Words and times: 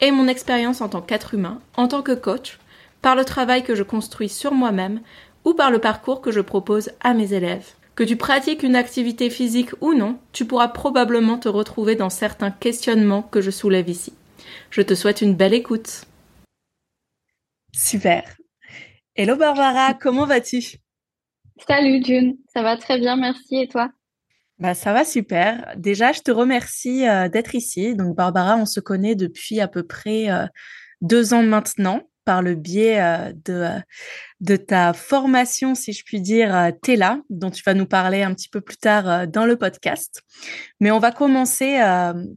et 0.00 0.10
mon 0.10 0.28
expérience 0.28 0.80
en 0.80 0.88
tant 0.88 1.00
qu'être 1.00 1.34
humain, 1.34 1.60
en 1.76 1.88
tant 1.88 2.02
que 2.02 2.12
coach, 2.12 2.58
par 3.02 3.16
le 3.16 3.24
travail 3.24 3.62
que 3.62 3.74
je 3.74 3.82
construis 3.82 4.28
sur 4.28 4.52
moi-même 4.52 5.00
ou 5.44 5.54
par 5.54 5.70
le 5.70 5.78
parcours 5.78 6.20
que 6.20 6.32
je 6.32 6.40
propose 6.40 6.90
à 7.00 7.14
mes 7.14 7.32
élèves. 7.32 7.72
Que 7.94 8.04
tu 8.04 8.16
pratiques 8.16 8.62
une 8.62 8.76
activité 8.76 9.30
physique 9.30 9.70
ou 9.80 9.94
non, 9.94 10.18
tu 10.32 10.44
pourras 10.44 10.68
probablement 10.68 11.38
te 11.38 11.48
retrouver 11.48 11.96
dans 11.96 12.10
certains 12.10 12.50
questionnements 12.50 13.22
que 13.22 13.40
je 13.40 13.50
soulève 13.50 13.88
ici. 13.88 14.12
Je 14.70 14.82
te 14.82 14.94
souhaite 14.94 15.22
une 15.22 15.34
belle 15.34 15.54
écoute. 15.54 16.04
Super. 17.74 18.36
Hello 19.14 19.36
Barbara, 19.36 19.94
comment 19.94 20.26
vas-tu? 20.26 20.76
Salut 21.66 22.04
June, 22.04 22.36
ça 22.52 22.62
va 22.62 22.76
très 22.76 22.98
bien, 22.98 23.16
merci. 23.16 23.56
Et 23.56 23.68
toi? 23.68 23.90
Bah, 24.58 24.74
ça 24.74 24.94
va 24.94 25.04
super. 25.04 25.74
Déjà, 25.76 26.12
je 26.12 26.20
te 26.20 26.30
remercie 26.30 27.06
euh, 27.06 27.28
d'être 27.28 27.54
ici. 27.54 27.94
Donc, 27.94 28.16
Barbara, 28.16 28.56
on 28.56 28.64
se 28.64 28.80
connaît 28.80 29.14
depuis 29.14 29.60
à 29.60 29.68
peu 29.68 29.82
près 29.82 30.30
euh, 30.30 30.46
deux 31.02 31.34
ans 31.34 31.42
maintenant 31.42 32.02
par 32.24 32.40
le 32.40 32.54
biais 32.54 33.00
euh, 33.00 33.32
de, 33.44 33.68
de 34.40 34.56
ta 34.56 34.94
formation, 34.94 35.74
si 35.74 35.92
je 35.92 36.02
puis 36.04 36.22
dire, 36.22 36.72
Tela, 36.82 37.20
dont 37.28 37.50
tu 37.50 37.62
vas 37.66 37.74
nous 37.74 37.84
parler 37.84 38.22
un 38.22 38.32
petit 38.32 38.48
peu 38.48 38.62
plus 38.62 38.78
tard 38.78 39.28
dans 39.28 39.44
le 39.44 39.56
podcast. 39.56 40.22
Mais 40.80 40.90
on 40.90 40.98
va 41.00 41.12
commencer 41.12 41.78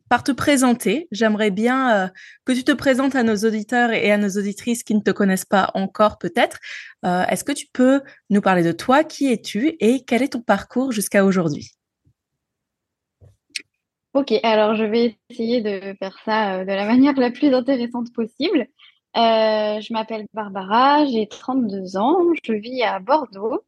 par 0.09 0.23
te 0.23 0.31
présenter. 0.31 1.07
J'aimerais 1.11 1.51
bien 1.51 2.11
que 2.45 2.53
tu 2.53 2.63
te 2.63 2.71
présentes 2.71 3.15
à 3.15 3.23
nos 3.23 3.37
auditeurs 3.37 3.91
et 3.91 4.11
à 4.11 4.17
nos 4.17 4.29
auditrices 4.29 4.83
qui 4.83 4.93
ne 4.93 5.01
te 5.01 5.11
connaissent 5.11 5.45
pas 5.45 5.71
encore 5.73 6.19
peut-être. 6.19 6.59
Est-ce 7.03 7.43
que 7.43 7.51
tu 7.51 7.65
peux 7.73 8.01
nous 8.29 8.41
parler 8.41 8.63
de 8.63 8.71
toi? 8.71 9.03
Qui 9.03 9.31
es-tu? 9.33 9.75
Et 9.79 10.03
quel 10.05 10.21
est 10.21 10.33
ton 10.33 10.41
parcours 10.41 10.91
jusqu'à 10.91 11.25
aujourd'hui? 11.25 11.78
Ok, 14.15 14.33
alors 14.41 14.75
je 14.75 14.83
vais 14.83 15.17
essayer 15.29 15.61
de 15.61 15.95
faire 15.99 16.17
ça 16.25 16.55
euh, 16.55 16.65
de 16.65 16.71
la 16.71 16.85
manière 16.85 17.13
la 17.13 17.29
plus 17.29 17.53
intéressante 17.53 18.11
possible. 18.11 18.67
Euh, 19.15 19.81
je 19.81 19.93
m'appelle 19.93 20.25
Barbara, 20.33 21.05
j'ai 21.05 21.27
32 21.27 21.95
ans, 21.97 22.17
je 22.43 22.53
vis 22.53 22.81
à 22.83 22.99
Bordeaux. 22.99 23.61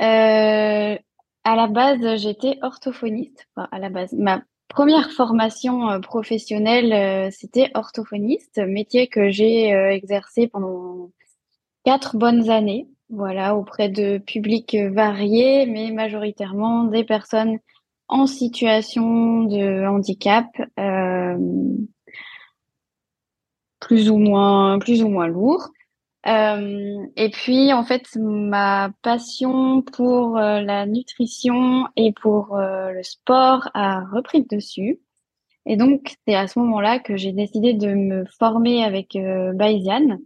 Euh, 0.00 0.98
à 1.44 1.56
la 1.56 1.66
base, 1.68 2.16
j'étais 2.16 2.58
orthophoniste. 2.62 3.46
Enfin, 3.54 3.68
à 3.70 3.78
la 3.78 3.88
base, 3.88 4.12
ma 4.14 4.42
première 4.68 5.12
formation 5.12 6.00
professionnelle, 6.00 7.32
c'était 7.32 7.70
orthophoniste, 7.74 8.58
métier 8.58 9.06
que 9.08 9.30
j'ai 9.30 9.68
exercé 9.68 10.48
pendant 10.48 11.10
quatre 11.84 12.16
bonnes 12.16 12.50
années. 12.50 12.88
Voilà, 13.10 13.56
auprès 13.56 13.88
de 13.88 14.18
publics 14.18 14.76
variés, 14.76 15.66
mais 15.66 15.90
majoritairement 15.92 16.84
des 16.84 17.04
personnes 17.04 17.58
en 18.10 18.26
situation 18.26 19.44
de 19.44 19.86
handicap, 19.86 20.46
euh, 20.78 21.38
plus 23.78 24.10
ou 24.10 24.18
moins 24.18 24.78
plus 24.78 25.02
ou 25.02 25.08
moins 25.08 25.28
lourd. 25.28 25.68
Euh, 26.26 27.06
et 27.16 27.30
puis 27.30 27.72
en 27.72 27.84
fait, 27.84 28.04
ma 28.16 28.90
passion 29.02 29.82
pour 29.82 30.36
euh, 30.36 30.60
la 30.60 30.84
nutrition 30.86 31.86
et 31.96 32.12
pour 32.12 32.56
le 32.58 33.02
sport 33.02 33.70
a 33.74 34.04
repris 34.12 34.44
dessus. 34.44 35.00
Et 35.66 35.76
donc 35.76 36.16
c'est 36.26 36.34
à 36.34 36.46
ce 36.46 36.58
moment-là 36.58 36.98
que 36.98 37.16
j'ai 37.16 37.32
décidé 37.32 37.74
de 37.74 37.94
me 37.94 38.24
former 38.38 38.84
avec 38.84 39.16
Bayesian. 39.54 40.18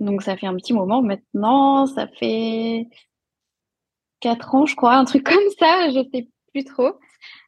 Donc 0.00 0.22
ça 0.22 0.36
fait 0.36 0.46
un 0.46 0.56
petit 0.56 0.74
moment 0.74 1.02
maintenant, 1.02 1.86
ça 1.86 2.06
fait 2.08 2.88
quatre 4.22 4.54
ans, 4.54 4.64
je 4.64 4.74
crois, 4.74 4.94
un 4.94 5.04
truc 5.04 5.24
comme 5.30 5.50
ça, 5.58 5.90
je 5.90 6.02
sais 6.10 6.28
plus 6.52 6.64
trop. 6.64 6.92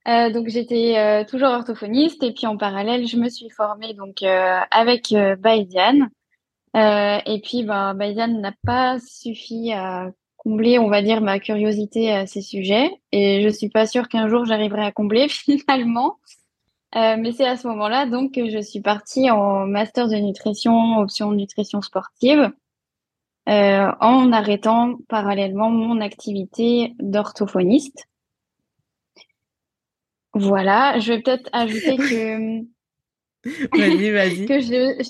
Euh, 0.06 0.30
donc 0.30 0.48
j'étais 0.48 0.98
euh, 0.98 1.24
toujours 1.24 1.48
orthophoniste 1.48 2.22
et 2.22 2.32
puis 2.32 2.46
en 2.46 2.58
parallèle, 2.58 3.06
je 3.06 3.16
me 3.16 3.30
suis 3.30 3.48
formée 3.48 3.94
donc 3.94 4.22
euh, 4.22 4.60
avec 4.70 5.12
euh, 5.12 5.34
Bayesian. 5.36 6.08
et 6.74 7.40
puis 7.42 7.62
ben, 7.62 7.94
n'a 7.94 8.52
pas 8.66 8.98
suffi 9.00 9.72
à 9.72 10.10
combler, 10.36 10.78
on 10.78 10.90
va 10.90 11.00
dire, 11.00 11.22
ma 11.22 11.38
curiosité 11.38 12.12
à 12.12 12.26
ces 12.26 12.42
sujets. 12.42 12.90
Et 13.12 13.42
je 13.42 13.48
suis 13.48 13.70
pas 13.70 13.86
sûre 13.86 14.08
qu'un 14.08 14.28
jour 14.28 14.44
j'arriverai 14.44 14.84
à 14.84 14.92
combler 14.92 15.28
finalement. 15.30 16.18
mais 16.94 17.32
c'est 17.32 17.46
à 17.46 17.56
ce 17.56 17.66
moment-là 17.68 18.06
donc 18.06 18.34
que 18.34 18.50
je 18.50 18.60
suis 18.60 18.80
partie 18.80 19.30
en 19.30 19.66
master 19.66 20.08
de 20.08 20.16
nutrition, 20.16 20.98
option 20.98 21.32
nutrition 21.32 21.80
sportive. 21.80 22.52
Euh, 23.46 23.92
en 24.00 24.32
arrêtant 24.32 24.96
parallèlement 25.08 25.68
mon 25.68 26.00
activité 26.00 26.94
d'orthophoniste. 26.98 28.06
Voilà, 30.32 30.98
je 30.98 31.12
vais 31.12 31.20
peut-être 31.20 31.50
ajouter 31.52 31.96
que 31.96 32.60
vas-y, 33.78 34.10
vas-y. 34.12 34.46
que 34.46 34.60
je 34.60 35.02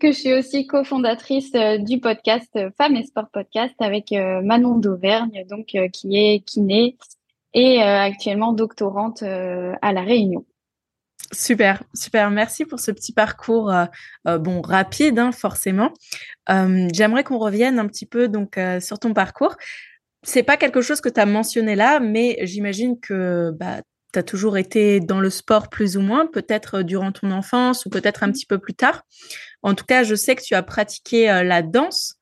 que 0.00 0.10
je 0.10 0.18
suis 0.18 0.34
aussi 0.34 0.66
cofondatrice 0.66 1.54
euh, 1.54 1.78
du 1.78 2.00
podcast 2.00 2.58
Femmes 2.76 2.96
et 2.96 3.04
Sport 3.04 3.28
Podcast 3.32 3.76
avec 3.78 4.10
euh, 4.10 4.42
Manon 4.42 4.76
d'Auvergne, 4.76 5.44
donc 5.48 5.76
qui 5.92 6.16
est 6.16 6.40
kiné 6.40 6.96
et 7.54 7.80
actuellement 7.80 8.52
doctorante 8.52 9.22
à 9.22 9.92
la 9.92 10.02
Réunion. 10.02 10.44
Super, 11.32 11.82
super. 11.94 12.30
Merci 12.30 12.64
pour 12.64 12.80
ce 12.80 12.90
petit 12.90 13.12
parcours, 13.12 13.70
euh, 13.70 13.84
euh, 14.26 14.38
bon 14.38 14.62
rapide, 14.62 15.18
hein, 15.18 15.30
forcément. 15.30 15.92
Euh, 16.48 16.88
j'aimerais 16.94 17.22
qu'on 17.22 17.38
revienne 17.38 17.78
un 17.78 17.86
petit 17.86 18.06
peu 18.06 18.28
donc 18.28 18.58
sur 18.80 18.98
ton 18.98 19.12
parcours. 19.12 19.56
C'est 20.22 20.42
pas 20.42 20.56
quelque 20.56 20.80
chose 20.80 21.00
que 21.00 21.08
tu 21.08 21.20
as 21.20 21.26
mentionné 21.26 21.74
là, 21.74 22.00
mais 22.00 22.38
j'imagine 22.42 22.98
que 22.98 23.50
bah, 23.54 23.82
tu 24.12 24.18
as 24.18 24.22
toujours 24.22 24.56
été 24.56 25.00
dans 25.00 25.20
le 25.20 25.30
sport 25.30 25.68
plus 25.68 25.96
ou 25.96 26.00
moins, 26.00 26.26
peut-être 26.26 26.82
durant 26.82 27.12
ton 27.12 27.30
enfance 27.30 27.84
ou 27.84 27.90
peut-être 27.90 28.22
un 28.22 28.32
petit 28.32 28.46
peu 28.46 28.58
plus 28.58 28.74
tard. 28.74 29.02
En 29.62 29.74
tout 29.74 29.84
cas, 29.84 30.04
je 30.04 30.14
sais 30.14 30.34
que 30.34 30.42
tu 30.42 30.54
as 30.54 30.62
pratiqué 30.62 31.26
la 31.44 31.62
danse 31.62 32.14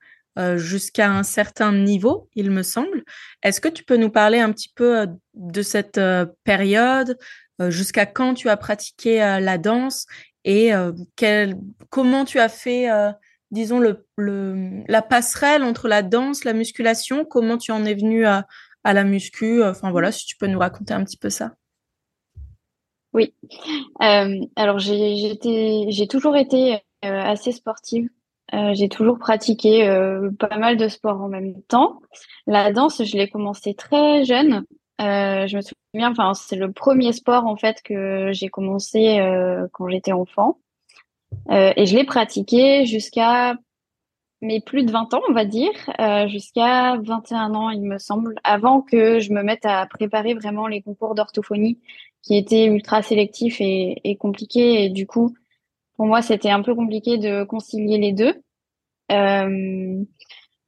jusqu'à 0.56 1.10
un 1.10 1.22
certain 1.22 1.72
niveau, 1.72 2.28
il 2.34 2.50
me 2.50 2.62
semble. 2.62 3.04
Est-ce 3.42 3.60
que 3.60 3.68
tu 3.68 3.84
peux 3.84 3.96
nous 3.96 4.10
parler 4.10 4.40
un 4.40 4.52
petit 4.52 4.70
peu 4.74 5.06
de 5.32 5.62
cette 5.62 6.00
période, 6.44 7.16
jusqu'à 7.60 8.06
quand 8.06 8.34
tu 8.34 8.48
as 8.48 8.56
pratiqué 8.56 9.22
euh, 9.22 9.40
la 9.40 9.58
danse 9.58 10.06
et 10.44 10.74
euh, 10.74 10.92
comment 11.90 12.24
tu 12.24 12.38
as 12.38 12.48
fait, 12.48 12.86
disons, 13.50 13.80
le, 13.80 14.04
la 14.86 15.02
passerelle 15.02 15.64
entre 15.64 15.88
la 15.88 16.02
danse, 16.02 16.44
la 16.44 16.52
musculation, 16.52 17.24
comment 17.24 17.58
tu 17.58 17.72
en 17.72 17.84
es 17.84 17.94
venu 17.94 18.26
à, 18.26 18.46
la 18.84 19.02
muscu? 19.02 19.64
Enfin 19.64 19.90
voilà, 19.90 20.12
si 20.12 20.24
tu 20.24 20.36
peux 20.36 20.46
nous 20.46 20.60
raconter 20.60 20.94
un 20.94 21.02
petit 21.02 21.16
peu 21.16 21.30
ça. 21.30 21.54
Oui. 23.12 23.34
alors 23.98 24.78
j'ai 24.78 25.36
toujours 26.08 26.36
été 26.36 26.80
assez 27.02 27.50
sportive. 27.50 28.08
j'ai 28.52 28.88
toujours 28.88 29.18
pratiqué 29.18 29.88
pas 30.38 30.58
mal 30.58 30.76
de 30.76 30.86
sports 30.86 31.20
en 31.20 31.28
même 31.28 31.60
temps. 31.62 32.02
La 32.46 32.72
danse, 32.72 33.02
je 33.02 33.16
l'ai 33.16 33.28
commencé 33.28 33.74
très 33.74 34.24
jeune. 34.24 34.64
Euh, 35.00 35.46
je 35.46 35.56
me 35.56 35.62
souviens, 35.62 36.10
enfin, 36.10 36.34
c'est 36.34 36.56
le 36.56 36.72
premier 36.72 37.12
sport 37.12 37.46
en 37.46 37.56
fait 37.56 37.82
que 37.82 38.30
j'ai 38.32 38.48
commencé 38.48 39.18
euh, 39.18 39.66
quand 39.72 39.88
j'étais 39.88 40.12
enfant. 40.12 40.58
Euh, 41.50 41.72
et 41.76 41.86
je 41.86 41.96
l'ai 41.96 42.04
pratiqué 42.04 42.86
jusqu'à 42.86 43.56
mes 44.42 44.60
plus 44.60 44.84
de 44.84 44.92
20 44.92 45.14
ans, 45.14 45.22
on 45.28 45.32
va 45.32 45.44
dire, 45.44 45.72
euh, 45.98 46.28
jusqu'à 46.28 46.96
21 46.98 47.54
ans, 47.54 47.70
il 47.70 47.82
me 47.82 47.98
semble, 47.98 48.34
avant 48.44 48.82
que 48.82 49.18
je 49.18 49.32
me 49.32 49.42
mette 49.42 49.64
à 49.64 49.86
préparer 49.86 50.34
vraiment 50.34 50.66
les 50.66 50.82
concours 50.82 51.14
d'orthophonie 51.14 51.80
qui 52.22 52.36
étaient 52.36 52.66
ultra 52.66 53.02
sélectifs 53.02 53.60
et, 53.60 54.00
et 54.04 54.16
compliqués. 54.16 54.84
Et 54.84 54.90
du 54.90 55.06
coup, 55.06 55.34
pour 55.96 56.06
moi, 56.06 56.22
c'était 56.22 56.50
un 56.50 56.62
peu 56.62 56.74
compliqué 56.74 57.18
de 57.18 57.44
concilier 57.44 57.98
les 57.98 58.12
deux. 58.12 58.34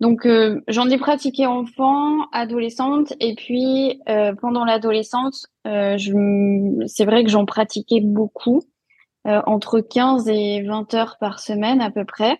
Donc 0.00 0.26
euh, 0.26 0.60
j'en 0.68 0.88
ai 0.88 0.98
pratiqué 0.98 1.46
enfant, 1.46 2.28
adolescente, 2.32 3.12
et 3.18 3.34
puis 3.34 4.00
euh, 4.08 4.32
pendant 4.34 4.64
l'adolescence, 4.64 5.48
euh, 5.66 5.96
c'est 6.86 7.04
vrai 7.04 7.24
que 7.24 7.30
j'en 7.30 7.46
pratiquais 7.46 8.00
beaucoup, 8.00 8.62
entre 9.24 9.80
15 9.80 10.28
et 10.28 10.62
20 10.62 10.94
heures 10.94 11.16
par 11.20 11.38
semaine 11.38 11.82
à 11.82 11.90
peu 11.90 12.06
près. 12.06 12.38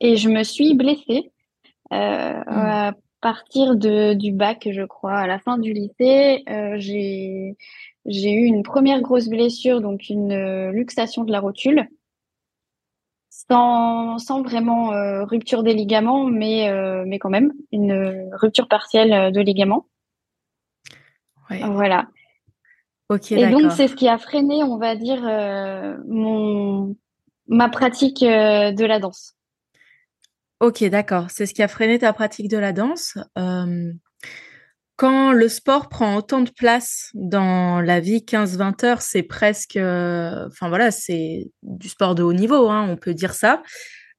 Et 0.00 0.16
je 0.16 0.28
me 0.28 0.42
suis 0.42 0.74
blessée 0.74 1.30
mmh. 1.92 1.94
à 1.94 2.94
partir 3.20 3.76
de, 3.76 4.14
du 4.14 4.32
bac, 4.32 4.68
je 4.68 4.82
crois, 4.82 5.14
à 5.14 5.28
la 5.28 5.38
fin 5.38 5.58
du 5.58 5.72
lycée. 5.72 6.42
j'ai 6.76 7.56
j'ai 8.04 8.32
eu 8.32 8.46
une 8.46 8.64
première 8.64 9.00
grosse 9.00 9.28
blessure, 9.28 9.80
donc 9.80 10.08
une 10.08 10.70
luxation 10.70 11.22
de 11.22 11.30
la 11.30 11.38
rotule, 11.38 11.86
sans, 13.50 14.18
sans 14.18 14.42
vraiment 14.42 14.90
rupture 15.24 15.62
des 15.62 15.74
ligaments, 15.74 16.24
mais, 16.24 16.70
mais 17.06 17.18
quand 17.18 17.30
même 17.30 17.52
une 17.70 18.30
rupture 18.32 18.68
partielle 18.68 19.32
de 19.32 19.40
ligaments. 19.40 19.86
Voilà. 21.50 22.08
et 23.30 23.46
donc, 23.48 23.72
c'est 23.72 23.88
ce 23.88 23.94
qui 23.94 24.08
a 24.08 24.16
freiné, 24.18 24.62
on 24.62 24.78
va 24.78 24.96
dire, 24.96 25.22
mon, 26.06 26.96
ma 27.46 27.68
pratique 27.68 28.20
de 28.20 28.84
la 28.84 28.98
danse. 28.98 29.36
Ok, 30.60 30.84
d'accord. 30.84 31.26
C'est 31.28 31.46
ce 31.46 31.54
qui 31.54 31.62
a 31.62 31.68
freiné 31.68 31.98
ta 31.98 32.12
pratique 32.12 32.48
de 32.48 32.58
la 32.58 32.72
danse. 32.72 33.18
Quand 34.96 35.32
le 35.32 35.48
sport 35.48 35.88
prend 35.88 36.16
autant 36.16 36.40
de 36.40 36.50
place 36.50 37.10
dans 37.14 37.80
la 37.80 38.00
vie, 38.00 38.24
15-20 38.24 38.84
heures, 38.84 39.02
c'est 39.02 39.22
presque, 39.22 39.76
enfin 39.76 40.68
voilà, 40.68 40.90
c'est 40.90 41.50
du 41.62 41.88
sport 41.88 42.14
de 42.14 42.22
haut 42.22 42.32
niveau, 42.32 42.68
hein, 42.70 42.86
on 42.88 42.96
peut 42.96 43.14
dire 43.14 43.34
ça. 43.34 43.62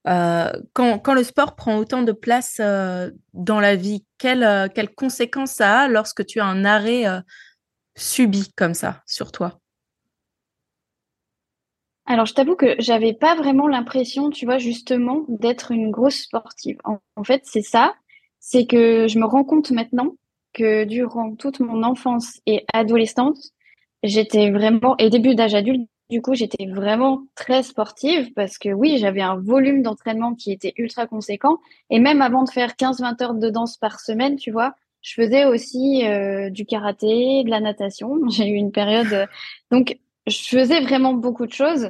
quand, 0.05 0.99
quand, 0.99 1.13
le 1.13 1.23
sport 1.23 1.55
prend 1.55 1.77
autant 1.77 2.03
de 2.03 2.11
place 2.11 2.59
dans 2.59 3.59
la 3.59 3.75
vie, 3.75 4.05
quelles 4.17 4.69
quelle 4.73 4.93
conséquences 4.93 5.51
ça 5.51 5.81
a 5.81 5.87
lorsque 5.87 6.25
tu 6.25 6.39
as 6.39 6.45
un 6.45 6.65
arrêt 6.65 7.05
subi 7.95 8.51
comme 8.55 8.73
ça 8.73 9.01
sur 9.05 9.31
toi? 9.31 9.59
Alors, 12.05 12.25
je 12.25 12.33
t'avoue 12.33 12.55
que 12.55 12.75
j'avais 12.79 13.13
pas 13.13 13.35
vraiment 13.35 13.67
l'impression, 13.67 14.29
tu 14.29 14.45
vois, 14.45 14.57
justement, 14.57 15.25
d'être 15.29 15.71
une 15.71 15.89
grosse 15.89 16.23
sportive. 16.23 16.77
En, 16.83 17.23
fait, 17.23 17.43
c'est 17.45 17.61
ça. 17.61 17.93
C'est 18.39 18.65
que 18.65 19.07
je 19.07 19.19
me 19.19 19.25
rends 19.25 19.45
compte 19.45 19.71
maintenant 19.71 20.15
que 20.53 20.85
durant 20.85 21.35
toute 21.35 21.59
mon 21.59 21.83
enfance 21.83 22.39
et 22.45 22.65
adolescence, 22.73 23.51
j'étais 24.03 24.51
vraiment, 24.51 24.95
et 24.97 25.09
début 25.09 25.35
d'âge 25.35 25.55
adulte, 25.55 25.87
du 26.09 26.21
coup, 26.21 26.35
j'étais 26.35 26.67
vraiment 26.67 27.23
très 27.35 27.63
sportive 27.63 28.33
parce 28.33 28.57
que 28.57 28.69
oui, 28.69 28.97
j'avais 28.99 29.21
un 29.21 29.35
volume 29.37 29.81
d'entraînement 29.81 30.35
qui 30.35 30.51
était 30.51 30.73
ultra 30.77 31.07
conséquent. 31.07 31.57
Et 31.89 31.99
même 31.99 32.21
avant 32.21 32.43
de 32.43 32.49
faire 32.49 32.73
15-20 32.73 33.23
heures 33.23 33.33
de 33.33 33.49
danse 33.49 33.77
par 33.77 33.99
semaine, 33.99 34.35
tu 34.35 34.51
vois, 34.51 34.75
je 35.01 35.13
faisais 35.15 35.45
aussi 35.45 36.05
euh, 36.05 36.49
du 36.49 36.65
karaté, 36.65 37.43
de 37.43 37.49
la 37.49 37.61
natation. 37.61 38.19
J'ai 38.29 38.47
eu 38.47 38.55
une 38.55 38.71
période. 38.71 39.27
Donc, 39.71 39.97
je 40.27 40.37
faisais 40.37 40.81
vraiment 40.81 41.13
beaucoup 41.13 41.47
de 41.47 41.53
choses. 41.53 41.89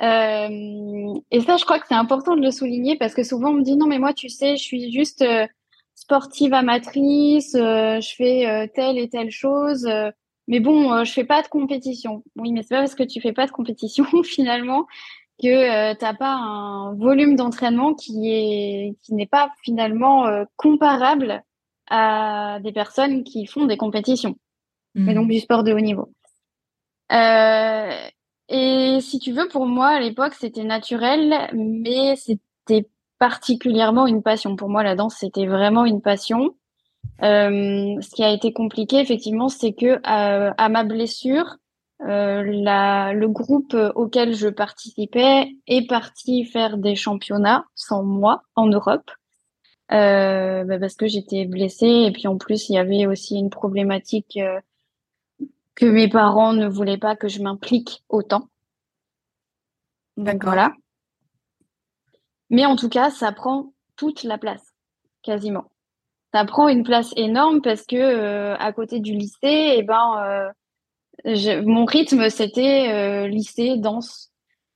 Euh, 0.00 1.14
et 1.30 1.40
ça, 1.40 1.56
je 1.56 1.64
crois 1.64 1.80
que 1.80 1.86
c'est 1.88 1.94
important 1.94 2.36
de 2.36 2.42
le 2.42 2.52
souligner 2.52 2.96
parce 2.96 3.14
que 3.14 3.24
souvent 3.24 3.50
on 3.50 3.54
me 3.54 3.62
dit 3.62 3.76
non, 3.76 3.86
mais 3.86 3.98
moi, 3.98 4.14
tu 4.14 4.28
sais, 4.28 4.56
je 4.56 4.62
suis 4.62 4.92
juste 4.92 5.22
euh, 5.22 5.46
sportive 6.08 6.54
amatrice, 6.54 7.54
euh, 7.54 8.00
je 8.00 8.14
fais 8.14 8.70
telle 8.74 8.98
et 8.98 9.10
telle 9.10 9.30
chose, 9.30 9.86
mais 10.46 10.60
bon, 10.60 11.04
je 11.04 11.12
fais 11.12 11.24
pas 11.24 11.42
de 11.42 11.48
compétition. 11.48 12.24
Oui, 12.36 12.52
mais 12.52 12.62
c'est 12.62 12.74
pas 12.74 12.80
parce 12.80 12.94
que 12.94 13.02
tu 13.02 13.20
fais 13.20 13.34
pas 13.34 13.46
de 13.46 13.52
compétition 13.52 14.04
finalement 14.24 14.86
que 15.42 15.94
t'as 15.94 16.14
pas 16.14 16.32
un 16.32 16.94
volume 16.94 17.36
d'entraînement 17.36 17.94
qui 17.94 18.30
est 18.32 18.96
qui 19.02 19.14
n'est 19.14 19.26
pas 19.26 19.52
finalement 19.62 20.24
comparable 20.56 21.44
à 21.90 22.58
des 22.62 22.72
personnes 22.72 23.22
qui 23.22 23.46
font 23.46 23.66
des 23.66 23.76
compétitions, 23.76 24.36
donc 24.94 25.26
mmh. 25.26 25.28
du 25.28 25.40
sport 25.40 25.62
de 25.62 25.72
haut 25.72 25.80
niveau. 25.80 26.08
Euh, 27.12 28.08
et 28.48 28.98
si 29.00 29.18
tu 29.18 29.32
veux, 29.32 29.48
pour 29.48 29.66
moi, 29.66 29.88
à 29.88 30.00
l'époque, 30.00 30.34
c'était 30.34 30.64
naturel, 30.64 31.50
mais 31.52 32.16
c'était 32.16 32.88
particulièrement 33.18 34.06
une 34.06 34.22
passion. 34.22 34.56
Pour 34.56 34.68
moi, 34.68 34.82
la 34.82 34.94
danse, 34.94 35.16
c'était 35.18 35.46
vraiment 35.46 35.84
une 35.84 36.00
passion. 36.00 36.54
Euh, 37.22 38.00
ce 38.00 38.14
qui 38.14 38.22
a 38.22 38.30
été 38.30 38.52
compliqué, 38.52 38.98
effectivement, 38.98 39.48
c'est 39.48 39.72
que 39.72 39.86
euh, 39.86 40.52
à 40.56 40.68
ma 40.68 40.84
blessure, 40.84 41.56
euh, 42.02 42.44
la, 42.46 43.12
le 43.12 43.28
groupe 43.28 43.76
auquel 43.96 44.34
je 44.34 44.48
participais 44.48 45.48
est 45.66 45.88
parti 45.88 46.44
faire 46.44 46.78
des 46.78 46.94
championnats 46.94 47.64
sans 47.74 48.04
moi 48.04 48.42
en 48.54 48.66
Europe. 48.66 49.10
Euh, 49.90 50.64
bah 50.64 50.78
parce 50.78 50.96
que 50.96 51.06
j'étais 51.06 51.46
blessée 51.46 52.04
et 52.06 52.12
puis 52.12 52.28
en 52.28 52.36
plus 52.36 52.68
il 52.68 52.74
y 52.74 52.78
avait 52.78 53.06
aussi 53.06 53.38
une 53.38 53.48
problématique 53.48 54.36
euh, 54.36 54.60
que 55.74 55.86
mes 55.86 56.08
parents 56.08 56.52
ne 56.52 56.68
voulaient 56.68 56.98
pas 56.98 57.16
que 57.16 57.26
je 57.26 57.40
m'implique 57.42 58.04
autant. 58.10 58.50
Donc 60.18 60.44
voilà. 60.44 60.74
Mais 62.50 62.66
en 62.66 62.76
tout 62.76 62.88
cas, 62.88 63.10
ça 63.10 63.32
prend 63.32 63.72
toute 63.96 64.22
la 64.22 64.38
place, 64.38 64.74
quasiment. 65.22 65.64
Ça 66.32 66.44
prend 66.44 66.68
une 66.68 66.84
place 66.84 67.12
énorme 67.16 67.62
parce 67.62 67.84
que 67.86 67.96
euh, 67.96 68.56
à 68.58 68.72
côté 68.72 69.00
du 69.00 69.12
lycée, 69.12 69.36
et 69.42 69.78
eh 69.78 69.82
ben, 69.82 70.52
euh, 71.26 71.62
mon 71.64 71.84
rythme 71.84 72.28
c'était 72.28 72.90
euh, 72.92 73.28
lycée, 73.28 73.76
danse. 73.76 74.30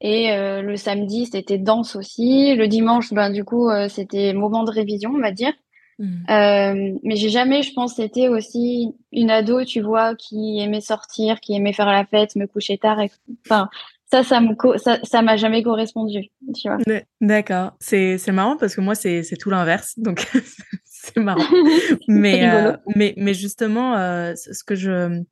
Et 0.05 0.35
le 0.37 0.75
samedi, 0.75 1.27
c'était 1.27 1.59
danse 1.59 1.95
aussi. 1.95 2.57
Le 2.57 2.67
dimanche, 2.67 3.13
ben 3.13 3.31
du 3.31 3.45
coup, 3.45 3.71
c'était 3.89 4.33
moment 4.33 4.65
de 4.65 4.71
révision, 4.73 5.13
on 5.15 5.21
va 5.21 5.31
dire. 5.31 5.53
Mm. 5.99 6.25
Euh, 6.31 6.99
mais 7.03 7.17
j'ai 7.17 7.29
jamais, 7.29 7.63
je 7.63 7.73
pense, 7.73 7.99
été 7.99 8.29
aussi 8.29 8.95
une 9.13 9.31
ado, 9.31 9.65
tu 9.65 9.81
vois, 9.81 10.17
qui 10.17 10.59
aimait 10.61 10.81
sortir, 10.81 11.41
qui 11.41 11.55
aimait 11.55 11.73
faire 11.73 11.87
la 11.87 12.05
fête, 12.05 12.35
me 12.37 12.47
coucher 12.47 12.79
tard. 12.79 13.01
Et... 13.01 13.11
Enfin, 13.47 13.69
ça, 14.13 14.23
ça 14.23 14.43
me, 14.43 14.55
ça, 14.77 14.99
ça 15.05 15.23
m'a 15.23 15.39
jamais 15.39 15.63
correspondu, 15.63 16.29
tu 16.55 16.69
vois. 16.69 16.77
D'accord. 17.23 17.73
C'est, 17.81 18.19
marrant 18.31 18.59
parce 18.59 18.77
que 18.77 18.83
moi, 18.83 18.95
c'est, 18.95 19.23
tout 19.41 19.49
l'inverse. 19.49 19.95
Donc, 19.97 20.31
c'est 20.85 21.17
marrant. 21.17 21.43
mais, 22.09 22.47
euh, 22.51 22.77
mais, 22.95 23.15
mais 23.17 23.33
justement, 23.33 23.97
euh, 23.97 24.35
ce 24.35 24.63
que 24.65 24.75
je, 24.75 25.23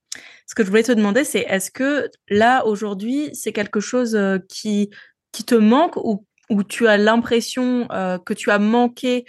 ce 0.47 0.55
que 0.55 0.65
je 0.65 0.71
voulais 0.71 0.83
te 0.83 0.93
demander, 0.93 1.25
c'est 1.25 1.41
est-ce 1.41 1.71
que 1.71 2.09
là, 2.31 2.65
aujourd'hui, 2.65 3.29
c'est 3.35 3.53
quelque 3.53 3.81
chose 3.81 4.17
euh, 4.17 4.39
qui, 4.49 4.89
qui 5.31 5.45
te 5.45 5.55
manque 5.55 5.99
ou, 5.99 6.25
ou 6.49 6.65
tu 6.65 6.89
as 6.89 6.97
l'impression 6.97 7.87
que 7.87 8.33
tu 8.33 8.51
as 8.51 8.59
manqué 8.59 9.27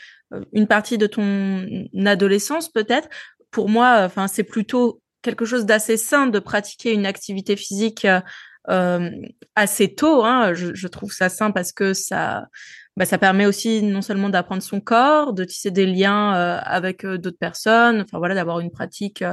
une 0.53 0.65
partie 0.65 0.97
de 0.97 1.07
ton 1.07 1.67
adolescence 2.05 2.69
peut-être? 2.69 3.09
Pour 3.51 3.67
moi, 3.67 4.03
enfin, 4.05 4.27
c'est 4.27 4.45
plutôt 4.45 5.01
quelque 5.21 5.43
chose 5.43 5.65
d'assez 5.65 5.97
sain 5.97 6.27
de 6.27 6.39
pratiquer 6.39 6.93
une 6.93 7.05
activité 7.05 7.57
physique 7.57 8.07
assez 8.65 9.95
tôt. 9.95 10.23
Hein. 10.23 10.53
Je, 10.53 10.87
trouve 10.87 11.11
ça 11.11 11.29
sain 11.29 11.51
parce 11.51 11.71
que 11.71 11.93
ça, 11.93 12.47
bah, 12.97 13.05
ça 13.05 13.17
permet 13.17 13.45
aussi 13.45 13.83
non 13.83 14.01
seulement 14.01 14.29
d'apprendre 14.29 14.61
son 14.61 14.81
corps, 14.81 15.33
de 15.33 15.43
tisser 15.43 15.71
des 15.71 15.85
liens 15.85 16.35
euh, 16.35 16.59
avec 16.63 17.05
euh, 17.05 17.17
d'autres 17.17 17.37
personnes, 17.37 18.01
enfin 18.01 18.17
voilà, 18.17 18.35
d'avoir 18.35 18.59
une 18.59 18.71
pratique 18.71 19.23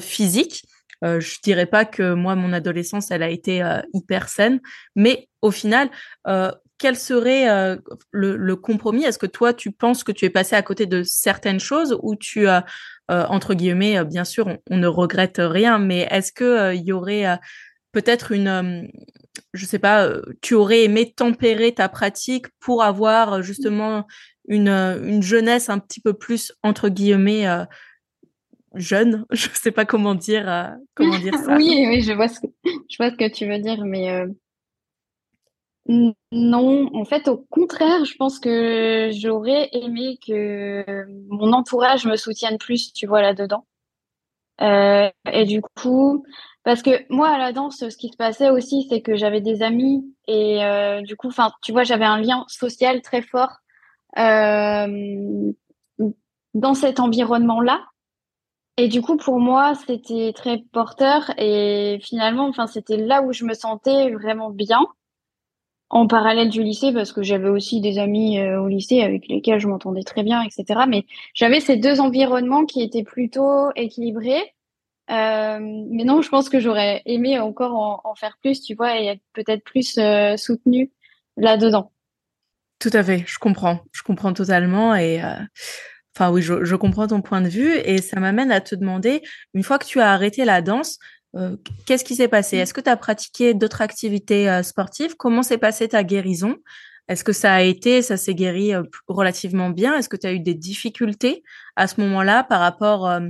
physique. 0.00 0.64
Euh, 1.04 1.20
je 1.20 1.38
dirais 1.42 1.66
pas 1.66 1.84
que 1.84 2.14
moi, 2.14 2.34
mon 2.36 2.52
adolescence, 2.52 3.10
elle 3.10 3.22
a 3.22 3.30
été 3.30 3.62
hyper 3.92 4.28
saine, 4.28 4.60
mais 4.94 5.28
au 5.42 5.50
final, 5.50 5.90
euh, 6.26 6.50
quel 6.78 6.96
serait 6.96 7.48
euh, 7.48 7.76
le, 8.10 8.56
compromis? 8.56 9.04
Est-ce 9.04 9.18
que 9.18 9.26
toi, 9.26 9.54
tu 9.54 9.72
penses 9.72 10.04
que 10.04 10.12
tu 10.12 10.24
es 10.24 10.30
passé 10.30 10.56
à 10.56 10.62
côté 10.62 10.86
de 10.86 11.02
certaines 11.02 11.60
choses 11.60 11.98
ou 12.02 12.16
tu, 12.16 12.48
as, 12.48 12.64
euh, 13.10 13.24
entre 13.28 13.54
guillemets, 13.54 13.98
euh, 13.98 14.04
bien 14.04 14.24
sûr, 14.24 14.46
on, 14.70 14.76
ne 14.76 14.86
regrette 14.86 15.40
rien, 15.40 15.78
mais 15.78 16.06
est-ce 16.10 16.32
que 16.32 16.74
il 16.74 16.82
y 16.82 16.92
aurait 16.92 17.38
peut-être 17.96 18.30
une, 18.30 18.90
je 19.54 19.64
sais 19.64 19.78
pas, 19.78 20.12
tu 20.42 20.52
aurais 20.52 20.84
aimé 20.84 21.14
tempérer 21.16 21.72
ta 21.72 21.88
pratique 21.88 22.44
pour 22.60 22.82
avoir 22.82 23.40
justement 23.40 24.06
une, 24.48 24.68
une 24.68 25.22
jeunesse 25.22 25.70
un 25.70 25.78
petit 25.78 26.02
peu 26.02 26.12
plus 26.12 26.52
entre 26.62 26.90
guillemets 26.90 27.46
jeune, 28.74 29.24
je 29.30 29.48
sais 29.54 29.70
pas 29.70 29.86
comment 29.86 30.14
dire 30.14 30.76
comment 30.94 31.18
dire 31.18 31.32
ça. 31.38 31.56
oui, 31.56 31.86
oui, 31.88 32.02
je 32.02 32.12
vois 32.12 32.28
ce 32.28 32.38
que 33.16 33.32
tu 33.32 33.48
veux 33.48 33.60
dire, 33.60 33.82
mais 33.86 34.26
non, 35.88 36.90
en 36.94 37.04
fait, 37.06 37.28
au 37.28 37.38
contraire, 37.48 38.04
je 38.04 38.14
pense 38.16 38.38
que 38.38 39.10
j'aurais 39.12 39.70
aimé 39.72 40.18
que 40.26 40.84
mon 41.30 41.52
entourage 41.54 42.04
me 42.04 42.16
soutienne 42.16 42.58
plus, 42.58 42.92
tu 42.92 43.06
vois, 43.06 43.22
là-dedans. 43.22 43.64
Euh, 44.60 45.10
et 45.32 45.44
du 45.44 45.60
coup, 45.60 46.24
parce 46.66 46.82
que 46.82 46.90
moi, 47.10 47.28
à 47.28 47.38
la 47.38 47.52
danse, 47.52 47.76
ce 47.78 47.96
qui 47.96 48.08
se 48.08 48.16
passait 48.16 48.50
aussi, 48.50 48.88
c'est 48.90 49.00
que 49.00 49.14
j'avais 49.14 49.40
des 49.40 49.62
amis 49.62 50.04
et 50.26 50.64
euh, 50.64 51.00
du 51.00 51.14
coup, 51.14 51.28
enfin, 51.28 51.52
tu 51.62 51.70
vois, 51.70 51.84
j'avais 51.84 52.04
un 52.04 52.20
lien 52.20 52.44
social 52.48 53.02
très 53.02 53.22
fort 53.22 53.58
euh, 54.18 55.52
dans 56.54 56.74
cet 56.74 56.98
environnement-là. 56.98 57.84
Et 58.78 58.88
du 58.88 59.00
coup, 59.00 59.16
pour 59.16 59.38
moi, 59.38 59.74
c'était 59.86 60.32
très 60.34 60.64
porteur 60.72 61.30
et 61.38 62.00
finalement, 62.02 62.48
enfin, 62.48 62.66
c'était 62.66 62.96
là 62.96 63.22
où 63.22 63.32
je 63.32 63.44
me 63.44 63.54
sentais 63.54 64.10
vraiment 64.10 64.50
bien 64.50 64.84
en 65.88 66.08
parallèle 66.08 66.48
du 66.50 66.64
lycée 66.64 66.92
parce 66.92 67.12
que 67.12 67.22
j'avais 67.22 67.48
aussi 67.48 67.80
des 67.80 68.00
amis 68.00 68.40
euh, 68.40 68.60
au 68.60 68.66
lycée 68.66 69.02
avec 69.02 69.28
lesquels 69.28 69.60
je 69.60 69.68
m'entendais 69.68 70.02
très 70.02 70.24
bien, 70.24 70.42
etc. 70.42 70.80
Mais 70.88 71.06
j'avais 71.32 71.60
ces 71.60 71.76
deux 71.76 72.00
environnements 72.00 72.64
qui 72.64 72.82
étaient 72.82 73.04
plutôt 73.04 73.70
équilibrés. 73.76 74.55
Euh, 75.10 75.58
mais 75.60 76.04
non, 76.04 76.20
je 76.22 76.28
pense 76.28 76.48
que 76.48 76.58
j'aurais 76.58 77.02
aimé 77.06 77.38
encore 77.38 78.00
en, 78.04 78.14
faire 78.14 78.36
plus, 78.40 78.60
tu 78.60 78.74
vois, 78.74 79.00
et 79.00 79.06
être 79.06 79.22
peut-être 79.34 79.62
plus 79.62 79.98
euh, 79.98 80.36
soutenue 80.36 80.90
là-dedans. 81.36 81.92
Tout 82.78 82.90
à 82.92 83.02
fait, 83.02 83.24
je 83.26 83.38
comprends, 83.38 83.80
je 83.92 84.02
comprends 84.02 84.32
totalement 84.32 84.94
et 84.94 85.22
euh, 85.22 85.34
enfin 86.14 86.30
oui, 86.30 86.42
je, 86.42 86.64
je, 86.64 86.76
comprends 86.76 87.06
ton 87.06 87.22
point 87.22 87.40
de 87.40 87.48
vue 87.48 87.72
et 87.72 88.02
ça 88.02 88.20
m'amène 88.20 88.52
à 88.52 88.60
te 88.60 88.74
demander, 88.74 89.22
une 89.54 89.62
fois 89.62 89.78
que 89.78 89.86
tu 89.86 90.00
as 90.00 90.10
arrêté 90.12 90.44
la 90.44 90.62
danse, 90.62 90.98
Qu'est-ce 91.84 92.04
qui 92.04 92.14
s'est 92.14 92.28
passé? 92.28 92.56
Est-ce 92.56 92.72
que 92.72 92.80
tu 92.80 92.88
as 92.88 92.96
pratiqué 92.96 93.52
d'autres 93.52 93.82
activités 93.82 94.62
sportives? 94.62 95.16
Comment 95.18 95.42
s'est 95.42 95.58
passée 95.58 95.86
ta 95.86 96.02
guérison? 96.02 96.56
Est-ce 97.08 97.24
que 97.24 97.34
ça 97.34 97.52
a 97.52 97.60
été, 97.60 98.00
ça 98.00 98.16
s'est 98.16 98.34
guéri 98.34 98.72
relativement 99.06 99.68
bien? 99.68 99.98
Est-ce 99.98 100.08
que 100.08 100.16
tu 100.16 100.26
as 100.26 100.32
eu 100.32 100.40
des 100.40 100.54
difficultés 100.54 101.42
à 101.74 101.88
ce 101.88 102.00
moment-là 102.00 102.42
par 102.42 102.60
rapport 102.60 103.20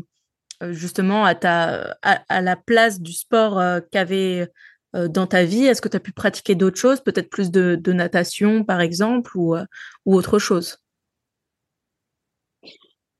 justement 0.70 1.25
à, 1.25 1.34
ta, 1.34 1.96
à, 2.02 2.40
la 2.40 2.56
place 2.56 3.00
du 3.00 3.12
sport 3.12 3.62
qu'avait 3.90 4.48
dans 4.94 5.26
ta 5.26 5.44
vie 5.44 5.64
Est-ce 5.64 5.82
que 5.82 5.88
tu 5.88 5.96
as 5.96 6.00
pu 6.00 6.12
pratiquer 6.12 6.54
d'autres 6.54 6.78
choses, 6.78 7.00
peut-être 7.00 7.28
plus 7.28 7.50
de, 7.50 7.92
natation 7.92 8.64
par 8.64 8.80
exemple 8.80 9.36
ou, 9.36 9.56
ou 10.06 10.14
autre 10.14 10.38
chose? 10.38 10.78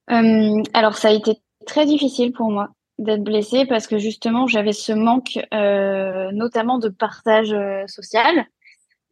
Alors 0.09 0.97
ça 0.97 1.09
a 1.09 1.13
été 1.13 1.41
très 1.67 1.85
difficile 1.85 2.33
pour 2.33 2.51
moi 2.51 2.71
d'être 2.99 3.23
blessée 3.23 3.67
parce 3.67 3.87
que 3.87 3.99
justement 3.99 4.47
j'avais 4.47 4.73
ce 4.73 4.93
manque 4.93 5.39
euh, 5.53 6.31
notamment 6.33 6.79
de 6.79 6.89
partage 6.89 7.53
euh, 7.53 7.87
social. 7.87 8.47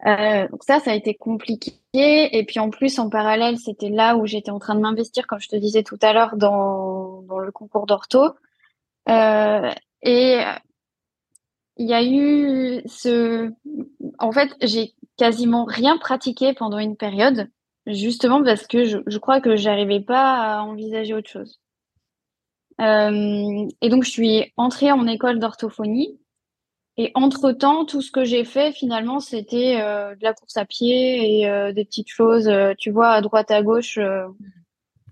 Euh, 0.06 0.48
donc 0.48 0.64
ça, 0.64 0.80
ça 0.80 0.90
a 0.90 0.94
été 0.94 1.14
compliqué. 1.14 1.72
Et 1.94 2.44
puis 2.44 2.58
en 2.60 2.70
plus, 2.70 2.98
en 2.98 3.08
parallèle, 3.08 3.58
c'était 3.58 3.88
là 3.88 4.16
où 4.16 4.26
j'étais 4.26 4.50
en 4.50 4.58
train 4.58 4.74
de 4.74 4.80
m'investir, 4.80 5.26
comme 5.26 5.40
je 5.40 5.48
te 5.48 5.56
disais 5.56 5.82
tout 5.82 5.98
à 6.02 6.12
l'heure, 6.12 6.36
dans, 6.36 7.03
dans 7.22 7.38
le 7.38 7.52
concours 7.52 7.86
d'ortho. 7.86 8.34
Euh, 9.08 9.70
et 10.02 10.40
il 11.76 11.88
y 11.88 11.94
a 11.94 12.04
eu 12.04 12.82
ce... 12.86 13.52
En 14.18 14.32
fait, 14.32 14.54
j'ai 14.62 14.94
quasiment 15.16 15.64
rien 15.64 15.98
pratiqué 15.98 16.54
pendant 16.54 16.78
une 16.78 16.96
période, 16.96 17.48
justement 17.86 18.42
parce 18.42 18.66
que 18.66 18.84
je, 18.84 18.98
je 19.06 19.18
crois 19.18 19.40
que 19.40 19.56
j'arrivais 19.56 20.00
pas 20.00 20.58
à 20.58 20.62
envisager 20.62 21.14
autre 21.14 21.30
chose. 21.30 21.60
Euh, 22.80 23.66
et 23.80 23.88
donc, 23.88 24.04
je 24.04 24.10
suis 24.10 24.52
entrée 24.56 24.90
en 24.90 25.06
école 25.06 25.38
d'orthophonie. 25.38 26.18
Et 26.96 27.10
entre-temps, 27.14 27.86
tout 27.86 28.02
ce 28.02 28.12
que 28.12 28.24
j'ai 28.24 28.44
fait, 28.44 28.70
finalement, 28.70 29.18
c'était 29.18 29.80
euh, 29.80 30.14
de 30.14 30.22
la 30.22 30.32
course 30.32 30.56
à 30.56 30.64
pied 30.64 31.40
et 31.40 31.72
des 31.72 31.84
petites 31.84 32.08
choses, 32.08 32.48
tu 32.78 32.90
vois, 32.90 33.10
à 33.10 33.20
droite, 33.20 33.50
à 33.50 33.62
gauche, 33.62 33.98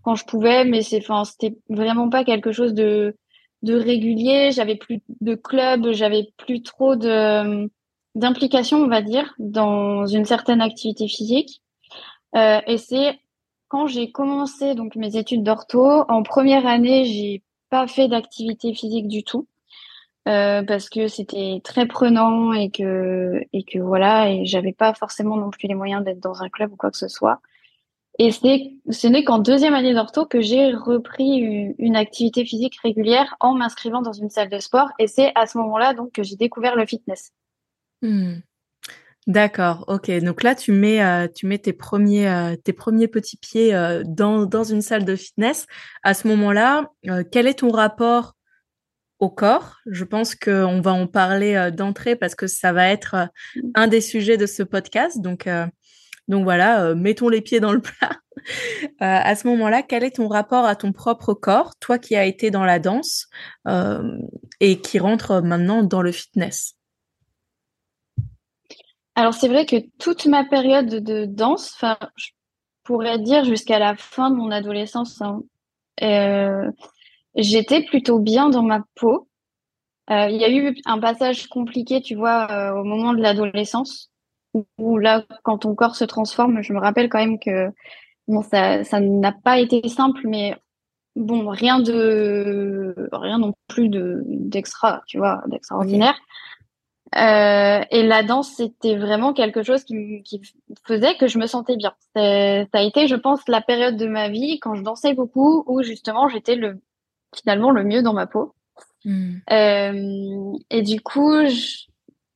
quand 0.02 0.14
je 0.14 0.24
pouvais. 0.24 0.64
Mais 0.64 0.82
c'est, 0.82 0.98
enfin, 0.98 1.24
c'était 1.24 1.56
vraiment 1.68 2.08
pas 2.08 2.24
quelque 2.24 2.52
chose 2.52 2.74
de, 2.74 3.16
de 3.62 3.74
régulier. 3.74 4.50
J'avais 4.52 4.76
plus 4.76 5.00
de 5.20 5.34
club, 5.34 5.92
j'avais 5.92 6.28
plus 6.38 6.62
trop 6.62 6.96
de 6.96 7.70
d'implication, 8.14 8.78
on 8.78 8.88
va 8.88 9.00
dire, 9.00 9.34
dans 9.38 10.04
une 10.06 10.26
certaine 10.26 10.60
activité 10.60 11.08
physique. 11.08 11.62
et 12.34 12.76
c'est 12.78 13.18
quand 13.68 13.86
j'ai 13.86 14.12
commencé 14.12 14.74
donc 14.74 14.96
mes 14.96 15.16
études 15.16 15.42
d'ortho, 15.44 16.04
en 16.10 16.22
première 16.22 16.66
année, 16.66 17.06
j'ai 17.06 17.42
pas 17.70 17.86
fait 17.86 18.06
d'activité 18.06 18.74
physique 18.74 19.08
du 19.08 19.24
tout 19.24 19.48
euh, 20.28 20.62
parce 20.62 20.90
que 20.90 21.08
c'était 21.08 21.62
très 21.64 21.86
prenant 21.86 22.52
et 22.52 22.70
que 22.70 23.40
et 23.54 23.64
que 23.64 23.78
voilà 23.78 24.30
et 24.30 24.44
j'avais 24.44 24.74
pas 24.74 24.92
forcément 24.92 25.38
non 25.38 25.48
plus 25.48 25.68
les 25.68 25.74
moyens 25.74 26.04
d'être 26.04 26.20
dans 26.20 26.42
un 26.42 26.50
club 26.50 26.72
ou 26.72 26.76
quoi 26.76 26.90
que 26.90 26.98
ce 26.98 27.08
soit. 27.08 27.40
Et 28.18 28.30
c'est 28.30 28.72
ce 28.90 29.06
n'est 29.06 29.24
qu'en 29.24 29.38
deuxième 29.38 29.74
année 29.74 29.94
d'ortho 29.94 30.26
que 30.26 30.40
j'ai 30.40 30.72
repris 30.72 31.74
une, 31.78 31.96
activité 31.96 32.44
physique 32.44 32.78
régulière 32.82 33.36
en 33.40 33.54
m'inscrivant 33.54 34.02
dans 34.02 34.12
une 34.12 34.28
salle 34.28 34.50
de 34.50 34.58
sport 34.58 34.90
et 34.98 35.06
c'est 35.06 35.32
à 35.34 35.46
ce 35.46 35.56
moment-là 35.58 35.94
donc 35.94 36.12
que 36.12 36.22
j'ai 36.22 36.36
découvert 36.36 36.76
le 36.76 36.84
fitness. 36.84 37.32
Hmm. 38.02 38.40
D'accord, 39.28 39.84
ok. 39.86 40.10
Donc 40.20 40.42
là, 40.42 40.56
tu 40.56 40.72
mets, 40.72 41.02
euh, 41.02 41.28
tu 41.32 41.46
mets 41.46 41.58
tes 41.58 41.72
premiers, 41.72 42.28
euh, 42.28 42.56
tes 42.56 42.72
premiers 42.72 43.06
petits 43.06 43.36
pieds 43.36 43.72
euh, 43.72 44.02
dans, 44.04 44.46
dans 44.46 44.64
une 44.64 44.82
salle 44.82 45.04
de 45.04 45.14
fitness. 45.14 45.66
À 46.02 46.12
ce 46.12 46.26
moment-là, 46.26 46.90
quel 47.30 47.46
est 47.46 47.60
ton 47.60 47.70
rapport 47.70 48.34
au 49.20 49.30
corps? 49.30 49.76
Je 49.86 50.02
pense 50.02 50.34
qu'on 50.34 50.80
va 50.80 50.92
en 50.92 51.06
parler 51.06 51.70
d'entrée 51.72 52.16
parce 52.16 52.34
que 52.34 52.48
ça 52.48 52.72
va 52.72 52.88
être 52.88 53.28
un 53.76 53.86
des 53.86 54.00
sujets 54.00 54.36
de 54.36 54.46
ce 54.46 54.64
podcast. 54.64 55.20
Donc, 55.20 55.48
donc 56.28 56.44
voilà, 56.44 56.94
mettons 56.94 57.28
les 57.28 57.40
pieds 57.40 57.60
dans 57.60 57.72
le 57.72 57.80
plat. 57.80 58.18
à 59.00 59.34
ce 59.36 59.46
moment-là, 59.48 59.82
quel 59.82 60.04
est 60.04 60.16
ton 60.16 60.28
rapport 60.28 60.64
à 60.64 60.76
ton 60.76 60.92
propre 60.92 61.34
corps, 61.34 61.74
toi 61.80 61.98
qui 61.98 62.16
as 62.16 62.24
été 62.24 62.50
dans 62.50 62.64
la 62.64 62.78
danse 62.78 63.28
et 64.60 64.80
qui 64.80 64.98
rentre 64.98 65.40
maintenant 65.40 65.82
dans 65.82 66.02
le 66.02 66.12
fitness? 66.12 66.76
Alors 69.14 69.34
c'est 69.34 69.48
vrai 69.48 69.66
que 69.66 69.76
toute 69.98 70.26
ma 70.26 70.44
période 70.44 70.88
de 70.88 71.26
danse, 71.26 71.76
je 72.16 72.30
pourrais 72.82 73.18
dire 73.18 73.44
jusqu'à 73.44 73.78
la 73.78 73.94
fin 73.96 74.30
de 74.30 74.36
mon 74.36 74.50
adolescence, 74.50 75.20
hein, 75.20 75.42
euh, 76.02 76.70
j'étais 77.34 77.82
plutôt 77.84 78.18
bien 78.18 78.48
dans 78.48 78.62
ma 78.62 78.82
peau. 78.94 79.28
Euh, 80.10 80.28
il 80.28 80.40
y 80.40 80.44
a 80.44 80.50
eu 80.50 80.74
un 80.86 80.98
passage 80.98 81.46
compliqué, 81.48 82.00
tu 82.00 82.14
vois, 82.14 82.50
euh, 82.50 82.80
au 82.80 82.84
moment 82.84 83.12
de 83.12 83.20
l'adolescence, 83.20 84.10
où, 84.54 84.98
là, 84.98 85.24
quand 85.42 85.58
ton 85.58 85.74
corps 85.74 85.96
se 85.96 86.04
transforme, 86.04 86.62
je 86.62 86.72
me 86.72 86.80
rappelle 86.80 87.08
quand 87.08 87.18
même 87.18 87.38
que 87.38 87.70
bon, 88.28 88.42
ça, 88.42 88.84
ça 88.84 89.00
n'a 89.00 89.32
pas 89.32 89.58
été 89.58 89.88
simple, 89.88 90.22
mais 90.24 90.56
bon, 91.16 91.48
rien 91.48 91.80
de, 91.80 93.08
rien 93.12 93.38
non 93.38 93.54
plus 93.68 93.88
de 93.88 94.22
d'extra, 94.26 95.02
tu 95.06 95.18
vois, 95.18 95.42
d'extraordinaire. 95.46 96.18
Euh, 97.14 97.84
et 97.90 98.02
la 98.02 98.22
danse, 98.22 98.54
c'était 98.56 98.96
vraiment 98.96 99.34
quelque 99.34 99.62
chose 99.62 99.84
qui, 99.84 100.22
qui, 100.22 100.40
faisait 100.86 101.16
que 101.16 101.26
je 101.26 101.38
me 101.38 101.46
sentais 101.46 101.76
bien. 101.76 101.92
Ça 102.14 102.64
a 102.72 102.82
été, 102.82 103.06
je 103.06 103.16
pense, 103.16 103.40
la 103.48 103.60
période 103.60 103.96
de 103.96 104.06
ma 104.06 104.28
vie 104.28 104.58
quand 104.60 104.74
je 104.74 104.82
dansais 104.82 105.12
beaucoup 105.12 105.62
où 105.66 105.82
justement 105.82 106.28
j'étais 106.28 106.54
le 106.54 106.80
finalement 107.36 107.70
le 107.70 107.84
mieux 107.84 108.02
dans 108.02 108.14
ma 108.14 108.26
peau. 108.26 108.54
Hmm. 109.04 109.34
Euh, 109.50 110.52
et 110.70 110.82
du 110.82 111.00
coup, 111.00 111.34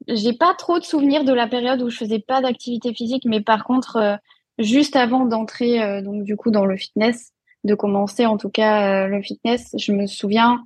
j'ai 0.09 0.33
pas 0.33 0.55
trop 0.55 0.79
de 0.79 0.85
souvenirs 0.85 1.25
de 1.25 1.33
la 1.33 1.47
période 1.49 1.83
où 1.83 1.91
je 1.91 1.97
faisais 1.97 2.21
pas 2.21 2.41
d'activité 2.41 2.95
physique, 2.95 3.25
mais 3.27 3.41
par 3.41 3.65
contre, 3.65 3.97
euh, 3.97 4.17
juste 4.59 4.97
avant 4.97 5.25
d'entrer 5.25 5.83
euh, 5.83 6.03
donc 6.03 6.25
du 6.25 6.37
coup 6.37 6.51
dans 6.51 6.65
le 6.67 6.77
fitness, 6.77 7.33
de 7.65 7.75
commencer 7.75 8.27
en 8.27 8.37
tout 8.37 8.51
cas 8.51 9.05
euh, 9.05 9.09
le 9.09 9.23
fitness, 9.23 9.75
je 9.79 9.93
me 9.93 10.07
souviens 10.07 10.65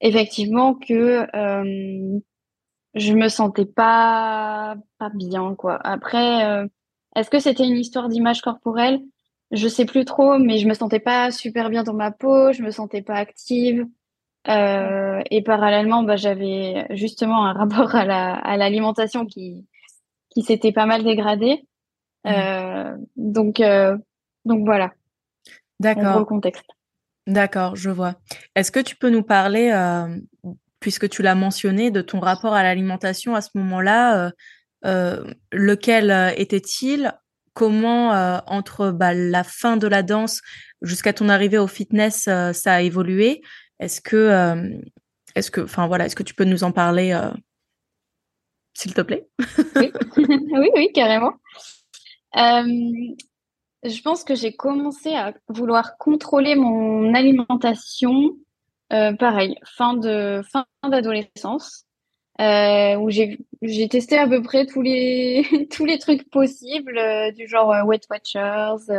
effectivement 0.00 0.74
que 0.74 1.26
je 2.96 3.12
me 3.12 3.28
sentais 3.28 3.66
pas 3.66 4.76
pas 4.98 5.10
bien 5.10 5.54
quoi. 5.54 5.78
Après, 5.84 6.44
euh, 6.46 6.66
est-ce 7.14 7.30
que 7.30 7.38
c'était 7.38 7.66
une 7.66 7.76
histoire 7.76 8.08
d'image 8.08 8.40
corporelle? 8.40 9.00
Je 9.52 9.68
sais 9.68 9.84
plus 9.84 10.04
trop, 10.04 10.38
mais 10.38 10.58
je 10.58 10.66
me 10.66 10.74
sentais 10.74 11.00
pas 11.00 11.30
super 11.30 11.70
bien 11.70 11.84
dans 11.84 11.94
ma 11.94 12.10
peau, 12.10 12.52
je 12.52 12.62
me 12.62 12.70
sentais 12.70 13.02
pas 13.02 13.14
active. 13.14 13.86
Euh, 14.48 15.22
et 15.30 15.42
parallèlement, 15.42 16.02
bah, 16.02 16.16
j'avais 16.16 16.86
justement 16.90 17.46
un 17.46 17.52
rapport 17.52 17.94
à 17.94 18.04
la 18.04 18.34
à 18.34 18.56
l'alimentation 18.56 19.26
qui 19.26 19.66
qui 20.30 20.42
s'était 20.42 20.72
pas 20.72 20.86
mal 20.86 21.02
dégradé. 21.02 21.64
Mmh. 22.24 22.30
Euh, 22.30 22.96
donc 23.16 23.62
donc 24.44 24.64
voilà. 24.64 24.92
D'accord. 25.80 26.18
Le 26.18 26.24
contexte. 26.24 26.64
D'accord, 27.26 27.74
je 27.74 27.90
vois. 27.90 28.14
Est-ce 28.54 28.70
que 28.70 28.80
tu 28.80 28.94
peux 28.94 29.10
nous 29.10 29.24
parler 29.24 29.72
puisque 30.86 31.08
tu 31.08 31.22
l'as 31.22 31.34
mentionné, 31.34 31.90
de 31.90 32.00
ton 32.00 32.20
rapport 32.20 32.54
à 32.54 32.62
l'alimentation 32.62 33.34
à 33.34 33.40
ce 33.40 33.50
moment-là. 33.54 34.26
Euh, 34.26 34.30
euh, 34.84 35.34
lequel 35.50 36.12
euh, 36.12 36.30
était-il? 36.36 37.12
Comment, 37.54 38.10
entre 38.46 38.90
bah, 38.90 39.14
la 39.14 39.42
fin 39.42 39.78
de 39.78 39.86
la 39.88 40.02
danse 40.02 40.42
jusqu'à 40.82 41.14
ton 41.14 41.30
arrivée 41.30 41.56
au 41.56 41.66
fitness, 41.66 42.24
ça 42.24 42.74
a 42.74 42.82
évolué? 42.82 43.40
Est-ce 43.78 44.00
que, 44.00 44.80
est-ce 45.34 45.50
que, 45.50 45.60
enfin 45.60 45.86
voilà, 45.86 46.06
est-ce 46.06 46.16
que 46.16 46.22
tu 46.22 46.34
peux 46.34 46.44
nous 46.44 46.64
en 46.64 46.72
parler, 46.72 47.18
s'il 48.74 48.94
te 48.94 49.02
plaît? 49.02 49.28
Oui. 49.76 49.92
oui, 50.16 50.70
oui, 50.74 50.90
carrément. 50.94 51.34
je 52.34 54.02
pense 54.02 54.24
que 54.24 54.34
j'ai 54.34 54.54
commencé 54.54 55.14
à 55.14 55.34
vouloir 55.48 55.96
contrôler 55.98 56.54
mon 56.54 57.14
alimentation 57.14 58.36
euh, 58.92 59.12
pareil, 59.14 59.56
fin 59.64 59.94
de 59.94 60.42
fin 60.50 60.64
d'adolescence, 60.88 61.86
euh, 62.40 62.96
où 62.96 63.10
j'ai 63.10 63.88
testé 63.88 64.16
à 64.16 64.28
peu 64.28 64.42
près 64.42 64.66
tous 64.66 64.82
les 64.82 65.98
trucs 66.00 66.30
possibles, 66.30 66.96
euh, 66.98 67.32
du 67.32 67.48
genre 67.48 67.72
euh, 67.72 67.82
Weight 67.84 68.06
Watchers, 68.10 68.92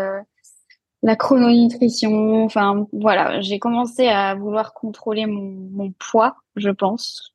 la 1.04 1.16
chrononutrition, 1.16 2.44
enfin 2.44 2.88
voilà, 2.92 3.42
j'ai 3.42 3.60
commencé 3.60 4.08
à 4.08 4.36
vouloir 4.36 4.74
contrôler 4.74 5.26
mon, 5.26 5.92
poids, 6.00 6.36
je 6.56 6.70
pense, 6.70 7.34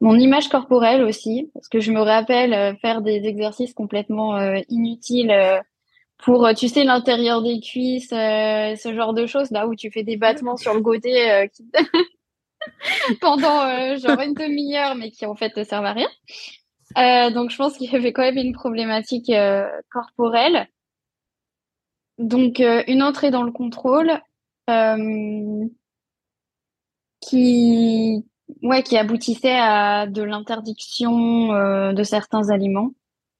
mon 0.00 0.16
image 0.18 0.48
corporelle 0.48 1.02
aussi, 1.02 1.50
parce 1.54 1.68
que 1.68 1.80
je 1.80 1.92
me 1.92 2.00
rappelle 2.00 2.76
faire 2.78 3.02
des 3.02 3.26
exercices 3.26 3.74
complètement 3.74 4.38
inutiles 4.68 5.32
pour, 6.22 6.46
euh, 6.46 6.52
tu 6.54 6.68
sais, 6.68 6.84
l'intérieur 6.84 7.42
des 7.42 7.60
cuisses, 7.60 8.12
euh, 8.12 8.76
ce 8.76 8.94
genre 8.94 9.14
de 9.14 9.26
choses, 9.26 9.50
là 9.50 9.66
où 9.66 9.74
tu 9.74 9.90
fais 9.90 10.02
des 10.02 10.16
battements 10.16 10.56
sur 10.56 10.74
le 10.74 10.80
côté 10.80 11.30
euh, 11.30 11.46
pendant 13.20 13.96
genre 13.96 14.20
une 14.20 14.34
demi-heure, 14.34 14.94
mais 14.94 15.10
qui 15.10 15.26
en 15.26 15.34
fait 15.34 15.56
ne 15.56 15.64
servent 15.64 15.86
à 15.86 15.94
rien. 15.94 17.30
donc, 17.30 17.50
je 17.50 17.56
pense 17.56 17.76
qu'il 17.76 17.90
y 17.90 17.96
avait 17.96 18.12
quand 18.12 18.22
même 18.22 18.36
une 18.36 18.52
problématique 18.52 19.32
corporelle. 19.90 20.68
Donc, 22.20 22.62
une 22.86 23.02
entrée 23.02 23.30
dans 23.32 23.42
le 23.42 23.50
contrôle 23.50 24.20
qui 27.20 28.24
ouais, 28.62 28.82
qui 28.82 28.96
aboutissait 28.96 29.58
à 29.58 30.06
de 30.06 30.22
l'interdiction 30.22 31.52
euh, 31.52 31.92
de 31.92 32.02
certains 32.02 32.50
aliments, 32.50 32.92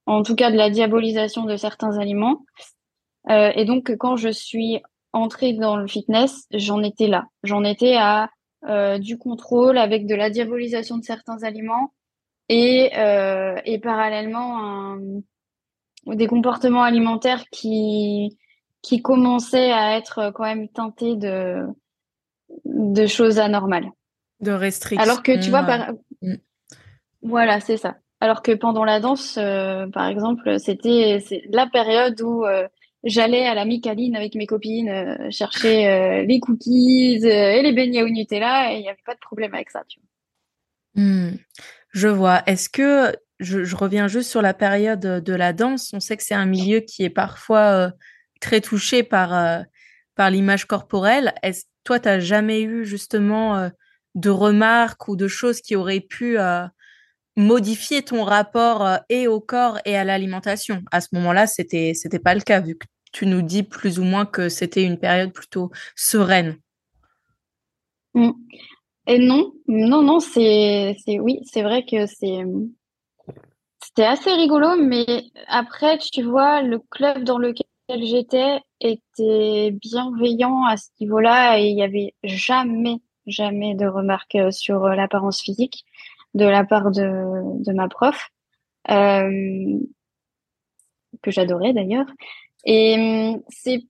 en 0.05 0.23
tout 0.23 0.35
cas 0.35 0.51
de 0.51 0.57
la 0.57 0.69
diabolisation 0.69 1.45
de 1.45 1.55
certains 1.55 1.97
aliments. 1.99 2.45
Euh, 3.29 3.51
et 3.55 3.65
donc, 3.65 3.95
quand 3.97 4.15
je 4.15 4.29
suis 4.29 4.81
entrée 5.13 5.53
dans 5.53 5.77
le 5.77 5.87
fitness, 5.87 6.45
j'en 6.53 6.81
étais 6.83 7.07
là. 7.07 7.25
J'en 7.43 7.63
étais 7.63 7.95
à 7.95 8.29
euh, 8.67 8.97
du 8.97 9.17
contrôle 9.17 9.77
avec 9.77 10.07
de 10.07 10.15
la 10.15 10.29
diabolisation 10.29 10.97
de 10.97 11.03
certains 11.03 11.43
aliments 11.43 11.93
et, 12.49 12.91
euh, 12.97 13.55
et 13.65 13.79
parallèlement 13.79 14.97
des 16.07 16.27
comportements 16.27 16.83
alimentaires 16.83 17.43
qui 17.51 18.37
qui 18.81 19.01
commençaient 19.01 19.71
à 19.71 19.97
être 19.97 20.31
quand 20.33 20.43
même 20.43 20.67
teintés 20.69 21.15
de 21.15 21.65
de 22.65 23.07
choses 23.07 23.39
anormales. 23.39 23.89
De 24.39 24.51
restrictions. 24.51 25.03
Alors 25.03 25.23
que 25.23 25.41
tu 25.41 25.49
vois, 25.49 25.63
par... 25.63 25.91
Mm. 26.21 26.35
voilà, 27.21 27.59
c'est 27.59 27.77
ça. 27.77 27.97
Alors 28.19 28.41
que 28.41 28.51
pendant 28.51 28.83
la 28.83 28.99
danse, 28.99 29.37
euh, 29.37 29.87
par 29.87 30.07
exemple, 30.07 30.59
c'était 30.59 31.23
la 31.49 31.67
période 31.67 32.21
où 32.21 32.45
euh, 32.45 32.67
j'allais 33.03 33.45
à 33.47 33.55
la 33.55 33.65
Micaline 33.65 34.15
avec 34.15 34.35
mes 34.35 34.45
copines 34.45 34.89
euh, 34.89 35.31
chercher 35.31 36.25
les 36.25 36.39
cookies 36.39 37.19
et 37.23 37.61
les 37.61 37.71
beignets 37.71 38.03
au 38.03 38.09
Nutella 38.09 38.73
et 38.73 38.77
il 38.77 38.81
n'y 38.81 38.89
avait 38.89 38.97
pas 39.05 39.15
de 39.15 39.19
problème 39.19 39.53
avec 39.53 39.71
ça. 39.71 39.83
Tu 39.87 39.99
vois. 39.99 41.03
Hmm. 41.03 41.37
Je 41.89 42.07
vois. 42.07 42.43
Est-ce 42.45 42.69
que 42.69 43.15
je, 43.39 43.63
je, 43.63 43.75
reviens 43.75 44.07
juste 44.07 44.29
sur 44.29 44.41
la 44.41 44.53
période 44.53 44.99
de 44.99 45.33
la 45.33 45.51
danse 45.51 45.91
On 45.93 45.99
sait 45.99 46.15
que 46.15 46.23
c'est 46.23 46.35
un 46.35 46.45
milieu 46.45 46.79
qui 46.79 47.03
est 47.03 47.09
parfois 47.09 47.91
très 48.41 48.59
touché 48.61 49.03
par 49.03 49.63
par 50.15 50.29
l'image 50.29 50.65
corporelle. 50.65 51.33
Est-ce 51.41 51.65
toi, 51.83 51.99
tu 51.99 52.07
n'as 52.09 52.19
jamais 52.19 52.61
eu 52.61 52.85
justement 52.85 53.71
de 54.15 54.29
remarques 54.29 55.07
ou 55.07 55.15
de 55.15 55.27
choses 55.27 55.61
qui 55.61 55.75
auraient 55.75 56.01
pu 56.01 56.37
euh, 56.37 56.65
modifier 57.35 58.01
ton 58.03 58.23
rapport 58.23 58.85
euh, 58.85 58.97
et 59.09 59.27
au 59.27 59.39
corps 59.39 59.79
et 59.85 59.95
à 59.95 60.03
l'alimentation? 60.03 60.81
À 60.91 61.01
ce 61.01 61.09
moment-là, 61.13 61.47
c'était 61.47 61.93
c'était 61.93 62.19
pas 62.19 62.35
le 62.35 62.41
cas 62.41 62.59
vu 62.59 62.77
que 62.77 62.85
tu 63.13 63.25
nous 63.25 63.41
dis 63.41 63.63
plus 63.63 63.99
ou 63.99 64.03
moins 64.03 64.25
que 64.25 64.49
c'était 64.49 64.83
une 64.83 64.99
période 64.99 65.33
plutôt 65.33 65.71
sereine. 65.95 66.57
Mmh. 68.13 68.31
Et 69.07 69.19
non, 69.19 69.53
non, 69.67 70.01
non, 70.01 70.19
c'est 70.19 70.95
c'est 71.05 71.19
oui, 71.19 71.39
c'est 71.43 71.63
vrai 71.63 71.83
que 71.89 72.05
c'est 72.05 72.43
c'était 73.83 74.05
assez 74.05 74.31
rigolo, 74.31 74.75
mais 74.77 75.05
après, 75.47 75.97
tu 75.97 76.21
vois, 76.21 76.61
le 76.61 76.79
club 76.79 77.23
dans 77.23 77.39
lequel 77.39 77.65
j'étais 77.99 78.59
était 78.79 79.71
bienveillant 79.71 80.65
à 80.65 80.77
ce 80.77 80.89
niveau-là 80.99 81.59
et 81.59 81.67
il 81.67 81.77
y 81.77 81.83
avait 81.83 82.13
jamais 82.23 83.01
jamais 83.27 83.75
de 83.75 83.87
remarques 83.87 84.35
euh, 84.35 84.51
sur 84.51 84.85
euh, 84.85 84.95
l'apparence 84.95 85.41
physique 85.41 85.85
de 86.33 86.45
la 86.45 86.63
part 86.63 86.91
de, 86.91 87.63
de 87.63 87.73
ma 87.73 87.89
prof, 87.89 88.29
euh, 88.89 89.79
que 91.21 91.31
j'adorais 91.31 91.73
d'ailleurs. 91.73 92.07
Et 92.63 93.35
c'est, 93.49 93.83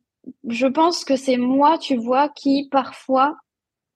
je 0.48 0.66
pense 0.66 1.06
que 1.06 1.16
c'est 1.16 1.38
moi, 1.38 1.78
tu 1.78 1.98
vois, 1.98 2.30
qui 2.30 2.68
parfois 2.72 3.38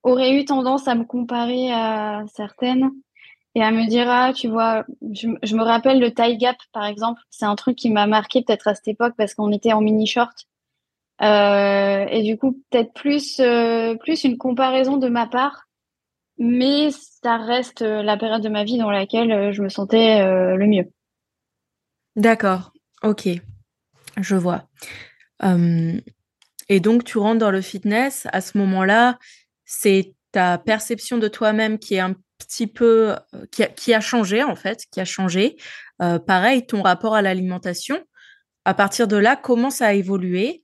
aurait 0.03 0.35
eu 0.35 0.45
tendance 0.45 0.87
à 0.87 0.93
me 0.93 1.05
comparer 1.05 1.71
à 1.71 2.23
certaines 2.27 2.91
et 3.55 3.63
à 3.63 3.71
me 3.71 3.87
dire 3.87 4.09
ah 4.09 4.33
tu 4.33 4.47
vois 4.47 4.85
je, 5.11 5.27
me 5.27 5.63
rappelle 5.63 5.99
le 5.99 6.11
taille 6.11 6.37
gap 6.37 6.57
par 6.71 6.85
exemple 6.85 7.21
c'est 7.29 7.45
un 7.45 7.55
truc 7.55 7.77
qui 7.77 7.89
m'a 7.89 8.05
marqué 8.07 8.43
peut-être 8.43 8.67
à 8.67 8.75
cette 8.75 8.87
époque 8.87 9.15
parce 9.17 9.33
qu'on 9.33 9.51
était 9.51 9.73
en 9.73 9.81
mini 9.81 10.05
short 10.07 10.47
euh, 11.21 12.05
et 12.09 12.23
du 12.23 12.37
coup, 12.37 12.61
peut-être 12.69 12.93
plus, 12.93 13.39
euh, 13.39 13.95
plus 13.95 14.23
une 14.23 14.37
comparaison 14.37 14.97
de 14.97 15.07
ma 15.07 15.27
part, 15.27 15.67
mais 16.37 16.89
ça 16.91 17.37
reste 17.37 17.81
euh, 17.81 18.03
la 18.03 18.17
période 18.17 18.43
de 18.43 18.49
ma 18.49 18.63
vie 18.63 18.77
dans 18.77 18.91
laquelle 18.91 19.53
je 19.53 19.61
me 19.61 19.69
sentais 19.69 20.25
le 20.55 20.67
mieux. 20.67 20.91
D'accord, 22.15 22.71
ok, 23.03 23.27
je 24.17 24.35
vois. 24.35 24.67
et 25.41 26.79
donc, 26.79 27.03
tu 27.03 27.17
rentres 27.17 27.39
dans 27.39 27.51
le 27.51 27.61
fitness. 27.61 28.27
À 28.31 28.41
ce 28.41 28.57
moment-là, 28.57 29.17
c'est 29.65 30.13
ta 30.31 30.57
perception 30.57 31.17
de 31.17 31.27
toi-même 31.27 31.79
qui 31.79 31.95
est 31.95 31.99
un 31.99 32.15
petit 32.37 32.67
peu, 32.67 33.15
qui 33.51 33.63
a, 33.63 33.67
qui 33.67 33.93
a, 33.93 33.99
changé 33.99 34.43
en 34.43 34.55
fait, 34.55 34.85
qui 34.91 34.99
a 34.99 35.05
changé. 35.05 35.57
pareil, 35.99 36.65
ton 36.65 36.81
rapport 36.81 37.15
à 37.15 37.21
l'alimentation. 37.21 38.03
À 38.65 38.73
partir 38.73 39.07
de 39.07 39.17
là, 39.17 39.35
comment 39.35 39.69
ça 39.69 39.87
a 39.87 39.93
évolué? 39.93 40.63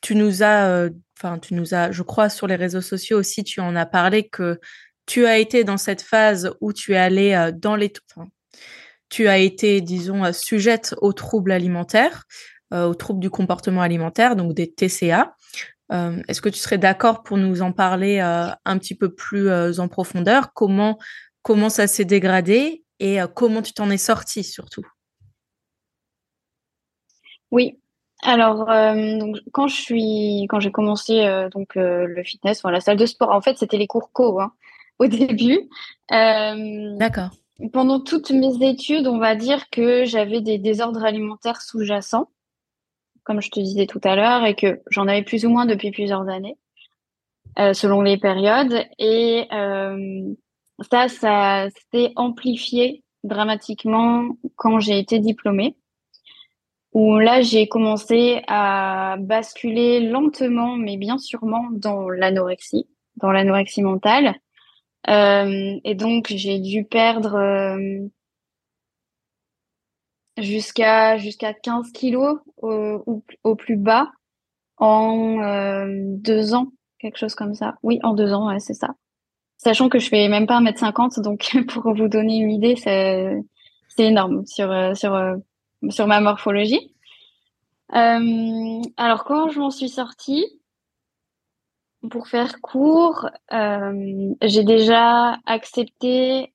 Tu 0.00 0.14
nous 0.14 0.42
as, 0.42 0.88
enfin, 1.18 1.38
tu 1.38 1.54
nous 1.54 1.74
as, 1.74 1.90
je 1.92 2.02
crois, 2.02 2.28
sur 2.28 2.46
les 2.46 2.56
réseaux 2.56 2.80
sociaux 2.80 3.18
aussi, 3.18 3.44
tu 3.44 3.60
en 3.60 3.74
as 3.76 3.86
parlé 3.86 4.28
que 4.28 4.60
tu 5.06 5.26
as 5.26 5.38
été 5.38 5.64
dans 5.64 5.76
cette 5.76 6.02
phase 6.02 6.52
où 6.60 6.72
tu 6.72 6.94
es 6.94 6.96
allé 6.96 7.50
dans 7.54 7.76
les, 7.76 7.92
tu 9.08 9.28
as 9.28 9.38
été, 9.38 9.80
disons, 9.80 10.32
sujette 10.32 10.94
aux 11.00 11.12
troubles 11.12 11.52
alimentaires, 11.52 12.24
aux 12.72 12.94
troubles 12.94 13.20
du 13.20 13.30
comportement 13.30 13.82
alimentaire, 13.82 14.36
donc 14.36 14.54
des 14.54 14.72
TCA. 14.72 15.35
Est-ce 15.90 16.40
que 16.40 16.48
tu 16.48 16.58
serais 16.58 16.78
d'accord 16.78 17.22
pour 17.22 17.36
nous 17.36 17.62
en 17.62 17.72
parler 17.72 18.20
un 18.20 18.78
petit 18.78 18.94
peu 18.94 19.14
plus 19.14 19.50
en 19.78 19.88
profondeur? 19.88 20.52
Comment 20.52 20.98
comment 21.42 21.68
ça 21.68 21.86
s'est 21.86 22.04
dégradé 22.04 22.84
et 22.98 23.18
comment 23.34 23.62
tu 23.62 23.72
t'en 23.72 23.90
es 23.90 23.98
sorti 23.98 24.42
surtout? 24.42 24.84
Oui, 27.52 27.78
alors, 28.22 28.70
euh, 28.70 29.18
donc, 29.18 29.36
quand 29.52 29.68
je 29.68 29.76
suis, 29.76 30.46
quand 30.48 30.60
j'ai 30.60 30.72
commencé 30.72 31.20
euh, 31.20 31.48
donc 31.48 31.76
euh, 31.76 32.06
le 32.06 32.22
fitness, 32.22 32.58
enfin, 32.58 32.70
la 32.70 32.80
salle 32.80 32.96
de 32.96 33.06
sport, 33.06 33.30
en 33.30 33.40
fait, 33.40 33.58
c'était 33.58 33.76
les 33.76 33.86
cours 33.86 34.10
co 34.12 34.40
hein, 34.40 34.52
au 34.98 35.06
début. 35.06 35.68
D'accord. 36.10 37.30
Pendant 37.72 38.00
toutes 38.00 38.30
mes 38.30 38.68
études, 38.68 39.06
on 39.06 39.18
va 39.18 39.34
dire 39.34 39.70
que 39.70 40.04
j'avais 40.04 40.40
des 40.40 40.58
désordres 40.58 41.04
alimentaires 41.04 41.62
sous-jacents, 41.62 42.28
comme 43.26 43.42
je 43.42 43.50
te 43.50 43.60
disais 43.60 43.86
tout 43.86 44.00
à 44.04 44.16
l'heure, 44.16 44.44
et 44.44 44.54
que 44.54 44.80
j'en 44.90 45.08
avais 45.08 45.22
plus 45.22 45.44
ou 45.44 45.50
moins 45.50 45.66
depuis 45.66 45.90
plusieurs 45.90 46.28
années, 46.28 46.56
selon 47.74 48.00
les 48.00 48.16
périodes. 48.16 48.84
Et 48.98 49.48
ça, 50.90 51.08
ça 51.08 51.68
s'est 51.92 52.12
amplifié 52.16 53.02
dramatiquement 53.24 54.28
quand 54.56 54.80
j'ai 54.80 54.98
été 54.98 55.18
diplômée 55.18 55.76
où 56.96 57.18
là 57.18 57.42
j'ai 57.42 57.68
commencé 57.68 58.40
à 58.48 59.16
basculer 59.18 60.00
lentement 60.00 60.76
mais 60.76 60.96
bien 60.96 61.18
sûrement 61.18 61.66
dans 61.70 62.08
l'anorexie, 62.08 62.88
dans 63.16 63.30
l'anorexie 63.30 63.82
mentale. 63.82 64.34
Euh, 65.10 65.78
et 65.84 65.94
donc 65.94 66.28
j'ai 66.30 66.58
dû 66.58 66.84
perdre 66.84 67.34
euh, 67.34 68.08
jusqu'à 70.38 71.16
jusqu'à 71.18 71.54
15 71.54 71.92
kilos 71.92 72.38
au, 72.58 73.22
au, 73.44 73.54
plus 73.54 73.76
bas 73.76 74.10
en 74.78 75.40
euh, 75.40 75.86
deux 75.88 76.54
ans, 76.54 76.72
quelque 76.98 77.18
chose 77.18 77.34
comme 77.34 77.54
ça. 77.54 77.76
Oui, 77.82 77.98
en 78.02 78.14
deux 78.14 78.32
ans, 78.32 78.48
ouais, 78.48 78.60
c'est 78.60 78.74
ça. 78.74 78.94
Sachant 79.58 79.88
que 79.88 79.98
je 79.98 80.08
fais 80.08 80.28
même 80.28 80.46
pas 80.46 80.60
1m50, 80.60 81.20
donc 81.20 81.56
pour 81.68 81.94
vous 81.94 82.08
donner 82.08 82.38
une 82.38 82.50
idée, 82.50 82.76
c'est 82.76 83.42
énorme 83.98 84.44
sur, 84.46 84.96
sur 84.96 85.38
sur 85.90 86.06
ma 86.06 86.20
morphologie. 86.20 86.92
Euh, 87.94 88.82
alors, 88.96 89.24
quand 89.24 89.48
je 89.50 89.60
m'en 89.60 89.70
suis 89.70 89.88
sortie, 89.88 90.46
pour 92.10 92.28
faire 92.28 92.60
court, 92.60 93.28
euh, 93.52 94.34
j'ai 94.42 94.64
déjà 94.64 95.38
accepté 95.46 96.52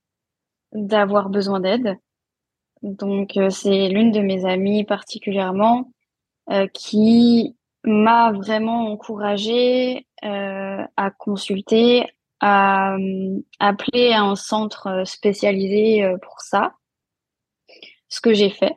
d'avoir 0.74 1.30
besoin 1.30 1.60
d'aide. 1.60 1.98
Donc, 2.82 3.38
euh, 3.38 3.50
c'est 3.50 3.90
l'une 3.90 4.12
de 4.12 4.22
mes 4.22 4.46
amies 4.46 4.84
particulièrement 4.84 5.92
qui 6.74 7.56
m'a 7.86 8.34
vraiment 8.34 8.92
encouragée 8.92 10.06
à 10.22 11.12
consulter, 11.18 12.06
à 12.42 12.98
appeler 13.60 14.12
un 14.12 14.36
centre 14.36 15.04
spécialisé 15.06 16.04
pour 16.22 16.42
ça, 16.42 16.74
ce 18.12 18.22
que 18.22 18.34
j'ai 18.34 18.52
fait. 18.52 18.76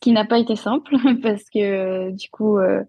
Qui 0.00 0.10
n'a 0.10 0.24
pas 0.24 0.40
été 0.40 0.56
simple 0.56 0.96
parce 1.22 1.48
que 1.48 1.60
euh, 1.60 2.10
du 2.10 2.28
coup 2.28 2.58
euh, 2.58 2.82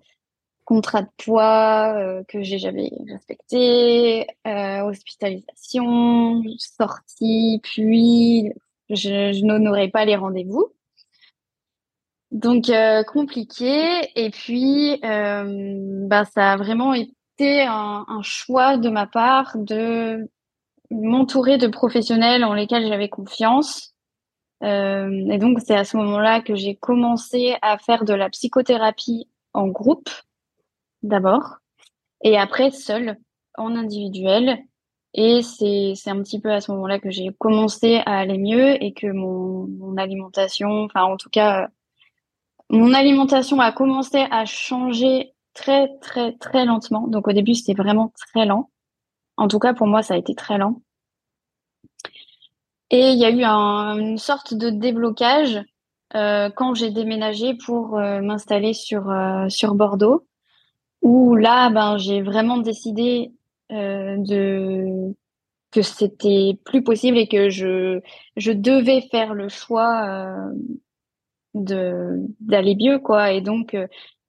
contrat 0.65 1.03
de 1.03 1.09
poids 1.23 1.93
euh, 1.95 2.23
que 2.27 2.41
j'ai 2.41 2.57
jamais 2.57 2.89
respecté, 3.07 4.25
hospitalisation, 4.45 6.41
sortie, 6.57 7.59
puis 7.61 8.51
je, 8.89 9.33
je 9.33 9.45
n'honorais 9.45 9.89
pas 9.89 10.05
les 10.05 10.15
rendez-vous. 10.15 10.73
Donc 12.31 12.71
compliqué 13.13 14.09
et 14.15 14.31
puis 14.31 14.99
bah 15.03 16.25
ça 16.25 16.53
a 16.53 16.57
vraiment 16.57 16.93
été 16.95 17.61
un, 17.61 18.05
un 18.07 18.21
choix 18.23 18.77
de 18.77 18.89
ma 18.89 19.05
part 19.05 19.55
de 19.55 20.27
m'entourer 20.89 21.59
de 21.59 21.67
professionnels 21.67 22.43
en 22.43 22.53
lesquels 22.53 22.87
j'avais 22.87 23.09
confiance 23.09 23.93
euh, 24.63 25.29
et 25.29 25.37
donc, 25.37 25.59
c'est 25.59 25.75
à 25.75 25.83
ce 25.83 25.97
moment-là 25.97 26.41
que 26.41 26.55
j'ai 26.55 26.75
commencé 26.75 27.55
à 27.61 27.77
faire 27.77 28.05
de 28.05 28.13
la 28.13 28.29
psychothérapie 28.29 29.27
en 29.53 29.67
groupe, 29.67 30.09
d'abord, 31.01 31.57
et 32.23 32.37
après 32.37 32.71
seule, 32.71 33.17
en 33.57 33.75
individuel. 33.75 34.59
Et 35.15 35.41
c'est 35.43 36.09
un 36.09 36.21
petit 36.23 36.39
peu 36.39 36.51
à 36.51 36.59
ce 36.59 36.71
moment-là 36.71 36.99
que 36.99 37.11
j'ai 37.11 37.29
commencé 37.37 37.97
à 38.05 38.17
aller 38.19 38.37
mieux 38.37 38.83
et 38.83 38.93
que 38.93 39.07
mon, 39.07 39.95
alimentation, 39.97 40.85
enfin 40.85 41.03
en 41.03 41.17
tout 41.17 41.29
cas, 41.29 41.69
mon 42.69 42.93
alimentation 42.93 43.59
a 43.59 43.71
commencé 43.71 44.25
à 44.31 44.45
changer 44.45 45.33
très 45.53 45.89
très 45.99 46.33
très 46.33 46.65
lentement. 46.65 47.07
Donc 47.07 47.27
au 47.27 47.31
début 47.31 47.53
c'était 47.53 47.79
vraiment 47.79 48.11
très 48.31 48.45
lent. 48.45 48.71
En 49.37 49.47
tout 49.47 49.59
cas 49.59 49.73
pour 49.73 49.87
moi 49.87 50.01
ça 50.01 50.15
a 50.15 50.17
été 50.17 50.33
très 50.33 50.57
lent. 50.57 50.81
Et 52.89 53.09
il 53.11 53.19
y 53.19 53.25
a 53.25 53.29
eu 53.29 53.43
un, 53.43 53.97
une 53.99 54.17
sorte 54.17 54.53
de 54.55 54.69
déblocage 54.69 55.61
euh, 56.15 56.49
quand 56.55 56.75
j'ai 56.75 56.91
déménagé 56.91 57.55
pour 57.55 57.97
euh, 57.97 58.21
m'installer 58.21 58.73
sur 58.73 59.09
euh, 59.09 59.49
sur 59.49 59.73
Bordeaux, 59.75 60.27
où 61.01 61.35
là, 61.35 61.69
ben 61.69 61.97
j'ai 61.97 62.21
vraiment 62.21 62.57
décidé 62.57 63.31
de 63.73 65.13
que 65.71 65.81
c'était 65.81 66.59
plus 66.65 66.83
possible 66.83 67.17
et 67.17 67.27
que 67.27 67.49
je 67.49 67.99
je 68.37 68.51
devais 68.51 69.01
faire 69.01 69.33
le 69.33 69.49
choix 69.49 70.37
de 71.53 72.25
d'aller 72.39 72.75
mieux 72.75 72.99
quoi. 72.99 73.31
Et 73.31 73.41
donc 73.41 73.75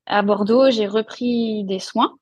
à 0.07 0.22
Bordeaux, 0.22 0.70
j'ai 0.70 0.87
repris 0.87 1.64
des 1.64 1.78
soins. 1.78 2.16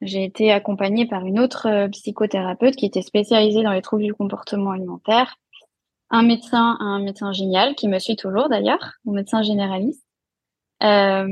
J'ai 0.00 0.24
été 0.24 0.50
accompagnée 0.52 1.06
par 1.06 1.24
une 1.26 1.38
autre 1.40 1.88
psychothérapeute 1.88 2.76
qui 2.76 2.86
était 2.86 3.02
spécialisée 3.02 3.62
dans 3.62 3.72
les 3.72 3.82
troubles 3.82 4.04
du 4.04 4.14
comportement 4.14 4.72
alimentaire 4.72 5.36
un 6.12 6.22
médecin, 6.22 6.76
un 6.78 7.00
médecin 7.00 7.32
génial 7.32 7.74
qui 7.74 7.88
me 7.88 7.98
suit 7.98 8.16
toujours 8.16 8.48
d'ailleurs, 8.48 8.92
mon 9.04 9.14
médecin 9.14 9.42
généraliste. 9.42 10.06
Euh, 10.82 11.26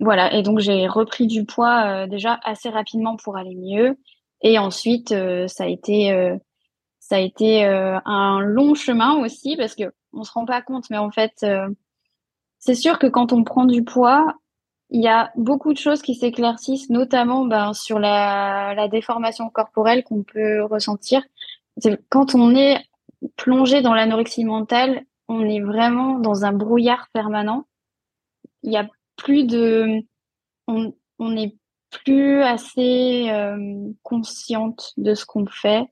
voilà, 0.00 0.32
et 0.32 0.42
donc 0.42 0.60
j'ai 0.60 0.86
repris 0.86 1.26
du 1.26 1.44
poids 1.44 2.04
euh, 2.04 2.06
déjà 2.06 2.38
assez 2.44 2.68
rapidement 2.68 3.16
pour 3.16 3.36
aller 3.36 3.54
mieux, 3.54 3.98
et 4.42 4.58
ensuite 4.58 5.12
euh, 5.12 5.48
ça 5.48 5.64
a 5.64 5.66
été 5.66 6.38
ça 7.00 7.16
a 7.16 7.18
été 7.18 7.64
un 7.64 8.40
long 8.40 8.74
chemin 8.74 9.16
aussi 9.22 9.56
parce 9.56 9.74
que 9.74 9.92
on 10.12 10.22
se 10.24 10.32
rend 10.32 10.46
pas 10.46 10.62
compte, 10.62 10.88
mais 10.90 10.98
en 10.98 11.10
fait 11.10 11.44
c'est 12.58 12.74
sûr 12.74 12.98
que 12.98 13.06
quand 13.06 13.32
on 13.32 13.44
prend 13.44 13.66
du 13.66 13.84
poids, 13.84 14.34
il 14.90 15.02
y 15.02 15.08
a 15.08 15.30
beaucoup 15.36 15.72
de 15.72 15.78
choses 15.78 16.00
qui 16.02 16.14
s'éclaircissent, 16.14 16.88
notamment 16.88 17.44
ben, 17.44 17.74
sur 17.74 17.98
la, 17.98 18.74
la 18.74 18.88
déformation 18.88 19.50
corporelle 19.50 20.04
qu'on 20.04 20.22
peut 20.22 20.62
ressentir. 20.62 21.22
Quand 22.08 22.34
on 22.34 22.54
est 22.54 22.78
plongé 23.36 23.82
dans 23.82 23.94
l'anorexie 23.94 24.44
mentale, 24.44 25.02
on 25.28 25.44
est 25.44 25.60
vraiment 25.60 26.18
dans 26.18 26.44
un 26.44 26.52
brouillard 26.52 27.08
permanent. 27.12 27.66
Il 28.64 28.72
y 28.72 28.76
a 28.76 28.88
plus 29.16 29.44
de, 29.44 30.00
on, 30.66 30.92
n'est 31.20 31.56
plus 31.90 32.42
assez 32.42 33.30
euh, 33.30 33.92
consciente 34.02 34.92
de 34.96 35.14
ce 35.14 35.24
qu'on 35.24 35.46
fait 35.46 35.86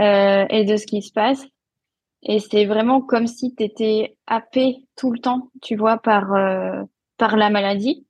euh, 0.00 0.46
et 0.48 0.64
de 0.64 0.76
ce 0.76 0.86
qui 0.86 1.02
se 1.02 1.12
passe. 1.12 1.44
Et 2.22 2.38
c'est 2.38 2.64
vraiment 2.64 3.00
comme 3.00 3.26
si 3.26 3.54
tu 3.54 3.62
étais 3.62 4.16
happé 4.26 4.84
tout 4.96 5.12
le 5.12 5.18
temps, 5.18 5.50
tu 5.62 5.76
vois, 5.76 5.98
par 5.98 6.32
euh, 6.34 6.82
par 7.18 7.36
la 7.36 7.50
maladie. 7.50 8.06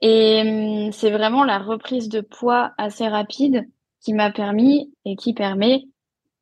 Et 0.00 0.42
hum, 0.86 0.92
c'est 0.92 1.10
vraiment 1.10 1.44
la 1.44 1.58
reprise 1.58 2.08
de 2.08 2.20
poids 2.20 2.72
assez 2.76 3.08
rapide 3.08 3.68
qui 4.00 4.12
m'a 4.14 4.30
permis 4.30 4.92
et 5.04 5.16
qui 5.16 5.32
permet 5.32 5.84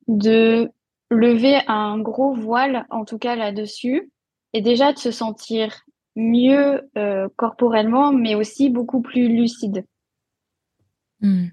de 0.07 0.69
lever 1.09 1.59
un 1.67 1.99
gros 1.99 2.33
voile, 2.33 2.85
en 2.89 3.05
tout 3.05 3.17
cas 3.17 3.35
là-dessus, 3.35 4.11
et 4.53 4.61
déjà 4.61 4.93
de 4.93 4.97
se 4.97 5.11
sentir 5.11 5.83
mieux 6.21 6.89
euh, 6.97 7.27
corporellement, 7.35 8.13
mais 8.13 8.35
aussi 8.35 8.69
beaucoup 8.69 9.01
plus 9.01 9.27
lucide. 9.27 9.85
Hmm. 11.21 11.47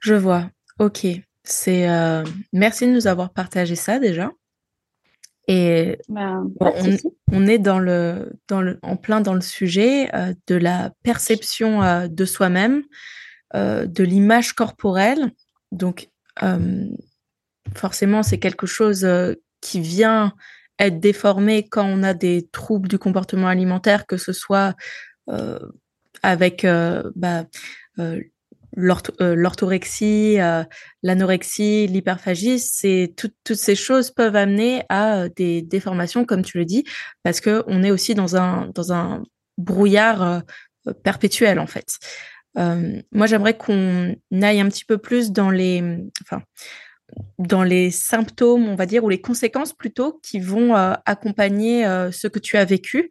Je 0.00 0.14
vois. 0.14 0.50
Ok. 0.78 1.06
C'est 1.44 1.88
euh, 1.88 2.24
merci 2.52 2.86
de 2.86 2.92
nous 2.92 3.06
avoir 3.06 3.30
partagé 3.30 3.74
ça 3.74 3.98
déjà. 3.98 4.30
Et 5.50 5.96
ben, 6.10 6.46
on, 7.32 7.46
est 7.46 7.58
dans 7.58 7.78
le, 7.78 8.32
dans 8.48 8.60
le, 8.60 8.78
en 8.82 8.96
plein 8.96 9.22
dans 9.22 9.32
le 9.32 9.40
sujet 9.40 10.14
euh, 10.14 10.34
de 10.46 10.56
la 10.56 10.92
perception 11.02 12.06
de 12.06 12.24
soi-même, 12.26 12.82
de 13.54 14.02
l'image 14.02 14.52
corporelle. 14.52 15.32
Donc, 15.72 16.10
forcément, 17.74 18.22
c'est 18.22 18.38
quelque 18.38 18.66
chose 18.66 19.08
qui 19.62 19.80
vient 19.80 20.34
être 20.78 21.00
déformé 21.00 21.68
quand 21.68 21.84
on 21.86 22.02
a 22.02 22.14
des 22.14 22.48
troubles 22.52 22.88
du 22.88 22.98
comportement 22.98 23.48
alimentaire, 23.48 24.06
que 24.06 24.16
ce 24.16 24.32
soit 24.32 24.74
euh, 25.28 25.58
avec 26.22 26.64
euh, 26.64 27.10
bah, 27.14 27.44
l'orthorexie, 28.76 30.38
l'anorexie, 31.02 31.86
l'hyperphagie, 31.86 32.58
c'est 32.60 33.12
toutes 33.16 33.54
ces 33.54 33.74
choses 33.74 34.10
peuvent 34.10 34.36
amener 34.36 34.82
à 34.88 35.28
des 35.28 35.62
déformations, 35.62 36.24
comme 36.24 36.42
tu 36.42 36.58
le 36.58 36.64
dis, 36.64 36.84
parce 37.22 37.40
que 37.40 37.64
on 37.66 37.82
est 37.82 37.90
aussi 37.90 38.14
dans 38.14 38.36
un 38.36 38.70
dans 38.74 38.92
un 38.92 39.22
brouillard 39.56 40.42
perpétuel 41.02 41.58
en 41.58 41.66
fait. 41.66 41.98
moi, 42.54 43.26
j'aimerais 43.26 43.56
qu'on 43.56 44.16
aille 44.42 44.60
un 44.60 44.68
petit 44.68 44.84
peu 44.84 44.98
plus 44.98 45.32
dans 45.32 45.50
les, 45.50 45.82
enfin, 46.22 46.42
dans 47.38 47.62
les 47.62 47.90
symptômes, 47.90 48.68
on 48.68 48.74
va 48.74 48.86
dire, 48.86 49.04
ou 49.04 49.08
les 49.08 49.20
conséquences 49.20 49.72
plutôt, 49.72 50.20
qui 50.22 50.40
vont 50.40 50.76
euh, 50.76 50.94
accompagner 51.06 51.86
euh, 51.86 52.10
ce 52.10 52.26
que 52.26 52.38
tu 52.38 52.56
as 52.56 52.64
vécu. 52.64 53.08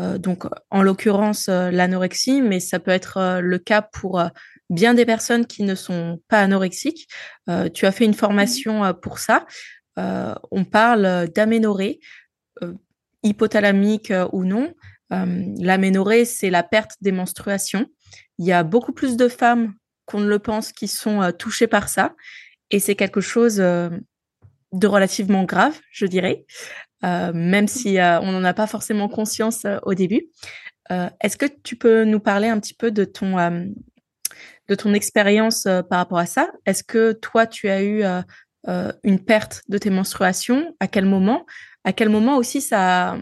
Euh, 0.00 0.18
donc, 0.18 0.44
en 0.70 0.82
l'occurrence, 0.82 1.48
l'anorexie, 1.48 2.40
mais 2.40 2.60
ça 2.60 2.78
peut 2.78 2.90
être 2.90 3.40
le 3.40 3.58
cas 3.58 3.82
pour 3.82 4.22
bien 4.70 4.94
des 4.94 5.04
personnes 5.04 5.46
qui 5.46 5.62
ne 5.62 5.74
sont 5.74 6.20
pas 6.28 6.40
anorexiques. 6.40 7.08
tu 7.74 7.86
as 7.86 7.92
fait 7.92 8.04
une 8.04 8.14
formation 8.14 8.94
pour 8.94 9.18
ça. 9.18 9.46
on 9.96 10.64
parle 10.64 11.28
d'aménorrhée, 11.28 12.00
hypothalamique 13.22 14.12
ou 14.32 14.44
non. 14.44 14.72
L'aménorrhée, 15.10 16.24
c'est 16.24 16.50
la 16.50 16.64
perte 16.64 16.92
des 17.02 17.12
menstruations. 17.12 17.86
Il 18.38 18.46
y 18.46 18.52
a 18.52 18.64
beaucoup 18.64 18.92
plus 18.92 19.16
de 19.16 19.28
femmes 19.28 19.74
qu'on 20.06 20.20
ne 20.20 20.28
le 20.28 20.40
pense 20.40 20.72
qui 20.72 20.88
sont 20.88 21.30
touchées 21.38 21.68
par 21.68 21.88
ça. 21.88 22.14
Et 22.70 22.80
c'est 22.80 22.94
quelque 22.94 23.20
chose 23.20 23.60
euh, 23.60 23.90
de 24.72 24.86
relativement 24.86 25.44
grave, 25.44 25.78
je 25.90 26.06
dirais, 26.06 26.44
euh, 27.04 27.32
même 27.34 27.68
si 27.68 27.98
euh, 27.98 28.20
on 28.20 28.32
n'en 28.32 28.44
a 28.44 28.54
pas 28.54 28.66
forcément 28.66 29.08
conscience 29.08 29.66
au 29.82 29.94
début. 29.94 30.28
Est-ce 31.22 31.38
que 31.38 31.46
tu 31.46 31.76
peux 31.76 32.04
nous 32.04 32.20
parler 32.20 32.48
un 32.48 32.60
petit 32.60 32.74
peu 32.74 32.90
de 32.90 33.06
ton, 33.06 33.36
ton 34.76 34.92
expérience 34.92 35.62
par 35.62 35.98
rapport 35.98 36.18
à 36.18 36.26
ça? 36.26 36.52
Est-ce 36.66 36.84
que 36.84 37.12
toi, 37.12 37.46
tu 37.46 37.70
as 37.70 37.82
eu 37.82 38.04
une 39.02 39.24
perte 39.24 39.62
de 39.70 39.78
tes 39.78 39.88
menstruations? 39.88 40.76
À 40.80 40.86
quel 40.86 41.06
moment? 41.06 41.46
À 41.84 41.94
quel 41.94 42.10
moment 42.10 42.36
aussi 42.36 42.60
ça, 42.60 43.16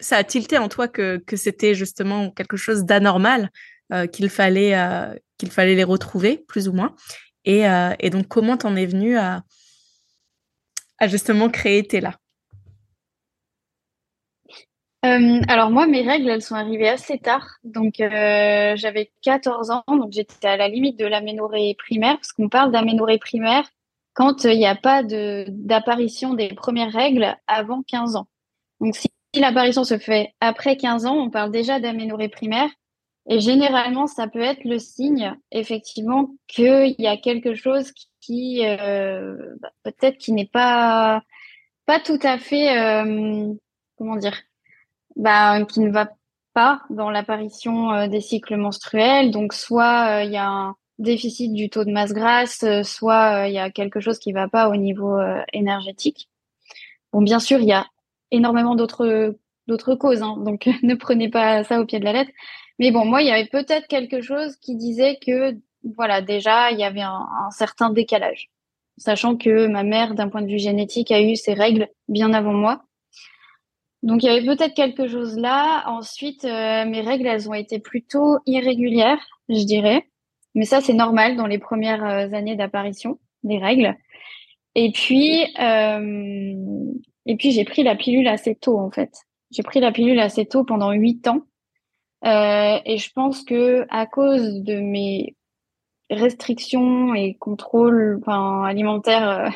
ça 0.00 0.16
a 0.16 0.24
tilté 0.24 0.56
en 0.56 0.70
toi 0.70 0.88
que, 0.88 1.18
que 1.18 1.36
c'était 1.36 1.74
justement 1.74 2.30
quelque 2.30 2.56
chose 2.56 2.84
d'anormal, 2.84 3.50
qu'il 4.10 4.30
fallait, 4.30 4.74
qu'il 5.36 5.50
fallait 5.50 5.74
les 5.74 5.84
retrouver, 5.84 6.46
plus 6.48 6.66
ou 6.66 6.72
moins? 6.72 6.96
Euh, 7.48 7.94
et, 7.98 8.10
donc, 8.10 8.28
comment 8.28 8.56
t'en 8.56 8.76
es 8.76 8.86
venu 8.86 9.16
à, 9.16 9.42
justement 11.02 11.48
créer 11.48 11.86
Tela 11.86 12.14
euh, 15.04 15.40
alors 15.46 15.70
moi, 15.70 15.86
mes 15.86 16.02
règles, 16.02 16.28
elles 16.28 16.42
sont 16.42 16.56
arrivées 16.56 16.88
assez 16.88 17.18
tard. 17.18 17.58
Donc 17.62 18.00
euh, 18.00 18.72
j'avais 18.74 19.12
14 19.22 19.70
ans, 19.70 19.84
donc 19.86 20.10
j'étais 20.10 20.48
à 20.48 20.56
la 20.56 20.66
limite 20.66 20.98
de 20.98 21.04
l'aménorrhée 21.04 21.76
primaire, 21.78 22.16
parce 22.16 22.32
qu'on 22.32 22.48
parle 22.48 22.72
d'aménorrhée 22.72 23.18
primaire 23.18 23.68
quand 24.14 24.44
il 24.44 24.58
n'y 24.58 24.66
a 24.66 24.74
pas 24.74 25.02
d'apparition 25.04 26.34
des 26.34 26.48
premières 26.48 26.92
règles 26.92 27.36
avant 27.46 27.82
15 27.82 28.16
ans. 28.16 28.26
Donc 28.80 28.96
si 28.96 29.08
l'apparition 29.38 29.84
se 29.84 29.98
fait 29.98 30.34
après 30.40 30.76
15 30.76 31.06
ans, 31.06 31.16
on 31.16 31.30
parle 31.30 31.52
déjà 31.52 31.78
d'aménorrhée 31.78 32.30
primaire. 32.30 32.70
Et 33.28 33.40
généralement, 33.40 34.06
ça 34.06 34.28
peut 34.28 34.40
être 34.40 34.64
le 34.64 34.78
signe, 34.78 35.34
effectivement, 35.50 36.30
qu'il 36.46 36.94
y 36.98 37.06
a 37.08 37.16
quelque 37.16 37.54
chose 37.54 37.92
qui, 38.20 38.64
euh, 38.64 39.36
bah, 39.60 39.70
peut-être 39.82 40.18
qui 40.18 40.32
n'est 40.32 40.46
pas, 40.46 41.22
pas 41.86 41.98
tout 42.00 42.18
à 42.22 42.38
fait, 42.38 42.78
euh, 42.78 43.52
comment 43.96 44.16
dire, 44.16 44.36
bah, 45.16 45.64
qui 45.64 45.80
ne 45.80 45.90
va 45.90 46.10
pas 46.54 46.82
dans 46.90 47.10
l'apparition 47.10 47.92
euh, 47.92 48.08
des 48.08 48.20
cycles 48.20 48.56
menstruels. 48.56 49.32
Donc, 49.32 49.54
soit 49.54 50.22
il 50.24 50.30
y 50.30 50.36
a 50.36 50.48
un 50.48 50.76
déficit 50.98 51.52
du 51.52 51.68
taux 51.68 51.84
de 51.84 51.92
masse 51.92 52.12
grasse, 52.12 52.64
soit 52.82 53.48
il 53.48 53.54
y 53.54 53.58
a 53.58 53.70
quelque 53.70 54.00
chose 54.00 54.18
qui 54.18 54.30
ne 54.30 54.38
va 54.38 54.48
pas 54.48 54.68
au 54.68 54.76
niveau 54.76 55.18
énergétique. 55.52 56.30
Bon, 57.12 57.22
bien 57.22 57.40
sûr, 57.40 57.58
il 57.58 57.66
y 57.66 57.72
a 57.72 57.86
énormément 58.30 58.76
d'autres 58.76 59.36
d'autres 59.66 59.94
causes, 59.96 60.22
hein, 60.22 60.36
donc 60.38 60.66
ne 60.82 60.94
prenez 60.94 61.28
pas 61.28 61.64
ça 61.64 61.80
au 61.80 61.86
pied 61.86 61.98
de 61.98 62.04
la 62.04 62.12
lettre. 62.12 62.30
Mais 62.78 62.90
bon, 62.90 63.04
moi, 63.04 63.22
il 63.22 63.28
y 63.28 63.30
avait 63.30 63.46
peut-être 63.46 63.86
quelque 63.86 64.20
chose 64.20 64.56
qui 64.56 64.76
disait 64.76 65.18
que, 65.24 65.56
voilà, 65.96 66.20
déjà, 66.20 66.70
il 66.70 66.78
y 66.78 66.84
avait 66.84 67.02
un, 67.02 67.50
certain 67.50 67.90
décalage. 67.90 68.50
Sachant 68.98 69.36
que 69.36 69.66
ma 69.66 69.82
mère, 69.82 70.14
d'un 70.14 70.28
point 70.28 70.42
de 70.42 70.50
vue 70.50 70.58
génétique, 70.58 71.10
a 71.10 71.20
eu 71.20 71.36
ses 71.36 71.54
règles 71.54 71.88
bien 72.08 72.32
avant 72.32 72.52
moi. 72.52 72.82
Donc, 74.02 74.22
il 74.22 74.26
y 74.26 74.28
avait 74.28 74.46
peut-être 74.46 74.74
quelque 74.74 75.08
chose 75.08 75.38
là. 75.38 75.84
Ensuite, 75.88 76.44
euh, 76.44 76.84
mes 76.86 77.00
règles, 77.00 77.26
elles 77.26 77.48
ont 77.48 77.54
été 77.54 77.78
plutôt 77.78 78.38
irrégulières, 78.46 79.24
je 79.48 79.64
dirais. 79.64 80.06
Mais 80.54 80.64
ça, 80.64 80.80
c'est 80.80 80.94
normal 80.94 81.36
dans 81.36 81.46
les 81.46 81.58
premières 81.58 82.04
années 82.04 82.56
d'apparition 82.56 83.18
des 83.42 83.58
règles. 83.58 83.96
Et 84.74 84.92
puis, 84.92 85.44
et 87.26 87.36
puis 87.36 87.50
j'ai 87.50 87.64
pris 87.64 87.82
la 87.82 87.96
pilule 87.96 88.28
assez 88.28 88.54
tôt 88.54 88.78
en 88.78 88.90
fait. 88.90 89.12
J'ai 89.50 89.62
pris 89.62 89.80
la 89.80 89.92
pilule 89.92 90.20
assez 90.20 90.46
tôt 90.46 90.64
pendant 90.64 90.92
huit 90.92 91.26
ans. 91.28 91.42
Euh, 92.26 92.78
et 92.84 92.98
je 92.98 93.10
pense 93.12 93.42
que 93.42 93.86
à 93.88 94.06
cause 94.06 94.62
de 94.62 94.80
mes 94.80 95.36
restrictions 96.10 97.14
et 97.14 97.34
contrôles 97.34 98.18
enfin, 98.20 98.64
alimentaires 98.64 99.28
euh, 99.28 99.48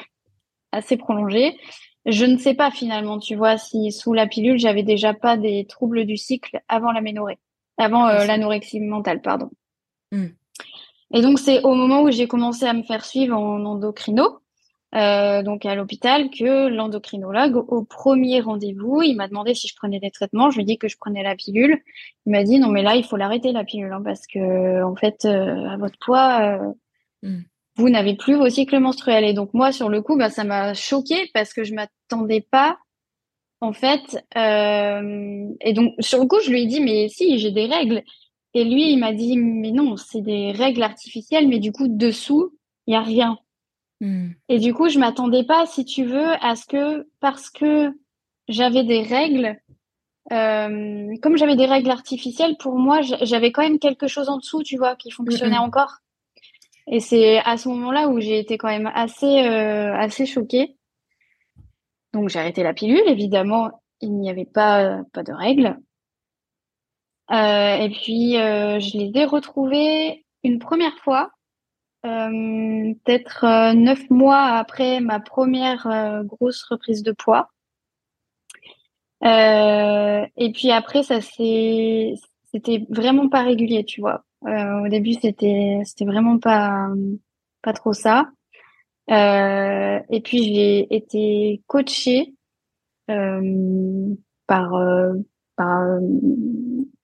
assez 0.73 0.97
prolongés, 0.97 1.59
je 2.07 2.25
ne 2.25 2.39
sais 2.39 2.55
pas 2.55 2.71
finalement, 2.71 3.19
tu 3.19 3.35
vois, 3.35 3.59
si 3.59 3.93
sous 3.93 4.13
la 4.13 4.27
pilule, 4.27 4.59
j'avais 4.59 4.83
déjà 4.83 5.15
pas 5.15 5.37
des 5.37 5.67
troubles 5.67 6.07
du 6.07 6.17
cycle 6.17 6.61
avant 6.69 6.93
l'aménorrhée, 6.93 7.39
avant 7.77 8.07
euh, 8.07 8.25
l'anorexie 8.25 8.81
mentale, 8.81 9.21
pardon. 9.21 9.51
Hmm. 10.13 10.29
Et 11.13 11.23
donc, 11.23 11.39
c'est 11.39 11.63
au 11.63 11.75
moment 11.75 12.03
où 12.03 12.11
j'ai 12.11 12.29
commencé 12.29 12.65
à 12.65 12.73
me 12.73 12.85
faire 12.85 13.05
suivre 13.05 13.37
en 13.37 13.65
endocrino, 13.65 14.39
euh, 14.95 15.43
donc 15.43 15.65
à 15.67 15.75
l'hôpital 15.77 16.31
que 16.31 16.69
l'endocrinologue 16.69 17.57
au 17.57 17.85
premier 17.85 18.41
rendez-vous, 18.41 19.03
il 19.03 19.15
m'a 19.15 19.29
demandé 19.29 19.55
si 19.55 19.69
je 19.69 19.77
prenais 19.77 20.01
des 20.01 20.11
traitements. 20.11 20.51
Je 20.51 20.57
lui 20.57 20.63
ai 20.63 20.67
dit 20.67 20.79
que 20.79 20.89
je 20.89 20.97
prenais 20.99 21.23
la 21.23 21.37
pilule. 21.37 21.81
Il 22.27 22.33
m'a 22.33 22.43
dit 22.43 22.59
non 22.59 22.69
mais 22.69 22.83
là 22.83 22.97
il 22.97 23.05
faut 23.05 23.17
l'arrêter 23.17 23.53
la 23.53 23.65
pilule 23.65 23.93
hein, 23.93 24.03
parce 24.05 24.27
que 24.27 24.83
en 24.83 24.97
fait 24.97 25.25
euh, 25.25 25.69
à 25.69 25.77
votre 25.77 25.99
poids 26.01 26.41
euh, 26.43 26.73
hmm. 27.29 27.43
vous 27.77 27.89
n'avez 27.89 28.17
plus 28.17 28.35
vos 28.35 28.49
cycles 28.49 28.81
menstruels 28.81 29.25
et 29.25 29.33
donc 29.33 29.55
moi 29.55 29.71
sur 29.71 29.89
le 29.89 30.03
coup 30.03 30.17
bah 30.17 30.31
ça 30.31 30.45
m'a 30.45 30.75
choqué 30.75 31.31
parce 31.35 31.53
que 31.53 31.63
je 31.63 31.75
m'attendais 31.75 32.41
pas 32.41 32.79
en 33.61 33.73
fait 33.73 34.25
et 34.35 35.73
donc 35.73 35.95
sur 36.01 36.19
le 36.19 36.27
coup 36.27 36.41
je 36.43 36.51
lui 36.51 36.63
ai 36.63 36.67
dit 36.67 36.81
mais 36.81 37.09
si 37.09 37.39
j'ai 37.39 37.51
des 37.51 37.67
règles 37.67 38.03
et 38.55 38.65
lui 38.65 38.91
il 38.91 38.99
m'a 38.99 39.13
dit 39.13 39.37
mais 39.37 39.71
non 39.71 39.97
c'est 39.97 40.23
des 40.23 40.53
règles 40.53 40.83
artificielles 40.83 41.49
mais 41.49 41.59
du 41.59 41.73
coup 41.73 41.87
dessous 41.89 42.57
il 42.87 42.95
y 42.95 42.97
a 42.97 43.03
rien 43.03 43.39
Hmm. 44.01 44.31
Et 44.49 44.59
du 44.59 44.73
coup, 44.73 44.89
je 44.89 44.99
m'attendais 44.99 45.45
pas, 45.45 45.67
si 45.67 45.85
tu 45.85 46.05
veux, 46.05 46.33
à 46.41 46.57
ce 46.57 46.67
que 46.67 47.07
parce 47.21 47.51
que 47.51 47.93
j'avais 48.49 48.83
des 48.83 49.03
règles, 49.03 49.61
euh, 50.33 51.15
comme 51.23 51.37
j'avais 51.37 51.57
des 51.57 51.67
règles 51.67 51.91
artificielles, 51.91 52.57
pour 52.59 52.77
moi, 52.77 53.01
j'avais 53.03 53.53
quand 53.53 53.63
même 53.63 53.79
quelque 53.79 54.07
chose 54.07 54.29
en 54.29 54.39
dessous, 54.39 54.63
tu 54.63 54.77
vois, 54.77 54.97
qui 54.97 55.11
fonctionnait 55.11 55.59
encore. 55.59 55.99
Et 56.87 57.01
c'est 57.01 57.39
à 57.39 57.57
ce 57.57 57.69
moment-là 57.69 58.09
où 58.09 58.21
j'ai 58.21 58.39
été 58.39 58.57
quand 58.59 58.69
même 58.69 58.91
assez, 58.95 59.47
euh, 59.47 59.95
assez 59.95 60.27
choquée. 60.27 60.77
Donc 62.13 62.29
j'ai 62.29 62.39
arrêté 62.39 62.63
la 62.63 62.75
pilule. 62.75 63.03
Évidemment, 63.07 63.71
il 64.01 64.13
n'y 64.13 64.31
avait 64.31 64.47
pas, 64.47 65.03
pas 65.13 65.23
de 65.23 65.33
règles. 65.33 65.79
Euh, 67.31 67.77
et 67.77 67.91
puis 67.91 68.33
je 68.33 68.99
les 68.99 69.13
ai 69.15 69.25
retrouvées 69.25 70.25
une 70.43 70.59
première 70.59 70.99
fois 70.99 71.31
peut-être 72.03 73.45
euh, 73.45 73.75
neuf 73.75 74.09
mois 74.11 74.43
après 74.43 75.01
ma 75.01 75.21
première 75.21 75.87
euh, 75.87 76.23
grosse 76.23 76.63
reprise 76.65 77.03
de 77.03 77.13
poids. 77.13 77.51
et 79.23 80.53
puis 80.53 80.71
après, 80.71 81.03
ça 81.03 81.21
c'est, 81.21 82.15
c'était 82.53 82.87
vraiment 82.89 83.29
pas 83.29 83.43
régulier, 83.43 83.85
tu 83.85 84.01
vois. 84.01 84.25
au 84.43 84.89
début, 84.89 85.15
c'était, 85.15 85.81
c'était 85.85 86.07
vraiment 86.07 86.39
pas, 86.39 86.89
pas 87.63 87.73
trop 87.73 87.93
ça. 87.93 88.31
et 89.09 90.21
puis 90.25 90.45
j'ai 90.55 90.95
été 90.95 91.63
coachée 91.67 92.35
par, 93.07 94.73
par 95.57 95.83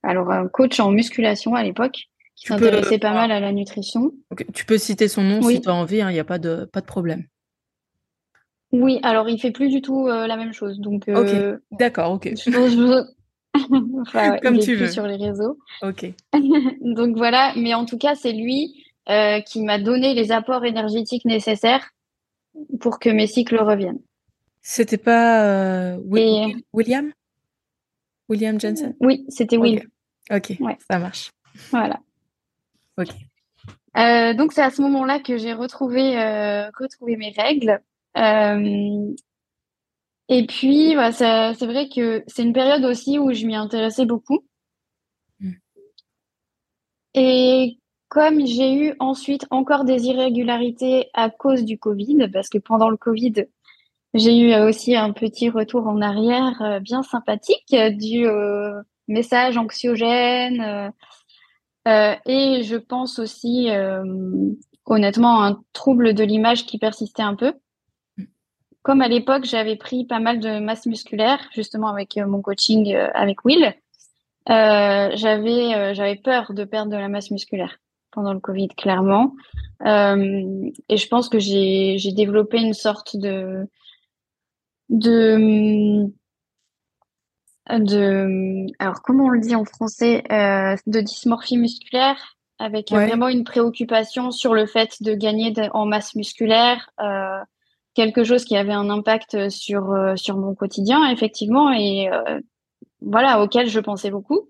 alors 0.02 0.30
un 0.30 0.48
coach 0.48 0.80
en 0.80 0.90
musculation 0.90 1.54
à 1.54 1.62
l'époque 1.62 2.08
qui 2.36 2.46
s'intéressait 2.46 2.98
pas 2.98 3.12
mal 3.12 3.32
à 3.32 3.40
la 3.40 3.52
nutrition. 3.52 4.12
Tu 4.54 4.64
peux 4.64 4.78
citer 4.78 5.08
son 5.08 5.22
nom 5.22 5.42
si 5.42 5.60
tu 5.60 5.68
as 5.68 5.74
envie, 5.74 5.96
il 5.96 6.00
hein, 6.02 6.12
n'y 6.12 6.20
a 6.20 6.24
pas 6.24 6.38
de, 6.38 6.66
pas 6.66 6.80
de 6.80 6.86
problème. 6.86 7.24
Oui, 8.72 9.00
alors 9.02 9.28
il 9.28 9.40
fait 9.40 9.52
plus 9.52 9.68
du 9.68 9.80
tout 9.80 10.06
euh, 10.06 10.26
la 10.26 10.36
même 10.36 10.52
chose. 10.52 10.78
Donc, 10.78 11.08
euh, 11.08 11.58
d'accord, 11.72 12.12
ok. 12.12 12.32
enfin, 14.00 14.36
Comme 14.42 14.58
tu 14.58 14.74
veux. 14.74 14.88
sur 14.88 15.06
les 15.06 15.16
réseaux. 15.16 15.58
Ok. 15.82 16.12
donc 16.82 17.16
voilà, 17.16 17.54
mais 17.56 17.72
en 17.72 17.86
tout 17.86 17.96
cas, 17.96 18.14
c'est 18.14 18.32
lui 18.32 18.84
euh, 19.08 19.40
qui 19.40 19.62
m'a 19.62 19.78
donné 19.78 20.12
les 20.12 20.30
apports 20.30 20.64
énergétiques 20.64 21.24
nécessaires 21.24 21.90
pour 22.80 22.98
que 22.98 23.08
mes 23.08 23.26
cycles 23.26 23.58
reviennent. 23.58 24.00
C'était 24.60 24.98
pas 24.98 25.96
William? 25.98 27.12
William 28.28 28.60
Jensen? 28.60 28.96
Oui, 29.00 29.24
c'était 29.28 29.56
Will. 29.56 29.88
Ok, 30.30 30.58
ça 30.90 30.98
marche. 30.98 31.30
Voilà. 31.70 32.00
Euh, 33.96 34.34
donc 34.34 34.52
c'est 34.52 34.62
à 34.62 34.70
ce 34.70 34.82
moment-là 34.82 35.20
que 35.20 35.38
j'ai 35.38 35.52
retrouvé, 35.52 36.18
euh, 36.18 36.70
retrouvé 36.78 37.16
mes 37.16 37.30
règles. 37.30 37.80
Euh, 38.16 39.14
et 40.28 40.46
puis 40.46 40.96
c'est 41.12 41.66
vrai 41.66 41.88
que 41.88 42.24
c'est 42.26 42.42
une 42.42 42.52
période 42.52 42.84
aussi 42.84 43.18
où 43.18 43.32
je 43.32 43.46
m'y 43.46 43.54
intéressais 43.54 44.04
beaucoup. 44.04 44.44
Mm. 45.40 45.52
Et 47.14 47.78
comme 48.08 48.44
j'ai 48.46 48.74
eu 48.74 48.94
ensuite 48.98 49.46
encore 49.50 49.84
des 49.84 50.06
irrégularités 50.06 51.08
à 51.14 51.30
cause 51.30 51.64
du 51.64 51.78
Covid, 51.78 52.28
parce 52.32 52.48
que 52.48 52.58
pendant 52.58 52.90
le 52.90 52.96
Covid, 52.96 53.46
j'ai 54.14 54.38
eu 54.38 54.54
aussi 54.54 54.94
un 54.96 55.12
petit 55.12 55.48
retour 55.48 55.86
en 55.86 56.00
arrière 56.00 56.80
bien 56.80 57.02
sympathique 57.02 57.74
dû 57.74 58.26
au 58.26 58.80
message 59.08 59.56
anxiogène, 59.56 60.92
et 61.86 62.62
je 62.62 62.76
pense 62.76 63.18
aussi, 63.18 63.70
euh, 63.70 64.02
honnêtement, 64.84 65.42
un 65.42 65.62
trouble 65.72 66.14
de 66.14 66.24
l'image 66.24 66.66
qui 66.66 66.78
persistait 66.78 67.22
un 67.22 67.34
peu. 67.34 67.54
Comme 68.82 69.00
à 69.00 69.08
l'époque, 69.08 69.44
j'avais 69.44 69.76
pris 69.76 70.04
pas 70.04 70.20
mal 70.20 70.40
de 70.40 70.58
masse 70.60 70.86
musculaire, 70.86 71.40
justement 71.54 71.88
avec 71.88 72.16
euh, 72.18 72.26
mon 72.26 72.40
coaching 72.40 72.94
avec 72.94 73.44
Will, 73.44 73.74
j'avais 74.48 75.94
j'avais 75.94 76.16
peur 76.16 76.52
de 76.52 76.64
perdre 76.64 76.92
de 76.92 76.96
la 76.96 77.08
masse 77.08 77.30
musculaire 77.30 77.78
pendant 78.12 78.32
le 78.32 78.40
Covid, 78.40 78.68
clairement. 78.68 79.34
et 79.84 80.96
je 80.96 81.08
pense 81.08 81.28
que 81.28 81.38
j'ai 81.40 82.12
développé 82.12 82.58
une 82.58 82.74
sorte 82.74 83.16
de 83.16 83.66
de 84.88 86.08
de, 87.70 88.66
alors 88.78 89.02
comment 89.02 89.24
on 89.24 89.28
le 89.28 89.40
dit 89.40 89.54
en 89.54 89.64
français, 89.64 90.22
euh, 90.30 90.76
de 90.86 91.00
dysmorphie 91.00 91.58
musculaire, 91.58 92.36
avec 92.58 92.92
euh, 92.92 93.06
vraiment 93.06 93.28
une 93.28 93.44
préoccupation 93.44 94.30
sur 94.30 94.54
le 94.54 94.66
fait 94.66 95.02
de 95.02 95.14
gagner 95.14 95.52
en 95.72 95.84
masse 95.84 96.14
musculaire, 96.14 96.90
euh, 97.00 97.38
quelque 97.94 98.24
chose 98.24 98.44
qui 98.44 98.56
avait 98.56 98.72
un 98.72 98.88
impact 98.88 99.48
sur 99.50 99.94
sur 100.16 100.36
mon 100.36 100.54
quotidien 100.54 101.10
effectivement 101.10 101.72
et 101.72 102.10
voilà 103.00 103.42
auquel 103.42 103.68
je 103.68 103.80
pensais 103.80 104.10
beaucoup. 104.10 104.48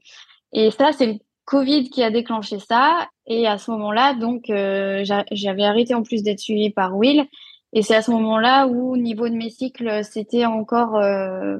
Et 0.53 0.71
ça, 0.71 0.93
c'est 0.93 1.07
le 1.07 1.19
Covid 1.45 1.91
qui 1.91 2.03
a 2.03 2.11
déclenché 2.11 2.59
ça. 2.59 3.09
Et 3.27 3.47
à 3.47 3.59
ce 3.59 3.71
moment-là, 3.73 4.15
donc, 4.15 4.45
j'avais 4.49 5.65
arrêté 5.65 5.95
en 5.95 6.03
plus 6.03 6.23
d'être 6.23 6.41
suivie 6.41 6.71
par 6.71 6.97
Will. 6.97 7.25
Et 7.73 7.83
c'est 7.83 7.95
à 7.95 8.03
ce 8.03 8.11
moment-là 8.11 8.67
où, 8.67 8.93
au 8.93 8.97
niveau 8.97 9.29
de 9.29 9.35
mes 9.35 9.51
cycles, 9.51 10.03
c'était 10.05 10.45
encore 10.45 11.01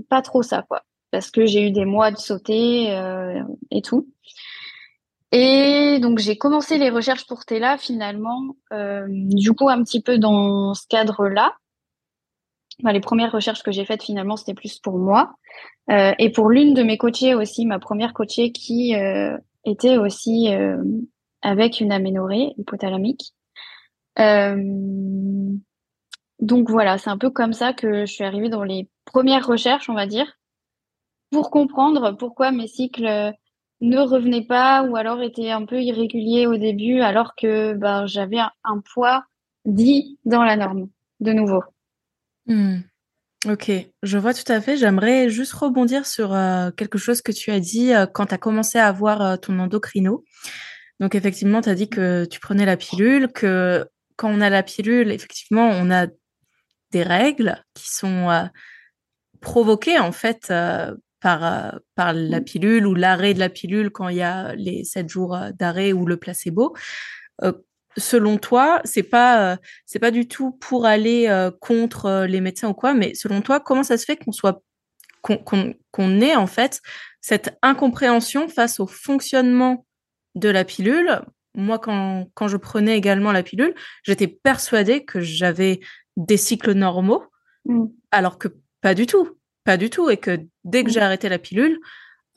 pas 0.09 0.23
trop 0.23 0.43
ça, 0.43 0.65
quoi 0.69 0.83
parce 1.17 1.31
que 1.31 1.47
j'ai 1.47 1.67
eu 1.67 1.71
des 1.71 1.87
mois 1.87 2.11
de 2.11 2.19
sauter 2.19 2.95
euh, 2.95 3.43
et 3.71 3.81
tout. 3.81 4.07
Et 5.33 5.99
donc 5.99 6.19
j'ai 6.19 6.37
commencé 6.37 6.77
les 6.77 6.91
recherches 6.91 7.27
pour 7.27 7.47
Tela 7.47 7.79
finalement, 7.79 8.55
euh, 8.75 9.07
du 9.09 9.55
coup 9.55 9.71
un 9.71 9.83
petit 9.83 10.03
peu 10.03 10.19
dans 10.19 10.75
ce 10.75 10.87
cadre-là. 10.89 11.55
les 12.85 13.01
premières 13.01 13.33
recherches 13.33 13.63
que 13.63 13.73
j'ai 13.73 13.87
faites 13.87 14.03
finalement 14.03 14.37
c'était 14.37 14.53
plus 14.53 14.79
pour 14.79 14.99
moi 14.99 15.33
euh, 15.91 16.13
et 16.19 16.31
pour 16.31 16.51
l'une 16.51 16.75
de 16.75 16.83
mes 16.83 16.99
coachées 16.99 17.35
aussi, 17.35 17.65
ma 17.65 17.79
première 17.79 18.13
coachée 18.13 18.53
qui 18.53 18.95
était 19.65 19.97
aussi 19.97 20.51
avec 21.41 21.81
une 21.81 21.93
aménorrhée 21.93 22.53
hypothalamique. 22.59 23.33
donc 24.19 24.69
voilà, 26.69 26.99
c'est 26.99 27.11
un 27.11 27.19
peu 27.19 27.31
comme 27.31 27.55
ça 27.55 27.73
que 27.73 28.05
je 28.05 28.13
suis 28.13 28.25
arrivée 28.25 28.51
dans 28.51 28.65
les 28.65 28.91
premières 29.07 29.47
recherches, 29.47 29.89
on 29.89 29.95
va 29.95 30.07
dire 30.07 30.37
pour 31.31 31.51
comprendre 31.51 32.17
pourquoi 32.17 32.53
mes 32.53 32.67
cycles 32.67 33.07
euh, 33.07 33.33
ne 33.81 33.99
revenaient 33.99 34.47
pas 34.47 34.83
ou 34.85 34.97
alors 34.97 35.23
étaient 35.23 35.51
un 35.51 35.65
peu 35.65 35.81
irréguliers 35.83 36.47
au 36.47 36.57
début 36.57 37.01
alors 37.01 37.35
que 37.37 37.75
ben, 37.75 38.07
j'avais 38.07 38.39
un, 38.39 38.81
poids 38.95 39.25
dit 39.65 40.19
dans 40.25 40.43
la 40.43 40.57
norme, 40.57 40.89
de 41.21 41.33
nouveau. 41.33 41.63
Hmm. 42.47 42.79
Ok, 43.47 43.71
je 44.03 44.19
vois 44.19 44.35
tout 44.35 44.51
à 44.51 44.61
fait. 44.61 44.77
J'aimerais 44.77 45.29
juste 45.29 45.53
rebondir 45.53 46.07
sur 46.07 46.35
euh, 46.35 46.71
quelque 46.71 46.99
chose 46.99 47.23
que 47.23 47.33
tu 47.33 47.51
as 47.51 47.61
dit 47.61 47.95
euh, 47.95 48.07
quand 48.07 48.27
tu 48.27 48.35
as 48.35 48.39
commencé 48.39 48.79
à 48.79 48.87
avoir 48.87 49.39
ton 49.39 49.59
endocrino. 49.59 50.25
Donc 50.99 51.15
effectivement, 51.15 51.61
tu 51.61 51.69
as 51.69 51.75
dit 51.75 51.89
que 51.89 52.25
tu 52.25 52.41
prenais 52.41 52.65
la 52.65 52.77
pilule, 52.77 53.29
que 53.29 53.87
quand 54.17 54.31
on 54.31 54.41
a 54.41 54.49
la 54.49 54.63
pilule, 54.63 55.13
effectivement, 55.13 55.69
on 55.69 55.91
a 55.91 56.07
des 56.91 57.03
règles 57.03 57.63
qui 57.75 57.93
sont 57.93 58.49
provoquées 59.43 59.99
en 59.99 60.13
fait 60.13 60.51
par, 61.21 61.45
euh, 61.45 61.71
par 61.95 62.13
la 62.13 62.41
pilule 62.41 62.87
ou 62.87 62.95
l'arrêt 62.95 63.35
de 63.35 63.39
la 63.39 63.49
pilule 63.49 63.91
quand 63.91 64.09
il 64.09 64.17
y 64.17 64.23
a 64.23 64.55
les 64.55 64.85
7 64.85 65.09
jours 65.09 65.35
euh, 65.35 65.51
d'arrêt 65.59 65.93
ou 65.93 66.07
le 66.07 66.17
placebo. 66.17 66.77
Euh, 67.43 67.53
selon 67.97 68.37
toi, 68.39 68.81
c'est 68.85 69.03
pas 69.03 69.59
c'est 69.87 69.99
pas 69.99 70.11
du 70.11 70.29
tout 70.29 70.53
pour 70.53 70.85
aller 70.85 71.51
contre 71.61 72.27
les 72.29 72.43
médecins 72.43 72.69
ou 72.69 72.75
quoi, 72.75 72.93
mais 72.93 73.15
selon 73.15 73.41
toi, 73.41 73.59
comment 73.59 73.83
ça 73.83 73.97
se 73.97 74.05
fait 74.05 74.17
qu'on 74.17 74.33
soit 74.33 74.63
qu'on 75.23 76.21
ait 76.21 76.37
en 76.37 76.47
fait 76.47 76.83
cette 77.23 77.59
incompréhension 77.63 78.49
face 78.49 78.81
au 78.81 78.87
fonctionnement 78.87 79.87
de 80.35 80.51
la 80.51 80.65
pilule? 80.65 81.23
Moi, 81.55 81.79
quand, 81.79 82.27
quand 82.35 82.49
je 82.49 82.59
prenais 82.59 82.99
également 82.99 83.33
la 83.33 83.43
pilule, 83.43 83.75
j'étais 84.03 84.29
persuadée 84.29 85.07
que 85.07 85.21
j'avais 85.21 85.81
des 86.19 86.37
cycles 86.37 86.73
normaux, 86.73 87.25
mm. 87.65 87.87
alors 88.11 88.37
que 88.37 88.49
pas 88.83 88.93
du 88.93 89.07
tout, 89.07 89.39
pas 89.67 89.77
du 89.77 89.91
tout, 89.91 90.09
et 90.09 90.17
que 90.17 90.41
dès 90.65 90.83
que 90.85 90.91
j'ai 90.91 91.01
arrêté 91.01 91.29
la 91.29 91.39
pilule, 91.39 91.79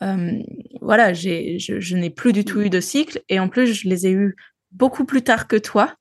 euh, 0.01 0.31
voilà, 0.81 1.13
j'ai, 1.13 1.57
je, 1.59 1.95
n'ai 1.95 2.09
plus 2.09 2.33
du 2.33 2.43
tout 2.43 2.59
mm. 2.59 2.65
eu 2.65 2.69
de 2.69 2.79
cycle, 2.81 3.21
et 3.29 3.39
en 3.39 3.47
plus, 3.47 3.73
je 3.73 3.87
les 3.87 4.07
ai 4.07 4.11
eus 4.11 4.35
beaucoup 4.71 5.05
plus 5.05 5.21
tard 5.21 5.47
que 5.47 5.55
toi, 5.55 5.95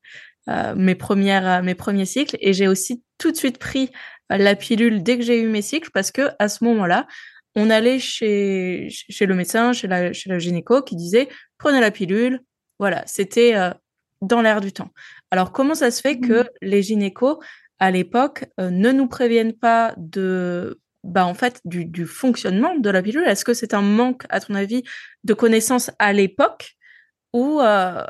euh, 0.48 0.74
mes 0.74 0.94
premières, 0.94 1.62
mes 1.62 1.74
premiers 1.74 2.06
cycles, 2.06 2.36
et 2.40 2.52
j'ai 2.52 2.66
aussi 2.66 3.02
tout 3.18 3.30
de 3.30 3.36
suite 3.36 3.58
pris 3.58 3.90
la 4.30 4.56
pilule 4.56 5.02
dès 5.02 5.16
que 5.16 5.24
j'ai 5.24 5.40
eu 5.40 5.48
mes 5.48 5.62
cycles, 5.62 5.90
parce 5.92 6.10
que 6.10 6.30
à 6.38 6.48
ce 6.48 6.64
moment-là, 6.64 7.06
on 7.54 7.70
allait 7.70 7.98
chez, 7.98 8.88
chez 8.90 9.26
le 9.26 9.34
médecin, 9.34 9.72
chez 9.72 9.88
la, 9.88 10.12
chez 10.12 10.30
la 10.30 10.38
gynéco, 10.38 10.82
qui 10.82 10.96
disait 10.96 11.28
prenez 11.58 11.80
la 11.80 11.90
pilule. 11.90 12.40
Voilà, 12.78 13.02
c'était 13.06 13.56
euh, 13.56 13.70
dans 14.22 14.42
l'air 14.42 14.60
du 14.60 14.72
temps. 14.72 14.90
Alors, 15.30 15.52
comment 15.52 15.74
ça 15.74 15.90
se 15.90 16.00
fait 16.00 16.20
que 16.20 16.42
mmh. 16.42 16.48
les 16.62 16.82
gynécos, 16.82 17.38
à 17.80 17.90
l'époque, 17.90 18.44
euh, 18.60 18.70
ne 18.70 18.92
nous 18.92 19.08
préviennent 19.08 19.54
pas 19.54 19.94
de, 19.96 20.80
bah, 21.08 21.26
en 21.26 21.34
fait, 21.34 21.60
du, 21.64 21.84
du 21.84 22.06
fonctionnement 22.06 22.74
de 22.76 22.90
la 22.90 23.02
pilule? 23.02 23.24
Est-ce 23.26 23.44
que 23.44 23.54
c'est 23.54 23.74
un 23.74 23.82
manque, 23.82 24.24
à 24.28 24.40
ton 24.40 24.54
avis, 24.54 24.82
de 25.24 25.34
connaissances 25.34 25.90
à 25.98 26.12
l'époque 26.12 26.76
ou 27.32 27.60
euh, 27.60 28.04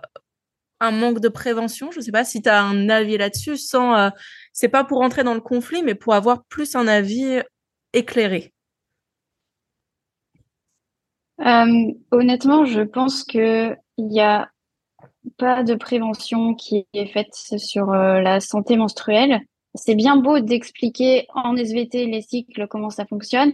un 0.80 0.90
manque 0.90 1.20
de 1.20 1.28
prévention? 1.28 1.90
Je 1.90 1.98
ne 1.98 2.04
sais 2.04 2.12
pas 2.12 2.24
si 2.24 2.42
tu 2.42 2.48
as 2.48 2.62
un 2.62 2.88
avis 2.88 3.18
là-dessus, 3.18 3.56
sans, 3.56 4.10
c'est 4.52 4.68
pas 4.68 4.84
pour 4.84 5.00
entrer 5.00 5.24
dans 5.24 5.34
le 5.34 5.40
conflit, 5.40 5.82
mais 5.82 5.94
pour 5.94 6.14
avoir 6.14 6.44
plus 6.44 6.76
un 6.76 6.86
avis 6.86 7.40
éclairé. 7.92 8.52
Euh, 11.40 11.92
honnêtement, 12.10 12.64
je 12.64 12.82
pense 12.82 13.24
que 13.24 13.76
il 13.96 14.06
n'y 14.06 14.20
a 14.20 14.50
pas 15.36 15.62
de 15.62 15.74
prévention 15.74 16.54
qui 16.54 16.86
est 16.92 17.06
faite 17.06 17.34
sur 17.34 17.92
euh, 17.92 18.20
la 18.20 18.40
santé 18.40 18.76
menstruelle. 18.76 19.40
C'est 19.78 19.94
bien 19.94 20.16
beau 20.16 20.40
d'expliquer 20.40 21.26
en 21.34 21.56
SVT 21.56 22.06
les 22.06 22.22
cycles, 22.22 22.66
comment 22.68 22.90
ça 22.90 23.06
fonctionne, 23.06 23.52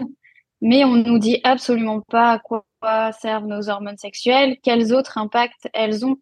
mais 0.61 0.85
on 0.85 0.97
nous 0.97 1.19
dit 1.19 1.41
absolument 1.45 2.01
pas 2.01 2.33
à 2.33 2.39
quoi 2.39 2.65
servent 3.13 3.47
nos 3.47 3.69
hormones 3.69 3.97
sexuelles, 3.97 4.59
quels 4.63 4.93
autres 4.93 5.19
impacts 5.19 5.69
elles 5.73 6.05
ont 6.05 6.17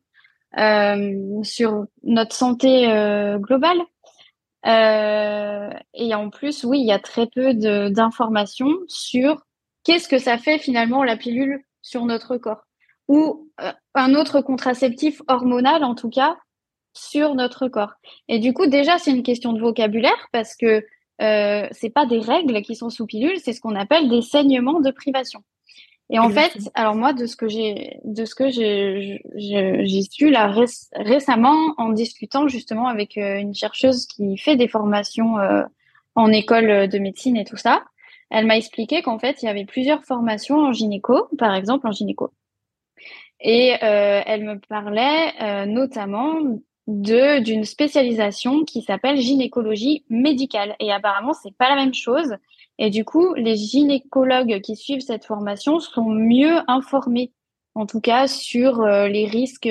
euh, 0.59 1.43
sur 1.43 1.87
notre 2.03 2.35
santé 2.35 2.87
globale. 3.39 3.81
et 4.65 6.15
en 6.15 6.31
plus, 6.31 6.65
oui, 6.65 6.81
il 6.81 6.87
y 6.87 6.93
a 6.93 6.99
très 6.99 7.27
peu 7.27 7.55
d'informations 7.91 8.75
sur 8.89 9.45
qu'est-ce 9.85 10.09
que 10.09 10.19
ça 10.19 10.39
fait 10.39 10.59
finalement 10.59 11.05
la 11.05 11.17
pilule 11.17 11.63
sur 11.81 12.05
notre 12.05 12.37
corps 12.37 12.65
ou 13.09 13.51
euh, 13.61 13.73
un 13.95 14.15
autre 14.15 14.41
contraceptif 14.41 15.23
hormonal 15.29 15.85
en 15.85 15.95
tout 15.95 16.11
cas 16.11 16.37
sur 16.95 17.35
notre 17.35 17.69
corps. 17.69 17.95
Et 18.29 18.39
du 18.39 18.53
coup 18.53 18.67
déjà 18.67 18.99
c'est 18.99 19.11
une 19.11 19.23
question 19.23 19.53
de 19.53 19.61
vocabulaire 19.61 20.29
parce 20.33 20.57
que 20.57 20.85
euh, 21.21 21.69
c'est 21.71 21.91
pas 21.91 22.07
des 22.07 22.19
règles 22.19 22.63
qui 22.63 22.75
sont 22.75 22.91
sous 22.91 23.07
pilule, 23.07 23.39
c'est 23.39 23.53
ce 23.53 23.61
qu'on 23.61 23.77
appelle 23.77 24.09
des 24.09 24.23
saignements 24.23 24.81
de 24.81 24.91
privation. 24.91 25.43
Et 26.11 26.19
en 26.19 26.29
fait, 26.29 26.53
alors 26.75 26.95
moi 26.95 27.15
de 27.15 27.25
ce 27.25 27.37
que 27.37 27.49
j'ai 27.49 27.99
de 28.05 28.25
ce 28.27 28.35
que 28.35 28.51
j'ai 28.51 30.03
su 30.11 30.31
là 30.31 30.53
récemment 30.95 31.75
en 31.79 31.91
discutant 31.91 32.49
justement 32.49 32.87
avec 32.89 33.17
euh, 33.17 33.39
une 33.39 33.55
chercheuse 33.55 34.07
qui 34.07 34.37
fait 34.37 34.57
des 34.57 34.69
formations 34.69 35.39
euh, 35.39 35.63
en 36.15 36.31
école 36.31 36.89
de 36.89 36.99
médecine 36.99 37.39
et 37.39 37.45
tout 37.45 37.57
ça, 37.57 37.83
elle 38.33 38.47
m'a 38.47 38.57
expliqué 38.57 39.03
qu'en 39.03 39.19
fait, 39.19 39.43
il 39.43 39.47
y 39.47 39.49
avait 39.49 39.67
plusieurs 39.67 40.05
formations 40.05 40.57
en 40.57 40.73
gynéco, 40.73 41.29
par 41.37 41.55
exemple 41.55 41.87
en 41.87 41.93
gynéco. 41.93 42.33
Et 43.41 43.75
euh, 43.83 44.23
elle 44.25 44.45
me 44.45 44.59
parlait 44.59 45.33
euh, 45.43 45.67
notamment 45.67 46.41
de 46.87 47.41
d'une 47.41 47.65
spécialisation 47.65 48.65
qui 48.65 48.83
s'appelle 48.83 49.17
gynécologie 49.17 50.05
médicale. 50.09 50.75
Et 50.81 50.93
apparemment, 50.93 51.33
c'est 51.33 51.57
pas 51.57 51.69
la 51.69 51.77
même 51.77 51.95
chose. 51.95 52.37
Et 52.79 52.91
du 52.91 53.05
coup, 53.05 53.35
les 53.35 53.57
gynécologues 53.57 54.61
qui 54.61 54.77
suivent 54.77 55.01
cette 55.01 55.25
formation 55.25 55.79
sont 55.79 56.11
mieux 56.11 56.59
informés, 56.69 57.33
en 57.75 57.87
tout 57.87 58.01
cas, 58.01 58.27
sur 58.27 58.81
euh, 58.81 59.09
les 59.09 59.27
risques, 59.27 59.71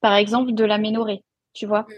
par 0.00 0.14
exemple, 0.14 0.52
de 0.52 0.64
l'aménorrhée. 0.64 1.24
Tu 1.54 1.66
vois. 1.66 1.82
Mmh. 1.82 1.94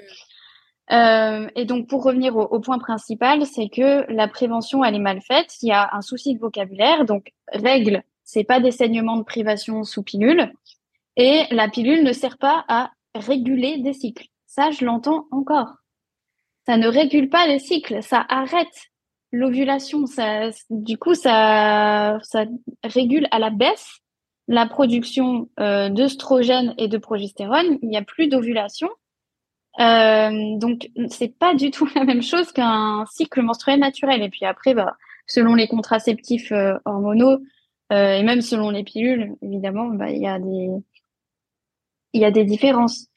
Euh, 0.92 1.48
et 1.56 1.64
donc, 1.64 1.88
pour 1.88 2.02
revenir 2.02 2.36
au, 2.36 2.60
point 2.60 2.78
principal, 2.78 3.46
c'est 3.46 3.68
que 3.68 4.10
la 4.12 4.28
prévention, 4.28 4.84
elle 4.84 4.94
est 4.94 4.98
mal 4.98 5.20
faite. 5.22 5.54
Il 5.62 5.68
y 5.68 5.72
a 5.72 5.90
un 5.92 6.02
souci 6.02 6.34
de 6.34 6.40
vocabulaire. 6.40 7.04
Donc, 7.04 7.32
règle, 7.48 8.02
c'est 8.22 8.44
pas 8.44 8.60
des 8.60 8.70
saignements 8.70 9.16
de 9.16 9.24
privation 9.24 9.84
sous 9.84 10.02
pilule. 10.02 10.52
Et 11.16 11.44
la 11.50 11.68
pilule 11.68 12.04
ne 12.04 12.12
sert 12.12 12.38
pas 12.38 12.64
à 12.68 12.90
réguler 13.14 13.78
des 13.78 13.92
cycles. 13.92 14.26
Ça, 14.54 14.70
je 14.70 14.84
l'entends 14.84 15.26
encore. 15.32 15.78
Ça 16.64 16.76
ne 16.76 16.86
régule 16.86 17.28
pas 17.28 17.48
les 17.48 17.58
cycles. 17.58 18.04
Ça 18.04 18.24
arrête 18.28 18.92
l'ovulation. 19.32 20.04
Du 20.70 20.96
coup, 20.96 21.14
ça, 21.14 22.20
régule 22.84 23.26
à 23.32 23.40
la 23.40 23.50
baisse 23.50 23.98
la 24.46 24.66
production 24.66 25.48
euh, 25.58 25.88
et 25.88 26.88
de 26.88 26.98
progestérone. 26.98 27.78
Il 27.82 27.88
n'y 27.88 27.96
a 27.96 28.02
plus 28.02 28.28
d'ovulation. 28.28 28.88
Euh, 29.80 30.30
donc, 30.58 30.88
c'est 31.08 31.36
pas 31.36 31.54
du 31.54 31.72
tout 31.72 31.86
la 31.96 32.04
même 32.04 32.22
chose 32.22 32.52
qu'un 32.52 33.06
cycle 33.10 33.42
menstruel 33.42 33.80
naturel. 33.80 34.22
Et 34.22 34.28
puis 34.28 34.44
après, 34.44 34.74
bah, 34.74 34.96
selon 35.26 35.56
les 35.56 35.66
contraceptifs 35.66 36.52
euh, 36.52 36.74
hormonaux 36.84 37.40
euh, 37.92 38.18
et 38.18 38.22
même 38.22 38.40
selon 38.40 38.70
les 38.70 38.84
pilules, 38.84 39.34
évidemment, 39.42 39.86
bah, 39.86 40.10
il 40.10 40.22
y 40.22 40.28
a 42.24 42.30
des 42.30 42.44
différences. 42.44 43.08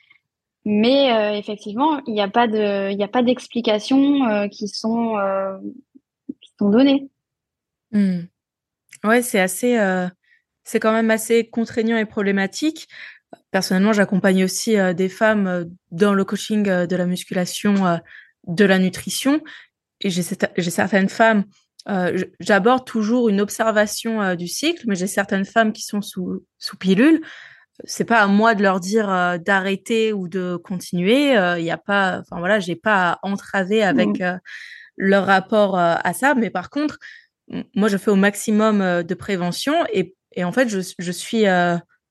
Mais 0.69 1.13
euh, 1.13 1.37
effectivement, 1.37 2.01
il 2.07 2.13
n'y 2.13 2.21
a 2.21 2.27
pas 2.27 2.47
de 2.47 2.91
il 2.91 3.01
a 3.01 3.07
pas 3.07 3.23
d'explications 3.23 4.49
qui 4.49 4.67
sont 4.67 5.15
qui 6.41 6.51
sont 6.59 6.69
données. 6.69 7.07
Mmh. 7.91 8.23
Ouais, 9.05 9.21
c'est 9.21 9.39
assez 9.39 9.77
c'est 10.67 10.81
quand 10.81 10.91
même 10.91 11.11
assez 11.11 11.47
contraignant 11.47 11.95
et 11.95 12.05
problématique. 12.05 12.89
Personnellement, 13.51 13.93
j'accompagne 13.93 14.43
aussi 14.43 14.77
euh, 14.77 14.93
des 14.93 15.07
femmes 15.07 15.47
euh, 15.47 15.63
dans 15.91 16.13
le 16.13 16.25
coaching 16.25 16.67
euh, 16.67 16.85
de 16.85 16.95
la 16.97 17.05
musculation, 17.05 17.99
de 18.45 18.65
la 18.65 18.77
nutrition. 18.77 19.41
Et 20.01 20.09
j'ai 20.09 20.21
certaines 20.21 21.09
femmes, 21.09 21.45
j'aborde 22.39 22.85
toujours 22.85 23.29
une 23.29 23.41
observation 23.41 24.35
du 24.35 24.47
cycle, 24.47 24.83
mais 24.85 24.93
j'ai 24.93 25.07
certaines 25.07 25.45
femmes 25.45 25.73
qui 25.73 25.81
sont 25.81 26.03
sous, 26.03 26.45
sous 26.59 26.77
pilule. 26.77 27.21
C'est 27.83 28.05
pas 28.05 28.21
à 28.21 28.27
moi 28.27 28.55
de 28.55 28.63
leur 28.63 28.79
dire 28.79 29.07
d'arrêter 29.39 30.13
ou 30.13 30.27
de 30.27 30.57
continuer. 30.57 31.33
Il 31.57 31.63
n'y 31.63 31.71
a 31.71 31.77
pas, 31.77 32.19
enfin 32.19 32.39
voilà, 32.39 32.59
j'ai 32.59 32.75
pas 32.75 33.11
à 33.11 33.19
entraver 33.21 33.83
avec 33.83 34.19
mmh. 34.19 34.39
leur 34.97 35.25
rapport 35.25 35.77
à 35.77 36.13
ça. 36.13 36.33
Mais 36.33 36.49
par 36.49 36.69
contre, 36.69 36.97
moi, 37.75 37.87
je 37.87 37.97
fais 37.97 38.09
au 38.09 38.15
maximum 38.15 39.03
de 39.03 39.13
prévention 39.13 39.75
et, 39.93 40.15
et 40.35 40.43
en 40.43 40.51
fait, 40.51 40.69
je, 40.69 40.79
je 40.97 41.11
suis 41.11 41.45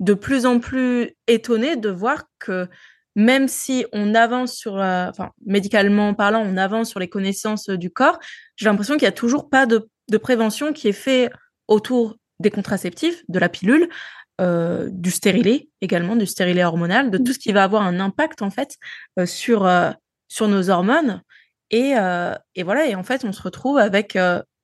de 0.00 0.14
plus 0.14 0.46
en 0.46 0.60
plus 0.60 1.16
étonnée 1.26 1.76
de 1.76 1.88
voir 1.88 2.24
que 2.38 2.68
même 3.16 3.48
si 3.48 3.86
on 3.92 4.14
avance 4.14 4.52
sur, 4.52 4.74
enfin, 4.74 5.30
médicalement 5.44 6.14
parlant, 6.14 6.42
on 6.46 6.56
avance 6.58 6.90
sur 6.90 7.00
les 7.00 7.08
connaissances 7.08 7.70
du 7.70 7.90
corps, 7.90 8.20
j'ai 8.56 8.66
l'impression 8.66 8.94
qu'il 8.94 9.04
n'y 9.04 9.08
a 9.08 9.12
toujours 9.12 9.48
pas 9.48 9.66
de, 9.66 9.88
prévention 10.18 10.72
qui 10.72 10.86
est 10.88 10.92
fait 10.92 11.30
autour 11.66 12.16
des 12.38 12.50
contraceptifs, 12.50 13.24
de 13.28 13.38
la 13.38 13.48
pilule, 13.48 13.88
euh, 14.38 14.88
du 14.90 15.10
stérilet 15.10 15.70
également, 15.80 16.14
du 16.14 16.26
stérilet 16.26 16.62
hormonal, 16.62 17.10
de 17.10 17.16
tout 17.16 17.32
ce 17.32 17.38
qui 17.38 17.52
va 17.52 17.64
avoir 17.64 17.82
un 17.82 17.98
impact 18.00 18.42
en 18.42 18.50
fait 18.50 18.76
euh, 19.18 19.24
sur 19.24 19.64
euh, 19.64 19.90
sur 20.28 20.46
nos 20.46 20.68
hormones. 20.68 21.22
Et, 21.70 21.94
et 22.54 22.62
voilà, 22.62 22.86
et 22.86 22.94
en 22.94 23.02
fait, 23.02 23.24
on 23.24 23.32
se 23.32 23.42
retrouve 23.42 23.78
avec 23.78 24.16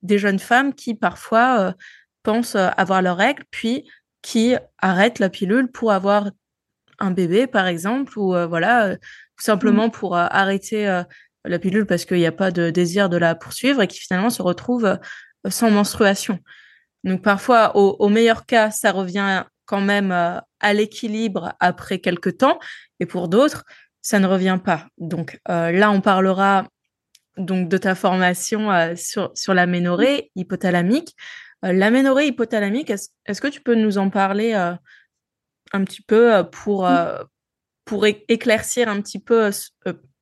des 0.03 0.18
jeunes 0.18 0.39
femmes 0.39 0.73
qui 0.73 0.95
parfois 0.95 1.75
pensent 2.23 2.55
avoir 2.55 3.03
leurs 3.03 3.16
règles, 3.16 3.43
puis 3.51 3.91
qui 4.23 4.55
arrêtent 4.79 5.18
la 5.18 5.29
pilule 5.29 5.68
pour 5.68 5.91
avoir 5.91 6.31
un 7.01 7.11
bébé, 7.11 7.49
par 7.49 7.66
exemple, 7.66 8.16
ou 8.16 8.37
voilà, 8.47 8.95
tout 8.97 9.45
simplement 9.45 9.89
mmh. 9.89 9.93
pour 9.93 10.16
arrêter 10.16 11.03
la 11.45 11.59
pilule 11.59 11.87
parce 11.87 12.05
qu'il 12.05 12.18
n'y 12.18 12.27
a 12.27 12.31
pas 12.31 12.53
de 12.53 12.70
désir 12.70 13.09
de 13.09 13.16
la 13.16 13.35
poursuivre 13.35 13.83
et 13.83 13.89
qui 13.89 13.99
finalement 13.99 14.31
se 14.31 14.43
retrouvent 14.43 14.97
sans 15.49 15.73
menstruation. 15.73 16.39
Donc 17.03 17.23
parfois, 17.23 17.77
au, 17.77 18.09
meilleur 18.09 18.47
cas, 18.47 18.70
ça 18.70 18.93
revient 18.93 19.45
quand 19.65 19.81
même 19.81 20.13
à 20.13 20.75
l'équilibre 20.75 21.55
après 21.61 21.99
quelques 21.99 22.39
temps, 22.39 22.59
et 23.01 23.07
pour 23.07 23.29
d'autres, 23.29 23.65
ça 24.01 24.19
ne 24.19 24.27
revient 24.27 24.59
pas. 24.63 24.87
Donc 24.99 25.39
là, 25.47 25.91
on 25.91 26.01
parlera 26.01 26.69
donc 27.37 27.69
de 27.69 27.79
ta 27.79 27.95
formation 27.95 28.95
sur, 28.97 29.31
sur 29.35 29.55
l'aménorrhée 29.55 30.31
hypothalamique. 30.35 31.15
Euh, 31.65 31.73
l'aménorrhée 31.73 32.27
hypothalamique, 32.27 32.91
est-ce 32.91 33.41
que 33.41 33.49
tu 33.49 33.61
peux 33.61 33.75
nous 33.75 33.99
en 33.99 34.11
parler 34.11 34.53
euh, 34.55 34.75
un 35.73 35.85
petit 35.85 36.03
peu 36.03 36.35
euh, 36.35 36.43
pour, 36.43 36.89
pour 37.85 38.07
éclaircir 38.07 38.89
un 38.89 39.01
petit 39.01 39.21
peu, 39.21 39.51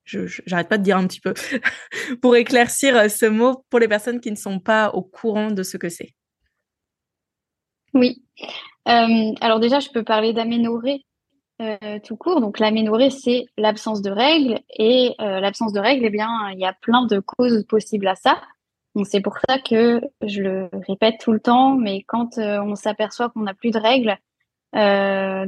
je 0.05 0.27
j'arrête 0.47 0.69
pas 0.69 0.79
de 0.79 0.83
dire 0.83 0.97
un 0.97 1.07
petit 1.07 1.21
peu, 1.21 1.35
pour 2.23 2.37
éclaircir 2.37 3.11
ce 3.11 3.27
mot 3.27 3.65
pour 3.71 3.79
les 3.79 3.89
personnes 3.89 4.21
qui 4.21 4.31
ne 4.31 4.37
sont 4.37 4.61
pas 4.61 4.91
au 4.91 5.03
courant 5.03 5.51
de 5.51 5.63
ce 5.63 5.77
que 5.77 5.89
c'est? 5.89 6.15
Oui. 7.95 8.23
Alors 8.85 9.61
déjà, 9.61 9.81
je 9.81 9.91
peux 9.91 10.05
parler 10.05 10.33
d'aménorrhée 10.33 11.05
tout 12.05 12.17
court. 12.17 12.41
Donc 12.41 12.59
l'aménorrhée, 12.59 13.11
c'est 13.11 13.47
l'absence 13.59 14.03
de 14.03 14.11
règles. 14.11 14.61
Et 14.79 15.15
l'absence 15.19 15.73
de 15.73 15.81
règles, 15.81 16.07
eh 16.07 16.11
bien, 16.11 16.31
il 16.53 16.59
y 16.59 16.65
a 16.65 16.73
plein 16.73 17.07
de 17.07 17.19
causes 17.21 17.65
possibles 17.69 18.09
à 18.09 18.15
ça. 18.15 18.41
Donc 18.97 19.07
c'est 19.07 19.21
pour 19.21 19.39
ça 19.49 19.59
que 19.59 20.01
je 20.27 20.43
le 20.43 20.71
répète 20.89 21.21
tout 21.21 21.33
le 21.33 21.41
temps, 21.41 21.77
mais 21.77 22.03
quand 22.03 22.39
on 22.39 22.75
s'aperçoit 22.75 23.29
qu'on 23.29 23.43
n'a 23.43 23.55
plus 23.55 23.71
de 23.71 23.79
règles, 23.79 24.17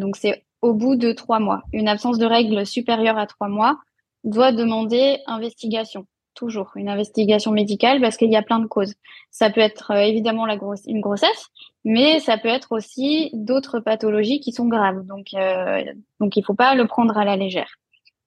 donc 0.00 0.16
c'est 0.16 0.44
au 0.60 0.74
bout 0.74 0.94
de 0.94 1.12
trois 1.12 1.40
mois. 1.40 1.62
Une 1.72 1.88
absence 1.88 2.18
de 2.18 2.26
règles 2.26 2.64
supérieure 2.66 3.18
à 3.18 3.26
trois 3.26 3.48
mois 3.48 3.80
doit 4.22 4.52
demander 4.52 5.18
investigation, 5.26 6.06
toujours 6.34 6.70
une 6.76 6.88
investigation 6.88 7.52
médicale 7.52 8.00
parce 8.00 8.16
qu'il 8.16 8.30
y 8.30 8.36
a 8.36 8.42
plein 8.42 8.58
de 8.58 8.66
causes. 8.66 8.94
Ça 9.30 9.50
peut 9.50 9.60
être 9.60 9.92
euh, 9.92 10.00
évidemment 10.00 10.46
la 10.46 10.58
une 10.86 11.00
grossesse, 11.00 11.48
mais 11.84 12.20
ça 12.20 12.38
peut 12.38 12.48
être 12.48 12.72
aussi 12.72 13.30
d'autres 13.32 13.80
pathologies 13.80 14.40
qui 14.40 14.52
sont 14.52 14.66
graves. 14.66 15.04
Donc, 15.06 15.28
euh, 15.34 15.82
donc 16.20 16.36
il 16.36 16.44
faut 16.44 16.54
pas 16.54 16.74
le 16.74 16.86
prendre 16.86 17.16
à 17.16 17.24
la 17.24 17.36
légère. 17.36 17.78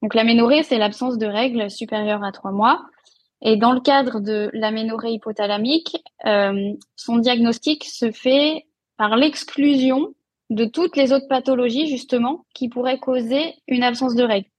Donc 0.01 0.13
l'aménorrhée, 0.13 0.63
c'est 0.63 0.77
l'absence 0.77 1.17
de 1.17 1.25
règles 1.25 1.69
supérieures 1.69 2.23
à 2.23 2.31
trois 2.31 2.51
mois. 2.51 2.81
Et 3.41 3.57
dans 3.57 3.73
le 3.73 3.79
cadre 3.79 4.19
de 4.19 4.49
l'aménorrhée 4.53 5.11
hypothalamique, 5.11 5.97
euh, 6.25 6.73
son 6.95 7.17
diagnostic 7.17 7.83
se 7.83 8.11
fait 8.11 8.65
par 8.97 9.15
l'exclusion 9.17 10.13
de 10.49 10.65
toutes 10.65 10.95
les 10.95 11.11
autres 11.11 11.27
pathologies 11.27 11.87
justement 11.87 12.45
qui 12.53 12.69
pourraient 12.69 12.99
causer 12.99 13.55
une 13.67 13.83
absence 13.83 14.15
de 14.15 14.23
règles. 14.23 14.49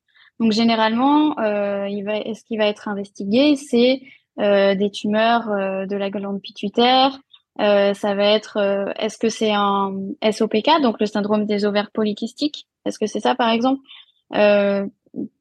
Donc 0.41 0.53
généralement, 0.53 1.39
euh, 1.39 1.89
il 1.89 2.05
va, 2.05 2.19
ce 2.35 2.45
qui 2.45 2.57
va 2.57 2.67
être 2.67 2.89
investigué, 2.89 3.57
c'est 3.57 4.03
euh, 4.39 4.75
des 4.75 4.91
tumeurs 4.91 5.51
euh, 5.51 5.87
de 5.87 5.97
la 5.97 6.11
glande 6.11 6.43
pituitaire. 6.43 7.19
Euh, 7.59 7.95
ça 7.95 8.15
va 8.15 8.25
être, 8.25 8.59
euh, 8.59 8.93
est-ce 8.99 9.17
que 9.17 9.31
c'est 9.31 9.53
un 9.53 9.95
SOPK, 10.31 10.83
donc 10.83 11.01
le 11.01 11.07
syndrome 11.07 11.47
des 11.47 11.65
ovaires 11.65 11.91
polykystiques? 11.91 12.67
Est-ce 12.85 12.99
que 12.99 13.07
c'est 13.07 13.21
ça 13.21 13.35
par 13.35 13.49
exemple? 13.49 13.81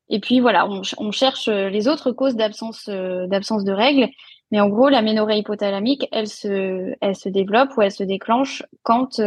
Et 0.07 0.19
puis 0.19 0.39
voilà, 0.39 0.67
on, 0.69 0.81
on, 0.99 1.11
cherche 1.11 1.49
les 1.49 1.87
autres 1.87 2.11
causes 2.11 2.35
d'absence 2.35 2.87
d'absence 2.87 3.63
de 3.63 3.71
règles. 3.71 4.07
Mais 4.51 4.59
en 4.59 4.69
gros, 4.69 4.89
la 4.89 5.01
ménorrhée 5.01 5.39
hypothalamique, 5.39 6.07
elle 6.11 6.27
se, 6.27 6.93
elle 7.01 7.15
se 7.15 7.27
développe 7.27 7.75
ou 7.75 7.81
elle 7.81 7.91
se 7.91 8.03
déclenche 8.03 8.63
quand 8.83 9.19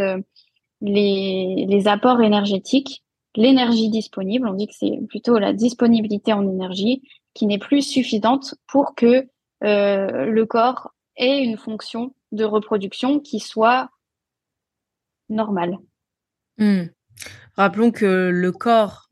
les, 0.81 1.67
les 1.69 1.89
apports 1.89 2.23
énergétiques, 2.23 3.03
l'énergie 3.37 3.91
disponible, 3.91 4.49
on 4.49 4.55
dit 4.55 4.67
que 4.67 4.75
c'est 4.79 4.99
plutôt 5.09 5.39
la 5.39 5.53
disponibilité 5.53 6.33
en 6.33 6.49
énergie 6.49 7.03
qui 7.35 7.47
n'est 7.47 7.59
plus 7.59 7.83
suffisante 7.83 8.55
pour 8.67 8.95
que 8.95 9.29
euh, 9.65 10.27
le 10.27 10.47
corps 10.47 10.93
ait 11.17 11.43
une 11.43 11.57
fonction 11.57 12.15
de 12.33 12.45
reproduction 12.45 13.21
qui 13.21 13.41
soit 13.41 13.91
normale. 15.29 15.79
Hmm. 16.59 16.85
Rappelons 17.57 17.91
que 17.91 18.31
le 18.33 18.53
corps 18.53 19.09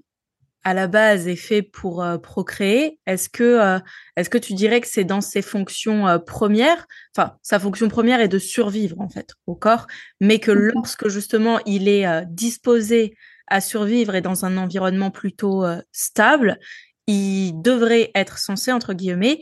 à 0.67 0.75
la 0.75 0.89
base 0.89 1.29
est 1.29 1.37
fait 1.37 1.63
pour 1.63 2.03
euh, 2.03 2.19
procréer, 2.19 2.99
est-ce 3.07 3.29
que, 3.29 3.45
euh, 3.45 3.79
est-ce 4.17 4.29
que 4.29 4.37
tu 4.37 4.53
dirais 4.53 4.81
que 4.81 4.89
c'est 4.89 5.05
dans 5.05 5.21
ses 5.21 5.41
fonctions 5.41 6.09
euh, 6.09 6.19
premières, 6.19 6.89
enfin, 7.17 7.37
sa 7.41 7.61
fonction 7.61 7.87
première 7.87 8.21
est 8.21 8.27
de 8.27 8.41
survivre 8.41 9.01
en 9.01 9.09
fait 9.09 9.35
au 9.47 9.55
corps, 9.55 9.87
mais 10.21 10.41
que 10.41 10.51
lorsque 10.51 11.07
justement 11.07 11.61
il 11.67 11.87
est 11.87 12.07
disposé 12.27 13.17
à 13.49 13.61
survivre 13.61 14.15
et 14.15 14.21
dans 14.21 14.45
un 14.45 14.57
environnement 14.57 15.11
plutôt 15.11 15.65
stable, 15.93 16.59
il 17.07 17.53
devrait 17.61 18.11
être 18.15 18.39
censé, 18.39 18.73
entre 18.73 18.93
guillemets, 18.93 19.41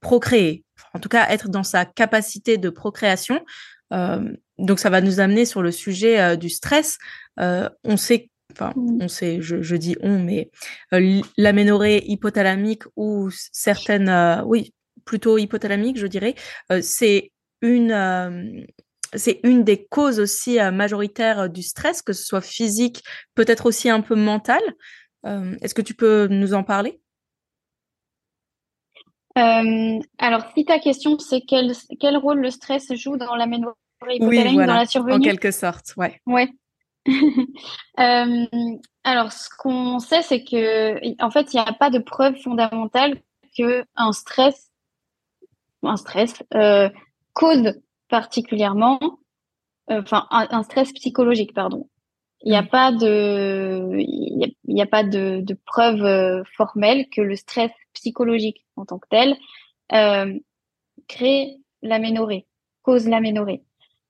procréer, 0.00 0.64
en 0.94 1.00
tout 1.00 1.08
cas 1.08 1.28
être 1.28 1.48
dans 1.48 1.62
sa 1.62 1.84
capacité 1.84 2.58
de 2.58 2.70
procréation. 2.70 3.44
donc 3.90 4.78
ça 4.78 4.90
va 4.90 5.00
nous 5.00 5.20
amener 5.20 5.44
sur 5.44 5.62
le 5.62 5.70
sujet 5.72 6.36
du 6.36 6.50
stress. 6.50 6.98
on 7.38 7.96
sait 7.96 8.30
enfin, 8.52 8.72
mmh. 8.76 9.02
on 9.02 9.08
sait, 9.08 9.38
je, 9.40 9.76
dis 9.76 9.96
on, 10.00 10.18
mais 10.18 10.50
euh, 10.92 11.20
l'aménorrhée 11.36 12.04
hypothalamique 12.06 12.84
ou 12.96 13.30
certaines, 13.52 14.08
euh, 14.08 14.42
oui, 14.44 14.74
plutôt 15.04 15.38
hypothalamique, 15.38 15.98
je 15.98 16.06
dirais, 16.06 16.34
euh, 16.72 16.80
c'est 16.82 17.32
une, 17.60 18.66
c'est 19.14 19.40
une 19.42 19.64
des 19.64 19.86
causes 19.86 20.20
aussi 20.20 20.58
majoritaires 20.72 21.48
du 21.48 21.62
stress, 21.62 22.02
que 22.02 22.12
ce 22.12 22.24
soit 22.24 22.40
physique, 22.40 23.02
peut-être 23.34 23.66
aussi 23.66 23.88
un 23.90 24.00
peu 24.00 24.14
mental. 24.14 24.60
Est-ce 25.24 25.74
que 25.74 25.82
tu 25.82 25.94
peux 25.94 26.26
nous 26.28 26.54
en 26.54 26.62
parler? 26.62 27.00
Alors, 29.34 30.42
si 30.54 30.64
ta 30.64 30.78
question, 30.78 31.18
c'est 31.18 31.42
quel, 31.42 31.72
quel 32.00 32.16
rôle 32.16 32.40
le 32.40 32.50
stress 32.50 32.92
joue 32.94 33.16
dans 33.16 33.36
l'aménorrhée 33.36 33.74
hypothalamique, 34.06 34.66
dans 34.66 34.74
la 34.74 34.86
survenue? 34.86 35.16
En 35.16 35.20
quelque 35.20 35.50
sorte, 35.50 35.94
ouais. 35.96 36.20
Ouais. 36.26 36.48
Euh, 37.98 38.46
alors, 39.02 39.32
ce 39.32 39.48
qu'on 39.58 39.98
sait, 39.98 40.22
c'est 40.22 40.44
que, 40.44 41.20
en 41.20 41.32
fait, 41.32 41.52
il 41.52 41.56
n'y 41.56 41.66
a 41.66 41.72
pas 41.72 41.90
de 41.90 41.98
preuve 41.98 42.36
fondamentale 42.36 43.20
que 43.56 43.84
un 43.96 44.12
stress, 44.12 44.70
un 45.82 45.96
stress 45.96 46.40
euh, 46.54 46.88
cause 47.32 47.74
particulièrement, 48.08 49.00
euh, 49.90 50.02
enfin, 50.02 50.26
un, 50.30 50.62
stress 50.62 50.92
psychologique, 50.92 51.54
pardon. 51.54 51.88
Il 52.42 52.50
n'y 52.50 52.56
a 52.56 52.62
pas 52.62 52.92
de, 52.92 53.96
il 53.98 54.54
n'y 54.68 54.82
a, 54.82 54.86
pas 54.86 55.02
de, 55.02 55.40
de 55.40 55.58
preuve 55.66 56.44
formelle 56.56 57.08
que 57.10 57.20
le 57.20 57.34
stress 57.34 57.72
psychologique 57.94 58.64
en 58.76 58.84
tant 58.84 58.98
que 58.98 59.08
tel 59.08 59.36
crée 61.08 61.58
l'aménorrhée, 61.82 62.46
cause 62.82 63.08
l'aménorrhée. 63.08 63.62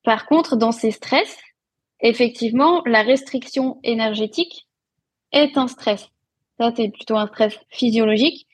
Par 0.05 0.27
contre, 0.27 0.57
dans 0.57 0.73
ces 0.73 0.91
stress, 0.91 1.39
effectivement, 2.01 2.83
la 2.87 3.03
restriction 3.03 3.79
énergétique 3.83 4.67
est 5.33 5.57
un 5.57 5.69
stress. 5.69 6.09
Ça, 6.59 6.73
c'est 6.77 6.89
plutôt 6.89 7.17
un 7.17 7.27
stress 7.29 7.59
physiologique. 7.71 8.47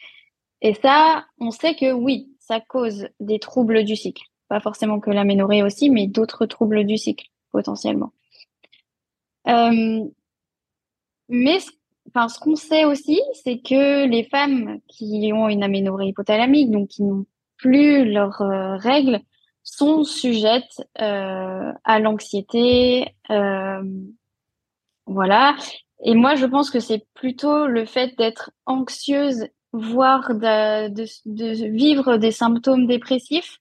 Et 0.61 0.74
ça, 0.74 1.26
on 1.38 1.51
sait 1.51 1.74
que 1.74 1.92
oui, 1.92 2.28
ça 2.38 2.61
cause 2.61 3.09
des 3.20 3.38
troubles 3.38 3.84
du 3.84 3.97
cycle. 3.97 4.24
Pas 4.55 4.61
forcément 4.61 5.00
que 5.00 5.11
l'aménorrhée 5.11 5.64
aussi, 5.64 5.90
mais 5.90 6.07
d'autres 6.07 6.46
troubles 6.46 6.84
du 6.84 6.96
cycle, 6.96 7.26
potentiellement. 7.50 8.12
Euh, 9.48 10.05
mais 11.28 11.59
ce 11.59 12.38
qu'on 12.38 12.55
sait 12.55 12.84
aussi, 12.84 13.20
c'est 13.42 13.59
que 13.59 14.07
les 14.07 14.22
femmes 14.22 14.78
qui 14.86 15.32
ont 15.34 15.48
une 15.48 15.64
aménorrhée 15.64 16.07
hypothalamique, 16.07 16.70
donc 16.70 16.86
qui 16.86 17.02
n'ont 17.02 17.26
plus 17.57 18.05
leurs 18.05 18.42
euh, 18.42 18.76
règles, 18.76 19.18
sont 19.64 20.05
sujettes 20.05 20.88
euh, 21.00 21.72
à 21.82 21.98
l'anxiété. 21.98 23.09
Voilà. 25.07 25.57
Et 26.05 26.14
moi, 26.14 26.36
je 26.36 26.46
pense 26.46 26.70
que 26.70 26.78
c'est 26.78 27.05
plutôt 27.12 27.66
le 27.66 27.86
fait 27.86 28.16
d'être 28.16 28.52
anxieuse, 28.66 29.48
voire 29.72 30.32
de, 30.32 31.68
vivre 31.76 32.18
des 32.18 32.30
symptômes 32.30 32.86
dépressifs, 32.86 33.59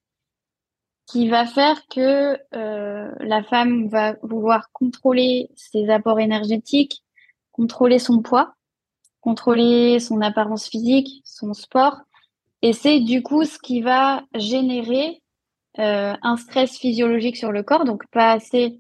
qui 1.06 1.30
va 1.30 1.46
faire 1.46 1.86
que 1.88 2.38
euh, 2.56 3.12
la 3.20 3.44
femme 3.44 3.88
va 3.88 4.16
vouloir 4.24 4.72
contrôler 4.72 5.50
ses 5.56 5.90
apports 5.90 6.20
énergétiques, 6.20 7.04
contrôler 7.52 8.00
son 8.00 8.22
poids, 8.22 8.56
contrôler 9.22 10.00
son 10.00 10.22
apparence 10.22 10.68
physique, 10.68 11.22
son 11.26 11.54
sport. 11.54 11.98
Et 12.62 12.74
c'est 12.74 13.00
du 13.00 13.22
coup 13.22 13.44
ce 13.44 13.60
qui 13.60 13.82
va 13.82 14.24
générer 14.36 15.22
euh, 15.80 16.14
un 16.22 16.38
stress 16.38 16.78
physiologique 16.78 17.38
sur 17.38 17.52
le 17.52 17.64
corps, 17.64 17.84
donc 17.84 18.06
pas 18.12 18.32
assez 18.32 18.80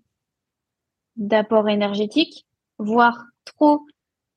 d'apport 1.15 1.67
énergétique, 1.69 2.45
voire 2.77 3.25
trop 3.45 3.81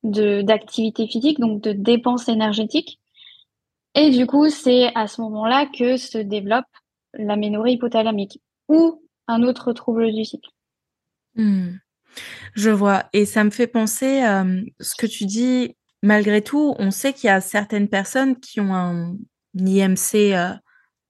d'activité 0.03 1.07
physique, 1.07 1.39
donc 1.39 1.61
de 1.61 1.71
dépenses 1.71 2.29
énergétiques. 2.29 2.99
Et 3.95 4.11
du 4.11 4.27
coup, 4.27 4.49
c'est 4.49 4.93
à 4.95 5.07
ce 5.07 5.21
moment-là 5.21 5.65
que 5.65 5.97
se 5.97 6.17
développe 6.17 6.65
l'aménorrhée 7.13 7.73
hypothalamique 7.73 8.41
ou 8.67 9.03
un 9.27 9.43
autre 9.43 9.73
trouble 9.73 10.11
du 10.13 10.25
cycle. 10.25 10.49
Hmm. 11.35 11.77
Je 12.53 12.69
vois. 12.69 13.05
Et 13.13 13.25
ça 13.25 13.43
me 13.43 13.49
fait 13.49 13.67
penser, 13.67 14.23
euh, 14.23 14.61
ce 14.79 14.95
que 14.95 15.05
tu 15.05 15.25
dis, 15.25 15.75
malgré 16.01 16.41
tout, 16.41 16.75
on 16.79 16.91
sait 16.91 17.13
qu'il 17.13 17.27
y 17.27 17.31
a 17.31 17.41
certaines 17.41 17.89
personnes 17.89 18.39
qui 18.39 18.59
ont 18.59 18.73
un 18.73 19.15
IMC 19.55 20.33
euh, 20.33 20.53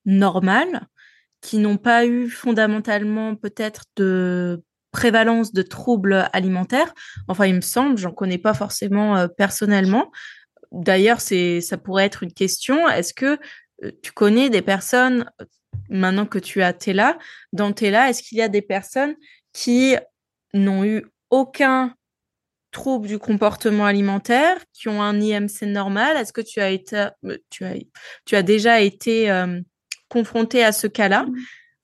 normal, 0.06 0.88
qui 1.42 1.58
n'ont 1.58 1.78
pas 1.78 2.06
eu 2.06 2.30
fondamentalement 2.30 3.36
peut-être 3.36 3.86
de 3.96 4.64
prévalence 4.92 5.54
de 5.54 5.62
troubles 5.62 6.28
alimentaires. 6.34 6.94
Enfin, 7.28 7.46
il 7.46 7.56
me 7.56 7.62
semble, 7.62 7.98
j'en 7.98 8.12
connais 8.12 8.38
pas 8.38 8.54
forcément 8.54 9.16
euh, 9.16 9.28
personnellement. 9.28 10.12
D'ailleurs, 10.72 11.22
c'est 11.22 11.62
ça 11.62 11.78
pourrait 11.78 12.06
être 12.06 12.24
une 12.24 12.34
question. 12.34 12.88
Est-ce 12.90 13.14
que 13.14 13.38
euh, 13.84 13.92
tu 14.02 14.12
connais 14.12 14.50
des 14.50 14.62
personnes 14.62 15.30
maintenant 15.90 16.26
que 16.26 16.40
tu 16.40 16.62
as 16.62 16.74
Tela 16.74 17.18
dans 17.54 17.74
Tela, 17.74 18.10
est-ce 18.10 18.24
qu'il 18.24 18.38
y 18.38 18.42
a 18.42 18.50
des 18.50 18.62
personnes 18.62 19.16
qui 19.54 19.96
n'ont 20.54 20.84
eu 20.84 21.06
aucun 21.30 21.94
troubles 22.72 23.08
du 23.08 23.20
comportement 23.20 23.86
alimentaire 23.86 24.58
qui 24.74 24.90
ont 24.90 25.02
un 25.02 25.20
IMC 25.20 25.64
normal? 25.64 26.18
Est-ce 26.18 26.34
que 26.34 26.42
tu 26.42 26.60
as 26.60 26.70
été, 26.70 27.08
tu 27.50 27.66
as, 27.66 27.76
tu 28.26 28.36
as 28.36 28.44
déjà 28.44 28.82
été 28.82 29.32
confronté 30.10 30.64
à 30.64 30.72
ce 30.72 30.88
cas-là? 30.88 31.26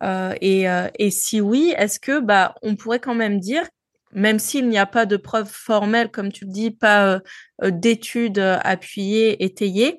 Mmh. 0.01 0.35
et, 0.41 0.65
et, 0.99 1.11
si 1.11 1.41
oui, 1.41 1.73
est-ce 1.77 1.99
que 1.99 2.19
bah 2.19 2.55
on 2.61 2.75
pourrait 2.75 2.99
quand 2.99 3.15
même 3.15 3.39
dire 3.39 3.67
même 4.15 4.37
s'il 4.37 4.69
n'y 4.69 4.77
a 4.77 4.85
pas 4.85 5.05
de 5.05 5.17
preuves 5.17 5.49
formelles, 5.51 6.11
comme 6.11 6.31
tu 6.31 6.45
le 6.45 6.51
dis, 6.51 6.71
pas 6.71 7.19
d'études 7.63 8.39
appuyées, 8.39 9.43
étayées, 9.43 9.97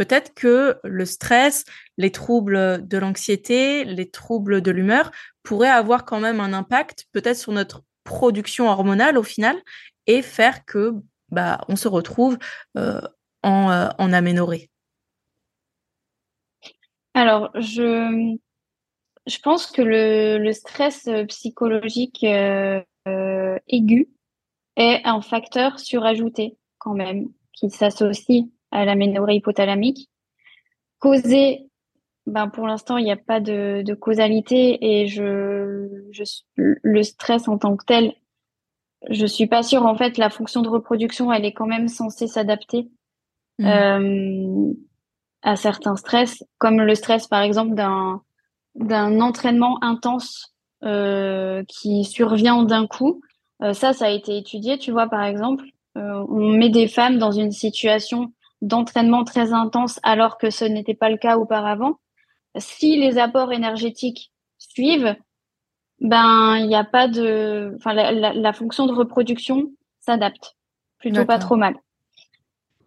peut-être 0.00 0.32
que 0.32 0.78
le 0.82 1.04
stress, 1.04 1.66
les 1.98 2.10
troubles 2.10 2.88
de 2.88 2.96
l'anxiété, 2.96 3.84
les 3.84 4.08
troubles 4.08 4.62
de 4.62 4.70
l'humeur 4.70 5.10
pourraient 5.42 5.68
avoir 5.68 6.06
quand 6.06 6.20
même 6.20 6.40
un 6.40 6.54
impact 6.54 7.04
peut-être 7.12 7.36
sur 7.36 7.52
notre 7.52 7.82
production 8.02 8.70
hormonale 8.70 9.18
au 9.18 9.22
final 9.22 9.60
et 10.06 10.22
faire 10.22 10.64
que 10.64 10.94
bah, 11.28 11.60
on 11.68 11.76
se 11.76 11.86
retrouve 11.86 12.38
euh, 12.78 13.02
en, 13.42 13.70
euh, 13.70 13.88
Alors, 17.12 17.50
je, 17.56 18.38
je 19.26 19.38
pense 19.40 19.66
que 19.66 19.82
le, 19.82 20.50
stress 20.54 21.10
psychologique 21.28 22.24
euh, 22.24 22.80
aigu 23.68 24.08
est 24.76 25.02
un 25.04 25.20
facteur 25.20 25.78
surajouté 25.78 26.56
quand 26.78 26.94
même, 26.94 27.28
qui 27.52 27.68
s'associe 27.68 28.46
à 28.70 28.84
l'aménorrhée 28.84 29.36
hypothalamique. 29.36 30.08
Causé, 30.98 31.66
ben 32.26 32.48
pour 32.48 32.66
l'instant, 32.66 32.98
il 32.98 33.04
n'y 33.04 33.12
a 33.12 33.16
pas 33.16 33.40
de, 33.40 33.82
de, 33.82 33.94
causalité 33.94 34.78
et 34.80 35.06
je, 35.06 35.88
je, 36.10 36.24
le 36.56 37.02
stress 37.02 37.48
en 37.48 37.58
tant 37.58 37.76
que 37.76 37.84
tel 37.84 38.14
je 39.08 39.26
suis 39.26 39.46
pas 39.46 39.62
sûre. 39.62 39.86
En 39.86 39.96
fait, 39.96 40.18
la 40.18 40.30
fonction 40.30 40.62
de 40.62 40.68
reproduction, 40.68 41.32
elle 41.32 41.44
est 41.44 41.52
quand 41.52 41.66
même 41.66 41.88
censée 41.88 42.26
s'adapter 42.26 42.90
mmh. 43.58 43.66
euh, 43.66 44.72
à 45.42 45.56
certains 45.56 45.96
stress, 45.96 46.44
comme 46.58 46.80
le 46.80 46.94
stress, 46.94 47.26
par 47.26 47.42
exemple, 47.42 47.74
d'un 47.74 48.22
d'un 48.76 49.20
entraînement 49.20 49.82
intense 49.82 50.54
euh, 50.84 51.64
qui 51.66 52.04
survient 52.04 52.62
d'un 52.62 52.86
coup. 52.86 53.20
Euh, 53.62 53.72
ça, 53.72 53.92
ça 53.92 54.06
a 54.06 54.10
été 54.10 54.36
étudié. 54.36 54.78
Tu 54.78 54.92
vois, 54.92 55.08
par 55.08 55.24
exemple, 55.24 55.64
on 55.96 56.52
met 56.52 56.70
des 56.70 56.86
femmes 56.86 57.18
dans 57.18 57.32
une 57.32 57.50
situation 57.50 58.32
d'entraînement 58.60 59.24
très 59.24 59.52
intense 59.52 59.98
alors 60.02 60.38
que 60.38 60.50
ce 60.50 60.64
n'était 60.64 60.94
pas 60.94 61.10
le 61.10 61.16
cas 61.16 61.36
auparavant. 61.36 61.98
Si 62.56 62.96
les 62.96 63.18
apports 63.18 63.52
énergétiques 63.52 64.32
suivent, 64.58 65.16
ben 66.00 66.56
il 66.56 66.66
n'y 66.66 66.74
a 66.74 66.84
pas 66.84 67.08
de, 67.08 67.74
enfin 67.76 67.92
la, 67.92 68.12
la, 68.12 68.52
fonction 68.52 68.86
de 68.86 68.92
reproduction 68.92 69.70
s'adapte 70.00 70.56
plutôt 70.98 71.24
pas 71.24 71.38
trop 71.38 71.56
mal. 71.56 71.76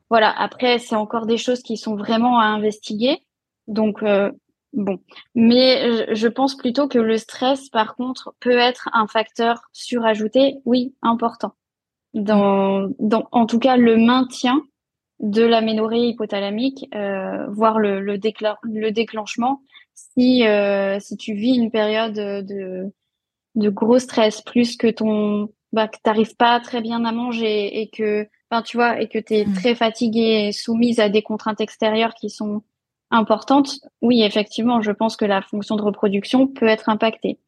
Voilà. 0.09 0.31
Après, 0.37 0.79
c'est 0.79 0.95
encore 0.95 1.25
des 1.25 1.37
choses 1.37 1.61
qui 1.61 1.77
sont 1.77 1.95
vraiment 1.95 2.39
à 2.39 2.45
investiguer. 2.45 3.23
Donc 3.67 4.03
euh, 4.03 4.31
bon, 4.73 4.99
mais 5.35 6.07
je, 6.09 6.15
je 6.15 6.27
pense 6.27 6.55
plutôt 6.55 6.87
que 6.87 6.99
le 6.99 7.17
stress, 7.17 7.69
par 7.69 7.95
contre, 7.95 8.33
peut 8.39 8.57
être 8.57 8.89
un 8.93 9.07
facteur 9.07 9.61
surajouté, 9.71 10.57
oui, 10.65 10.93
important 11.01 11.53
dans, 12.13 12.89
dans 12.99 13.27
en 13.31 13.45
tout 13.45 13.59
cas 13.59 13.77
le 13.77 13.97
maintien 13.97 14.63
de 15.23 15.41
l'aménorrhée 15.41 16.09
hypothalamique, 16.09 16.85
euh, 16.93 17.47
voire 17.47 17.79
le, 17.79 18.01
le, 18.01 18.19
le 18.63 18.91
déclenchement 18.91 19.61
si 19.95 20.45
euh, 20.45 20.99
si 20.99 21.15
tu 21.17 21.33
vis 21.33 21.55
une 21.55 21.71
période 21.71 22.13
de 22.13 22.91
de 23.55 23.69
gros 23.69 23.99
stress 23.99 24.41
plus 24.41 24.75
que 24.75 24.87
ton 24.87 25.49
bah 25.71 25.87
que 25.87 25.97
t'arrives 26.03 26.35
pas 26.35 26.59
très 26.59 26.81
bien 26.81 27.05
à 27.05 27.11
manger 27.13 27.79
et 27.79 27.89
que 27.89 28.27
enfin 28.51 28.61
tu 28.63 28.75
vois 28.77 28.99
et 28.99 29.07
que 29.07 29.19
tu 29.19 29.35
es 29.35 29.45
mmh. 29.45 29.53
très 29.53 29.75
fatiguée 29.75 30.47
et 30.47 30.51
soumise 30.51 30.99
à 30.99 31.07
des 31.07 31.21
contraintes 31.21 31.61
extérieures 31.61 32.15
qui 32.15 32.29
sont 32.29 32.63
importantes 33.11 33.79
oui 34.01 34.23
effectivement 34.23 34.81
je 34.81 34.91
pense 34.91 35.15
que 35.15 35.25
la 35.25 35.41
fonction 35.41 35.75
de 35.75 35.83
reproduction 35.83 36.47
peut 36.47 36.67
être 36.67 36.89
impactée 36.89 37.39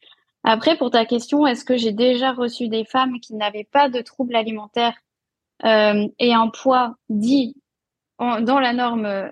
après 0.43 0.77
pour 0.77 0.91
ta 0.91 1.05
question 1.05 1.45
est-ce 1.45 1.65
que 1.65 1.75
j'ai 1.75 1.91
déjà 1.91 2.31
reçu 2.31 2.69
des 2.69 2.85
femmes 2.85 3.19
qui 3.19 3.33
n'avaient 3.33 3.67
pas 3.69 3.89
de 3.89 4.01
troubles 4.01 4.35
alimentaires 4.35 4.95
euh, 5.63 6.07
et 6.19 6.33
un 6.33 6.49
poids 6.49 6.95
dit 7.09 7.55
dans 8.19 8.59
la 8.59 8.73
norme 8.73 9.05
euh, 9.05 9.29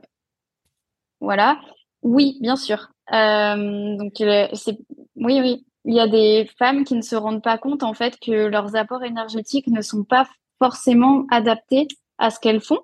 voilà. 1.20 1.60
Oui 2.02 2.38
bien 2.42 2.56
sûr. 2.56 2.90
Euh, 3.14 3.98
donc 3.98 4.14
c'est 4.18 4.78
oui 5.16 5.40
oui. 5.42 5.66
Il 5.86 5.94
y 5.94 6.00
a 6.00 6.08
des 6.08 6.50
femmes 6.58 6.86
qui 6.86 6.96
ne 6.96 7.02
se 7.02 7.16
rendent 7.16 7.44
pas 7.44 7.58
compte 7.58 7.84
en 7.84 7.94
fait 7.94 8.18
que 8.20 8.32
leurs 8.32 8.76
apports 8.76 9.04
énergétiques 9.04 9.68
ne 9.68 9.82
sont 9.82 10.06
pas 10.06 10.28
forcément 10.60 11.26
adaptés 11.30 11.88
à 12.18 12.30
ce 12.30 12.40
qu'elles 12.40 12.62
font. 12.62 12.80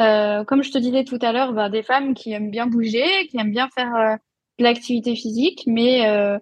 Euh, 0.00 0.44
comme 0.44 0.62
je 0.62 0.72
te 0.72 0.78
disais 0.78 1.04
tout 1.04 1.18
à 1.20 1.32
l'heure, 1.32 1.52
bah, 1.52 1.68
des 1.68 1.82
femmes 1.82 2.14
qui 2.14 2.32
aiment 2.32 2.50
bien 2.50 2.66
bouger, 2.66 3.28
qui 3.28 3.38
aiment 3.38 3.52
bien 3.52 3.68
faire 3.74 3.94
euh, 3.94 4.16
de 4.58 4.64
l'activité 4.64 5.14
physique, 5.14 5.64
mais 5.66 6.08
euh, 6.08 6.38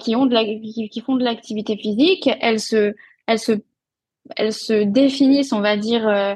qui 0.00 0.14
qui, 0.90 1.00
font 1.00 1.16
de 1.16 1.24
l'activité 1.24 1.76
physique, 1.76 2.28
elles 2.40 2.60
se, 2.60 2.94
elles 3.26 3.38
se, 3.38 3.52
elles 4.36 4.52
se 4.52 4.82
définissent, 4.84 5.52
on 5.52 5.60
va 5.60 5.76
dire, 5.76 6.06
euh, 6.06 6.34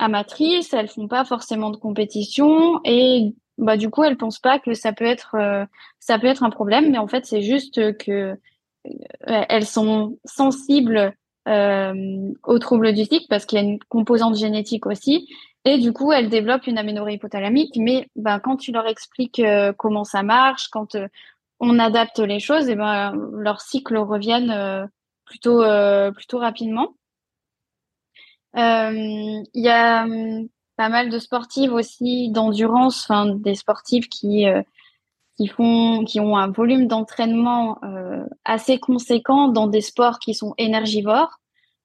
amatrices. 0.00 0.72
Elles 0.72 0.88
font 0.88 1.08
pas 1.08 1.24
forcément 1.24 1.70
de 1.70 1.76
compétition 1.76 2.80
et 2.84 3.34
bah 3.58 3.76
du 3.76 3.90
coup 3.90 4.02
elles 4.02 4.16
pensent 4.16 4.38
pas 4.38 4.58
que 4.58 4.74
ça 4.74 4.92
peut 4.92 5.04
être 5.04 5.36
euh, 5.38 5.64
ça 5.98 6.18
peut 6.18 6.26
être 6.26 6.42
un 6.42 6.50
problème 6.50 6.90
mais 6.90 6.98
en 6.98 7.06
fait 7.06 7.26
c'est 7.26 7.42
juste 7.42 7.96
que 7.98 8.12
euh, 8.86 9.44
elles 9.48 9.66
sont 9.66 10.18
sensibles 10.24 11.14
euh, 11.46 12.32
aux 12.44 12.58
troubles 12.58 12.94
du 12.94 13.04
cycle 13.04 13.26
parce 13.28 13.44
qu'il 13.44 13.58
y 13.58 13.62
a 13.62 13.64
une 13.64 13.78
composante 13.88 14.36
génétique 14.36 14.86
aussi 14.86 15.28
et 15.66 15.76
du 15.76 15.92
coup 15.92 16.10
elles 16.10 16.30
développent 16.30 16.66
une 16.66 16.78
aménorrhée 16.78 17.14
hypothalamique 17.14 17.76
mais 17.76 18.08
bah, 18.16 18.40
quand 18.40 18.56
tu 18.56 18.72
leur 18.72 18.86
expliques 18.86 19.40
euh, 19.40 19.74
comment 19.76 20.04
ça 20.04 20.22
marche 20.22 20.68
quand 20.68 20.96
on 21.60 21.78
adapte 21.78 22.18
les 22.18 22.40
choses 22.40 22.70
et 22.70 22.76
ben 22.76 23.12
leurs 23.34 23.60
cycles 23.60 23.98
reviennent 23.98 24.88
plutôt 25.26 25.62
plutôt 26.14 26.38
rapidement 26.38 26.94
il 28.54 29.44
y 29.54 29.68
a 29.68 30.04
hum, 30.04 30.48
pas 30.80 30.88
mal 30.88 31.10
de 31.10 31.18
sportives 31.18 31.74
aussi 31.74 32.30
d'endurance, 32.30 33.04
enfin 33.04 33.26
des 33.26 33.54
sportives 33.54 34.08
qui 34.08 34.48
euh, 34.48 34.62
qui 35.36 35.46
font, 35.46 36.04
qui 36.06 36.20
ont 36.20 36.38
un 36.38 36.50
volume 36.50 36.86
d'entraînement 36.86 37.78
euh, 37.84 38.24
assez 38.46 38.78
conséquent 38.78 39.48
dans 39.48 39.66
des 39.66 39.82
sports 39.82 40.18
qui 40.18 40.32
sont 40.32 40.54
énergivores. 40.56 41.38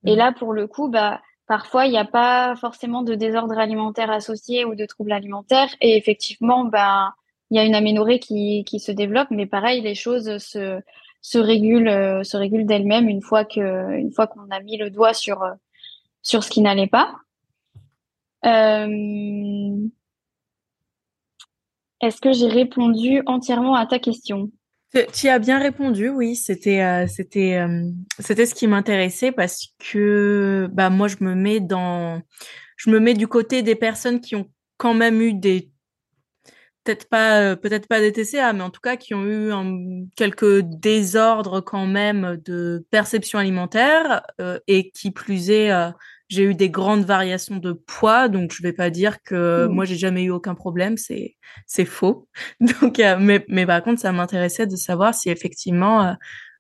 Et 0.05 0.13
mmh. 0.13 0.17
là, 0.17 0.31
pour 0.31 0.53
le 0.53 0.67
coup, 0.67 0.87
bah 0.87 1.19
parfois 1.45 1.87
il 1.87 1.91
n'y 1.91 1.97
a 1.97 2.05
pas 2.05 2.55
forcément 2.55 3.03
de 3.03 3.15
désordre 3.15 3.57
alimentaire 3.59 4.09
associé 4.11 4.63
ou 4.63 4.75
de 4.75 4.85
troubles 4.85 5.11
alimentaires. 5.11 5.75
Et 5.81 5.97
effectivement, 5.97 6.63
bah 6.63 7.15
il 7.49 7.57
y 7.57 7.59
a 7.59 7.65
une 7.65 7.75
aménorrhée 7.75 8.19
qui 8.19 8.63
qui 8.63 8.79
se 8.79 8.93
développe, 8.93 9.27
mais 9.29 9.45
pareil, 9.45 9.81
les 9.81 9.95
choses 9.95 10.37
se 10.37 10.79
se 11.19 11.37
régulent 11.37 11.89
euh, 11.89 12.23
se 12.23 12.37
régulent 12.37 12.65
d'elles-mêmes 12.65 13.09
une 13.09 13.21
fois 13.21 13.43
que 13.43 13.97
une 13.97 14.13
fois 14.13 14.27
qu'on 14.27 14.49
a 14.51 14.61
mis 14.61 14.77
le 14.77 14.89
doigt 14.89 15.13
sur 15.13 15.43
sur 16.25 16.43
ce 16.43 16.49
qui 16.49 16.61
n'allait 16.61 16.87
pas. 16.87 17.15
Euh, 18.45 19.77
est-ce 22.01 22.19
que 22.19 22.33
j'ai 22.33 22.47
répondu 22.47 23.21
entièrement 23.27 23.75
à 23.75 23.85
ta 23.85 23.99
question? 23.99 24.51
Tu 25.13 25.27
as 25.27 25.39
bien 25.39 25.59
répondu, 25.59 26.09
oui. 26.09 26.35
C'était 26.35 26.81
euh, 26.81 27.05
c'était 27.07 27.57
euh, 27.57 27.89
c'était 28.19 28.45
ce 28.45 28.55
qui 28.55 28.67
m'intéressait 28.67 29.31
parce 29.31 29.73
que 29.91 30.67
bah 30.71 30.89
moi 30.89 31.07
je 31.07 31.17
me 31.19 31.35
mets 31.35 31.59
dans 31.59 32.21
je 32.77 32.89
me 32.89 32.99
mets 32.99 33.13
du 33.13 33.27
côté 33.27 33.61
des 33.61 33.75
personnes 33.75 34.19
qui 34.19 34.35
ont 34.35 34.49
quand 34.77 34.93
même 34.93 35.21
eu 35.21 35.33
des 35.33 35.69
peut-être 36.83 37.09
pas 37.09 37.57
peut-être 37.57 37.87
pas 37.87 37.99
des 37.99 38.13
TCA 38.13 38.53
mais 38.53 38.61
en 38.61 38.69
tout 38.69 38.79
cas 38.79 38.95
qui 38.95 39.13
ont 39.13 39.25
eu 39.25 39.51
quelques 40.15 40.61
désordres 40.61 41.59
quand 41.59 41.87
même 41.87 42.39
de 42.45 42.85
perception 42.89 43.39
alimentaire 43.39 44.21
et 44.67 44.91
qui 44.91 45.11
plus 45.11 45.49
est 45.49 45.71
j'ai 46.27 46.43
eu 46.43 46.55
des 46.55 46.69
grandes 46.69 47.05
variations 47.05 47.57
de 47.57 47.73
poids, 47.73 48.29
donc 48.29 48.51
je 48.51 48.63
vais 48.63 48.73
pas 48.73 48.89
dire 48.89 49.21
que 49.23 49.65
mmh. 49.65 49.71
moi 49.71 49.85
j'ai 49.85 49.95
jamais 49.95 50.23
eu 50.23 50.31
aucun 50.31 50.55
problème, 50.55 50.97
c'est 50.97 51.35
c'est 51.67 51.85
faux. 51.85 52.27
Donc, 52.59 52.99
euh, 52.99 53.17
mais 53.19 53.45
mais 53.47 53.65
par 53.65 53.83
contre, 53.83 54.01
ça 54.01 54.11
m'intéressait 54.11 54.67
de 54.67 54.75
savoir 54.75 55.13
si 55.13 55.29
effectivement, 55.29 56.03
euh, 56.03 56.13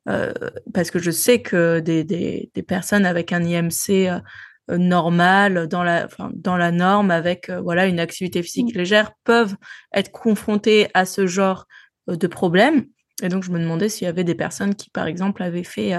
euh, 0.09 0.33
parce 0.73 0.91
que 0.91 0.99
je 0.99 1.11
sais 1.11 1.41
que 1.41 1.79
des 1.79 2.03
des, 2.03 2.51
des 2.53 2.63
personnes 2.63 3.05
avec 3.05 3.31
un 3.31 3.43
IMC 3.43 4.21
normal 4.67 5.67
dans 5.67 5.83
la 5.83 6.05
enfin, 6.05 6.31
dans 6.33 6.57
la 6.57 6.71
norme 6.71 7.11
avec 7.11 7.51
voilà 7.51 7.85
une 7.85 7.99
activité 7.99 8.41
physique 8.43 8.75
mmh. 8.75 8.77
légère 8.77 9.11
peuvent 9.23 9.55
être 9.93 10.11
confrontées 10.11 10.89
à 10.93 11.05
ce 11.05 11.27
genre 11.27 11.65
de 12.07 12.27
problème. 12.27 12.85
Et 13.23 13.29
donc 13.29 13.43
je 13.43 13.51
me 13.51 13.59
demandais 13.59 13.89
s'il 13.89 14.05
y 14.05 14.09
avait 14.09 14.23
des 14.23 14.35
personnes 14.35 14.75
qui 14.75 14.89
par 14.89 15.07
exemple 15.07 15.41
avaient 15.41 15.63
fait 15.63 15.93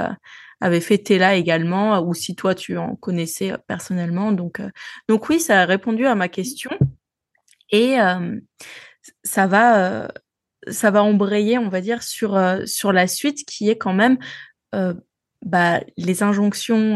avait 0.61 0.81
fait 0.81 0.99
Tela 0.99 1.35
également, 1.35 2.01
ou 2.01 2.15
si 2.15 2.35
toi 2.35 2.55
tu 2.55 2.77
en 2.79 2.97
connaissais 2.97 3.53
euh, 3.53 3.59
personnellement. 3.67 4.33
Donc, 4.33 4.61
euh, 4.61 4.71
donc 5.09 5.29
oui, 5.29 5.41
ça 5.41 5.63
a 5.63 5.67
répondu 5.67 6.07
à 6.07 6.15
ma 6.15 6.29
question. 6.29 6.71
Et 7.71 8.01
euh, 8.01 8.39
ça 9.23 9.47
va, 9.47 10.09
ça 10.69 10.91
va 10.91 11.03
embrayer, 11.03 11.59
on 11.59 11.69
va 11.69 11.81
dire, 11.81 12.03
sur, 12.03 12.41
sur 12.65 12.93
la 12.93 13.07
suite 13.07 13.45
qui 13.45 13.69
est 13.71 13.77
quand 13.77 13.93
même 13.93 14.19
bah, 15.43 15.81
les 15.97 16.23
injonctions 16.23 16.95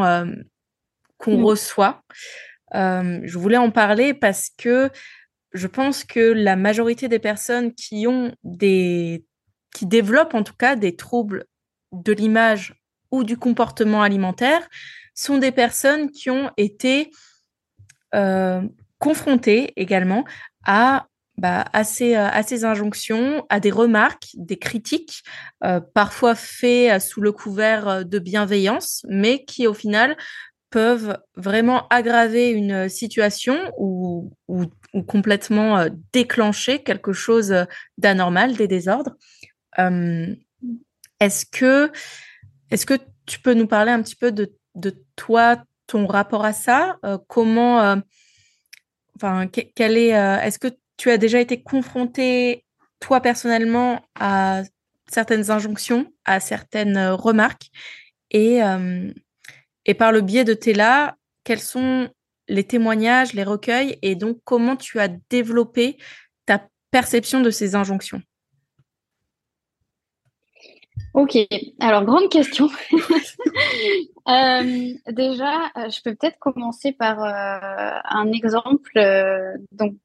qu'on 1.17 1.37
mm. 1.37 1.43
reçoit. 1.43 2.03
je 2.73 3.37
voulais 3.37 3.57
en 3.57 3.69
parler 3.69 4.13
parce 4.13 4.49
que 4.57 4.89
je 5.53 5.67
pense 5.67 6.05
que 6.05 6.19
la 6.19 6.55
majorité 6.55 7.09
des 7.09 7.19
personnes 7.19 7.73
qui 7.73 8.07
ont 8.07 8.33
des 8.43 9.25
qui 9.73 9.85
développent 9.85 10.33
en 10.33 10.43
tout 10.43 10.55
cas 10.57 10.75
des 10.75 10.95
troubles 10.95 11.45
de 11.91 12.13
l'image 12.13 12.80
ou 13.11 13.23
du 13.23 13.37
comportement 13.37 14.01
alimentaire 14.01 14.67
sont 15.13 15.37
des 15.37 15.51
personnes 15.51 16.09
qui 16.11 16.29
ont 16.29 16.51
été 16.57 17.11
euh, 18.15 18.61
confrontées 18.99 19.73
également 19.75 20.23
à, 20.65 21.07
bah, 21.37 21.65
ces, 21.83 22.15
à, 22.15 22.43
ces, 22.43 22.65
injonctions, 22.65 23.45
à 23.49 23.59
des 23.59 23.71
remarques, 23.71 24.29
des 24.35 24.57
critiques, 24.57 25.23
euh, 25.63 25.79
parfois 25.79 26.35
faites 26.35 27.01
sous 27.01 27.21
le 27.21 27.31
couvert 27.31 28.05
de 28.05 28.19
bienveillance, 28.19 29.05
mais 29.09 29.43
qui 29.43 29.67
au 29.67 29.73
final 29.73 30.15
peuvent 30.71 31.17
vraiment 31.35 31.87
aggraver 31.89 32.49
une 32.49 32.89
situation 32.89 33.71
ou, 33.77 34.31
complètement 35.07 35.77
euh, 35.77 35.89
déclencher 36.11 36.79
quelque 36.79 37.13
chose 37.13 37.53
d'anormal, 37.97 38.55
des 38.55 38.67
désordres. 38.67 39.15
Euh, 39.79 40.27
est-ce 41.19 41.45
que, 41.45 41.91
est-ce 42.71 42.85
que 42.85 42.95
tu 43.25 43.39
peux 43.39 43.53
nous 43.53 43.67
parler 43.67 43.91
un 43.91 44.01
petit 44.01 44.15
peu 44.15 44.31
de, 44.31 44.51
toi, 45.15 45.63
ton 45.87 46.07
rapport 46.07 46.45
à 46.45 46.53
ça 46.53 46.97
euh, 47.05 47.17
Comment, 47.27 47.81
euh, 47.81 47.95
enfin, 49.15 49.47
quel 49.47 49.97
est, 49.97 50.09
est-ce 50.09 50.57
que 50.57 50.69
tu 50.97 51.11
as 51.11 51.17
déjà 51.17 51.39
été 51.39 51.61
confronté, 51.61 52.65
toi 52.99 53.21
personnellement, 53.21 54.01
à 54.19 54.63
certaines 55.11 55.51
injonctions, 55.51 56.11
à 56.25 56.39
certaines 56.39 56.97
remarques 57.09 57.69
et, 58.29 58.59
et 59.85 59.93
par 59.93 60.11
le 60.11 60.21
biais 60.21 60.45
de 60.45 60.53
tes 60.53 60.73
là, 60.73 61.17
quels 61.43 61.59
sont 61.59 62.09
les 62.47 62.63
témoignages, 62.65 63.33
les 63.33 63.43
recueils 63.43 63.97
et 64.01 64.15
donc 64.15 64.39
comment 64.43 64.75
tu 64.75 64.99
as 64.99 65.07
développé 65.29 65.97
ta 66.45 66.67
perception 66.91 67.41
de 67.41 67.49
ces 67.49 67.75
injonctions? 67.75 68.21
Ok, 71.13 71.37
alors 71.81 72.05
grande 72.05 72.29
question. 72.29 72.69
euh, 74.29 74.93
déjà, 75.11 75.65
euh, 75.75 75.89
je 75.89 76.01
peux 76.01 76.15
peut-être 76.15 76.39
commencer 76.39 76.93
par 76.93 77.21
euh, 77.21 77.99
un 78.05 78.31
exemple. 78.31 78.97
Euh, 78.97 79.57
donc, 79.73 79.95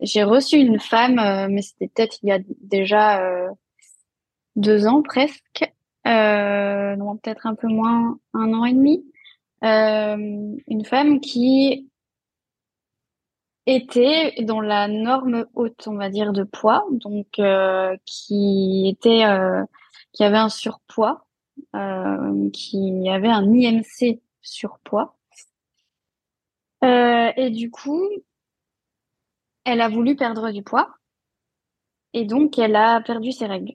j'ai 0.00 0.24
reçu 0.24 0.56
une 0.56 0.80
femme, 0.80 1.20
mais 1.50 1.62
c'était 1.62 1.88
peut-être 1.88 2.18
il 2.22 2.28
y 2.28 2.32
a 2.32 2.40
déjà 2.60 3.22
deux 4.54 4.86
ans 4.86 5.02
presque, 5.02 5.72
non 6.04 7.16
peut-être 7.16 7.46
un 7.46 7.54
peu 7.54 7.68
moins, 7.68 8.18
un 8.34 8.52
an 8.52 8.66
et 8.66 8.74
demi. 8.74 9.02
une 9.62 10.84
femme 10.84 11.20
qui 11.20 11.88
était 13.64 14.34
dans 14.42 14.60
la 14.60 14.88
norme 14.88 15.46
haute, 15.54 15.88
on 15.88 15.96
va 15.96 16.10
dire, 16.10 16.34
de 16.34 16.44
poids, 16.44 16.84
donc 16.90 17.40
qui 18.04 18.88
était 18.88 19.24
qui 20.16 20.24
avait 20.24 20.38
un 20.38 20.48
surpoids, 20.48 21.26
euh, 21.74 22.50
qui 22.50 23.06
avait 23.10 23.28
un 23.28 23.52
IMC 23.52 24.22
surpoids. 24.40 25.14
Euh, 26.82 27.30
et 27.36 27.50
du 27.50 27.70
coup, 27.70 28.02
elle 29.64 29.82
a 29.82 29.88
voulu 29.88 30.16
perdre 30.16 30.50
du 30.52 30.62
poids 30.62 30.94
et 32.14 32.24
donc 32.24 32.58
elle 32.58 32.76
a 32.76 33.02
perdu 33.02 33.30
ses 33.30 33.46
règles. 33.46 33.74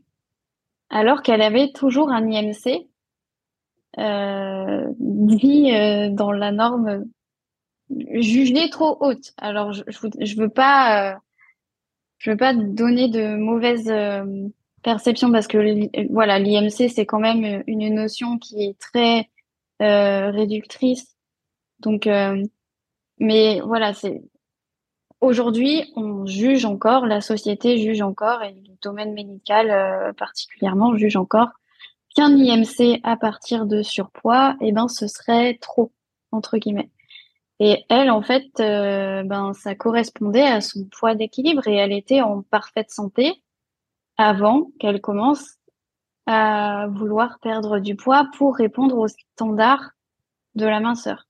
Alors 0.89 1.21
qu'elle 1.21 1.43
avait 1.43 1.71
toujours 1.73 2.09
un 2.09 2.27
IMC 2.27 2.87
euh, 3.99 4.87
dit 4.99 5.71
euh, 5.75 6.09
dans 6.09 6.31
la 6.31 6.51
norme 6.51 7.05
jugée 8.13 8.69
trop 8.71 8.97
haute. 8.99 9.33
Alors 9.37 9.73
je, 9.73 9.83
je, 9.87 10.37
veux 10.37 10.49
pas, 10.49 11.13
euh, 11.13 11.17
je 12.17 12.31
veux 12.31 12.37
pas 12.37 12.55
donner 12.55 13.09
de 13.09 13.35
mauvaises 13.35 13.91
perception 14.81 15.31
parce 15.31 15.47
que 15.47 15.57
voilà 16.11 16.39
l'IMC 16.39 16.89
c'est 16.89 17.05
quand 17.05 17.19
même 17.19 17.63
une 17.67 17.93
notion 17.93 18.37
qui 18.37 18.63
est 18.63 18.79
très 18.79 19.29
euh, 19.81 20.31
réductrice. 20.31 21.15
Donc 21.79 22.07
euh, 22.07 22.43
mais 23.19 23.59
voilà 23.61 23.93
c'est 23.93 24.21
aujourd'hui 25.21 25.91
on 25.95 26.25
juge 26.25 26.65
encore 26.65 27.05
la 27.05 27.21
société 27.21 27.77
juge 27.77 28.01
encore 28.01 28.43
et 28.43 28.53
le 28.53 28.75
domaine 28.81 29.13
médical 29.13 29.71
euh, 29.71 30.13
particulièrement 30.13 30.95
juge 30.97 31.15
encore 31.15 31.49
qu'un 32.15 32.35
IMC 32.35 32.99
à 33.03 33.17
partir 33.17 33.65
de 33.65 33.81
surpoids 33.81 34.55
et 34.61 34.67
eh 34.67 34.71
ben 34.71 34.87
ce 34.87 35.07
serait 35.07 35.57
trop 35.61 35.91
entre 36.31 36.57
guillemets. 36.57 36.89
Et 37.59 37.85
elle 37.89 38.09
en 38.11 38.21
fait 38.21 38.49
ben 38.57 39.53
ça 39.53 39.75
correspondait 39.75 40.41
à 40.41 40.61
son 40.61 40.85
poids 40.85 41.15
d'équilibre 41.15 41.67
et 41.67 41.75
elle 41.75 41.93
était 41.93 42.21
en 42.21 42.41
parfaite 42.43 42.91
santé 42.91 43.41
avant 44.17 44.71
qu'elle 44.79 45.01
commence 45.01 45.57
à 46.25 46.87
vouloir 46.91 47.39
perdre 47.39 47.79
du 47.79 47.95
poids 47.95 48.27
pour 48.37 48.55
répondre 48.55 48.97
aux 48.97 49.07
standards 49.07 49.91
de 50.55 50.65
la 50.65 50.79
minceur. 50.79 51.27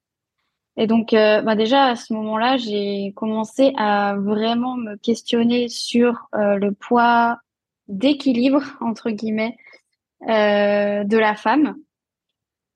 Et 0.78 0.88
donc, 0.88 1.14
euh, 1.14 1.42
bah 1.42 1.56
déjà 1.56 1.86
à 1.86 1.96
ce 1.96 2.14
moment-là, 2.14 2.58
j'ai 2.58 3.14
commencé 3.16 3.74
à 3.78 4.16
vraiment 4.18 4.78
me 4.78 4.96
questionner 4.96 5.68
sur 5.68 6.30
euh, 6.34 6.56
le 6.56 6.72
poids 6.72 7.40
d'équilibre 7.88 8.64
entre 8.80 9.10
guillemets 9.10 9.58
euh, 10.30 11.04
de 11.04 11.18
la 11.18 11.36
femme, 11.36 11.76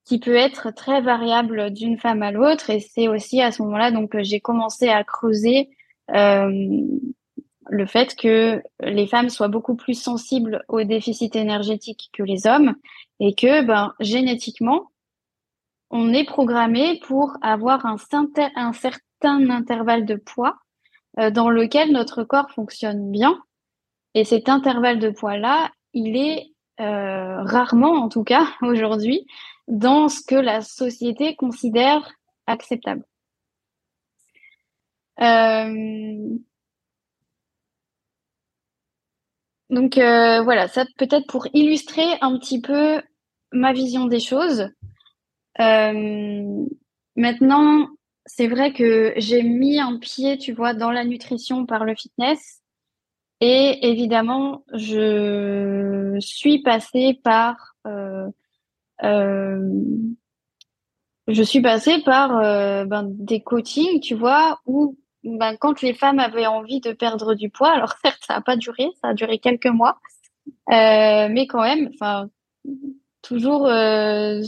qui 0.03 0.19
peut 0.19 0.35
être 0.35 0.71
très 0.71 1.01
variable 1.01 1.71
d'une 1.71 1.97
femme 1.97 2.21
à 2.21 2.31
l'autre. 2.31 2.69
Et 2.69 2.79
c'est 2.79 3.07
aussi 3.07 3.41
à 3.41 3.51
ce 3.51 3.61
moment-là 3.63 3.91
que 4.07 4.23
j'ai 4.23 4.39
commencé 4.41 4.89
à 4.89 5.03
creuser 5.03 5.69
le 7.69 7.85
fait 7.85 8.15
que 8.15 8.61
les 8.81 9.07
femmes 9.07 9.29
soient 9.29 9.47
beaucoup 9.47 9.75
plus 9.75 9.99
sensibles 9.99 10.63
au 10.67 10.83
déficit 10.83 11.35
énergétique 11.35 12.09
que 12.13 12.23
les 12.23 12.47
hommes 12.47 12.75
et 13.19 13.33
que 13.33 13.61
ben, 13.63 13.93
génétiquement, 13.99 14.91
on 15.89 16.13
est 16.13 16.25
programmé 16.25 16.99
pour 17.05 17.37
avoir 17.41 17.85
un, 17.85 17.97
un 18.55 18.73
certain 18.73 19.49
intervalle 19.49 20.05
de 20.05 20.15
poids 20.15 20.57
euh, 21.19 21.31
dans 21.31 21.49
lequel 21.49 21.91
notre 21.91 22.23
corps 22.23 22.51
fonctionne 22.51 23.11
bien. 23.11 23.41
Et 24.13 24.23
cet 24.23 24.49
intervalle 24.49 24.99
de 24.99 25.09
poids-là, 25.09 25.71
il 25.93 26.17
est 26.17 26.51
euh, 26.79 27.41
rarement, 27.43 27.93
en 27.93 28.09
tout 28.09 28.23
cas 28.23 28.47
aujourd'hui, 28.61 29.25
dans 29.67 30.09
ce 30.09 30.21
que 30.21 30.35
la 30.35 30.61
société 30.61 31.35
considère 31.35 32.11
acceptable. 32.47 33.03
Euh, 35.21 36.37
Donc 39.75 39.97
euh, 39.97 40.41
voilà, 40.41 40.69
ça 40.69 40.85
peut-être 40.97 41.27
pour 41.27 41.47
illustrer 41.53 42.05
un 42.21 42.39
petit 42.39 42.61
peu 42.61 43.01
ma 43.51 43.73
vision 43.73 44.05
des 44.05 44.21
choses. 44.21 44.69
Euh, 45.59 46.65
maintenant, 47.17 47.89
c'est 48.25 48.47
vrai 48.47 48.71
que 48.71 49.11
j'ai 49.17 49.43
mis 49.43 49.77
un 49.77 49.99
pied, 49.99 50.37
tu 50.37 50.53
vois, 50.53 50.73
dans 50.73 50.91
la 50.91 51.03
nutrition 51.03 51.65
par 51.65 51.83
le 51.83 51.93
fitness. 51.93 52.61
Et 53.41 53.89
évidemment, 53.89 54.63
je 54.73 56.15
suis 56.21 56.61
passée 56.61 57.19
par 57.21 57.75
euh, 57.85 58.29
je 61.27 61.43
suis 61.43 61.61
passée 61.61 62.01
par 62.05 62.29
ben, 62.87 63.07
des 63.09 63.41
coachings, 63.41 63.99
tu 63.99 64.15
vois, 64.15 64.61
où 64.65 64.97
ben, 65.25 65.57
quand 65.57 65.81
les 65.81 65.93
femmes 65.93 66.19
avaient 66.19 66.45
envie 66.45 66.79
de 66.79 66.91
perdre 66.91 67.33
du 67.33 67.49
poids, 67.49 67.71
alors 67.71 67.93
certes, 68.03 68.21
ça 68.25 68.35
n'a 68.35 68.41
pas 68.41 68.55
duré, 68.55 68.89
ça 69.01 69.09
a 69.09 69.13
duré 69.13 69.39
quelques 69.39 69.65
mois, 69.65 69.97
euh, 70.71 71.27
mais 71.29 71.47
quand 71.47 71.63
même, 71.63 71.89
enfin, 71.93 72.29
toujours 73.21 73.65
euh, 73.67 74.41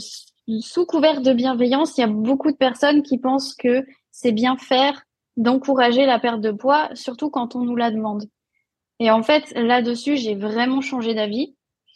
sous 0.60 0.86
couvert 0.86 1.20
de 1.20 1.32
bienveillance, 1.32 1.98
il 1.98 2.02
y 2.02 2.04
a 2.04 2.08
beaucoup 2.08 2.50
de 2.52 2.56
personnes 2.56 3.02
qui 3.02 3.18
pensent 3.18 3.54
que 3.54 3.84
c'est 4.10 4.32
bien 4.32 4.56
faire 4.56 5.02
d'encourager 5.36 6.06
la 6.06 6.18
perte 6.18 6.40
de 6.40 6.52
poids, 6.52 6.88
surtout 6.94 7.30
quand 7.30 7.54
on 7.54 7.64
nous 7.64 7.76
la 7.76 7.90
demande. 7.90 8.24
Et 9.00 9.10
en 9.10 9.22
fait, 9.22 9.52
là-dessus, 9.54 10.16
j'ai 10.16 10.34
vraiment 10.34 10.80
changé 10.80 11.14
d'avis. 11.14 11.54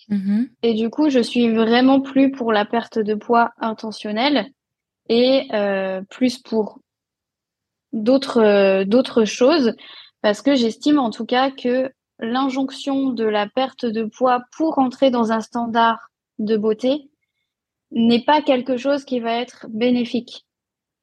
Mm-hmm. 0.08 0.48
Et 0.62 0.74
du 0.74 0.90
coup, 0.90 1.08
je 1.08 1.20
suis 1.20 1.50
vraiment 1.50 2.00
plus 2.00 2.30
pour 2.30 2.52
la 2.52 2.64
perte 2.64 2.98
de 2.98 3.14
poids 3.14 3.52
intentionnelle 3.58 4.52
et 5.08 5.48
euh, 5.52 6.02
plus 6.10 6.38
pour 6.38 6.78
d'autres 7.92 8.40
euh, 8.40 8.84
d'autres 8.84 9.24
choses 9.24 9.74
parce 10.22 10.42
que 10.42 10.54
j'estime 10.54 10.98
en 10.98 11.10
tout 11.10 11.26
cas 11.26 11.50
que 11.50 11.90
l'injonction 12.18 13.10
de 13.10 13.24
la 13.24 13.48
perte 13.48 13.84
de 13.84 14.04
poids 14.04 14.42
pour 14.56 14.78
entrer 14.78 15.10
dans 15.10 15.32
un 15.32 15.40
standard 15.40 16.10
de 16.38 16.56
beauté 16.56 17.10
n'est 17.90 18.24
pas 18.24 18.40
quelque 18.40 18.76
chose 18.76 19.04
qui 19.04 19.20
va 19.20 19.34
être 19.34 19.66
bénéfique 19.68 20.46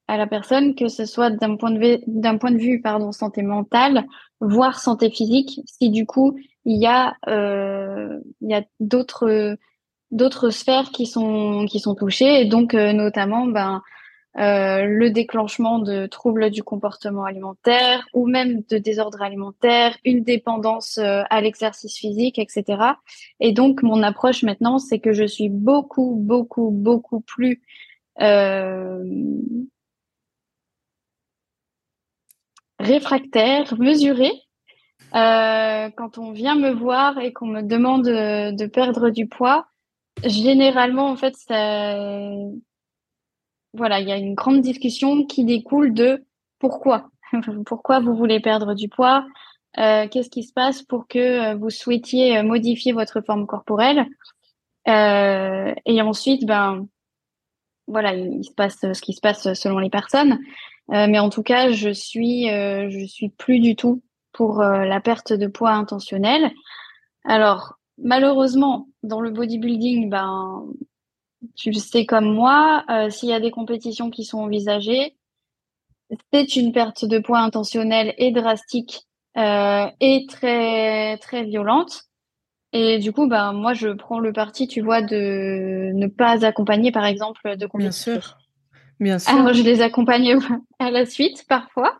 à 0.08 0.18
la 0.18 0.26
personne, 0.26 0.74
que 0.74 0.88
ce 0.88 1.06
soit 1.06 1.30
d'un 1.30 1.56
point 1.56 1.70
de 1.70 1.78
vue, 1.78 1.98
d'un 2.08 2.38
point 2.38 2.52
de 2.52 2.58
vue 2.58 2.82
pardon, 2.82 3.12
santé 3.12 3.44
mentale, 3.44 4.08
voire 4.40 4.80
santé 4.80 5.12
physique, 5.12 5.62
si 5.66 5.92
du 5.92 6.08
coup 6.08 6.36
il 6.66 6.82
y 6.82 6.88
a, 6.88 7.16
euh, 7.28 8.20
il 8.42 8.50
y 8.50 8.56
a 8.56 8.64
d'autres, 8.80 9.56
d'autres 10.10 10.50
sphères 10.50 10.90
qui 10.90 11.06
sont, 11.06 11.66
qui 11.70 11.80
sont 11.80 11.94
touchées, 11.94 12.42
et 12.42 12.46
donc 12.46 12.74
euh, 12.74 12.92
notamment 12.92 13.46
ben, 13.46 13.84
euh, 14.38 14.86
le 14.86 15.10
déclenchement 15.10 15.80
de 15.80 16.06
troubles 16.06 16.52
du 16.52 16.62
comportement 16.62 17.26
alimentaire 17.26 18.08
ou 18.14 18.28
même 18.28 18.62
de 18.70 18.78
désordre 18.78 19.24
alimentaire, 19.24 19.98
une 20.06 20.24
dépendance 20.24 21.00
euh, 21.00 21.24
à 21.32 21.42
l'exercice 21.42 21.98
physique, 21.98 22.38
etc. 22.38 22.84
Et 23.40 23.54
donc, 23.54 23.82
mon 23.82 24.04
approche 24.04 24.44
maintenant, 24.44 24.78
c'est 24.78 25.00
que 25.00 25.14
je 25.14 25.24
suis 25.24 25.50
beaucoup, 25.50 26.16
beaucoup, 26.16 26.70
beaucoup 26.70 27.22
plus 27.22 27.62
euh, 28.22 29.04
réfractaire, 32.80 33.78
mesurée. 33.80 34.44
quand 35.12 36.18
on 36.20 36.32
vient 36.32 36.56
me 36.56 36.70
voir 36.70 37.18
et 37.18 37.34
qu'on 37.34 37.48
me 37.48 37.62
demande 37.64 38.06
de 38.06 38.66
perdre 38.68 39.10
du 39.10 39.28
poids, 39.28 39.66
généralement, 40.24 41.10
en 41.10 41.16
fait, 41.16 41.36
ça, 41.36 42.30
voilà, 43.74 44.00
il 44.00 44.08
y 44.08 44.12
a 44.12 44.18
une 44.18 44.36
grande 44.36 44.62
discussion 44.62 45.26
qui 45.26 45.46
découle 45.46 45.94
de 45.94 46.24
pourquoi. 46.60 47.10
pourquoi 47.66 48.00
vous 48.00 48.16
voulez 48.16 48.40
perdre 48.40 48.74
du 48.74 48.90
poids? 48.90 49.26
Euh, 49.78 50.08
Qu'est-ce 50.08 50.30
qui 50.30 50.44
se 50.44 50.54
passe 50.54 50.82
pour 50.82 51.08
que 51.08 51.20
euh, 51.54 51.56
vous 51.56 51.70
souhaitiez 51.70 52.38
euh, 52.38 52.44
modifier 52.44 52.92
votre 52.92 53.22
forme 53.22 53.46
corporelle? 53.46 54.06
Et 54.88 56.02
ensuite, 56.02 56.48
ben 56.48 56.88
voilà, 57.86 58.16
il, 58.16 58.44
se 58.44 58.52
passe 58.52 58.80
ce 58.82 59.02
qui 59.02 59.14
se 59.14 59.22
passe 59.22 59.54
selon 59.54 59.78
les 59.78 59.92
personnes. 59.92 60.40
mais 60.88 61.20
en 61.20 61.30
tout 61.30 61.44
cas, 61.44 61.72
je 61.72 61.92
suis, 61.92 62.48
je 62.48 63.06
suis 63.06 63.30
plus 63.30 63.60
du 63.60 63.76
tout 63.76 64.02
pour 64.34 64.64
la 64.64 65.00
perte 65.00 65.32
de 65.32 65.46
poids 65.46 65.74
intentionnelle. 65.74 66.52
Alors, 67.24 67.76
malheureusement, 68.00 68.88
dans 69.04 69.22
le 69.22 69.30
bodybuilding, 69.30 70.10
ben, 70.10 70.66
tu 71.56 71.72
le 71.72 71.80
sais 71.80 72.06
comme 72.06 72.34
moi, 72.34 72.84
euh, 72.90 73.10
s'il 73.10 73.30
y 73.30 73.34
a 73.34 73.40
des 73.40 73.52
compétitions 73.52 74.10
qui 74.10 74.24
sont 74.24 74.40
envisagées, 74.40 75.16
c'est 76.34 76.56
une 76.56 76.72
perte 76.72 77.06
de 77.06 77.20
poids 77.20 77.40
intentionnelle 77.40 78.14
et 78.18 78.32
drastique 78.32 79.08
euh, 79.38 79.88
et 80.00 80.26
très 80.28 81.18
très 81.18 81.44
violente. 81.44 82.04
Et 82.72 83.00
du 83.00 83.12
coup, 83.12 83.28
ben 83.28 83.54
moi, 83.54 83.74
je 83.74 83.90
prends 83.90 84.20
le 84.20 84.32
parti, 84.32 84.68
tu 84.68 84.82
vois, 84.82 85.02
de 85.02 85.92
ne 85.94 86.08
pas 86.08 86.46
accompagner, 86.46 86.92
par 86.92 87.06
exemple, 87.06 87.58
de 87.58 87.66
compétitions. 87.66 88.14
Bien 88.14 88.22
sûr, 88.22 88.38
bien 89.00 89.20
sûr. 89.20 89.34
Alors, 89.34 89.54
je 89.54 89.64
les 89.64 89.82
accompagne 89.82 90.38
à 90.80 90.92
la 90.92 91.06
suite 91.06 91.46
parfois, 91.48 92.00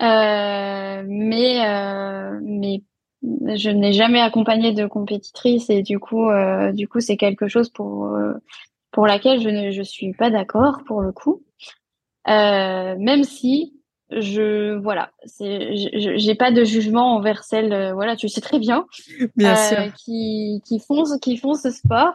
euh, 0.00 1.02
mais 1.06 2.40
mais 2.42 2.82
je 3.22 3.70
n'ai 3.70 3.92
jamais 3.92 4.20
accompagné 4.20 4.72
de 4.72 4.86
compétitrice 4.86 5.70
et 5.70 5.82
du 5.82 5.98
coup, 5.98 6.28
euh, 6.28 6.72
du 6.72 6.86
coup, 6.88 7.00
c'est 7.00 7.16
quelque 7.16 7.48
chose 7.48 7.68
pour 7.68 8.06
euh, 8.06 8.34
pour 8.92 9.06
laquelle 9.06 9.40
je 9.40 9.48
ne 9.48 9.70
je 9.70 9.82
suis 9.82 10.12
pas 10.12 10.30
d'accord 10.30 10.82
pour 10.86 11.00
le 11.02 11.12
coup. 11.12 11.42
Euh, 12.28 12.94
même 12.98 13.24
si 13.24 13.74
je 14.10 14.76
voilà, 14.78 15.10
c'est 15.24 15.74
j'ai 15.74 16.34
pas 16.34 16.50
de 16.52 16.64
jugement 16.64 17.16
envers 17.16 17.42
celles 17.44 17.92
voilà, 17.92 18.16
tu 18.16 18.28
sais 18.28 18.40
très 18.40 18.58
bien, 18.58 18.86
bien 19.36 19.56
sûr. 19.56 19.92
qui 19.94 20.62
qui 20.66 20.78
font 20.80 21.04
qui 21.20 21.36
font 21.36 21.54
ce 21.54 21.70
sport. 21.70 22.14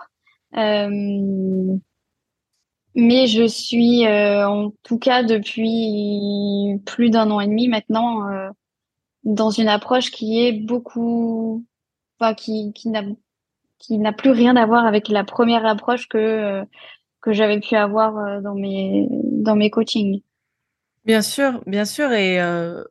mais 2.96 3.28
je 3.28 3.46
suis 3.48 4.08
en 4.08 4.72
tout 4.84 5.00
cas 5.00 5.24
depuis 5.24 6.80
plus 6.86 7.10
d'un 7.10 7.30
an 7.30 7.42
et 7.42 7.48
demi 7.48 7.68
maintenant 7.68 8.30
dans 9.24 9.50
une 9.50 9.68
approche 9.68 10.12
qui 10.12 10.46
est 10.46 10.54
beaucoup, 10.54 11.66
enfin, 12.20 12.34
qui, 12.34 12.74
qui 12.74 12.90
n'a 12.90 13.04
qui 13.80 13.98
n'a 13.98 14.14
plus 14.14 14.32
rien 14.32 14.56
à 14.56 14.66
voir 14.66 14.86
avec 14.86 15.10
la 15.10 15.26
première 15.26 15.66
approche 15.66 16.08
que 16.08 16.18
euh, 16.18 16.64
que 17.22 17.34
j'avais 17.34 17.60
pu 17.60 17.76
avoir 17.76 18.18
euh, 18.18 18.42
dans 18.42 18.56
mes 18.56 19.08
dans 19.10 19.56
mes 19.56 19.70
coachings. 19.70 20.22
Bien 21.06 21.22
sûr, 21.22 21.62
bien 21.68 21.84
sûr, 21.84 22.14
et 22.14 22.40
euh, 22.42 22.82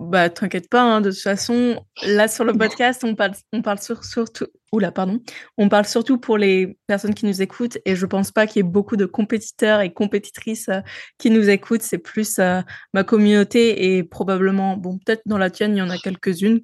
bah 0.00 0.28
t'inquiète 0.30 0.68
pas. 0.68 0.82
Hein, 0.82 1.00
de 1.00 1.10
toute 1.12 1.20
façon, 1.20 1.80
là 2.02 2.26
sur 2.26 2.44
le 2.44 2.52
podcast, 2.54 3.04
on 3.04 3.14
parle, 3.14 3.34
on 3.52 3.62
parle 3.62 3.78
sur, 3.78 4.02
surtout, 4.04 4.46
oula, 4.72 4.90
pardon, 4.90 5.20
on 5.58 5.68
parle 5.68 5.84
surtout 5.86 6.18
pour 6.18 6.38
les 6.38 6.76
personnes 6.88 7.14
qui 7.14 7.24
nous 7.24 7.40
écoutent, 7.40 7.78
et 7.84 7.94
je 7.94 8.04
pense 8.04 8.32
pas 8.32 8.48
qu'il 8.48 8.56
y 8.64 8.66
ait 8.66 8.68
beaucoup 8.68 8.96
de 8.96 9.06
compétiteurs 9.06 9.80
et 9.80 9.92
compétitrices 9.92 10.68
euh, 10.70 10.80
qui 11.18 11.30
nous 11.30 11.48
écoutent. 11.50 11.82
C'est 11.82 11.98
plus 11.98 12.40
euh, 12.40 12.62
ma 12.94 13.04
communauté 13.04 13.94
et 13.96 14.02
probablement, 14.02 14.76
bon, 14.76 14.98
peut-être 14.98 15.22
dans 15.26 15.38
la 15.38 15.48
tienne, 15.48 15.76
il 15.76 15.78
y 15.78 15.82
en 15.82 15.90
a 15.90 15.98
quelques-unes 15.98 16.62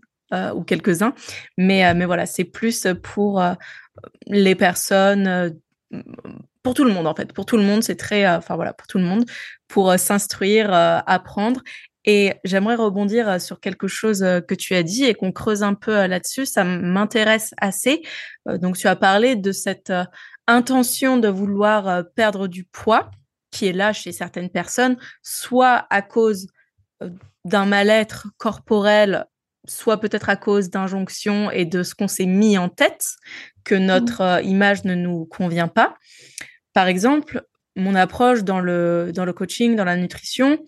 ou 0.54 0.62
quelques-uns, 0.62 1.14
mais 1.56 1.94
mais 1.94 2.04
voilà, 2.04 2.26
c'est 2.26 2.44
plus 2.44 2.86
pour 3.02 3.42
les 4.26 4.54
personnes 4.54 5.58
pour 6.68 6.74
tout 6.74 6.84
le 6.84 6.92
monde 6.92 7.06
en 7.06 7.14
fait. 7.14 7.32
Pour 7.32 7.46
tout 7.46 7.56
le 7.56 7.62
monde, 7.62 7.82
c'est 7.82 7.96
très, 7.96 8.26
euh, 8.26 8.36
enfin 8.36 8.54
voilà, 8.54 8.74
pour 8.74 8.86
tout 8.86 8.98
le 8.98 9.04
monde, 9.04 9.24
pour 9.68 9.90
euh, 9.90 9.96
s'instruire, 9.96 10.70
euh, 10.70 10.98
apprendre. 11.06 11.62
Et 12.04 12.34
j'aimerais 12.44 12.74
rebondir 12.74 13.40
sur 13.40 13.58
quelque 13.58 13.88
chose 13.88 14.20
que 14.20 14.54
tu 14.54 14.74
as 14.74 14.82
dit 14.82 15.04
et 15.04 15.14
qu'on 15.14 15.32
creuse 15.32 15.62
un 15.62 15.72
peu 15.72 16.06
là-dessus. 16.06 16.44
Ça 16.44 16.64
m'intéresse 16.64 17.52
assez. 17.58 18.02
donc, 18.46 18.78
tu 18.78 18.86
as 18.86 18.96
parlé 18.96 19.36
de 19.36 19.52
cette 19.52 19.92
intention 20.46 21.18
de 21.18 21.28
vouloir 21.28 22.04
perdre 22.14 22.46
du 22.46 22.64
poids 22.64 23.10
qui 23.50 23.66
est 23.66 23.72
là 23.72 23.92
chez 23.92 24.12
certaines 24.12 24.48
personnes, 24.48 24.96
soit 25.22 25.86
à 25.90 26.00
cause 26.00 26.46
d'un 27.44 27.66
mal-être 27.66 28.28
corporel, 28.38 29.26
soit 29.66 30.00
peut-être 30.00 30.30
à 30.30 30.36
cause 30.36 30.70
d'injonctions 30.70 31.50
et 31.50 31.66
de 31.66 31.82
ce 31.82 31.94
qu'on 31.94 32.08
s'est 32.08 32.26
mis 32.26 32.56
en 32.56 32.70
tête, 32.70 33.04
que 33.64 33.74
mmh. 33.74 33.84
notre 33.84 34.40
image 34.44 34.84
ne 34.84 34.94
nous 34.94 35.26
convient 35.26 35.68
pas. 35.68 35.94
Par 36.78 36.86
exemple, 36.86 37.42
mon 37.74 37.96
approche 37.96 38.44
dans 38.44 38.60
le, 38.60 39.10
dans 39.12 39.24
le 39.24 39.32
coaching, 39.32 39.74
dans 39.74 39.84
la 39.84 39.96
nutrition, 39.96 40.60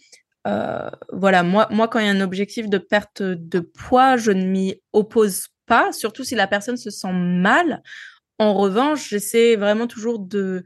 euh, 0.49 0.91
voilà, 1.13 1.45
moi, 1.45 1.69
moi, 1.71 1.87
quand 1.87 2.01
il 2.01 2.07
y 2.07 2.09
a 2.09 2.11
un 2.11 2.21
objectif 2.21 2.69
de 2.69 2.79
perte 2.79 3.23
de 3.23 3.61
poids, 3.61 4.17
je 4.17 4.33
ne 4.33 4.45
m'y 4.45 4.75
oppose 4.93 5.47
pas, 5.67 5.93
surtout 5.93 6.25
si 6.25 6.35
la 6.35 6.49
personne 6.49 6.77
se 6.77 6.91
sent 6.91 7.13
mal. 7.13 7.81
En 8.41 8.55
revanche, 8.55 9.09
j'essaie 9.09 9.55
vraiment 9.55 9.87
toujours 9.87 10.19
de, 10.19 10.65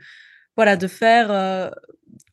voilà, 0.56 0.78
de 0.78 0.86
faire 0.86 1.30
euh, 1.30 1.68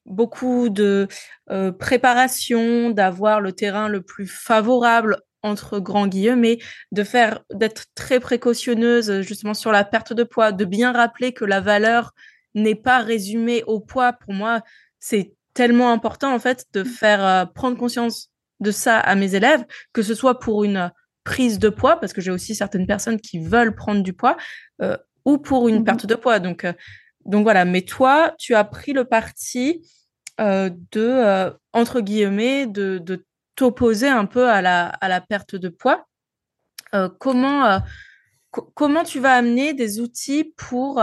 beaucoup 0.05 0.69
de 0.69 1.09
euh, 1.49 1.73
préparation, 1.73 2.91
d'avoir 2.91 3.41
le 3.41 3.51
terrain 3.51 3.89
le 3.89 4.03
plus 4.03 4.27
favorable 4.27 5.17
entre 5.43 5.79
grands 5.79 6.07
guillemets, 6.07 6.59
de 6.93 7.03
faire, 7.03 7.41
d'être 7.53 7.87
très 7.93 8.21
précautionneuse 8.21 9.19
justement 9.19 9.53
sur 9.53 9.73
la 9.73 9.83
perte 9.83 10.13
de 10.13 10.23
poids, 10.23 10.53
de 10.53 10.63
bien 10.63 10.93
rappeler 10.93 11.33
que 11.33 11.43
la 11.43 11.59
valeur 11.59 12.13
n'est 12.55 12.75
pas 12.75 12.99
résumé 12.99 13.63
au 13.63 13.79
poids, 13.79 14.13
pour 14.13 14.33
moi, 14.33 14.61
c'est 14.99 15.33
tellement 15.53 15.91
important 15.91 16.33
en 16.33 16.39
fait 16.39 16.65
de 16.73 16.83
faire 16.83 17.25
euh, 17.25 17.45
prendre 17.45 17.77
conscience 17.77 18.29
de 18.59 18.71
ça 18.71 18.99
à 18.99 19.15
mes 19.15 19.35
élèves, 19.35 19.65
que 19.93 20.01
ce 20.01 20.13
soit 20.15 20.39
pour 20.39 20.63
une 20.63 20.91
prise 21.23 21.59
de 21.59 21.69
poids, 21.69 21.99
parce 21.99 22.13
que 22.13 22.21
j'ai 22.21 22.31
aussi 22.31 22.55
certaines 22.55 22.87
personnes 22.87 23.19
qui 23.19 23.39
veulent 23.39 23.75
prendre 23.75 24.01
du 24.01 24.13
poids, 24.13 24.37
euh, 24.81 24.97
ou 25.25 25.37
pour 25.37 25.67
une 25.67 25.81
mmh 25.81 25.83
perte 25.83 26.05
de 26.05 26.15
poids. 26.15 26.39
Donc, 26.39 26.63
euh, 26.65 26.73
donc 27.25 27.43
voilà, 27.43 27.65
mais 27.65 27.81
toi, 27.81 28.33
tu 28.39 28.55
as 28.55 28.63
pris 28.63 28.93
le 28.93 29.05
parti 29.05 29.87
de, 30.39 31.53
entre 31.71 32.01
guillemets, 32.01 32.65
de, 32.65 32.97
de 32.97 33.23
t'opposer 33.55 34.07
un 34.07 34.25
peu 34.25 34.49
à 34.49 34.63
la, 34.63 34.87
à 34.87 35.07
la 35.07 35.21
perte 35.21 35.55
de 35.55 35.69
poids. 35.69 36.07
comment, 37.19 37.79
comment 38.49 39.03
tu 39.03 39.19
vas 39.19 39.35
amener 39.35 39.75
des 39.75 39.99
outils 39.99 40.51
pour 40.57 40.99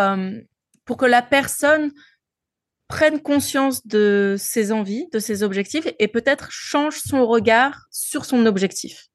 pour 0.88 0.96
que 0.96 1.04
la 1.04 1.20
personne 1.20 1.92
prenne 2.88 3.20
conscience 3.20 3.86
de 3.86 4.36
ses 4.38 4.72
envies, 4.72 5.06
de 5.12 5.18
ses 5.18 5.42
objectifs 5.42 5.86
et 5.98 6.08
peut-être 6.08 6.50
change 6.50 7.00
son 7.00 7.26
regard 7.26 7.84
sur 7.90 8.24
son 8.24 8.46
objectif 8.46 9.08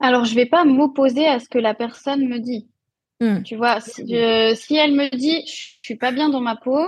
Alors, 0.00 0.24
je 0.24 0.30
ne 0.30 0.36
vais 0.36 0.46
pas 0.46 0.64
m'opposer 0.64 1.26
à 1.26 1.38
ce 1.38 1.50
que 1.50 1.58
la 1.58 1.74
personne 1.74 2.26
me 2.26 2.38
dit. 2.38 2.66
Hmm. 3.20 3.42
Tu 3.42 3.56
vois, 3.56 3.80
si, 3.80 4.10
elle 4.10 4.94
me 4.94 5.14
dit 5.14 5.44
je 5.46 5.76
suis 5.82 5.96
pas 5.96 6.12
bien 6.12 6.30
dans 6.30 6.40
ma 6.40 6.56
peau, 6.56 6.80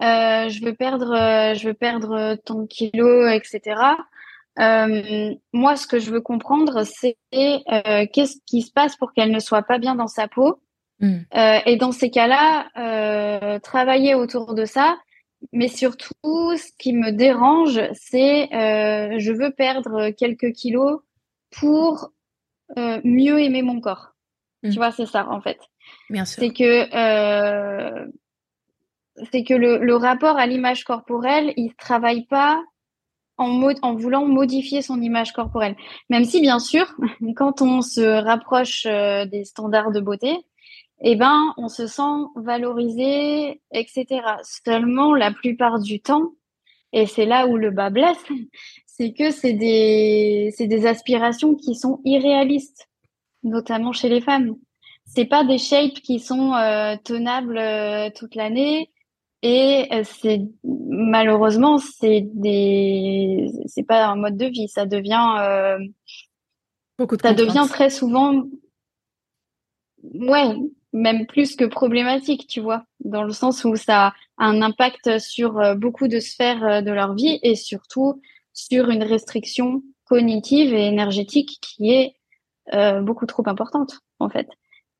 euh, 0.00 0.48
je 0.48 0.64
veux 0.64 0.74
perdre, 0.74 1.12
euh, 1.12 1.52
je 1.52 1.68
veux 1.68 1.74
perdre 1.74 2.36
tant 2.46 2.62
de 2.62 2.66
kilos, 2.66 3.30
etc. 3.30 3.82
Euh, 4.58 5.34
moi, 5.52 5.76
ce 5.76 5.86
que 5.86 5.98
je 5.98 6.10
veux 6.10 6.22
comprendre, 6.22 6.84
c'est 6.84 7.18
qu'est-ce 7.30 8.38
qui 8.46 8.62
se 8.62 8.72
passe 8.72 8.96
pour 8.96 9.12
qu'elle 9.12 9.30
ne 9.30 9.40
soit 9.40 9.62
pas 9.62 9.78
bien 9.78 9.94
dans 9.94 10.08
sa 10.08 10.26
peau 10.26 10.62
Mm. 11.00 11.16
Euh, 11.34 11.58
et 11.66 11.76
dans 11.76 11.92
ces 11.92 12.10
cas-là, 12.10 12.68
euh, 12.76 13.58
travailler 13.58 14.14
autour 14.14 14.54
de 14.54 14.64
ça. 14.64 14.98
Mais 15.52 15.68
surtout, 15.68 16.12
ce 16.56 16.72
qui 16.78 16.92
me 16.92 17.12
dérange, 17.12 17.80
c'est 17.94 18.52
euh, 18.52 19.18
je 19.18 19.32
veux 19.32 19.52
perdre 19.52 20.10
quelques 20.10 20.52
kilos 20.52 21.00
pour 21.50 22.10
euh, 22.76 23.00
mieux 23.04 23.40
aimer 23.40 23.62
mon 23.62 23.80
corps. 23.80 24.14
Tu 24.64 24.72
vois, 24.72 24.90
c'est 24.90 25.06
ça 25.06 25.28
en 25.30 25.40
fait. 25.40 25.58
Bien 26.10 26.24
sûr. 26.24 26.42
C'est 26.42 26.52
que 26.52 26.92
euh, 26.92 28.06
c'est 29.30 29.44
que 29.44 29.54
le, 29.54 29.78
le, 29.78 29.94
rapport 29.94 30.36
à 30.36 30.46
l'image 30.46 30.82
corporelle, 30.84 31.52
il 31.56 31.74
travaille 31.76 32.26
pas 32.26 32.60
en, 33.36 33.62
en 33.82 33.94
voulant 33.94 34.26
modifier 34.26 34.82
son 34.82 35.00
image 35.00 35.32
corporelle. 35.32 35.76
Même 36.10 36.24
si, 36.24 36.40
bien 36.40 36.58
sûr, 36.58 36.92
quand 37.36 37.62
on 37.62 37.82
se 37.82 38.00
rapproche 38.00 38.84
des 38.84 39.44
standards 39.44 39.92
de 39.92 40.00
beauté, 40.00 40.44
eh 41.00 41.16
ben, 41.16 41.54
on 41.56 41.68
se 41.68 41.86
sent 41.86 42.26
valorisé, 42.34 43.60
etc. 43.72 44.06
Seulement, 44.42 45.14
la 45.14 45.32
plupart 45.32 45.78
du 45.78 46.00
temps, 46.00 46.32
et 46.92 47.06
c'est 47.06 47.26
là 47.26 47.46
où 47.46 47.56
le 47.56 47.70
bas 47.70 47.90
blesse, 47.90 48.24
c'est 48.86 49.12
que 49.12 49.30
c'est 49.30 49.52
des, 49.52 50.86
aspirations 50.86 51.54
qui 51.54 51.74
sont 51.74 52.00
irréalistes, 52.04 52.88
notamment 53.42 53.92
chez 53.92 54.08
les 54.08 54.20
femmes. 54.20 54.56
C'est 55.04 55.24
pas 55.24 55.44
des 55.44 55.58
shapes 55.58 56.00
qui 56.02 56.20
sont 56.20 56.52
euh, 56.54 56.96
tenables 57.02 57.58
euh, 57.58 58.10
toute 58.14 58.34
l'année. 58.34 58.90
Et 59.42 59.86
euh, 59.92 60.02
c'est 60.04 60.42
malheureusement 60.64 61.78
c'est 61.78 62.22
des 62.34 63.46
c'est 63.66 63.84
pas 63.84 64.08
un 64.08 64.16
mode 64.16 64.36
de 64.36 64.46
vie 64.46 64.66
ça 64.66 64.84
devient 64.84 65.78
beaucoup 66.98 67.16
de 67.16 67.22
ça 67.22 67.34
devient 67.34 67.66
très 67.68 67.88
souvent 67.88 68.42
ouais 70.02 70.56
même 70.92 71.26
plus 71.26 71.56
que 71.56 71.64
problématique, 71.64 72.46
tu 72.46 72.60
vois, 72.60 72.84
dans 73.00 73.22
le 73.22 73.32
sens 73.32 73.64
où 73.64 73.76
ça 73.76 74.08
a 74.08 74.14
un 74.38 74.62
impact 74.62 75.18
sur 75.18 75.58
euh, 75.58 75.74
beaucoup 75.74 76.08
de 76.08 76.18
sphères 76.20 76.64
euh, 76.64 76.80
de 76.80 76.90
leur 76.90 77.14
vie 77.14 77.38
et 77.42 77.54
surtout 77.54 78.20
sur 78.52 78.88
une 78.90 79.02
restriction 79.02 79.82
cognitive 80.04 80.72
et 80.72 80.86
énergétique 80.86 81.58
qui 81.60 81.92
est 81.92 82.14
euh, 82.72 83.00
beaucoup 83.00 83.26
trop 83.26 83.42
importante, 83.46 84.00
en 84.18 84.28
fait. 84.28 84.48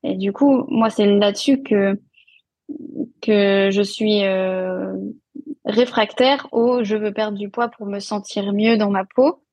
Et 0.03 0.15
du 0.15 0.31
coup, 0.31 0.65
moi, 0.67 0.89
c'est 0.89 1.05
là-dessus 1.05 1.61
que 1.61 1.99
je 3.27 3.81
suis 3.81 4.21
réfractaire 5.65 6.47
au 6.53 6.83
je 6.85 6.95
veux 6.95 7.11
perdre 7.11 7.37
du 7.37 7.49
poids 7.49 7.67
pour 7.67 7.85
me 7.85 7.99
sentir 7.99 8.53
mieux 8.53 8.77
dans 8.77 8.91
ma 8.91 9.03
peau. 9.03 9.43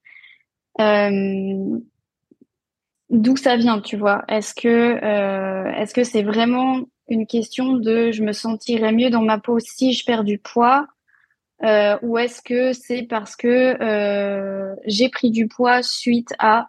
D'où 3.11 3.37
ça 3.37 3.57
vient, 3.57 3.81
tu 3.81 3.97
vois? 3.97 4.25
Est-ce 4.29 4.55
que 4.55 4.69
euh, 4.69 5.71
est-ce 5.73 5.95
que 5.95 6.05
c'est 6.05 6.23
vraiment 6.23 6.81
une 7.09 7.27
question 7.27 7.75
de 7.75 8.11
je 8.11 8.23
me 8.23 8.33
sentirais 8.33 8.93
mieux 8.93 9.11
dans 9.11 9.23
ma 9.23 9.39
peau 9.39 9.59
si 9.59 9.93
je 9.93 10.05
perds 10.05 10.25
du 10.25 10.39
poids 10.39 10.87
euh, 11.63 11.97
ou 12.03 12.19
est-ce 12.19 12.43
que 12.43 12.73
c'est 12.73 13.05
parce 13.05 13.37
que 13.37 13.81
euh, 13.81 14.75
j'ai 14.87 15.09
pris 15.09 15.31
du 15.31 15.49
poids 15.49 15.83
suite 15.83 16.35
à 16.39 16.69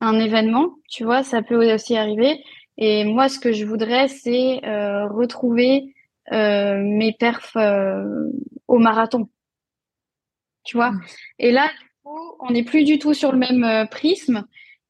un 0.00 0.18
événement, 0.18 0.74
tu 0.88 1.04
vois, 1.04 1.22
ça 1.22 1.42
peut 1.42 1.74
aussi 1.74 1.96
arriver. 1.96 2.42
Et 2.78 3.04
moi, 3.04 3.28
ce 3.28 3.38
que 3.38 3.52
je 3.52 3.64
voudrais, 3.64 4.08
c'est 4.08 4.60
retrouver 5.08 5.94
mes 6.30 7.14
perfs 7.18 7.56
au 8.68 8.78
marathon, 8.78 9.28
tu 10.64 10.76
vois? 10.76 10.90
Mmh. 10.90 11.00
Et 11.38 11.52
là, 11.52 11.68
du 11.68 11.88
coup, 12.04 12.36
on 12.40 12.50
n'est 12.50 12.64
plus 12.64 12.84
du 12.84 12.98
tout 12.98 13.14
sur 13.14 13.32
le 13.32 13.38
même 13.38 13.88
prisme. 13.90 14.46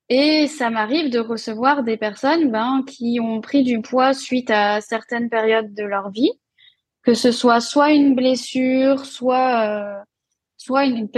Et 0.09 0.47
ça 0.47 0.71
m'arrive 0.71 1.11
de 1.11 1.19
recevoir 1.19 1.83
des 1.83 1.97
personnes 1.97 2.51
ben, 2.51 2.85
qui 2.87 3.19
ont 3.21 3.41
pris 3.41 3.65
du 3.65 3.81
poids 3.81 4.15
suite 4.15 4.51
à 4.51 4.81
certaines 4.81 5.29
périodes 5.29 5.75
de 5.75 5.83
leur 5.83 6.11
vie, 6.11 6.31
que 7.03 7.15
ce 7.15 7.33
soit 7.33 7.61
soit 7.61 7.93
une 7.93 8.15
blessure, 8.15 9.05
soit 9.05 9.69
euh, 9.69 10.03
soit 10.57 10.85
une, 10.87 11.09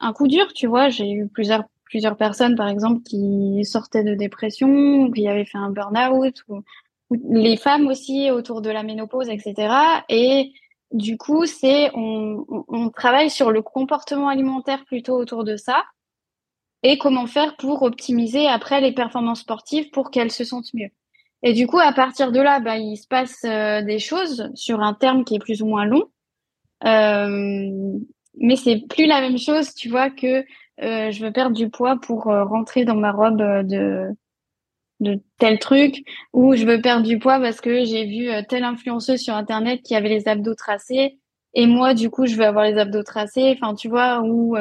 un 0.00 0.12
coup 0.12 0.28
dur, 0.28 0.52
tu 0.54 0.68
vois. 0.68 0.88
J'ai 0.90 1.10
eu 1.10 1.26
plusieurs 1.28 1.64
plusieurs 1.84 2.16
personnes, 2.16 2.54
par 2.54 2.68
exemple, 2.68 3.02
qui 3.02 3.64
sortaient 3.64 4.04
de 4.04 4.14
dépression, 4.14 5.10
qui 5.10 5.26
avaient 5.26 5.44
fait 5.44 5.58
un 5.58 5.70
burn-out, 5.70 6.44
ou, 6.48 6.62
les 7.10 7.56
femmes 7.56 7.88
aussi 7.88 8.30
autour 8.30 8.62
de 8.62 8.70
la 8.70 8.84
ménopause, 8.84 9.28
etc. 9.28 9.74
Et 10.08 10.52
du 10.92 11.16
coup, 11.18 11.46
c'est 11.46 11.90
on, 11.94 12.44
on 12.68 12.90
travaille 12.90 13.30
sur 13.30 13.50
le 13.50 13.62
comportement 13.62 14.28
alimentaire 14.28 14.84
plutôt 14.84 15.16
autour 15.16 15.42
de 15.42 15.56
ça 15.56 15.82
et 16.82 16.98
comment 16.98 17.26
faire 17.26 17.56
pour 17.56 17.82
optimiser 17.82 18.46
après 18.46 18.80
les 18.80 18.92
performances 18.92 19.40
sportives 19.40 19.90
pour 19.90 20.10
qu'elles 20.10 20.30
se 20.30 20.44
sentent 20.44 20.72
mieux. 20.74 20.90
Et 21.42 21.52
du 21.52 21.66
coup, 21.66 21.78
à 21.78 21.92
partir 21.92 22.32
de 22.32 22.40
là, 22.40 22.60
bah, 22.60 22.78
il 22.78 22.96
se 22.96 23.06
passe 23.06 23.44
euh, 23.44 23.82
des 23.82 23.98
choses 23.98 24.50
sur 24.54 24.80
un 24.80 24.94
terme 24.94 25.24
qui 25.24 25.36
est 25.36 25.38
plus 25.38 25.62
ou 25.62 25.66
moins 25.66 25.86
long. 25.86 26.04
Euh, 26.84 27.98
mais 28.38 28.56
c'est 28.56 28.82
plus 28.88 29.06
la 29.06 29.20
même 29.20 29.38
chose, 29.38 29.74
tu 29.74 29.88
vois, 29.88 30.10
que 30.10 30.44
euh, 30.82 31.10
je 31.10 31.24
veux 31.24 31.32
perdre 31.32 31.56
du 31.56 31.68
poids 31.68 31.98
pour 32.00 32.28
euh, 32.28 32.44
rentrer 32.44 32.84
dans 32.84 32.94
ma 32.94 33.12
robe 33.12 33.38
de, 33.38 34.08
de 35.00 35.20
tel 35.38 35.58
truc, 35.58 36.04
ou 36.32 36.54
je 36.56 36.64
veux 36.64 36.80
perdre 36.80 37.06
du 37.06 37.18
poids 37.18 37.38
parce 37.38 37.60
que 37.60 37.84
j'ai 37.84 38.06
vu 38.06 38.30
telle 38.48 38.64
influenceuse 38.64 39.20
sur 39.20 39.34
Internet 39.34 39.82
qui 39.82 39.94
avait 39.94 40.08
les 40.08 40.28
abdos 40.28 40.54
tracés, 40.54 41.18
et 41.54 41.66
moi, 41.66 41.94
du 41.94 42.10
coup, 42.10 42.26
je 42.26 42.36
veux 42.36 42.44
avoir 42.44 42.64
les 42.64 42.78
abdos 42.78 43.02
tracés. 43.02 43.56
Enfin, 43.56 43.74
tu 43.74 43.88
vois, 43.88 44.22
ou 44.22 44.56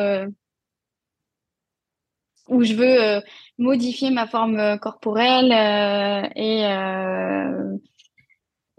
où 2.49 2.63
je 2.63 2.73
veux 2.73 3.01
euh, 3.01 3.21
modifier 3.57 4.11
ma 4.11 4.27
forme 4.27 4.59
euh, 4.59 4.77
corporelle 4.77 5.51
euh, 5.51 6.27
et 6.35 6.63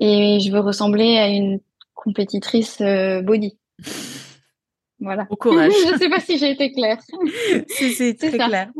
et 0.03 0.41
je 0.41 0.51
veux 0.51 0.61
ressembler 0.61 1.19
à 1.19 1.29
une 1.29 1.61
compétitrice 1.95 2.81
body. 2.81 3.59
Voilà. 5.03 5.27
Au 5.31 5.37
courage. 5.37 5.73
je 5.91 5.97
sais 5.97 6.11
pas 6.11 6.21
si 6.21 6.37
j'ai 6.37 6.51
été 6.51 6.73
claire. 6.73 6.99
si, 7.69 7.95
c'est 7.95 8.13
très 8.13 8.37
clair. 8.37 8.71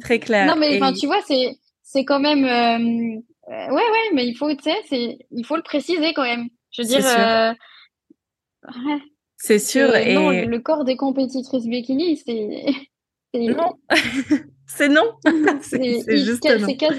Très 0.00 0.20
clair. 0.20 0.46
Non, 0.46 0.54
mais 0.54 0.76
enfin, 0.76 0.92
tu 0.92 1.06
vois, 1.06 1.20
c'est, 1.26 1.58
c'est 1.82 2.04
quand 2.04 2.20
même, 2.20 2.44
ouais, 2.44 3.72
ouais, 3.72 4.10
mais 4.12 4.24
il 4.24 4.36
faut, 4.36 4.48
tu 4.54 4.62
sais, 4.62 4.76
c'est, 4.88 5.18
il 5.32 5.44
faut 5.44 5.56
le 5.56 5.64
préciser 5.64 6.14
quand 6.14 6.22
même. 6.22 6.46
Je 6.70 6.82
veux 6.82 6.88
dire, 6.88 7.56
c'est 9.36 9.58
sûr. 9.58 9.96
et... 9.96 10.14
Non, 10.14 10.30
le 10.30 10.58
corps 10.60 10.84
des 10.84 10.94
compétitrices 10.96 11.66
bikini, 11.66 12.18
c'est, 12.18 12.64
non, 13.38 13.74
c'est 14.66 14.88
non. 14.88 15.14
c'est 15.62 16.16
juste 16.16 16.46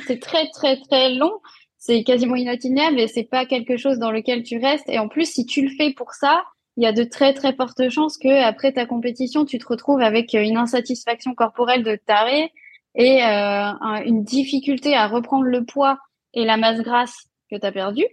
C'est 0.08 0.20
très 0.20 0.50
très 0.50 0.80
très 0.82 1.14
long. 1.14 1.34
C'est 1.78 2.04
quasiment 2.04 2.36
inatteignable 2.36 3.00
et 3.00 3.08
c'est 3.08 3.24
pas 3.30 3.46
quelque 3.46 3.78
chose 3.78 4.00
dans 4.00 4.12
lequel 4.12 4.44
tu 4.44 4.58
restes. 4.58 4.90
Et 4.90 4.98
en 4.98 5.08
plus, 5.08 5.32
si 5.32 5.46
tu 5.46 5.62
le 5.62 5.70
fais 5.78 5.94
pour 5.94 6.14
ça, 6.14 6.44
il 6.78 6.84
y 6.84 6.88
a 6.88 6.92
de 6.92 7.04
très 7.04 7.34
très 7.34 7.54
fortes 7.54 7.90
chances 7.90 8.18
que 8.18 8.44
après 8.44 8.74
ta 8.74 8.86
compétition, 8.86 9.46
tu 9.46 9.60
te 9.60 9.68
retrouves 9.68 10.02
avec 10.02 10.34
une 10.34 10.58
insatisfaction 10.58 11.36
corporelle 11.36 11.84
de 11.84 11.96
taré 11.96 12.52
et 12.96 13.24
euh, 13.24 13.72
une 14.06 14.24
difficulté 14.24 14.96
à 14.96 15.08
reprendre 15.08 15.46
le 15.46 15.64
poids 15.64 16.00
et 16.34 16.44
la 16.44 16.58
masse 16.58 16.82
grasse 16.82 17.28
que 17.52 17.58
tu 17.58 17.66
as 17.66 17.72
perdu. 17.72 18.04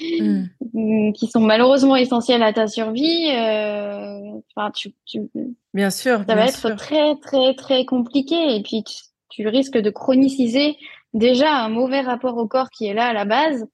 Mm. 0.00 1.12
qui 1.12 1.26
sont 1.26 1.40
malheureusement 1.40 1.96
essentielles 1.96 2.42
à 2.42 2.52
ta 2.52 2.66
survie. 2.66 3.30
Euh, 3.30 4.40
enfin, 4.54 4.70
tu, 4.70 4.94
tu, 5.04 5.30
bien 5.74 5.90
sûr, 5.90 6.24
ça 6.26 6.34
va 6.34 6.46
être 6.46 6.76
très 6.76 7.16
très 7.16 7.54
très 7.54 7.84
compliqué 7.84 8.56
et 8.56 8.62
puis 8.62 8.84
tu, 9.28 9.46
risques 9.48 9.78
de 9.78 9.90
chroniciser 9.90 10.76
déjà 11.14 11.54
un 11.54 11.68
mauvais 11.68 12.00
rapport 12.00 12.36
au 12.36 12.46
corps 12.46 12.70
qui 12.70 12.86
est 12.86 12.94
là 12.94 13.06
à 13.06 13.12
la 13.12 13.24
base 13.24 13.66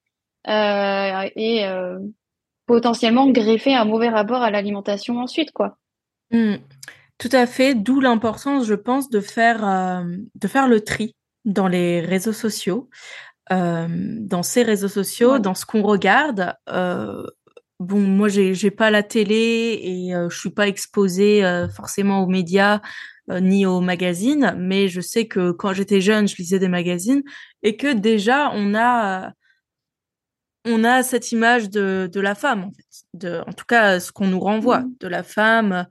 euh, 0.48 1.28
et 1.36 1.66
euh, 1.66 1.98
potentiellement 2.66 3.28
greffer 3.28 3.74
un 3.74 3.84
mauvais 3.84 4.08
rapport 4.08 4.42
à 4.42 4.50
l'alimentation 4.50 5.18
ensuite, 5.18 5.52
quoi. 5.52 5.76
Mm. 6.30 6.56
Tout 7.18 7.30
à 7.32 7.46
fait, 7.46 7.74
d'où 7.74 8.00
l'importance, 8.00 8.66
je 8.66 8.74
pense, 8.74 9.08
de 9.08 9.20
faire 9.20 10.04
de 10.34 10.48
faire 10.48 10.68
le 10.68 10.82
tri 10.82 11.14
dans 11.46 11.68
les 11.68 12.00
réseaux 12.00 12.34
sociaux. 12.34 12.90
Euh, 13.52 13.86
dans 13.88 14.42
ces 14.42 14.64
réseaux 14.64 14.88
sociaux, 14.88 15.38
dans 15.38 15.54
ce 15.54 15.64
qu'on 15.64 15.82
regarde. 15.82 16.54
Euh, 16.68 17.24
bon, 17.78 18.00
moi, 18.00 18.28
j'ai, 18.28 18.54
j'ai 18.54 18.72
pas 18.72 18.90
la 18.90 19.04
télé 19.04 19.80
et 19.82 20.14
euh, 20.14 20.28
je 20.28 20.38
suis 20.38 20.50
pas 20.50 20.66
exposée 20.66 21.42
forcément 21.74 22.22
aux 22.22 22.26
médias 22.26 22.80
ni 23.28 23.66
aux 23.66 23.80
magazines, 23.80 24.54
mais 24.56 24.88
je 24.88 25.00
sais 25.00 25.26
que 25.26 25.50
quand 25.50 25.72
j'étais 25.72 26.00
jeune, 26.00 26.28
je 26.28 26.36
lisais 26.36 26.60
des 26.60 26.68
magazines 26.68 27.22
et 27.62 27.76
que 27.76 27.92
déjà 27.92 28.50
on 28.54 28.74
a 28.74 29.32
on 30.64 30.84
a 30.84 31.02
cette 31.02 31.32
image 31.32 31.70
de, 31.70 32.08
de 32.12 32.20
la 32.20 32.34
femme 32.36 32.64
en 32.64 32.70
fait, 32.70 33.04
de, 33.14 33.42
en 33.46 33.52
tout 33.52 33.64
cas 33.66 33.98
ce 33.98 34.12
qu'on 34.12 34.28
nous 34.28 34.38
renvoie 34.38 34.80
mmh. 34.80 34.94
de 35.00 35.08
la 35.08 35.22
femme, 35.24 35.86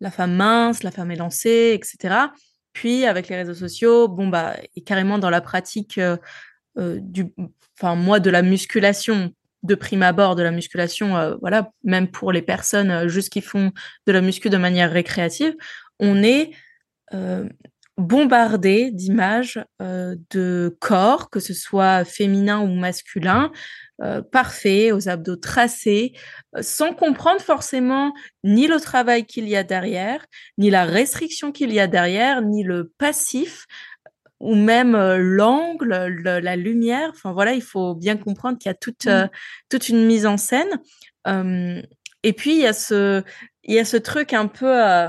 la 0.00 0.10
femme 0.10 0.34
mince, 0.34 0.82
la 0.82 0.90
femme 0.90 1.10
élancée, 1.10 1.72
etc. 1.74 2.28
Puis 2.72 3.04
avec 3.04 3.28
les 3.28 3.36
réseaux 3.36 3.54
sociaux, 3.54 4.08
bon 4.08 4.28
bah 4.28 4.56
et 4.74 4.82
carrément 4.82 5.18
dans 5.18 5.30
la 5.30 5.40
pratique 5.42 5.98
euh, 5.98 6.16
du, 7.00 7.32
enfin 7.78 7.94
moi 7.94 8.20
de 8.20 8.30
la 8.30 8.42
musculation 8.42 9.32
de 9.62 9.74
prime 9.74 10.02
abord 10.02 10.36
de 10.36 10.42
la 10.42 10.50
musculation, 10.50 11.16
euh, 11.16 11.36
voilà, 11.40 11.70
même 11.84 12.08
pour 12.08 12.32
les 12.32 12.42
personnes 12.42 12.90
euh, 12.90 13.08
juste 13.08 13.30
qui 13.30 13.40
font 13.40 13.72
de 14.06 14.12
la 14.12 14.20
muscu 14.20 14.48
de 14.48 14.56
manière 14.56 14.90
récréative, 14.90 15.54
on 15.98 16.22
est 16.22 16.50
bombardé 17.96 18.92
d'images 18.92 19.60
de 19.80 20.76
corps, 20.78 21.28
que 21.28 21.40
ce 21.40 21.52
soit 21.52 22.04
féminin 22.04 22.60
ou 22.60 22.68
masculin, 22.68 23.50
parfait, 24.30 24.92
aux 24.92 25.08
abdos 25.08 25.34
tracés, 25.34 26.12
sans 26.60 26.94
comprendre 26.94 27.40
forcément 27.40 28.14
ni 28.44 28.68
le 28.68 28.78
travail 28.78 29.26
qu'il 29.26 29.48
y 29.48 29.56
a 29.56 29.64
derrière, 29.64 30.24
ni 30.56 30.70
la 30.70 30.84
restriction 30.84 31.50
qu'il 31.50 31.74
y 31.74 31.80
a 31.80 31.88
derrière, 31.88 32.42
ni 32.42 32.62
le 32.62 32.92
passif 32.96 33.66
ou 34.40 34.54
même 34.54 34.94
euh, 34.94 35.18
l'angle, 35.18 35.88
la 35.88 36.56
lumière. 36.56 37.10
Enfin 37.14 37.32
voilà, 37.32 37.52
il 37.52 37.62
faut 37.62 37.94
bien 37.94 38.16
comprendre 38.16 38.58
qu'il 38.58 38.70
y 38.70 38.72
a 38.72 38.74
toute 38.74 39.06
mmh. 39.06 39.10
euh, 39.10 39.26
toute 39.68 39.88
une 39.88 40.04
mise 40.06 40.26
en 40.26 40.36
scène. 40.36 40.80
et 42.22 42.32
puis 42.32 42.52
il 42.52 42.60
y 42.60 42.66
a 42.66 42.72
ce 42.72 43.22
il 43.64 43.74
y 43.74 43.78
a 43.78 43.84
ce 43.84 43.98
truc 43.98 44.32
un 44.32 44.46
peu 44.46 44.84
euh, 44.84 45.08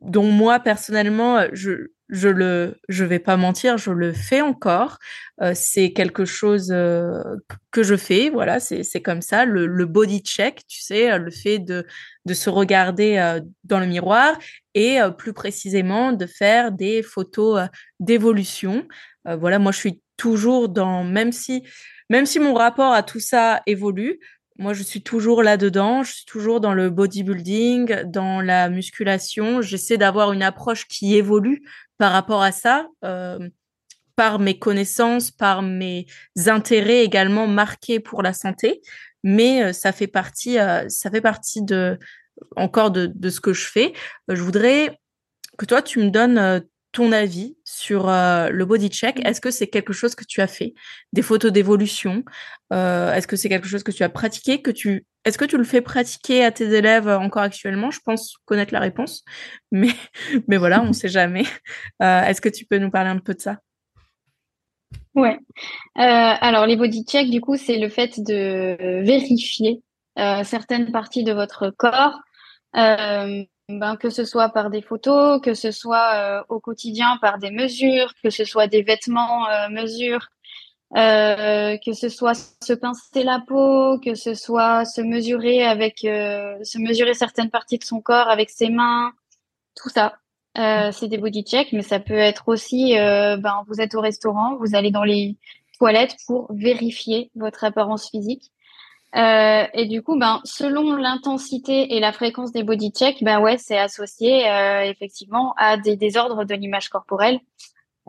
dont 0.00 0.30
moi 0.30 0.60
personnellement 0.60 1.46
je 1.52 1.91
je 2.08 2.28
le, 2.28 2.78
je 2.88 3.04
vais 3.04 3.18
pas 3.18 3.36
mentir, 3.36 3.78
je 3.78 3.90
le 3.90 4.12
fais 4.12 4.40
encore. 4.40 4.98
Euh, 5.40 5.52
c'est 5.54 5.92
quelque 5.92 6.24
chose 6.24 6.70
euh, 6.70 7.22
que 7.70 7.82
je 7.82 7.96
fais, 7.96 8.28
voilà, 8.30 8.60
c'est 8.60 9.02
comme 9.02 9.22
ça. 9.22 9.44
Le, 9.44 9.86
body 9.86 10.20
check, 10.20 10.62
tu 10.68 10.80
sais, 10.80 11.18
le 11.18 11.30
fait 11.30 11.58
de, 11.58 11.86
de 12.26 12.34
se 12.34 12.50
regarder 12.50 13.16
euh, 13.16 13.40
dans 13.64 13.80
le 13.80 13.86
miroir 13.86 14.38
et 14.74 14.98
plus 15.18 15.32
précisément 15.32 16.12
de 16.12 16.26
faire 16.26 16.72
des 16.72 17.02
photos 17.02 17.68
d'évolution. 18.00 18.86
voilà, 19.26 19.58
moi 19.58 19.70
je 19.70 19.78
suis 19.78 20.00
toujours 20.16 20.70
dans, 20.70 21.04
même 21.04 21.30
si, 21.30 21.62
même 22.08 22.24
si 22.24 22.40
mon 22.40 22.54
rapport 22.54 22.94
à 22.94 23.02
tout 23.02 23.20
ça 23.20 23.60
évolue, 23.66 24.18
moi, 24.58 24.74
je 24.74 24.82
suis 24.82 25.02
toujours 25.02 25.42
là-dedans, 25.42 26.02
je 26.02 26.12
suis 26.12 26.24
toujours 26.26 26.60
dans 26.60 26.74
le 26.74 26.90
bodybuilding, 26.90 28.02
dans 28.04 28.40
la 28.42 28.68
musculation. 28.68 29.62
J'essaie 29.62 29.96
d'avoir 29.96 30.32
une 30.32 30.42
approche 30.42 30.86
qui 30.86 31.16
évolue 31.16 31.62
par 32.02 32.10
rapport 32.10 32.42
à 32.42 32.50
ça, 32.50 32.88
euh, 33.04 33.48
par 34.16 34.40
mes 34.40 34.58
connaissances, 34.58 35.30
par 35.30 35.62
mes 35.62 36.06
intérêts 36.46 37.04
également 37.04 37.46
marqués 37.46 38.00
pour 38.00 38.24
la 38.24 38.32
santé. 38.32 38.82
Mais 39.22 39.62
euh, 39.62 39.72
ça 39.72 39.92
fait 39.92 40.08
partie, 40.08 40.58
euh, 40.58 40.88
ça 40.88 41.12
fait 41.12 41.20
partie 41.20 41.62
de 41.62 42.00
encore 42.56 42.90
de, 42.90 43.06
de, 43.06 43.30
ce 43.30 43.40
que 43.40 43.52
je 43.52 43.68
fais. 43.68 43.92
je 44.26 44.42
voudrais 44.42 44.98
que 45.58 45.64
toi, 45.64 45.80
tu 45.80 46.00
me 46.00 46.10
donnes 46.10 46.64
ton 46.90 47.12
avis 47.12 47.56
sur 47.72 48.08
euh, 48.08 48.50
le 48.50 48.64
body 48.66 48.88
check. 48.88 49.24
Est-ce 49.26 49.40
que 49.40 49.50
c'est 49.50 49.66
quelque 49.66 49.94
chose 49.94 50.14
que 50.14 50.24
tu 50.24 50.42
as 50.42 50.46
fait? 50.46 50.74
Des 51.14 51.22
photos 51.22 51.50
d'évolution 51.50 52.22
euh, 52.72 53.14
Est-ce 53.14 53.26
que 53.26 53.34
c'est 53.34 53.48
quelque 53.48 53.66
chose 53.66 53.82
que 53.82 53.92
tu 53.92 54.02
as 54.02 54.10
pratiqué 54.10 54.60
que 54.60 54.70
tu... 54.70 55.06
Est-ce 55.24 55.38
que 55.38 55.46
tu 55.46 55.56
le 55.56 55.64
fais 55.64 55.80
pratiquer 55.80 56.44
à 56.44 56.50
tes 56.50 56.70
élèves 56.74 57.08
encore 57.08 57.42
actuellement? 57.42 57.90
Je 57.90 58.00
pense 58.04 58.36
connaître 58.44 58.74
la 58.74 58.80
réponse, 58.80 59.24
mais, 59.72 59.92
mais 60.48 60.58
voilà, 60.58 60.82
on 60.82 60.88
ne 60.88 60.92
sait 60.92 61.08
jamais. 61.08 61.44
Euh, 62.02 62.22
est-ce 62.24 62.40
que 62.40 62.50
tu 62.50 62.66
peux 62.66 62.78
nous 62.78 62.90
parler 62.90 63.10
un 63.10 63.18
peu 63.18 63.34
de 63.34 63.40
ça? 63.40 63.58
Ouais. 65.14 65.38
alors 65.94 66.66
les 66.66 66.76
body 66.76 67.04
check, 67.04 67.30
du 67.30 67.40
coup, 67.40 67.56
c'est 67.56 67.78
le 67.78 67.88
fait 67.88 68.20
de 68.20 69.02
vérifier 69.02 69.82
certaines 70.16 70.90
parties 70.90 71.24
de 71.24 71.32
votre 71.32 71.70
corps. 71.70 72.18
Ben, 73.78 73.96
que 73.96 74.10
ce 74.10 74.24
soit 74.24 74.48
par 74.50 74.70
des 74.70 74.82
photos, 74.82 75.40
que 75.40 75.54
ce 75.54 75.70
soit 75.70 76.14
euh, 76.14 76.42
au 76.48 76.60
quotidien 76.60 77.16
par 77.20 77.38
des 77.38 77.50
mesures, 77.50 78.12
que 78.22 78.30
ce 78.30 78.44
soit 78.44 78.66
des 78.66 78.82
vêtements 78.82 79.48
euh, 79.48 79.68
mesures, 79.68 80.28
euh, 80.96 81.76
que 81.84 81.92
ce 81.92 82.08
soit 82.08 82.34
se 82.62 82.72
pincer 82.72 83.22
la 83.24 83.40
peau, 83.40 83.98
que 83.98 84.14
ce 84.14 84.34
soit 84.34 84.84
se 84.84 85.00
mesurer 85.00 85.64
avec, 85.64 86.04
euh, 86.04 86.56
se 86.64 86.78
mesurer 86.78 87.14
certaines 87.14 87.50
parties 87.50 87.78
de 87.78 87.84
son 87.84 88.00
corps 88.00 88.28
avec 88.28 88.50
ses 88.50 88.68
mains, 88.68 89.12
tout 89.76 89.88
ça. 89.88 90.14
c'est 90.92 91.08
des 91.08 91.18
body 91.18 91.44
checks, 91.44 91.72
mais 91.72 91.82
ça 91.82 91.98
peut 92.00 92.14
être 92.14 92.48
aussi, 92.48 92.94
ben, 92.94 93.64
vous 93.68 93.80
êtes 93.80 93.94
au 93.94 94.00
restaurant, 94.00 94.56
vous 94.56 94.74
allez 94.74 94.90
dans 94.90 95.04
les 95.04 95.36
toilettes 95.78 96.16
pour 96.26 96.52
vérifier 96.54 97.30
votre 97.34 97.64
apparence 97.64 98.10
physique. 98.10 98.52
Euh, 99.14 99.64
et 99.74 99.86
du 99.86 100.02
coup, 100.02 100.18
ben, 100.18 100.40
selon 100.44 100.94
l'intensité 100.94 101.94
et 101.94 102.00
la 102.00 102.12
fréquence 102.12 102.50
des 102.52 102.62
body 102.62 102.92
checks, 102.92 103.22
ben 103.22 103.40
ouais, 103.40 103.58
c'est 103.58 103.78
associé 103.78 104.48
euh, 104.48 104.82
effectivement 104.84 105.54
à 105.58 105.76
des 105.76 105.96
désordres 105.96 106.44
de 106.44 106.54
l'image 106.54 106.88
corporelle. 106.88 107.40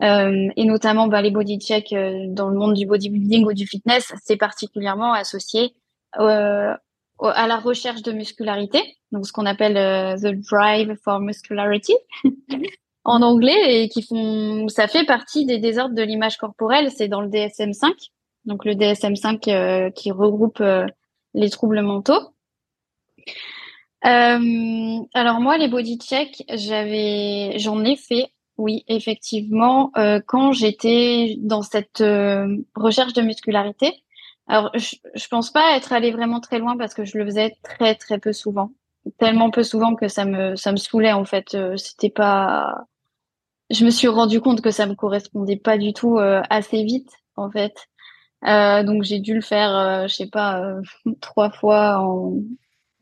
Euh, 0.02 0.48
et 0.56 0.64
notamment 0.64 1.06
ben, 1.06 1.20
les 1.20 1.30
body 1.30 1.58
checks 1.58 1.92
euh, 1.92 2.26
dans 2.28 2.48
le 2.48 2.58
monde 2.58 2.74
du 2.74 2.86
bodybuilding 2.86 3.44
ou 3.46 3.52
du 3.52 3.66
fitness, 3.66 4.12
c'est 4.24 4.36
particulièrement 4.36 5.12
associé 5.12 5.72
euh, 6.18 6.74
à 7.20 7.46
la 7.46 7.56
recherche 7.58 8.02
de 8.02 8.10
muscularité, 8.10 8.80
donc 9.12 9.26
ce 9.26 9.32
qu'on 9.32 9.46
appelle 9.46 9.74
the 10.20 10.34
drive 10.50 10.96
for 11.04 11.20
muscularity 11.20 11.94
en 13.04 13.22
anglais, 13.22 13.84
et 13.84 13.88
qui 13.88 14.02
font, 14.02 14.66
ça 14.68 14.88
fait 14.88 15.04
partie 15.04 15.46
des 15.46 15.58
désordres 15.58 15.94
de 15.94 16.02
l'image 16.02 16.38
corporelle. 16.38 16.90
C'est 16.90 17.06
dans 17.06 17.20
le 17.20 17.28
DSM-5 17.28 17.92
donc 18.44 18.64
le 18.64 18.74
DSM-5 18.74 19.48
euh, 19.48 19.90
qui 19.90 20.10
regroupe 20.10 20.60
euh, 20.60 20.86
les 21.34 21.50
troubles 21.50 21.80
mentaux. 21.82 22.34
Euh, 24.04 24.98
alors 25.14 25.40
moi, 25.40 25.56
les 25.56 25.68
body 25.68 25.98
check, 25.98 26.44
j'avais, 26.52 27.58
j'en 27.58 27.82
ai 27.84 27.96
fait, 27.96 28.32
oui, 28.58 28.84
effectivement, 28.86 29.90
quand 30.26 30.52
j'étais 30.52 31.36
dans 31.38 31.62
cette 31.62 32.04
recherche 32.76 33.14
de 33.14 33.22
muscularité. 33.22 33.92
Alors, 34.46 34.70
je, 34.74 34.96
je 35.14 35.26
pense 35.28 35.50
pas 35.50 35.76
être 35.76 35.92
allée 35.92 36.12
vraiment 36.12 36.38
très 36.38 36.58
loin 36.58 36.76
parce 36.76 36.94
que 36.94 37.04
je 37.04 37.16
le 37.16 37.24
faisais 37.24 37.56
très 37.62 37.94
très 37.94 38.18
peu 38.18 38.32
souvent, 38.32 38.70
tellement 39.18 39.50
peu 39.50 39.62
souvent 39.62 39.96
que 39.96 40.06
ça 40.06 40.24
me 40.26 40.54
ça 40.54 40.70
me 40.70 40.76
saoulait 40.76 41.12
en 41.12 41.24
fait. 41.24 41.56
C'était 41.76 42.10
pas, 42.10 42.84
je 43.70 43.84
me 43.84 43.90
suis 43.90 44.06
rendu 44.06 44.40
compte 44.40 44.60
que 44.60 44.70
ça 44.70 44.86
me 44.86 44.94
correspondait 44.94 45.56
pas 45.56 45.78
du 45.78 45.92
tout 45.94 46.18
assez 46.18 46.84
vite 46.84 47.10
en 47.36 47.50
fait. 47.50 47.88
Euh, 48.46 48.82
donc 48.82 49.02
j'ai 49.04 49.20
dû 49.20 49.34
le 49.34 49.40
faire, 49.40 49.74
euh, 49.74 50.06
je 50.06 50.14
sais 50.14 50.26
pas, 50.26 50.60
euh, 50.60 50.82
trois 51.20 51.50
fois 51.50 51.98
en, 51.98 52.34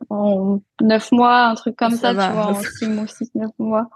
en 0.09 0.61
neuf 0.81 1.11
mois, 1.13 1.47
un 1.47 1.55
truc 1.55 1.77
comme 1.77 1.97
ça, 1.97 2.11
tu 2.11 2.17
vois, 2.17 2.49
en 2.49 2.55
six 2.79 2.87
mois, 2.87 3.07
six, 3.07 3.31
neuf 3.35 3.51
mois. 3.59 3.89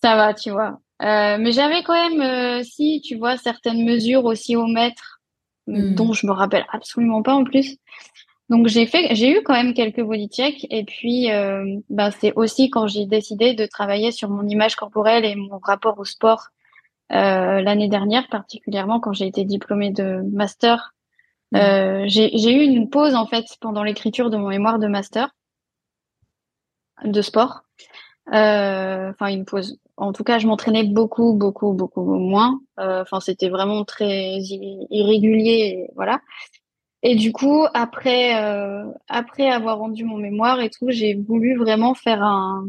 Ça 0.00 0.16
va, 0.16 0.34
tu 0.34 0.50
vois. 0.50 0.78
mais 1.00 1.52
j'avais 1.52 1.82
quand 1.82 2.10
même, 2.10 2.62
si, 2.62 3.00
tu 3.04 3.16
vois, 3.16 3.36
certaines 3.36 3.84
mesures 3.84 4.24
aussi 4.24 4.54
au 4.56 4.66
mètre, 4.66 5.20
hmm. 5.66 5.94
dont 5.94 6.12
je 6.12 6.26
me 6.26 6.32
rappelle 6.32 6.66
absolument 6.72 7.22
pas 7.22 7.34
en 7.34 7.44
plus. 7.44 7.76
Donc 8.48 8.66
j'ai 8.68 8.86
fait, 8.86 9.14
j'ai 9.14 9.36
eu 9.36 9.42
quand 9.42 9.52
même 9.52 9.74
quelques 9.74 10.00
body 10.00 10.28
checks 10.28 10.66
et 10.70 10.84
puis 10.84 11.28
bah, 11.90 12.10
c'est 12.12 12.32
aussi 12.34 12.70
quand 12.70 12.86
j'ai 12.86 13.04
décidé 13.06 13.54
de 13.54 13.66
travailler 13.66 14.12
sur 14.12 14.30
mon 14.30 14.46
image 14.48 14.76
corporelle 14.76 15.24
et 15.24 15.34
mon 15.34 15.58
rapport 15.58 15.98
au 15.98 16.04
sport 16.04 16.48
euh, 17.10 17.60
l'année 17.62 17.88
dernière, 17.88 18.28
particulièrement 18.28 19.00
quand 19.00 19.12
j'ai 19.12 19.26
été 19.26 19.44
diplômée 19.44 19.90
de 19.90 20.22
master. 20.30 20.94
Euh, 21.54 22.04
j'ai 22.06 22.52
eu 22.52 22.62
une 22.62 22.90
pause 22.90 23.14
en 23.14 23.26
fait 23.26 23.46
pendant 23.60 23.82
l'écriture 23.82 24.28
de 24.28 24.36
mon 24.36 24.48
mémoire 24.48 24.78
de 24.78 24.86
master 24.86 25.30
de 27.04 27.22
sport. 27.22 27.62
Euh, 28.34 29.10
enfin, 29.10 29.28
une 29.28 29.46
pause. 29.46 29.78
En 29.96 30.12
tout 30.12 30.24
cas, 30.24 30.38
je 30.38 30.46
m'entraînais 30.46 30.84
beaucoup, 30.84 31.32
beaucoup, 31.32 31.72
beaucoup 31.72 32.04
moins. 32.04 32.60
Enfin, 32.76 33.20
c'était 33.20 33.48
vraiment 33.48 33.84
très 33.84 34.38
irrégulier, 34.90 35.88
voilà. 35.96 36.20
Et 37.02 37.14
du 37.14 37.32
coup, 37.32 37.64
après, 37.72 38.34
après 39.08 39.48
avoir 39.48 39.78
rendu 39.78 40.04
mon 40.04 40.18
mémoire 40.18 40.60
et 40.60 40.68
tout, 40.68 40.90
j'ai 40.90 41.14
voulu 41.14 41.56
vraiment 41.56 41.94
faire 41.94 42.22
un, 42.22 42.66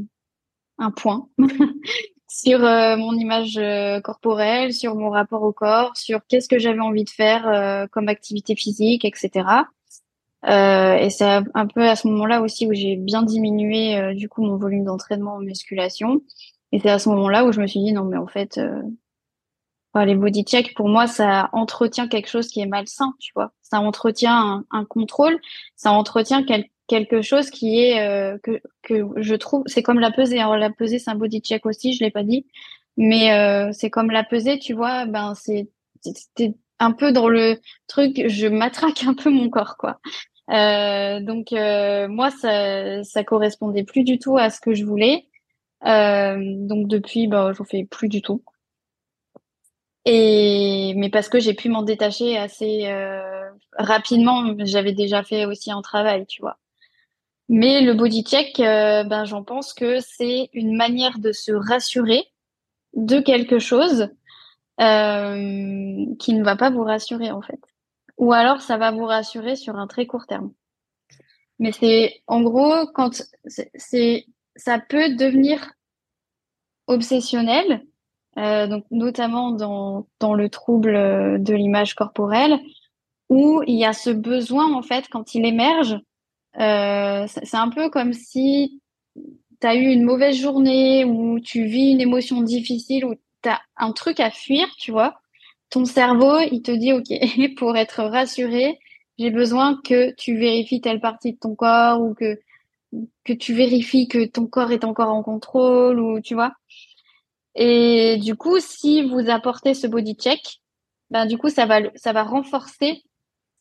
un 0.78 0.92
point 0.92 1.28
sur 2.30 2.64
euh, 2.64 2.96
mon 2.96 3.14
image 3.16 3.58
euh, 3.58 4.00
corporelle, 4.02 4.72
sur 4.72 4.96
mon 4.96 5.10
rapport 5.10 5.42
au 5.42 5.52
corps, 5.52 5.98
sur 5.98 6.22
qu'est-ce 6.28 6.48
que 6.48 6.60
j'avais 6.60 6.80
envie 6.80 7.04
de 7.04 7.10
faire 7.10 7.48
euh, 7.48 7.88
comme 7.88 8.08
activité 8.08 8.56
physique, 8.56 9.04
etc. 9.04 9.46
et 10.44 11.10
c'est 11.10 11.42
un 11.54 11.68
peu 11.68 11.90
à 11.90 11.96
ce 11.98 12.08
moment-là 12.08 12.42
aussi 12.42 12.66
où 12.68 12.74
j'ai 12.74 12.96
bien 12.96 13.24
diminué 13.24 14.14
du 14.16 14.30
coup 14.30 14.42
mon 14.42 14.56
volume 14.56 14.86
d'entraînement 14.86 15.36
en 15.36 15.40
musculation. 15.40 16.22
Et 16.72 16.80
c'est 16.80 16.90
à 16.90 17.00
ce 17.00 17.10
moment-là 17.10 17.46
où 17.46 17.52
je 17.52 17.60
me 17.60 17.68
suis 17.68 17.82
dit 17.82 17.92
non 17.92 18.06
mais 18.06 18.16
en 18.18 18.28
fait 18.28 18.58
les 19.96 20.16
body 20.16 20.44
check 20.44 20.76
pour 20.76 20.88
moi 20.88 21.08
ça 21.08 21.50
entretient 21.52 22.08
quelque 22.08 22.30
chose 22.30 22.48
qui 22.48 22.62
est 22.62 22.68
malsain, 22.68 23.14
tu 23.20 23.34
vois. 23.36 23.52
Ça 23.64 23.82
entretient 23.82 24.34
un, 24.34 24.66
un 24.72 24.86
contrôle, 24.86 25.38
ça 25.76 25.92
entretient 25.92 26.44
quelque 26.44 26.70
quelque 26.90 27.22
chose 27.22 27.50
qui 27.50 27.80
est 27.80 28.02
euh, 28.02 28.38
que, 28.40 28.62
que 28.84 29.22
je 29.22 29.36
trouve 29.36 29.64
c'est 29.68 29.84
comme 29.84 30.00
la 30.00 30.12
pesée 30.12 30.40
alors 30.40 30.58
la 30.58 30.72
pesée 30.72 31.00
c'est 31.00 31.12
un 31.12 31.16
body 31.16 31.40
check 31.40 31.66
aussi 31.66 31.94
je 31.94 32.04
l'ai 32.04 32.12
pas 32.12 32.24
dit. 32.24 32.48
Mais 32.98 33.32
euh, 33.34 33.72
c'est 33.72 33.90
comme 33.90 34.12
la 34.12 34.26
pesée 34.26 34.60
tu 34.60 34.74
vois 34.74 35.06
ben 35.06 35.34
c'est 35.36 35.70
c'était 36.02 36.56
un 36.80 36.92
peu 36.92 37.14
dans 37.14 37.30
le 37.30 37.60
truc 37.88 38.28
je 38.28 38.48
matraque 38.48 39.04
un 39.06 39.14
peu 39.14 39.30
mon 39.30 39.50
corps 39.50 39.78
quoi. 39.78 40.00
Euh, 40.52 41.22
donc 41.22 41.52
moi 41.52 42.32
ça 42.32 43.04
ça 43.04 43.24
correspondait 43.24 43.84
plus 43.84 44.04
du 44.04 44.20
tout 44.20 44.38
à 44.38 44.50
ce 44.50 44.60
que 44.60 44.74
je 44.74 44.84
voulais. 44.84 45.28
Donc 45.84 46.88
depuis 46.88 47.28
ben 47.28 47.54
j'en 47.54 47.64
fais 47.64 47.86
plus 47.86 48.10
du 48.10 48.22
tout. 48.22 48.44
Et 50.06 50.94
mais 50.98 51.10
parce 51.10 51.30
que 51.30 51.40
j'ai 51.40 51.54
pu 51.54 51.70
m'en 51.70 51.84
détacher 51.84 52.38
assez 52.38 52.88
rapidement 53.78 54.56
j'avais 54.66 54.94
déjà 54.94 55.24
fait 55.24 55.46
aussi 55.46 55.72
un 55.72 55.82
travail 55.82 56.26
tu 56.26 56.42
vois 56.42 56.58
mais 57.50 57.82
le 57.82 57.96
body 57.96 58.24
check, 58.24 58.60
euh, 58.60 59.04
ben, 59.04 59.26
j'en 59.26 59.44
pense 59.44 59.74
que 59.74 60.00
c'est 60.02 60.50
une 60.54 60.78
manière 60.78 61.18
de 61.18 61.32
se 61.32 61.52
rassurer 61.52 62.24
de 62.94 63.20
quelque 63.20 63.58
chose 63.58 64.10
euh, 64.80 66.06
qui 66.20 66.34
ne 66.34 66.44
va 66.44 66.56
pas 66.56 66.70
vous 66.70 66.84
rassurer 66.84 67.32
en 67.32 67.42
fait. 67.42 67.60
Ou 68.18 68.34
alors 68.34 68.62
ça 68.62 68.78
va 68.78 68.92
vous 68.92 69.06
rassurer 69.06 69.56
sur 69.56 69.78
un 69.78 69.88
très 69.88 70.06
court 70.06 70.28
terme. 70.28 70.54
Mais 71.58 71.72
c'est 71.72 72.22
en 72.28 72.42
gros 72.42 72.86
quand 72.94 73.24
c'est 73.46 74.26
ça 74.56 74.78
peut 74.80 75.16
devenir 75.16 75.72
obsessionnel, 76.86 77.84
euh, 78.38 78.68
donc 78.68 78.86
notamment 78.92 79.52
dans, 79.52 80.08
dans 80.20 80.36
le 80.36 80.50
trouble 80.50 80.94
de 81.42 81.54
l'image 81.54 81.96
corporelle, 81.96 82.60
où 83.30 83.64
il 83.66 83.76
y 83.76 83.86
a 83.86 83.94
ce 83.94 84.12
besoin 84.12 84.72
en 84.74 84.84
fait 84.84 85.08
quand 85.10 85.34
il 85.34 85.46
émerge 85.46 86.00
euh, 86.58 87.28
c'est 87.28 87.58
un 87.58 87.70
peu 87.70 87.90
comme 87.90 88.14
si 88.14 88.82
tu 89.62 89.68
as 89.68 89.76
eu 89.76 89.88
une 89.92 90.04
mauvaise 90.04 90.38
journée 90.38 91.06
ou 91.06 91.40
tu 91.40 91.66
vis 91.66 91.92
une 91.92 92.02
émotion 92.02 92.42
difficile 92.42 93.06
ou 93.06 93.16
tu 93.44 93.50
as 93.50 93.62
un 93.78 93.92
truc 93.92 94.20
à 94.20 94.32
fuir, 94.32 94.68
tu 94.78 94.92
vois, 94.92 95.20
ton 95.70 95.86
cerveau, 95.86 96.40
il 96.40 96.62
te 96.62 96.72
dit, 96.72 96.94
OK, 96.94 97.08
pour 97.58 97.78
être 97.78 98.04
rassuré, 98.04 98.80
j'ai 99.18 99.30
besoin 99.32 99.80
que 99.84 100.14
tu 100.16 100.38
vérifies 100.38 100.82
telle 100.82 101.02
partie 101.02 101.34
de 101.34 101.38
ton 101.40 101.56
corps 101.56 102.02
ou 102.02 102.14
que, 102.14 102.40
que 103.26 103.34
tu 103.34 103.54
vérifies 103.54 104.08
que 104.08 104.26
ton 104.26 104.48
corps 104.48 104.72
est 104.72 104.84
encore 104.84 105.10
en 105.10 105.24
contrôle 105.24 106.00
ou 106.00 106.22
tu 106.22 106.34
vois. 106.36 106.54
Et 107.56 108.18
du 108.18 108.36
coup, 108.36 108.60
si 108.60 109.04
vous 109.04 109.30
apportez 109.30 109.74
ce 109.74 109.88
body 109.88 110.16
check, 110.16 110.62
ben, 111.10 111.26
du 111.26 111.38
coup, 111.38 111.50
ça 111.50 111.66
va, 111.66 111.82
ça 111.96 112.14
va 112.14 112.24
renforcer 112.24 113.04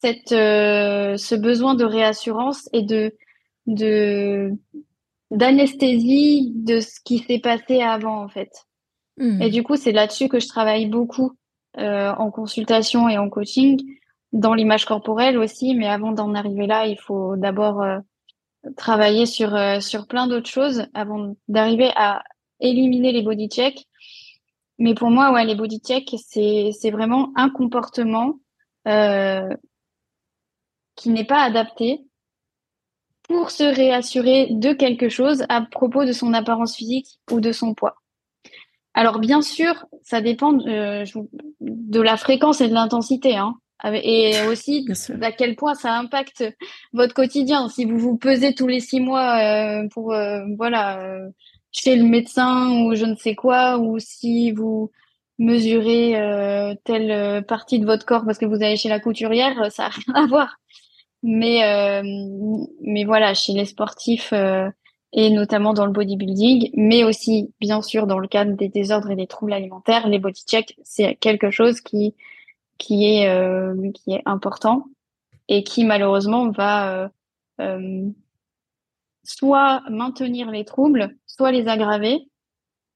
cette, 0.03 0.33
euh, 0.33 1.17
ce 1.17 1.35
besoin 1.35 1.75
de 1.75 1.85
réassurance 1.85 2.69
et 2.73 2.83
de, 2.83 3.15
de, 3.67 4.53
d'anesthésie 5.31 6.53
de 6.55 6.81
ce 6.81 7.01
qui 7.05 7.19
s'est 7.19 7.41
passé 7.41 7.81
avant, 7.81 8.23
en 8.23 8.29
fait. 8.29 8.51
Hmm. 9.19 9.43
Et 9.43 9.51
du 9.51 9.63
coup, 9.63 9.77
c'est 9.77 9.93
là-dessus 9.93 10.29
que 10.29 10.41
je 10.41 10.49
travaille 10.49 10.87
beaucoup 10.87 11.33
euh, 11.79 12.13
en 12.15 12.31
consultation 12.31 13.09
et 13.09 13.19
en 13.19 13.29
coaching, 13.29 13.81
dans 14.33 14.55
l'image 14.55 14.85
corporelle 14.85 15.39
aussi. 15.39 15.75
Mais 15.75 15.87
avant 15.89 16.13
d'en 16.13 16.35
arriver 16.35 16.67
là, 16.67 16.87
il 16.87 16.99
faut 16.99 17.37
d'abord 17.37 17.83
euh, 17.83 17.99
travailler 18.77 19.27
sur, 19.27 19.55
euh, 19.55 19.81
sur 19.81 20.07
plein 20.07 20.27
d'autres 20.27 20.49
choses 20.49 20.87
avant 20.95 21.35
d'arriver 21.49 21.91
à 21.97 22.23
éliminer 22.61 23.13
les 23.13 23.23
body 23.23 23.49
checks. 23.49 23.85
Mais 24.79 24.95
pour 24.95 25.11
moi, 25.11 25.33
ouais, 25.33 25.45
les 25.45 25.57
body 25.57 25.81
checks, 25.81 26.15
c'est, 26.25 26.71
c'est 26.73 26.91
vraiment 26.91 27.33
un 27.37 27.51
comportement 27.51 28.39
qui 30.99 31.11
n'est 31.11 31.25
pas 31.25 31.43
adapté 31.43 32.01
pour 33.29 33.51
se 33.51 33.63
réassurer 33.63 34.49
de 34.51 34.73
quelque 34.73 35.09
chose 35.09 35.45
à 35.49 35.63
propos 35.63 36.05
de 36.05 36.13
son 36.13 36.35
apparence 36.35 36.77
physique 36.77 37.21
ou 37.31 37.41
de 37.41 37.53
son 37.53 37.75
poids. 37.75 37.97
Alors 38.95 39.21
bien 39.21 39.43
sûr, 39.43 39.87
ça 40.03 40.21
dépend 40.21 40.59
euh, 40.67 41.05
de 41.61 42.01
la 42.01 42.17
fréquence 42.17 42.61
et 42.61 42.69
de 42.69 42.75
l'intensité, 42.75 43.37
hein, 43.37 43.55
et 43.85 44.33
aussi 44.49 44.89
à 45.23 45.31
quel 45.31 45.55
point 45.55 45.75
ça 45.75 45.95
impacte 45.95 46.43
votre 46.93 47.15
quotidien. 47.15 47.69
Si 47.69 47.85
vous 47.85 47.99
vous 47.99 48.17
pesez 48.17 48.55
tous 48.55 48.67
les 48.67 48.81
six 48.81 49.01
mois 49.01 49.39
euh, 49.39 49.89
pour 49.91 50.13
euh, 50.13 50.41
voilà 50.57 51.01
chez 51.71 51.95
le 51.95 52.05
médecin 52.05 52.71
ou 52.83 52.97
je 52.97 53.05
ne 53.05 53.15
sais 53.15 53.37
quoi, 53.37 53.79
ou 53.79 54.01
si 54.01 54.51
vous 54.51 54.91
mesurez 55.39 56.77
telle 56.83 57.45
partie 57.45 57.79
de 57.79 57.87
votre 57.87 58.05
corps 58.05 58.25
parce 58.25 58.39
que 58.39 58.47
vous 58.47 58.57
allez 58.57 58.77
chez 58.77 58.89
la 58.89 58.99
couturière, 58.99 59.71
ça 59.71 59.85
n'a 59.85 59.89
rien 59.91 60.25
à 60.25 60.27
voir. 60.27 60.57
Mais, 61.23 61.65
euh, 61.65 62.03
mais 62.81 63.05
voilà, 63.05 63.35
chez 63.35 63.53
les 63.53 63.65
sportifs 63.65 64.33
euh, 64.33 64.71
et 65.13 65.31
notamment 65.31 65.73
dans 65.75 65.87
le 65.87 65.93
bodybuilding, 65.93 66.71
mais 66.75 67.03
aussi 67.03 67.53
bien 67.61 67.83
sûr 67.83 68.07
dans 68.07 68.19
le 68.19 68.29
cadre 68.29 68.53
des 68.53 68.69
désordres 68.69 69.11
et 69.11 69.17
des 69.17 69.27
troubles 69.27 69.53
alimentaires, 69.53 70.09
les 70.09 70.19
body 70.19 70.43
checks, 70.47 70.77
c'est 70.85 71.17
quelque 71.17 71.51
chose 71.51 71.81
qui 71.81 72.15
qui 72.79 73.07
est 73.07 73.29
euh, 73.29 73.91
qui 73.93 74.13
est 74.13 74.23
important 74.27 74.85
et 75.49 75.65
qui 75.65 75.85
malheureusement 75.85 76.51
va 76.51 77.11
soit 79.25 79.83
maintenir 79.91 80.51
les 80.51 80.65
troubles, 80.65 81.17
soit 81.27 81.53
les 81.53 81.69
aggraver, 81.69 82.29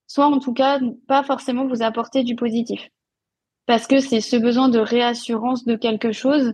soit 0.07 0.27
en 0.27 0.39
tout 0.39 0.53
cas 0.53 0.79
pas 1.07 1.23
forcément 1.23 1.67
vous 1.67 1.83
apporter 1.83 2.23
du 2.23 2.35
positif. 2.35 2.89
Parce 3.65 3.87
que 3.87 3.99
c'est 3.99 4.21
ce 4.21 4.35
besoin 4.35 4.69
de 4.69 4.79
réassurance 4.79 5.65
de 5.65 5.75
quelque 5.75 6.11
chose 6.11 6.53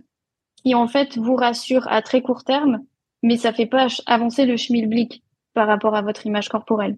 qui 0.62 0.74
en 0.74 0.88
fait 0.88 1.16
vous 1.16 1.36
rassure 1.36 1.86
à 1.88 2.02
très 2.02 2.22
court 2.22 2.44
terme, 2.44 2.80
mais 3.22 3.36
ça 3.36 3.52
fait 3.52 3.66
pas 3.66 3.88
avancer 4.06 4.46
le 4.46 4.56
schmilblick 4.56 5.22
par 5.54 5.66
rapport 5.66 5.94
à 5.94 6.02
votre 6.02 6.26
image 6.26 6.48
corporelle. 6.48 6.96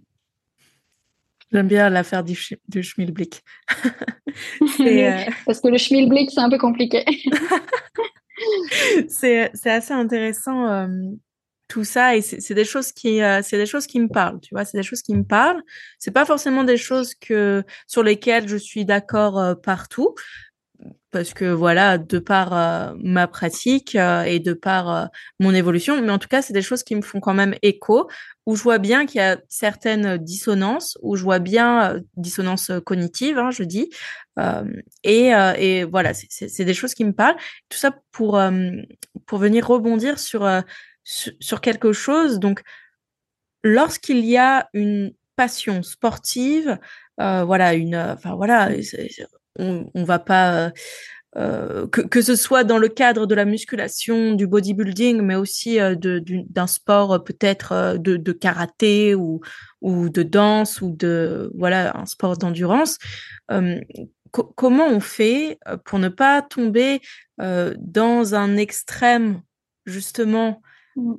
J'aime 1.52 1.68
bien 1.68 1.90
l'affaire 1.90 2.24
du, 2.24 2.38
du 2.68 2.82
schmilblick. 2.82 3.42
Euh, 4.80 5.24
Parce 5.44 5.60
que 5.60 5.68
le 5.68 5.76
schmilblick, 5.76 6.30
c'est 6.30 6.40
un 6.40 6.48
peu 6.48 6.56
compliqué. 6.56 7.04
c'est 9.08 9.50
assez 9.66 9.92
intéressant 9.92 10.66
euh, 10.66 10.86
tout 11.68 11.84
ça 11.84 12.16
et 12.16 12.22
c'est 12.22 12.54
des 12.54 12.64
choses 12.64 12.92
qui 12.92 13.20
euh, 13.20 13.42
c'est 13.42 13.58
des 13.58 13.66
choses 13.66 13.86
qui 13.86 14.00
me 14.00 14.08
parlent 14.08 14.40
tu 14.40 14.54
vois 14.54 14.64
c'est 14.64 14.78
des 14.78 14.82
choses 14.82 15.02
qui 15.02 15.14
me 15.14 15.22
parlent 15.22 15.62
c'est 15.98 16.12
pas 16.12 16.24
forcément 16.24 16.64
des 16.64 16.78
choses 16.78 17.14
que 17.14 17.62
sur 17.86 18.02
lesquelles 18.02 18.48
je 18.48 18.56
suis 18.56 18.86
d'accord 18.86 19.54
partout 19.62 20.14
parce 21.12 21.34
que 21.34 21.44
voilà, 21.44 21.98
de 21.98 22.18
par 22.18 22.52
euh, 22.54 22.94
ma 22.98 23.28
pratique 23.28 23.94
euh, 23.94 24.22
et 24.22 24.40
de 24.40 24.54
par 24.54 24.90
euh, 24.90 25.04
mon 25.38 25.54
évolution, 25.54 26.00
mais 26.00 26.10
en 26.10 26.18
tout 26.18 26.28
cas, 26.28 26.42
c'est 26.42 26.54
des 26.54 26.62
choses 26.62 26.82
qui 26.82 26.96
me 26.96 27.02
font 27.02 27.20
quand 27.20 27.34
même 27.34 27.54
écho, 27.62 28.08
où 28.46 28.56
je 28.56 28.62
vois 28.62 28.78
bien 28.78 29.06
qu'il 29.06 29.18
y 29.18 29.24
a 29.24 29.38
certaines 29.48 30.16
dissonances, 30.16 30.98
où 31.02 31.14
je 31.16 31.22
vois 31.22 31.38
bien 31.38 32.00
dissonance 32.16 32.72
cognitive, 32.84 33.38
hein, 33.38 33.50
je 33.50 33.62
dis, 33.62 33.90
et, 35.04 35.28
et 35.58 35.84
voilà, 35.84 36.12
c'est 36.14 36.64
des 36.64 36.74
choses 36.74 36.94
qui 36.94 37.04
me 37.04 37.12
parlent. 37.12 37.36
Tout 37.68 37.78
ça 37.78 37.94
pour 38.10 38.40
pour 39.26 39.38
venir 39.38 39.68
rebondir 39.68 40.18
sur 40.18 40.48
sur 41.04 41.60
quelque 41.60 41.92
chose. 41.92 42.40
Donc, 42.40 42.62
lorsqu'il 43.62 44.24
y 44.24 44.38
a 44.38 44.68
une 44.72 45.12
passion 45.36 45.84
sportive, 45.84 46.78
voilà, 47.18 47.74
une, 47.74 47.94
enfin 47.94 48.34
voilà, 48.34 48.70
on, 49.58 49.90
on 49.94 50.04
va 50.04 50.18
pas 50.18 50.72
euh, 51.38 51.86
que, 51.86 52.02
que, 52.02 52.20
ce 52.20 52.36
soit 52.36 52.62
dans 52.62 52.76
le 52.76 52.88
cadre 52.88 53.24
de 53.24 53.34
la 53.34 53.46
musculation, 53.46 54.34
du 54.34 54.46
bodybuilding, 54.46 55.22
mais 55.22 55.34
aussi 55.34 55.80
euh, 55.80 55.94
d'un 55.96 56.66
sport 56.66 57.14
euh, 57.14 57.18
peut-être 57.20 57.96
de, 57.98 58.18
de, 58.18 58.32
karaté 58.32 59.14
ou, 59.14 59.40
ou 59.80 60.10
de 60.10 60.22
danse 60.22 60.82
ou 60.82 60.94
de 60.94 61.50
voilà 61.56 61.96
un 61.96 62.04
sport 62.04 62.36
d'endurance. 62.36 62.98
comment 64.30 64.88
on 64.88 65.00
fait 65.00 65.58
pour 65.86 65.98
ne 65.98 66.08
pas 66.08 66.42
tomber 66.42 67.00
dans 67.38 68.34
un 68.34 68.56
extrême 68.56 69.42
justement 69.86 70.60
mmh. 70.96 71.14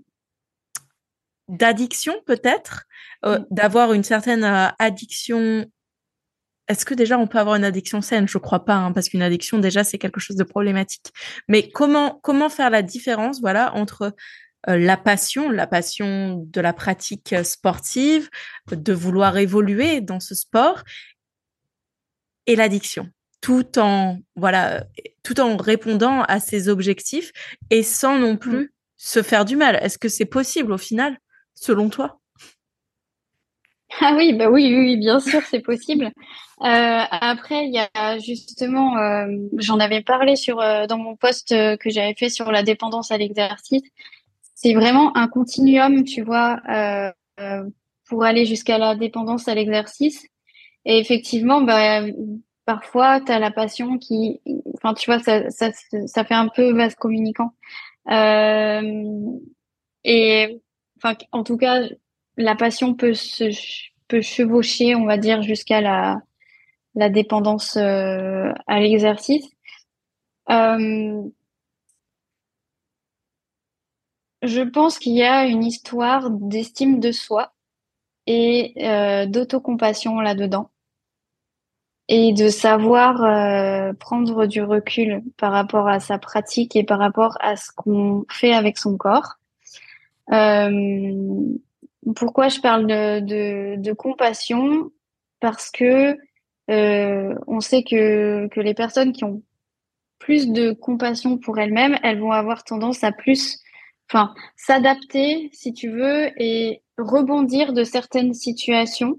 d'addiction 1.49 2.13
peut-être, 2.25 2.83
mmh. 3.23 3.37
d'avoir 3.49 3.93
une 3.93 4.03
certaine 4.03 4.43
addiction 4.77 5.65
est-ce 6.67 6.85
que 6.85 6.93
déjà 6.93 7.17
on 7.17 7.27
peut 7.27 7.39
avoir 7.39 7.55
une 7.55 7.65
addiction 7.65 8.01
saine? 8.01 8.27
Je 8.27 8.37
crois 8.37 8.65
pas, 8.65 8.75
hein, 8.75 8.91
parce 8.91 9.09
qu'une 9.09 9.21
addiction 9.21 9.59
déjà 9.59 9.83
c'est 9.83 9.97
quelque 9.97 10.19
chose 10.19 10.37
de 10.37 10.43
problématique. 10.43 11.11
Mais 11.47 11.69
comment 11.69 12.19
comment 12.23 12.49
faire 12.49 12.69
la 12.69 12.81
différence, 12.81 13.41
voilà, 13.41 13.73
entre 13.75 14.13
euh, 14.69 14.77
la 14.77 14.97
passion, 14.97 15.49
la 15.49 15.67
passion 15.67 16.43
de 16.47 16.61
la 16.61 16.73
pratique 16.73 17.35
sportive, 17.43 18.29
de 18.71 18.93
vouloir 18.93 19.37
évoluer 19.37 20.01
dans 20.01 20.19
ce 20.19 20.35
sport, 20.35 20.83
et 22.45 22.55
l'addiction, 22.55 23.09
tout 23.41 23.79
en 23.79 24.19
voilà, 24.35 24.85
tout 25.23 25.39
en 25.39 25.57
répondant 25.57 26.23
à 26.23 26.39
ses 26.39 26.69
objectifs 26.69 27.31
et 27.69 27.83
sans 27.83 28.17
non 28.19 28.37
plus 28.37 28.65
mmh. 28.65 28.69
se 28.97 29.21
faire 29.21 29.45
du 29.45 29.55
mal. 29.55 29.75
Est-ce 29.81 29.97
que 29.97 30.09
c'est 30.09 30.25
possible 30.25 30.71
au 30.71 30.77
final, 30.77 31.17
selon 31.55 31.89
toi? 31.89 32.19
Ah 34.01 34.15
oui, 34.17 34.33
bah 34.33 34.49
oui, 34.49 34.73
oui, 34.75 34.97
bien 34.97 35.19
sûr, 35.19 35.41
c'est 35.43 35.59
possible. 35.59 36.11
Euh, 36.61 37.03
après, 37.09 37.65
il 37.65 37.73
y 37.73 37.79
a 37.79 38.19
justement, 38.19 38.97
euh, 38.97 39.27
j'en 39.57 39.79
avais 39.79 40.01
parlé 40.01 40.35
sur 40.35 40.59
euh, 40.61 40.85
dans 40.87 40.97
mon 40.97 41.15
post 41.15 41.49
que 41.49 41.89
j'avais 41.89 42.15
fait 42.15 42.29
sur 42.29 42.51
la 42.51 42.63
dépendance 42.63 43.11
à 43.11 43.17
l'exercice. 43.17 43.83
C'est 44.55 44.73
vraiment 44.73 45.15
un 45.17 45.27
continuum, 45.27 46.03
tu 46.05 46.21
vois, 46.21 46.61
pour 48.07 48.23
aller 48.23 48.45
jusqu'à 48.45 48.77
la 48.77 48.95
dépendance 48.95 49.47
à 49.47 49.55
l'exercice. 49.55 50.25
Et 50.85 50.99
effectivement, 50.99 51.61
bah, 51.61 52.01
parfois, 52.65 53.21
tu 53.21 53.31
as 53.31 53.39
la 53.39 53.51
passion 53.51 53.97
qui, 53.97 54.41
enfin, 54.75 54.93
tu 54.93 55.11
vois, 55.11 55.19
ça, 55.19 55.49
ça, 55.49 55.71
ça 56.07 56.23
fait 56.23 56.33
un 56.33 56.47
peu 56.47 56.71
vaste 56.73 56.97
communicant. 56.97 57.53
et, 58.09 58.13
enfin, 60.97 61.15
en 61.31 61.43
tout 61.43 61.57
cas, 61.57 61.81
la 62.37 62.55
passion 62.55 62.93
peut 62.93 63.13
se 63.13 63.45
peut 64.07 64.21
chevaucher, 64.21 64.95
on 64.95 65.05
va 65.05 65.17
dire, 65.17 65.41
jusqu'à 65.41 65.81
la, 65.81 66.21
la 66.95 67.09
dépendance 67.09 67.77
euh, 67.77 68.51
à 68.67 68.79
l'exercice. 68.79 69.45
Euh, 70.49 71.23
je 74.41 74.61
pense 74.61 74.99
qu'il 74.99 75.13
y 75.13 75.23
a 75.23 75.45
une 75.45 75.63
histoire 75.63 76.29
d'estime 76.29 76.99
de 76.99 77.11
soi 77.11 77.53
et 78.27 78.73
euh, 78.77 79.25
d'autocompassion 79.25 80.19
là-dedans 80.19 80.69
et 82.09 82.33
de 82.33 82.49
savoir 82.49 83.15
prendre 83.95 84.45
du 84.45 84.61
recul 84.61 85.23
par 85.37 85.53
rapport 85.53 85.87
à 85.87 86.01
sa 86.01 86.17
pratique 86.17 86.75
et 86.75 86.83
par 86.83 86.99
rapport 86.99 87.37
à 87.39 87.55
ce 87.55 87.71
qu'on 87.73 88.25
fait 88.29 88.53
avec 88.53 88.77
son 88.77 88.97
corps. 88.97 89.37
Pourquoi 92.15 92.49
je 92.49 92.59
parle 92.59 92.87
de, 92.87 93.93
compassion? 93.93 94.91
Parce 95.39 95.69
que 95.71 96.17
euh, 96.69 97.35
on 97.47 97.59
sait 97.59 97.83
que, 97.83 98.47
que 98.47 98.59
les 98.59 98.73
personnes 98.73 99.11
qui 99.11 99.23
ont 99.23 99.43
plus 100.19 100.49
de 100.49 100.71
compassion 100.71 101.37
pour 101.37 101.59
elles-mêmes, 101.59 101.97
elles 102.01 102.19
vont 102.19 102.31
avoir 102.31 102.63
tendance 102.63 103.03
à 103.03 103.11
plus, 103.11 103.59
enfin, 104.09 104.33
s'adapter, 104.55 105.49
si 105.51 105.73
tu 105.73 105.89
veux, 105.89 106.29
et 106.41 106.81
rebondir 106.97 107.73
de 107.73 107.83
certaines 107.83 108.33
situations 108.33 109.17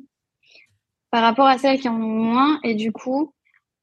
par 1.10 1.22
rapport 1.22 1.46
à 1.46 1.58
celles 1.58 1.78
qui 1.78 1.88
en 1.88 1.96
ont 1.96 1.98
moins. 1.98 2.58
Et 2.64 2.74
du 2.74 2.90
coup, 2.90 3.34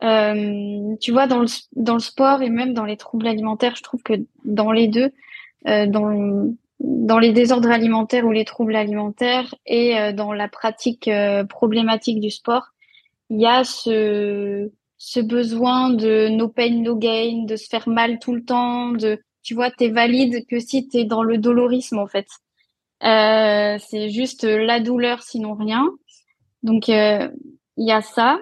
tu 0.01 1.11
vois, 1.11 1.27
dans 1.27 1.39
le, 1.39 1.47
dans 1.75 1.93
le 1.93 1.99
sport 1.99 2.41
et 2.41 2.49
même 2.49 2.73
dans 2.73 2.85
les 2.85 2.97
troubles 2.97 3.27
alimentaires, 3.27 3.75
je 3.75 3.83
trouve 3.83 4.01
que 4.01 4.13
dans 4.43 4.71
les 4.71 4.87
deux, 4.87 5.11
dans, 5.65 6.55
dans 6.83 7.19
les 7.19 7.31
désordres 7.31 7.69
alimentaires 7.69 8.25
ou 8.25 8.31
les 8.31 8.45
troubles 8.45 8.75
alimentaires 8.75 9.53
et 9.65 10.13
dans 10.13 10.33
la 10.33 10.47
pratique 10.47 11.09
problématique 11.49 12.19
du 12.19 12.29
sport, 12.29 12.71
il 13.31 13.39
y 13.39 13.45
a 13.45 13.63
ce, 13.63 14.69
besoin 15.21 15.89
de 15.89 16.27
no 16.27 16.49
pain, 16.49 16.81
no 16.81 16.97
gain, 16.97 17.45
de 17.45 17.55
se 17.55 17.67
faire 17.67 17.87
mal 17.87 18.19
tout 18.19 18.35
le 18.35 18.43
temps, 18.43 18.91
de, 18.91 19.21
tu 19.41 19.55
vois, 19.55 19.71
t'es 19.71 19.89
valide 19.89 20.45
que 20.47 20.59
si 20.59 20.87
t'es 20.87 21.05
dans 21.05 21.23
le 21.23 21.37
dolorisme, 21.37 21.97
en 21.97 22.07
fait. 22.07 22.27
Euh, 23.03 23.77
c'est 23.79 24.09
juste 24.09 24.43
la 24.43 24.79
douleur, 24.79 25.23
sinon 25.23 25.55
rien. 25.55 25.89
Donc, 26.61 26.89
euh, 26.89 27.29
il 27.77 27.87
y 27.87 27.91
a 27.91 28.01
ça 28.01 28.39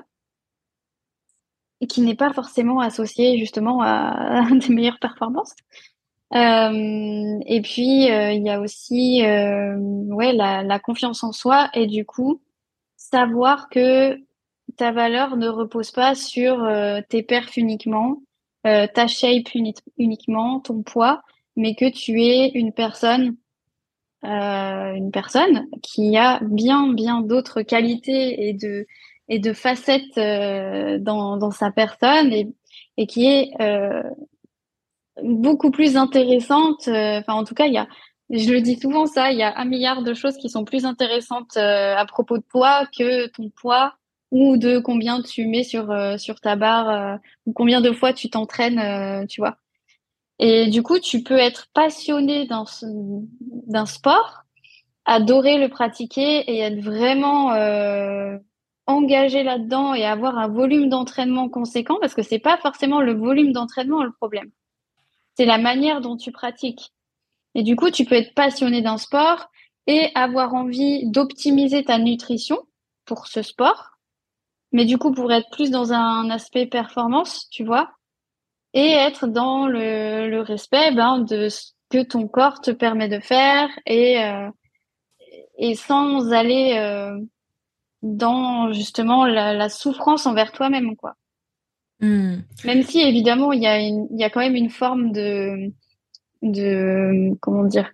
qui 1.88 2.02
n'est 2.02 2.16
pas 2.16 2.34
forcément 2.34 2.80
associé 2.82 3.38
justement 3.38 3.82
à, 3.82 4.48
des 4.52 4.74
meilleures 4.74 4.99
performances. 4.99 5.53
Euh, 6.36 7.40
et 7.48 7.62
puis 7.62 8.06
il 8.06 8.44
y 8.46 8.50
a 8.50 8.62
aussi 8.62 9.22
ouais 9.24 10.34
la, 10.34 10.62
la, 10.62 10.80
confiance 10.80 11.24
en 11.24 11.32
soi 11.32 11.70
et 11.74 11.88
du 11.88 12.06
coup 12.06 12.40
savoir 12.96 13.70
que 13.70 14.20
ta 14.78 14.92
valeur 14.92 15.38
ne 15.38 15.48
repose 15.48 15.92
pas 15.92 16.16
sur 16.16 16.64
euh, 16.64 17.02
tes 17.10 17.24
perfs 17.24 17.58
uniquement, 17.58 18.22
euh, 18.68 18.88
ta 18.88 19.08
shape 19.08 19.50
uniquement, 19.98 20.60
ton 20.60 20.84
poids, 20.84 21.22
mais 21.56 21.76
que 21.76 21.90
tu 21.90 22.22
es 22.22 22.50
une 22.50 22.72
personne, 22.72 23.36
euh, 24.24 24.94
une 24.94 25.12
personne 25.12 25.68
qui 25.82 26.18
a 26.18 26.40
bien, 26.44 26.94
bien 26.94 27.22
d'autres 27.22 27.62
qualités 27.62 28.48
et 28.48 28.54
de 28.54 28.86
et 29.32 29.38
de 29.38 29.54
facettes 29.54 30.16
dans, 30.16 31.38
dans 31.38 31.52
sa 31.52 31.70
personne 31.70 32.34
et, 32.34 32.48
et 32.98 33.06
qui 33.06 33.28
est 33.28 33.52
beaucoup 35.24 35.72
plus 35.72 35.98
intéressante. 35.98 36.88
Enfin, 36.88 37.34
en 37.34 37.44
tout 37.44 37.56
cas, 37.56 37.66
il 37.66 37.74
y 37.74 37.78
a 37.78 37.88
je 38.32 38.52
le 38.52 38.62
dis 38.62 38.80
souvent 38.80 39.08
ça, 39.08 39.32
il 39.32 39.40
y 39.40 39.44
a 39.44 39.58
un 39.58 39.66
milliard 39.66 40.04
de 40.04 40.14
choses 40.14 40.38
qui 40.38 40.50
sont 40.50 40.64
plus 40.64 40.86
intéressantes 40.86 41.58
à 41.58 42.06
propos 42.08 42.38
de 42.38 42.44
toi 42.52 42.86
que 42.96 43.28
ton 43.28 43.50
poids 43.50 43.96
ou 44.32 44.58
de 44.58 44.80
combien 44.80 45.22
tu 45.22 45.48
mets 45.48 45.64
sur 45.64 45.91
euh, 45.91 46.18
sur 46.18 46.40
ta 46.40 46.56
barre 46.56 46.90
euh, 46.90 47.18
ou 47.46 47.54
combien 47.54 47.82
de 47.82 47.91
fois 47.91 48.14
tu 48.14 48.30
t'entraînes, 48.30 48.80
euh, 48.80 49.26
tu 49.26 49.41
vois. 49.41 49.58
Et 50.40 50.68
du 50.68 50.84
coup, 50.84 51.00
tu 51.00 51.24
peux 51.24 51.38
être 51.38 51.68
passionné 51.74 52.46
d'un 52.48 52.66
d'un 53.68 53.86
sport, 53.86 54.44
adorer 55.06 55.58
le 55.58 55.70
pratiquer 55.70 56.40
et 56.52 56.60
être 56.60 56.82
vraiment 56.82 57.50
engagé 58.88 59.44
là-dedans 59.44 59.94
et 59.94 60.06
avoir 60.06 60.38
un 60.38 60.48
volume 60.48 60.90
d'entraînement 60.90 61.50
conséquent 61.50 61.98
parce 62.02 62.16
que 62.16 62.24
c'est 62.24 62.40
pas 62.40 62.58
forcément 62.58 63.02
le 63.02 63.14
volume 63.14 63.52
d'entraînement 63.52 64.04
le 64.04 64.12
problème. 64.12 64.50
C'est 65.40 65.45
la 65.45 65.57
manière 65.57 66.02
dont 66.02 66.18
tu 66.18 66.34
pratiques. 66.34 66.91
Et 67.56 67.64
du 67.64 67.78
coup, 67.78 67.91
tu 67.91 68.03
peux 68.03 68.16
être 68.16 68.34
passionné 68.34 68.82
d'un 68.82 68.98
sport 68.98 69.48
et 69.88 70.10
avoir 70.14 70.53
envie 70.53 71.10
d'optimiser 71.10 71.86
ta 71.86 71.98
nutrition 71.98 72.60
pour 73.06 73.26
ce 73.28 73.41
sport 73.41 73.99
mais 74.72 74.86
du 74.86 74.98
coup, 74.98 75.11
pour 75.11 75.32
être 75.32 75.49
plus 75.52 75.72
dans 75.72 75.94
un 75.94 76.30
aspect 76.30 76.68
performance, 76.68 77.48
tu 77.49 77.64
vois, 77.64 77.91
et 78.74 78.91
être 78.91 79.28
dans 79.28 79.68
le, 79.68 80.41
respect 80.41 80.94
ben, 80.94 81.20
de 81.20 81.49
ce 81.49 81.72
que 81.90 82.03
ton 82.03 82.28
corps 82.28 82.61
te 82.61 82.72
permet 82.72 83.10
de 83.10 83.20
faire 83.20 83.70
et, 83.86 84.24
euh, 84.24 84.49
et 85.57 85.76
sans 85.76 86.32
aller 86.32 86.78
euh, 86.78 87.20
dans 88.03 88.72
justement 88.72 89.26
la, 89.26 89.53
la, 89.53 89.70
souffrance 89.70 90.28
envers 90.28 90.52
toi-même, 90.52 90.95
quoi. 90.95 91.16
Mmh. 92.02 92.36
Même 92.64 92.84
si 92.84 93.02
évidemment 93.02 93.52
il 93.52 93.62
y 93.62 93.68
a 93.68 93.80
y 93.80 94.24
a 94.24 94.30
quand 94.30 94.40
même 94.40 94.56
une 94.56 94.70
forme 94.70 95.12
de 95.12 95.72
de 96.42 97.36
comment 97.42 97.66
dire 97.66 97.92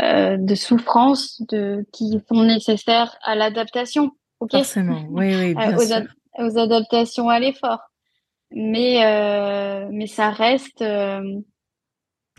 euh, 0.00 0.38
de 0.38 0.54
souffrance 0.54 1.42
de 1.50 1.84
qui 1.92 2.18
sont 2.28 2.44
nécessaires 2.44 3.16
à 3.22 3.34
l'adaptation 3.34 4.12
Forcément, 4.50 5.06
oui, 5.10 5.34
oui, 5.36 5.54
bien 5.54 5.76
aux, 5.76 5.80
sûr. 5.80 6.02
aux, 6.38 6.58
adaptations 6.58 7.28
à 7.28 7.38
l'effort. 7.38 7.90
Mais, 8.50 9.04
euh, 9.04 9.88
mais 9.90 10.06
ça 10.06 10.30
reste. 10.30 10.82
Euh, 10.82 11.40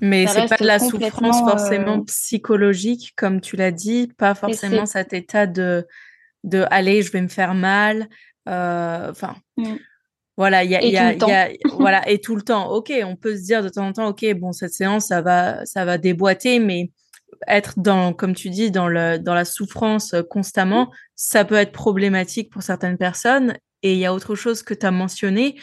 mais 0.01 0.27
c'est 0.27 0.47
pas 0.47 0.57
de 0.57 0.65
la 0.65 0.79
souffrance 0.79 1.39
forcément 1.39 1.99
euh, 1.99 2.05
psychologique, 2.05 3.13
comme 3.15 3.41
tu 3.41 3.55
l'as 3.55 3.71
dit, 3.71 4.11
pas 4.17 4.35
forcément 4.35 4.85
cet 4.85 5.13
état 5.13 5.47
de, 5.47 5.87
de 6.43 6.65
aller, 6.71 7.01
je 7.01 7.11
vais 7.11 7.21
me 7.21 7.29
faire 7.29 7.53
mal. 7.53 8.09
Enfin, 8.45 9.35
mm. 9.57 9.75
Voilà, 10.35 10.63
il 10.63 10.71
y 10.71 10.75
a, 10.75 10.83
y 10.83 10.97
a, 10.97 11.13
y 11.13 11.31
a 11.31 11.49
voilà, 11.77 12.07
et 12.09 12.19
tout 12.19 12.35
le 12.35 12.41
temps. 12.41 12.71
Ok, 12.71 12.91
on 13.03 13.15
peut 13.15 13.35
se 13.35 13.43
dire 13.43 13.63
de 13.63 13.69
temps 13.69 13.87
en 13.87 13.93
temps, 13.93 14.07
ok, 14.07 14.25
bon, 14.35 14.51
cette 14.51 14.73
séance, 14.73 15.07
ça 15.07 15.21
va, 15.21 15.65
ça 15.65 15.85
va 15.85 15.97
déboîter, 15.97 16.59
mais 16.59 16.91
être 17.47 17.73
dans, 17.77 18.13
comme 18.13 18.33
tu 18.33 18.49
dis, 18.49 18.71
dans, 18.71 18.87
le, 18.87 19.17
dans 19.19 19.33
la 19.33 19.45
souffrance 19.45 20.13
euh, 20.13 20.23
constamment, 20.23 20.91
ça 21.15 21.45
peut 21.45 21.55
être 21.55 21.71
problématique 21.71 22.49
pour 22.49 22.63
certaines 22.63 22.97
personnes. 22.97 23.57
Et 23.83 23.93
il 23.93 23.99
y 23.99 24.05
a 24.05 24.13
autre 24.13 24.35
chose 24.35 24.63
que 24.63 24.73
tu 24.73 24.85
as 24.85 24.91
mentionné, 24.91 25.59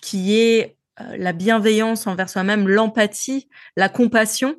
qui 0.00 0.38
est 0.38 0.76
euh, 1.00 1.16
la 1.18 1.32
bienveillance 1.32 2.06
envers 2.06 2.30
soi-même, 2.30 2.68
l'empathie, 2.68 3.48
la 3.76 3.88
compassion. 3.88 4.54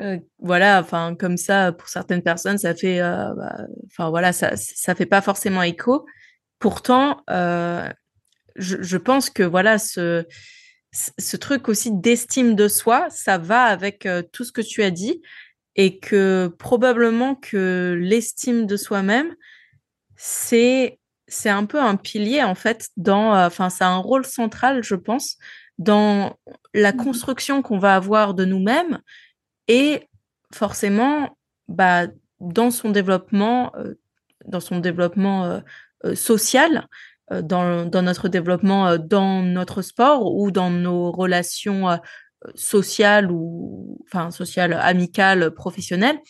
Euh, 0.00 0.18
voilà, 0.38 0.80
enfin 0.80 1.14
comme 1.14 1.36
ça 1.36 1.70
pour 1.72 1.88
certaines 1.88 2.22
personnes, 2.22 2.58
ça 2.58 2.74
fait, 2.74 2.98
bah, 2.98 3.58
enfin 3.86 4.10
voilà, 4.10 4.32
ça 4.32 4.56
ça 4.56 4.94
fait 4.96 5.06
pas 5.06 5.20
forcément 5.20 5.62
écho. 5.62 6.04
Pourtant, 6.58 7.22
je, 8.56 8.82
je, 8.82 8.96
pense 8.96 9.30
que 9.30 9.42
voilà 9.42 9.78
ce 9.78 10.24
ce 10.92 11.36
truc 11.36 11.68
aussi 11.68 11.90
d'estime 11.90 12.54
de 12.54 12.68
soi, 12.68 13.08
ça 13.10 13.36
va 13.36 13.64
avec 13.64 14.08
tout 14.32 14.44
ce 14.44 14.52
que 14.52 14.60
tu 14.60 14.82
as 14.82 14.92
dit 14.92 15.20
et 15.76 15.98
que 15.98 16.46
probablement 16.58 17.34
que 17.34 17.98
l'estime 18.00 18.66
de 18.66 18.76
soi-même, 18.76 19.34
c'est 20.16 20.98
c'est 21.26 21.50
un 21.50 21.64
peu 21.64 21.80
un 21.80 21.96
pilier 21.96 22.42
en 22.42 22.54
fait 22.54 22.90
dans, 22.96 23.34
euh, 23.34 23.46
enfin 23.46 23.70
c'est 23.70 23.84
un 23.84 23.96
rôle 23.96 24.24
central, 24.24 24.82
je 24.82 24.94
pense, 24.94 25.36
dans 25.78 26.36
la 26.74 26.92
mmh 26.92 26.96
construction 26.96 27.62
qu'on 27.62 27.78
va 27.78 27.96
avoir 27.96 28.34
de 28.34 28.44
nous-mêmes 28.44 29.00
et 29.68 30.08
forcément, 30.52 31.36
bah, 31.68 32.06
dans 32.40 32.70
son 32.70 32.90
développement, 32.90 33.72
euh, 33.76 33.94
dans 34.46 34.60
son 34.60 34.78
développement 34.78 35.44
euh, 36.04 36.14
social, 36.14 36.86
dans, 37.30 37.86
dans, 37.86 38.02
notre 38.02 38.28
développement 38.28 38.98
dans 38.98 39.42
notre 39.42 39.82
sport 39.82 40.34
ou 40.34 40.50
dans 40.50 40.70
nos 40.70 41.10
relations 41.10 41.98
sociale 42.54 43.30
ou 43.30 43.98
enfin 44.06 44.30
sociale, 44.30 44.74
amicale, 44.74 45.52
professionnelle, 45.52 46.20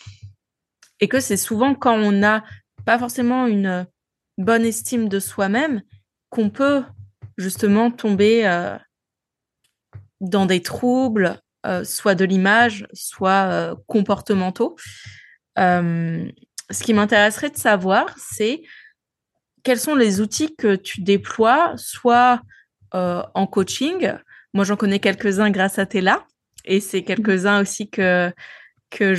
et 1.00 1.08
que 1.08 1.20
c'est 1.20 1.36
souvent 1.36 1.74
quand 1.74 1.96
on 1.96 2.12
n'a 2.12 2.44
pas 2.84 2.98
forcément 2.98 3.46
une 3.46 3.86
bonne 4.38 4.64
estime 4.64 5.08
de 5.08 5.18
soi-même 5.18 5.82
qu'on 6.30 6.50
peut 6.50 6.82
justement 7.36 7.90
tomber 7.90 8.46
euh, 8.46 8.76
dans 10.20 10.46
des 10.46 10.62
troubles, 10.62 11.40
euh, 11.66 11.84
soit 11.84 12.14
de 12.14 12.24
l'image, 12.24 12.86
soit 12.92 13.48
euh, 13.50 13.74
comportementaux. 13.86 14.76
ce 15.56 16.82
qui 16.82 16.94
m'intéresserait 16.94 17.50
de 17.50 17.56
savoir, 17.56 18.14
c'est 18.18 18.62
quels 19.64 19.80
sont 19.80 19.96
les 19.96 20.20
outils 20.20 20.54
que 20.54 20.76
tu 20.76 21.00
déploies, 21.00 21.72
soit 21.76 22.40
en 22.92 23.48
coaching, 23.48 24.14
moi, 24.54 24.64
j'en 24.64 24.76
connais 24.76 25.00
quelques-uns 25.00 25.50
grâce 25.50 25.78
à 25.78 25.84
Tella. 25.84 26.24
Et 26.64 26.80
c'est 26.80 27.00
mmh. 27.00 27.04
quelques-uns 27.04 27.60
aussi 27.60 27.90
que, 27.90 28.32
que, 28.88 29.14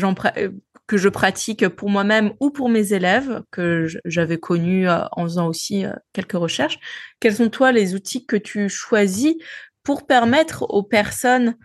que 0.87 0.97
je 0.97 1.09
pratique 1.09 1.67
pour 1.67 1.89
moi-même 1.89 2.33
ou 2.39 2.49
pour 2.49 2.69
mes 2.69 2.93
élèves, 2.93 3.43
que 3.51 3.85
j'avais 4.05 4.39
connus 4.39 4.89
euh, 4.89 5.01
en 5.11 5.23
faisant 5.23 5.47
aussi 5.47 5.85
euh, 5.85 5.93
quelques 6.13 6.31
recherches. 6.33 6.79
Quels 7.19 7.35
sont, 7.35 7.49
toi, 7.49 7.73
les 7.73 7.93
outils 7.93 8.25
que 8.25 8.37
tu 8.37 8.69
choisis 8.69 9.35
pour 9.83 10.07
permettre 10.07 10.63
aux 10.63 10.83
personnes 10.83 11.55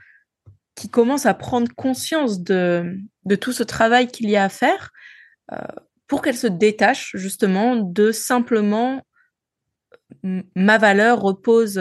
qui 0.74 0.90
commencent 0.90 1.26
à 1.26 1.34
prendre 1.34 1.72
conscience 1.74 2.42
de, 2.42 2.98
de 3.24 3.36
tout 3.36 3.52
ce 3.52 3.62
travail 3.62 4.08
qu'il 4.08 4.28
y 4.28 4.36
a 4.36 4.44
à 4.44 4.48
faire, 4.48 4.90
euh, 5.52 5.58
pour 6.10 6.22
qu'elles 6.22 6.36
se 6.36 6.48
détachent 6.48 7.14
justement 7.14 7.76
de 7.76 8.10
simplement 8.10 9.06
ma 10.56 10.76
valeur 10.76 11.20
repose 11.20 11.80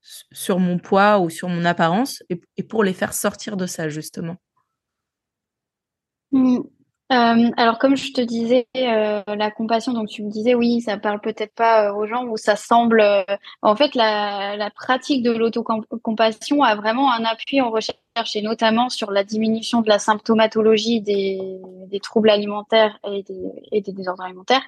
sur 0.00 0.58
mon 0.58 0.78
poids 0.78 1.20
ou 1.20 1.30
sur 1.30 1.48
mon 1.48 1.64
apparence 1.64 2.24
et, 2.28 2.62
pour 2.64 2.82
les 2.82 2.92
faire 2.92 3.14
sortir 3.14 3.56
de 3.56 3.66
ça 3.66 3.88
justement 3.88 4.36
mmh. 6.32 6.58
Euh, 7.12 7.50
alors 7.56 7.78
comme 7.78 7.96
je 7.96 8.12
te 8.12 8.20
disais 8.22 8.66
euh, 8.76 9.22
la 9.26 9.50
compassion 9.50 9.92
donc 9.92 10.08
tu 10.08 10.22
me 10.22 10.30
disais 10.30 10.54
oui 10.54 10.80
ça 10.80 10.96
parle 10.96 11.20
peut-être 11.20 11.54
pas 11.54 11.88
euh, 11.90 11.94
aux 11.94 12.06
gens 12.06 12.24
ou 12.24 12.36
ça 12.36 12.56
semble 12.56 13.04
en 13.60 13.76
fait 13.76 13.94
la, 13.94 14.70
pratique 14.74 15.22
de 15.22 15.30
l'autocompassion 15.30 16.62
a 16.62 16.74
vraiment 16.74 17.12
un 17.12 17.24
appui 17.24 17.60
en 17.60 17.70
recherche 17.70 18.34
et 18.34 18.40
notamment 18.42 18.88
sur 18.88 19.10
la 19.10 19.24
diminution 19.24 19.82
de 19.82 19.88
la 19.88 19.98
symptomatologie 19.98 21.02
des, 21.02 22.00
troubles 22.02 22.30
alimentaires 22.30 22.98
et 23.06 23.24
et 23.72 23.80
des 23.82 23.92
désordres 23.92 24.24
alimentaires 24.24 24.64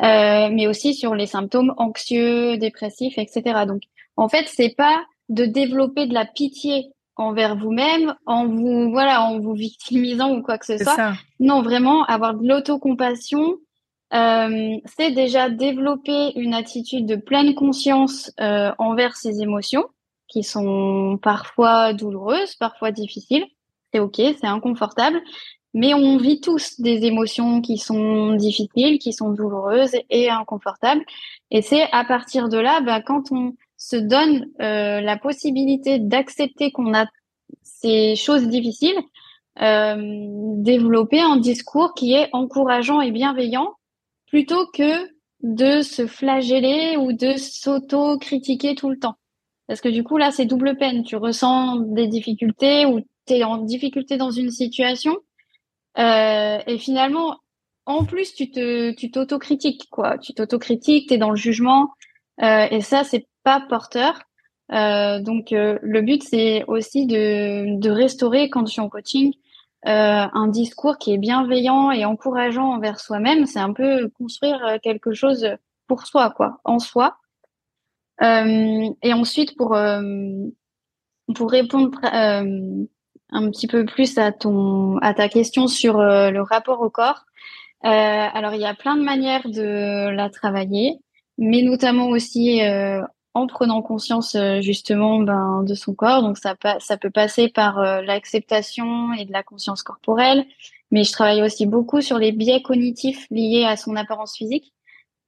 mais 0.00 0.66
aussi 0.66 0.94
sur 0.94 1.14
les 1.14 1.26
symptômes 1.26 1.74
anxieux, 1.76 2.56
dépressifs, 2.56 3.18
etc. 3.18 3.64
Donc, 3.66 3.82
en 4.16 4.28
fait, 4.28 4.46
c'est 4.48 4.74
pas 4.76 5.04
de 5.28 5.44
développer 5.44 6.06
de 6.06 6.14
la 6.14 6.26
pitié 6.26 6.90
envers 7.16 7.56
vous-même 7.56 8.14
en 8.26 8.46
vous 8.46 8.90
voilà 8.90 9.22
en 9.22 9.38
vous 9.38 9.54
victimisant 9.54 10.34
ou 10.34 10.42
quoi 10.42 10.58
que 10.58 10.66
ce 10.66 10.78
soit. 10.78 11.12
Non, 11.40 11.62
vraiment 11.62 12.04
avoir 12.04 12.34
de 12.34 12.46
l'autocompassion, 12.46 13.56
euh, 14.12 14.76
c'est 14.96 15.10
déjà 15.10 15.50
développer 15.50 16.32
une 16.36 16.54
attitude 16.54 17.06
de 17.06 17.16
pleine 17.16 17.54
conscience 17.54 18.30
euh, 18.40 18.72
envers 18.78 19.16
ses 19.16 19.42
émotions 19.42 19.86
qui 20.28 20.42
sont 20.42 21.18
parfois 21.22 21.92
douloureuses, 21.92 22.54
parfois 22.56 22.90
difficiles. 22.92 23.44
C'est 23.92 24.00
ok, 24.00 24.16
c'est 24.16 24.46
inconfortable, 24.46 25.20
mais 25.74 25.94
on 25.94 26.16
vit 26.16 26.40
tous 26.40 26.80
des 26.80 27.04
émotions 27.04 27.60
qui 27.60 27.78
sont 27.78 28.34
difficiles, 28.34 28.98
qui 28.98 29.12
sont 29.12 29.30
douloureuses 29.30 29.96
et 30.10 30.30
inconfortables. 30.30 31.04
Et 31.50 31.62
c'est 31.62 31.88
à 31.92 32.04
partir 32.04 32.48
de 32.48 32.58
là, 32.58 32.80
bah, 32.80 33.00
quand 33.00 33.32
on 33.32 33.54
se 33.76 33.96
donne 33.96 34.46
euh, 34.60 35.00
la 35.00 35.16
possibilité 35.16 35.98
d'accepter 35.98 36.70
qu'on 36.70 36.94
a 36.94 37.06
ces 37.62 38.16
choses 38.16 38.48
difficiles, 38.48 38.98
euh, 39.60 39.96
développer 40.56 41.20
un 41.20 41.36
discours 41.36 41.94
qui 41.94 42.14
est 42.14 42.28
encourageant 42.32 43.00
et 43.00 43.10
bienveillant 43.10 43.74
plutôt 44.26 44.66
que 44.72 45.08
de 45.42 45.82
se 45.82 46.06
flageller 46.06 46.96
ou 46.96 47.12
de 47.12 47.36
s'auto-critiquer 47.36 48.74
tout 48.74 48.90
le 48.90 48.98
temps. 48.98 49.16
Parce 49.66 49.80
que 49.80 49.88
du 49.88 50.02
coup, 50.02 50.16
là, 50.16 50.30
c'est 50.30 50.46
double 50.46 50.76
peine. 50.76 51.04
Tu 51.04 51.16
ressens 51.16 51.78
des 51.80 52.06
difficultés 52.06 52.86
ou 52.86 53.00
tu 53.26 53.34
es 53.34 53.44
en 53.44 53.58
difficulté 53.58 54.16
dans 54.16 54.30
une 54.30 54.50
situation. 54.50 55.16
Euh, 55.98 56.58
et 56.66 56.78
finalement, 56.78 57.38
en 57.86 58.04
plus, 58.04 58.34
tu 58.34 58.50
te, 58.50 58.92
tu 58.92 59.10
t'autocritiques, 59.10 59.88
quoi. 59.90 60.18
Tu 60.18 60.34
t'autocritiques, 60.34 61.08
tu 61.08 61.14
es 61.14 61.18
dans 61.18 61.30
le 61.30 61.36
jugement. 61.36 61.90
Euh, 62.42 62.66
et 62.70 62.80
ça, 62.80 63.04
c'est 63.04 63.26
pas 63.44 63.60
porteur. 63.60 64.20
Euh, 64.72 65.20
donc 65.20 65.52
euh, 65.52 65.78
le 65.82 66.00
but 66.00 66.22
c'est 66.22 66.64
aussi 66.66 67.06
de, 67.06 67.78
de 67.78 67.90
restaurer 67.90 68.48
quand 68.48 68.66
je 68.66 68.72
suis 68.72 68.80
en 68.80 68.88
coaching 68.88 69.34
euh, 69.86 70.26
un 70.32 70.48
discours 70.48 70.96
qui 70.96 71.12
est 71.12 71.18
bienveillant 71.18 71.90
et 71.90 72.06
encourageant 72.06 72.72
envers 72.72 72.98
soi-même. 72.98 73.46
C'est 73.46 73.60
un 73.60 73.74
peu 73.74 74.08
construire 74.08 74.78
quelque 74.82 75.12
chose 75.12 75.46
pour 75.86 76.06
soi, 76.06 76.30
quoi, 76.30 76.60
en 76.64 76.78
soi. 76.78 77.18
et 78.22 79.12
ensuite 79.12 79.56
pour 79.56 79.76
pour 81.34 81.50
répondre 81.50 81.98
un 82.02 83.50
petit 83.50 83.66
peu 83.66 83.84
plus 83.84 84.16
à 84.16 84.32
ton 84.32 84.96
à 84.98 85.12
ta 85.12 85.28
question 85.28 85.66
sur 85.66 85.98
le 85.98 86.40
rapport 86.40 86.80
au 86.80 86.88
corps. 86.88 87.26
alors 87.82 88.54
il 88.54 88.60
y 88.62 88.66
a 88.66 88.74
plein 88.74 88.96
de 88.96 89.02
manières 89.02 89.46
de 89.50 90.08
la 90.08 90.30
travailler, 90.30 90.98
mais 91.36 91.60
notamment 91.60 92.08
aussi 92.08 92.62
en 93.34 93.48
prenant 93.48 93.82
conscience 93.82 94.36
euh, 94.36 94.60
justement 94.60 95.18
ben, 95.18 95.64
de 95.64 95.74
son 95.74 95.94
corps. 95.94 96.22
Donc 96.22 96.38
ça, 96.38 96.54
ça 96.78 96.96
peut 96.96 97.10
passer 97.10 97.48
par 97.48 97.78
euh, 97.78 98.00
l'acceptation 98.00 99.12
et 99.12 99.24
de 99.24 99.32
la 99.32 99.42
conscience 99.42 99.82
corporelle, 99.82 100.46
mais 100.92 101.04
je 101.04 101.12
travaille 101.12 101.42
aussi 101.42 101.66
beaucoup 101.66 102.00
sur 102.00 102.18
les 102.18 102.32
biais 102.32 102.62
cognitifs 102.62 103.26
liés 103.30 103.64
à 103.64 103.76
son 103.76 103.96
apparence 103.96 104.36
physique. 104.36 104.72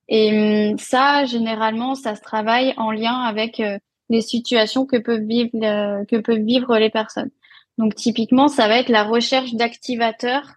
Et 0.09 0.71
hum, 0.71 0.79
ça, 0.79 1.25
généralement, 1.25 1.97
ça 1.97 2.15
se 2.15 2.23
travaille 2.23 2.75
en 2.77 2.93
lien 2.93 3.15
avec 3.15 3.59
euh, 3.59 3.79
les 4.09 4.21
situations 4.21 4.87
que 4.87 4.97
peuvent 4.97 5.25
vivre 5.25 5.51
que 6.05 6.17
peuvent 6.21 6.45
vivre 6.45 6.79
les 6.79 6.91
personnes. 6.91 7.31
Donc 7.77 7.97
typiquement, 7.97 8.47
ça 8.47 8.69
va 8.69 8.79
être 8.79 8.89
la 8.89 9.03
recherche 9.03 9.55
d'activateurs 9.55 10.55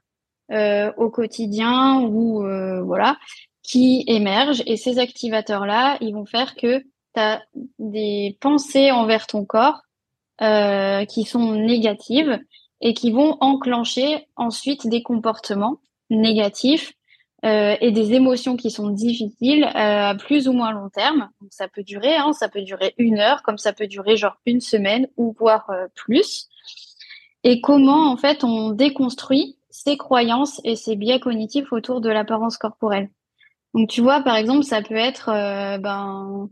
euh, 0.52 0.92
au 0.98 1.10
quotidien 1.10 2.02
ou 2.02 2.44
voilà 2.86 3.18
qui 3.64 4.04
émergent 4.08 4.64
et 4.68 4.78
ces 4.78 5.00
activateurs 5.00 5.66
là, 5.66 5.98
ils 6.02 6.14
vont 6.14 6.26
faire 6.26 6.56
que 6.56 6.84
tu 7.16 7.22
as 7.22 7.42
des 7.80 8.38
pensées 8.42 8.92
envers 8.92 9.28
ton 9.28 9.46
corps 9.46 9.82
euh, 10.42 11.04
qui 11.04 11.26
sont 11.26 11.54
négatives 11.54 12.40
et 12.80 12.94
qui 12.94 13.12
vont 13.12 13.36
enclencher 13.42 14.26
ensuite 14.38 14.88
des 14.88 15.04
comportements 15.04 15.82
négatifs 16.10 16.94
euh, 17.44 17.76
et 17.82 17.92
des 17.92 18.14
émotions 18.14 18.56
qui 18.56 18.72
sont 18.72 18.88
difficiles 18.88 19.66
euh, 19.66 20.10
à 20.10 20.16
plus 20.16 20.48
ou 20.48 20.54
moins 20.54 20.72
long 20.72 20.88
terme. 20.88 21.30
Donc, 21.42 21.50
ça 21.52 21.68
peut 21.68 21.84
durer, 21.84 22.16
hein, 22.16 22.32
ça 22.32 22.48
peut 22.48 22.62
durer 22.62 22.94
une 22.98 23.20
heure, 23.20 23.44
comme 23.44 23.58
ça 23.58 23.74
peut 23.74 23.88
durer 23.88 24.16
genre 24.16 24.38
une 24.46 24.62
semaine 24.62 25.10
ou 25.18 25.36
voire 25.38 25.70
plus. 25.94 26.48
Et 27.44 27.60
comment 27.60 28.10
en 28.10 28.16
fait 28.16 28.46
on 28.46 28.70
déconstruit 28.70 29.58
ces 29.70 29.98
croyances 29.98 30.62
et 30.64 30.78
ces 30.78 30.96
biais 30.96 31.20
cognitifs 31.20 31.74
autour 31.74 32.00
de 32.00 32.10
l'apparence 32.10 32.58
corporelle. 32.58 33.10
Donc 33.74 33.90
tu 33.90 34.00
vois 34.00 34.22
par 34.22 34.38
exemple 34.38 34.64
ça 34.64 34.82
peut 34.82 34.96
être 34.96 35.28
ben 35.80 36.50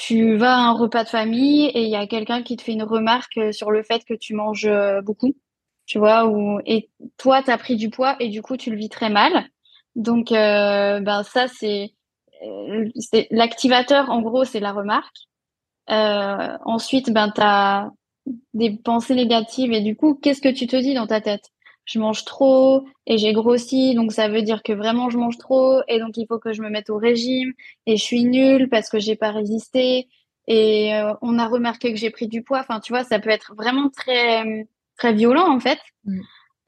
tu 0.00 0.36
vas 0.36 0.54
à 0.54 0.60
un 0.60 0.72
repas 0.72 1.04
de 1.04 1.10
famille 1.10 1.66
et 1.66 1.82
il 1.82 1.90
y 1.90 1.94
a 1.96 2.06
quelqu'un 2.06 2.42
qui 2.42 2.56
te 2.56 2.62
fait 2.62 2.72
une 2.72 2.82
remarque 2.82 3.36
euh, 3.36 3.52
sur 3.52 3.70
le 3.70 3.82
fait 3.82 4.02
que 4.06 4.14
tu 4.14 4.34
manges 4.34 4.64
euh, 4.64 5.02
beaucoup, 5.02 5.36
tu 5.84 5.98
vois, 5.98 6.26
ou 6.26 6.58
et 6.64 6.88
toi 7.18 7.42
tu 7.42 7.50
as 7.50 7.58
pris 7.58 7.76
du 7.76 7.90
poids 7.90 8.16
et 8.18 8.30
du 8.30 8.40
coup 8.40 8.56
tu 8.56 8.70
le 8.70 8.76
vis 8.78 8.88
très 8.88 9.10
mal. 9.10 9.46
Donc 9.96 10.32
euh, 10.32 11.00
ben 11.00 11.22
ça 11.22 11.48
c'est 11.48 11.92
l'activateur 13.30 14.08
en 14.08 14.22
gros 14.22 14.44
c'est 14.44 14.60
la 14.60 14.72
remarque. 14.72 15.16
ensuite 15.86 17.10
ben 17.12 17.30
tu 17.34 17.42
as 17.42 17.90
des 18.54 18.70
pensées 18.78 19.14
négatives 19.14 19.72
et 19.72 19.82
du 19.82 19.96
coup 19.96 20.14
qu'est-ce 20.14 20.40
que 20.40 20.48
tu 20.48 20.66
te 20.66 20.76
dis 20.76 20.94
dans 20.94 21.06
ta 21.06 21.20
tête? 21.20 21.44
Je 21.90 21.98
mange 21.98 22.24
trop 22.24 22.84
et 23.06 23.18
j'ai 23.18 23.32
grossi, 23.32 23.94
donc 23.94 24.12
ça 24.12 24.28
veut 24.28 24.42
dire 24.42 24.62
que 24.62 24.72
vraiment 24.72 25.10
je 25.10 25.18
mange 25.18 25.38
trop 25.38 25.80
et 25.88 25.98
donc 25.98 26.16
il 26.16 26.26
faut 26.28 26.38
que 26.38 26.52
je 26.52 26.62
me 26.62 26.70
mette 26.70 26.88
au 26.88 26.98
régime 26.98 27.52
et 27.86 27.96
je 27.96 28.02
suis 28.02 28.24
nulle 28.24 28.68
parce 28.68 28.88
que 28.88 29.00
j'ai 29.00 29.16
pas 29.16 29.32
résisté 29.32 30.08
et 30.46 30.94
euh, 30.94 31.14
on 31.20 31.38
a 31.38 31.48
remarqué 31.48 31.92
que 31.92 31.98
j'ai 31.98 32.10
pris 32.10 32.28
du 32.28 32.42
poids. 32.42 32.60
Enfin, 32.60 32.78
tu 32.78 32.92
vois, 32.92 33.02
ça 33.02 33.18
peut 33.18 33.30
être 33.30 33.54
vraiment 33.56 33.90
très 33.90 34.68
très 34.96 35.12
violent 35.12 35.50
en 35.50 35.58
fait. 35.58 35.80
Mm. 36.04 36.20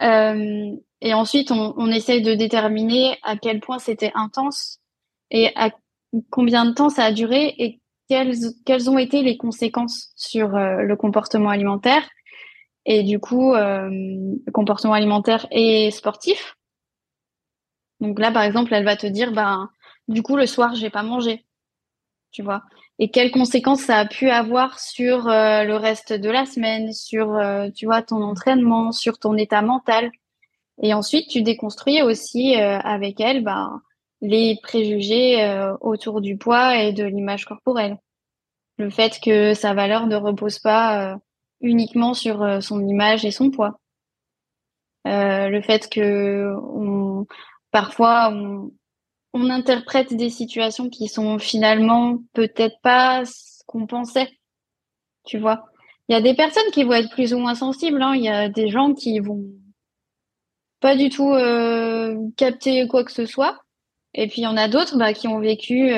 Euh, 0.03 0.77
et 1.01 1.15
ensuite, 1.15 1.53
on, 1.53 1.73
on 1.77 1.87
essaye 1.93 2.23
de 2.23 2.35
déterminer 2.35 3.17
à 3.23 3.37
quel 3.37 3.61
point 3.61 3.79
c'était 3.79 4.13
intense 4.17 4.81
et 5.31 5.51
à 5.55 5.71
combien 6.31 6.65
de 6.65 6.73
temps 6.73 6.91
ça 6.91 7.05
a 7.05 7.13
duré 7.13 7.55
et 7.59 7.81
quelles, 8.09 8.35
quelles 8.67 8.91
ont 8.91 8.99
été 8.99 9.23
les 9.23 9.37
conséquences 9.37 10.11
sur 10.17 10.57
euh, 10.57 10.83
le 10.83 10.97
comportement 10.97 11.51
alimentaire 11.51 12.03
et 12.85 13.03
du 13.03 13.19
coup 13.19 13.55
euh, 13.55 14.35
comportement 14.53 14.95
alimentaire 14.95 15.47
et 15.51 15.91
sportif. 15.91 16.57
Donc 18.03 18.19
là, 18.19 18.33
par 18.33 18.43
exemple, 18.43 18.75
elle 18.75 18.85
va 18.85 18.97
te 18.97 19.07
dire, 19.07 19.33
ben, 19.33 19.71
du 20.09 20.23
coup, 20.23 20.37
le 20.37 20.47
soir, 20.47 20.75
j'ai 20.75 20.91
pas 20.91 21.05
mangé, 21.05 21.47
tu 22.33 22.43
vois. 22.43 22.63
Et 22.99 23.11
quelles 23.11 23.31
conséquences 23.31 23.83
ça 23.83 23.99
a 23.99 24.07
pu 24.07 24.29
avoir 24.29 24.81
sur 24.81 25.29
euh, 25.29 25.65
le 25.65 25.77
reste 25.77 26.13
de 26.13 26.29
la 26.29 26.45
semaine, 26.45 26.93
sur, 26.93 27.35
euh, 27.35 27.71
tu 27.71 27.87
vois, 27.87 28.03
ton 28.03 28.23
entraînement, 28.23 28.91
sur 28.91 29.19
ton 29.19 29.37
état 29.37 29.63
mental. 29.63 30.11
Et 30.83 30.95
ensuite, 30.95 31.29
tu 31.29 31.43
déconstruis 31.43 32.03
aussi 32.03 32.61
euh, 32.61 32.79
avec 32.81 33.21
elle, 33.21 33.45
ben, 33.45 33.81
les 34.21 34.59
préjugés 34.63 35.65
autour 35.81 36.21
du 36.21 36.37
poids 36.37 36.77
et 36.77 36.93
de 36.93 37.03
l'image 37.03 37.45
corporelle. 37.45 37.99
Le 38.79 38.89
fait 38.89 39.19
que 39.21 39.53
sa 39.53 39.75
valeur 39.75 40.07
ne 40.07 40.15
repose 40.15 40.61
pas 40.61 41.19
uniquement 41.63 42.15
sur 42.15 42.43
euh, 42.43 42.61
son 42.61 42.87
image 42.87 43.25
et 43.25 43.31
son 43.31 43.51
poids. 43.51 43.79
Euh, 45.07 45.49
le 45.49 45.63
fait 45.63 45.89
que 45.89 46.55
parfois 47.73 48.33
on, 48.33 48.71
interprète 49.51 50.15
des 50.15 50.31
situations 50.31 50.89
qui 50.89 51.09
sont 51.09 51.39
finalement 51.39 52.19
peut-être 52.35 52.77
pas 52.83 53.25
ce 53.25 53.65
qu'on 53.67 53.87
pensait. 53.87 54.31
Tu 55.25 55.39
vois, 55.39 55.65
il 56.09 56.13
y 56.13 56.17
a 56.17 56.21
des 56.21 56.35
personnes 56.35 56.71
qui 56.73 56.85
vont 56.85 56.93
être 56.93 57.11
plus 57.11 57.35
ou 57.35 57.39
moins 57.39 57.55
sensibles. 57.55 58.03
Hein. 58.03 58.15
Il 58.15 58.23
y 58.23 58.29
a 58.29 58.49
des 58.49 58.69
gens 58.69 58.95
qui 58.95 59.19
vont 59.19 59.45
pas 60.81 60.97
du 60.97 61.09
tout 61.09 61.33
euh, 61.33 62.17
capter 62.37 62.87
quoi 62.87 63.05
que 63.05 63.13
ce 63.13 63.27
soit. 63.27 63.59
Et 64.15 64.29
puis 64.29 64.43
il 64.43 64.45
y 64.45 64.49
en 64.49 64.57
a 64.57 64.69
d'autres 64.69 64.99
bah, 64.99 65.15
qui 65.15 65.27
ont 65.27 65.41
vécu 65.41 65.93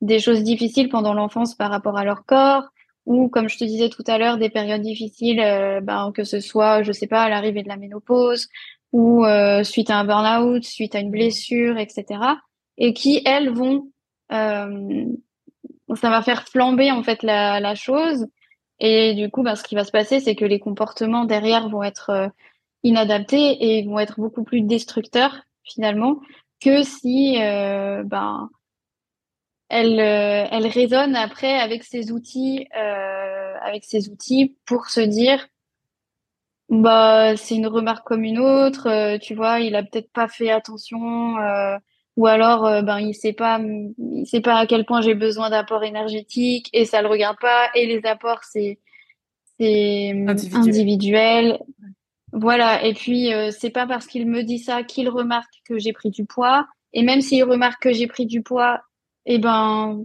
des 0.00 0.18
choses 0.18 0.42
difficiles 0.42 0.88
pendant 0.88 1.14
l'enfance 1.14 1.54
par 1.54 1.70
rapport 1.70 1.96
à 1.96 2.04
leur 2.04 2.24
corps, 2.24 2.64
ou 3.08 3.30
comme 3.30 3.48
je 3.48 3.56
te 3.56 3.64
disais 3.64 3.88
tout 3.88 4.04
à 4.06 4.18
l'heure, 4.18 4.36
des 4.36 4.50
périodes 4.50 4.82
difficiles, 4.82 5.40
euh, 5.40 5.80
ben, 5.80 6.12
que 6.14 6.24
ce 6.24 6.40
soit, 6.40 6.82
je 6.82 6.92
sais 6.92 7.06
pas, 7.06 7.22
à 7.22 7.30
l'arrivée 7.30 7.62
de 7.62 7.68
la 7.68 7.78
ménopause 7.78 8.48
ou 8.92 9.24
euh, 9.24 9.64
suite 9.64 9.88
à 9.88 9.96
un 9.96 10.04
burn-out, 10.04 10.62
suite 10.62 10.94
à 10.94 11.00
une 11.00 11.10
blessure, 11.10 11.78
etc. 11.78 12.04
Et 12.76 12.92
qui, 12.92 13.22
elles, 13.24 13.48
vont, 13.48 13.90
euh, 14.30 15.06
ça 15.94 16.10
va 16.10 16.20
faire 16.20 16.46
flamber 16.48 16.90
en 16.90 17.02
fait 17.02 17.22
la, 17.22 17.60
la 17.60 17.74
chose. 17.74 18.26
Et 18.78 19.14
du 19.14 19.30
coup, 19.30 19.42
ben, 19.42 19.56
ce 19.56 19.64
qui 19.64 19.74
va 19.74 19.84
se 19.84 19.90
passer, 19.90 20.20
c'est 20.20 20.34
que 20.34 20.44
les 20.44 20.60
comportements 20.60 21.24
derrière 21.24 21.70
vont 21.70 21.82
être 21.82 22.30
inadaptés 22.82 23.78
et 23.78 23.86
vont 23.86 23.98
être 23.98 24.20
beaucoup 24.20 24.44
plus 24.44 24.60
destructeurs 24.60 25.34
finalement 25.64 26.20
que 26.60 26.82
si 26.82 27.38
ben 27.38 28.50
elle, 29.68 30.00
euh, 30.00 30.46
elle 30.50 30.66
résonne 30.66 31.16
après 31.16 31.58
avec 31.58 31.84
ses 31.84 32.12
outils, 32.12 32.66
euh, 32.76 33.54
avec 33.62 33.84
ses 33.84 34.08
outils 34.10 34.56
pour 34.64 34.86
se 34.88 35.00
dire, 35.00 35.48
bah 36.68 37.36
c'est 37.36 37.56
une 37.56 37.66
remarque 37.66 38.06
comme 38.06 38.24
une 38.24 38.38
autre. 38.38 38.88
Euh, 38.88 39.18
tu 39.18 39.34
vois, 39.34 39.60
il 39.60 39.74
a 39.76 39.82
peut-être 39.82 40.12
pas 40.12 40.28
fait 40.28 40.50
attention. 40.50 41.38
Euh, 41.38 41.76
ou 42.18 42.26
alors 42.26 42.66
euh, 42.66 42.82
ben 42.82 42.98
il 42.98 43.14
sait 43.14 43.32
pas 43.32 43.60
il 43.60 44.26
sait 44.26 44.40
pas 44.40 44.56
à 44.56 44.66
quel 44.66 44.84
point 44.84 45.00
j'ai 45.02 45.14
besoin 45.14 45.50
d'apports 45.50 45.84
énergétiques 45.84 46.68
et 46.72 46.84
ça 46.84 47.00
le 47.00 47.08
regarde 47.08 47.38
pas 47.40 47.68
et 47.76 47.86
les 47.86 48.04
apports 48.06 48.42
c'est 48.42 48.80
c'est 49.58 50.10
individuel. 50.52 51.60
Voilà 52.32 52.84
et 52.84 52.92
puis 52.92 53.32
euh, 53.32 53.50
c'est 53.52 53.70
pas 53.70 53.86
parce 53.86 54.06
qu'il 54.06 54.26
me 54.26 54.42
dit 54.42 54.58
ça 54.58 54.82
qu'il 54.82 55.08
remarque 55.08 55.52
que 55.64 55.78
j'ai 55.78 55.92
pris 55.92 56.10
du 56.10 56.24
poids 56.24 56.66
et 56.92 57.02
même 57.02 57.20
s'il 57.20 57.44
remarque 57.44 57.82
que 57.82 57.92
j'ai 57.92 58.08
pris 58.08 58.26
du 58.26 58.42
poids 58.42 58.80
et 59.28 59.34
eh 59.34 59.38
ben 59.38 60.04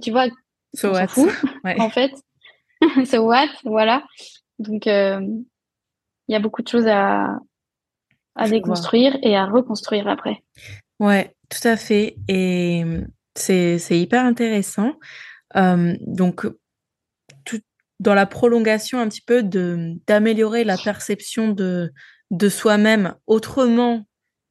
tu 0.00 0.10
vois 0.10 0.26
so 0.74 0.96
on 0.96 1.06
fout, 1.06 1.30
en 1.78 1.90
fait 1.90 2.12
so 3.04 3.18
what? 3.26 3.48
Voilà 3.64 4.04
donc 4.58 4.86
euh, 4.86 5.20
il 6.28 6.32
y 6.32 6.34
a 6.34 6.40
beaucoup 6.40 6.62
de 6.62 6.68
choses 6.68 6.86
à 6.86 7.38
à 8.34 8.48
déconstruire 8.48 9.16
et 9.22 9.36
à 9.36 9.46
reconstruire 9.46 10.08
après. 10.08 10.42
Ouais, 11.00 11.34
tout 11.48 11.66
à 11.66 11.76
fait. 11.76 12.16
Et 12.28 12.84
c'est, 13.34 13.78
c'est 13.78 13.98
hyper 13.98 14.24
intéressant. 14.24 14.94
Euh, 15.56 15.94
donc, 16.00 16.46
tout, 17.44 17.60
dans 18.00 18.14
la 18.14 18.26
prolongation 18.26 18.98
un 18.98 19.08
petit 19.08 19.22
peu 19.22 19.42
de, 19.42 19.94
d'améliorer 20.06 20.64
la 20.64 20.76
perception 20.76 21.48
de, 21.48 21.92
de 22.30 22.48
soi-même 22.48 23.14
autrement 23.26 24.04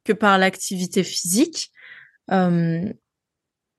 que 0.05 0.13
par 0.13 0.37
l'activité 0.37 1.03
physique, 1.03 1.71
euh, 2.31 2.91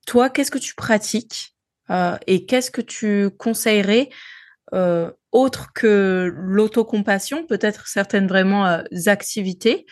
toi, 0.05 0.29
qu'est-ce 0.29 0.51
que 0.51 0.57
tu 0.57 0.75
pratiques 0.75 1.55
euh, 1.89 2.17
et 2.27 2.45
qu'est-ce 2.45 2.71
que 2.71 2.81
tu 2.81 3.29
conseillerais 3.37 4.09
euh, 4.73 5.11
autre 5.31 5.71
que 5.73 6.33
l'autocompassion, 6.35 7.45
peut-être 7.45 7.87
certaines 7.87 8.27
vraiment 8.27 8.65
euh, 8.67 8.83
activités 9.05 9.85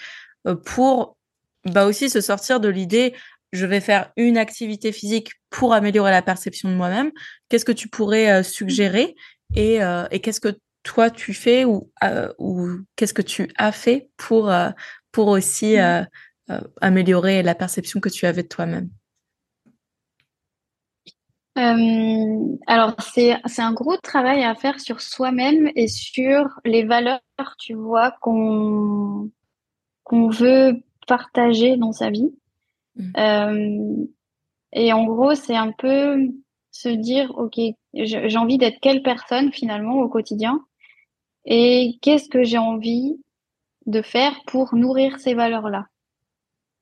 euh, 0.48 0.56
pour 0.56 1.18
bah 1.66 1.86
aussi 1.86 2.10
se 2.10 2.22
sortir 2.22 2.60
de 2.60 2.68
l'idée 2.68 3.14
je 3.54 3.66
vais 3.66 3.80
faire 3.80 4.12
une 4.18 4.38
activité 4.38 4.92
physique 4.92 5.32
pour 5.50 5.74
améliorer 5.74 6.12
la 6.12 6.24
perception 6.24 6.70
de 6.70 6.76
moi-même. 6.76 7.12
Qu'est-ce 7.48 7.66
que 7.66 7.72
tu 7.72 7.88
pourrais 7.88 8.44
suggérer 8.44 9.16
et, 9.56 9.78
et 10.10 10.20
qu'est-ce 10.22 10.42
que 10.42 10.58
toi 10.82 11.12
tu 11.12 11.36
fais 11.36 11.64
ou, 11.64 11.92
ou 12.40 12.70
qu'est-ce 12.96 13.14
que 13.14 13.22
tu 13.22 13.48
as 13.56 13.72
fait 13.72 14.10
pour, 14.18 14.52
pour 15.12 15.28
aussi 15.28 15.78
mmh. 15.78 16.08
améliorer 16.82 17.44
la 17.44 17.54
perception 17.54 18.00
que 18.00 18.10
tu 18.10 18.26
avais 18.26 18.42
de 18.42 18.48
toi-même? 18.48 18.90
Euh, 21.58 22.58
alors, 22.66 22.96
c'est, 23.00 23.38
c'est 23.46 23.62
un 23.62 23.74
gros 23.74 23.98
travail 23.98 24.44
à 24.44 24.56
faire 24.56 24.80
sur 24.80 25.02
soi-même 25.02 25.70
et 25.76 25.88
sur 25.88 26.46
les 26.66 26.84
valeurs, 26.84 27.20
tu 27.60 27.74
vois, 27.74 28.12
qu'on, 28.22 29.30
qu'on 30.04 30.30
veut 30.30 30.82
partager 31.08 31.78
dans 31.78 31.92
sa 31.92 32.10
vie. 32.10 32.34
Mmh. 32.96 33.12
Euh, 33.18 34.06
et 34.74 34.94
en 34.94 35.06
gros, 35.06 35.36
c'est 35.36 35.56
un 35.56 35.72
peu 35.72 36.28
se 36.72 36.90
dire, 36.90 37.32
OK, 37.38 37.60
j'ai 37.94 38.38
envie 38.38 38.58
d'être 38.58 38.80
quelle 38.82 39.04
personne 39.04 39.54
finalement 39.54 40.00
au 40.00 40.10
quotidien 40.10 40.60
et 41.46 42.00
qu'est-ce 42.02 42.30
que 42.30 42.44
j'ai 42.44 42.58
envie 42.58 43.20
de 43.86 44.02
faire 44.02 44.34
pour 44.48 44.74
nourrir 44.74 45.20
ces 45.20 45.36
valeurs-là. 45.36 45.86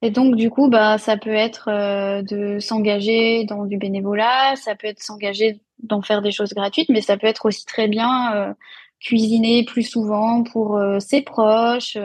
Et 0.01 0.09
donc, 0.09 0.35
du 0.35 0.49
coup, 0.49 0.67
bah, 0.67 0.97
ça 0.97 1.15
peut 1.17 1.33
être 1.33 1.69
euh, 1.69 2.23
de 2.23 2.59
s'engager 2.59 3.45
dans 3.45 3.65
du 3.65 3.77
bénévolat, 3.77 4.55
ça 4.55 4.75
peut 4.75 4.87
être 4.87 5.01
s'engager 5.01 5.61
dans 5.79 6.01
faire 6.01 6.21
des 6.23 6.31
choses 6.31 6.53
gratuites, 6.53 6.89
mais 6.89 7.01
ça 7.01 7.17
peut 7.17 7.27
être 7.27 7.45
aussi 7.45 7.65
très 7.65 7.87
bien 7.87 8.33
euh, 8.35 8.53
cuisiner 8.99 9.63
plus 9.63 9.83
souvent 9.83 10.43
pour 10.43 10.77
euh, 10.77 10.99
ses 10.99 11.21
proches. 11.21 11.97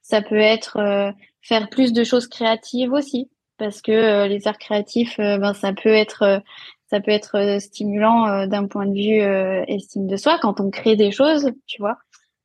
Ça 0.00 0.22
peut 0.22 0.38
être 0.38 1.14
faire 1.42 1.68
plus 1.70 1.92
de 1.92 2.04
choses 2.04 2.26
créatives 2.26 2.92
aussi, 2.92 3.30
parce 3.56 3.80
que 3.82 4.26
les 4.26 4.48
arts 4.48 4.58
créatifs, 4.58 5.16
ben, 5.18 5.54
ça 5.54 5.72
peut 5.72 5.94
être 5.94 6.42
ça 6.86 7.00
peut 7.00 7.12
être 7.12 7.58
stimulant 7.60 8.46
d'un 8.48 8.66
point 8.66 8.86
de 8.86 8.94
vue 8.94 9.72
estime 9.72 10.08
de 10.08 10.16
soi 10.16 10.38
quand 10.42 10.60
on 10.60 10.70
crée 10.70 10.96
des 10.96 11.12
choses, 11.12 11.52
tu 11.68 11.80
vois. 11.80 11.98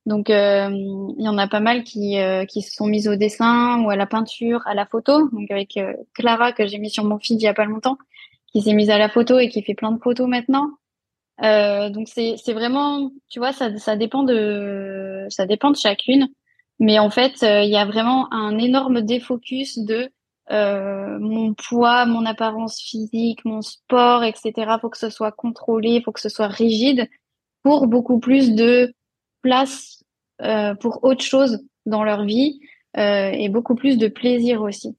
Donc, 0.08 0.30
euh, 0.30 0.70
il 0.72 1.22
y 1.22 1.28
en 1.28 1.38
a 1.38 1.50
pas 1.50 1.60
mal 1.60 1.84
qui, 1.84 2.18
euh, 2.18 2.46
qui 2.46 2.62
se 2.62 2.74
sont 2.74 2.88
mises 2.88 3.10
au 3.10 3.18
dessin 3.18 3.84
ou 3.84 3.90
à 3.90 3.98
la 3.98 4.06
peinture, 4.06 4.62
à 4.66 4.74
la 4.74 4.86
photo. 4.86 5.28
Donc, 5.32 5.52
avec 5.52 5.76
euh, 5.76 5.94
Clara, 6.14 6.54
que 6.54 6.66
j'ai 6.66 6.78
mis 6.78 6.90
sur 6.90 7.04
mon 7.04 7.20
feed 7.20 7.42
il 7.42 7.44
y 7.44 7.48
a 7.50 7.54
pas 7.54 7.66
longtemps, 7.66 7.98
qui 8.54 8.62
s'est 8.62 8.74
mise 8.74 8.90
à 8.90 8.98
la 8.98 9.10
photo 9.10 9.38
et 9.38 9.50
qui 9.50 9.62
fait 9.64 9.74
plein 9.74 9.92
de 9.92 10.02
photos 10.02 10.30
maintenant. 10.30 10.72
donc, 11.42 12.08
c'est 12.08 12.54
vraiment, 12.54 13.12
tu 13.30 13.40
vois, 13.40 13.52
ça, 13.52 13.78
ça, 13.78 13.98
dépend 13.98 14.24
de, 14.24 15.26
ça 15.30 15.46
dépend 15.46 15.72
de 15.72 15.76
chacune. 15.76 16.30
Mais 16.80 17.00
en 17.00 17.10
fait, 17.10 17.42
il 17.42 17.70
y 17.70 17.76
a 17.76 17.86
vraiment 17.86 18.34
un 18.34 18.58
énorme 18.60 19.02
défocus 19.02 19.78
de 19.78 20.10
mon 20.50 21.54
poids, 21.54 22.06
mon 22.06 22.26
apparence 22.26 22.80
physique, 22.80 23.44
mon 23.44 23.62
sport, 23.62 24.24
etc. 24.24 24.78
Faut 24.80 24.90
que 24.90 24.98
ce 24.98 25.10
soit 25.10 25.34
contrôlé, 25.34 26.02
faut 26.02 26.14
que 26.14 26.22
ce 26.22 26.30
soit 26.30 26.48
rigide 26.48 27.10
pour 27.62 27.88
beaucoup 27.88 28.20
plus 28.20 28.56
de 28.56 28.94
place 29.42 29.97
euh, 30.42 30.76
pour 30.76 31.04
autre 31.04 31.24
chose 31.24 31.66
dans 31.86 32.04
leur 32.04 32.24
vie 32.24 32.60
euh, 32.98 33.32
et 33.32 33.50
beaucoup 33.50 33.76
plus 33.76 33.98
de 33.98 34.08
plaisir 34.08 34.62
aussi. 34.62 34.96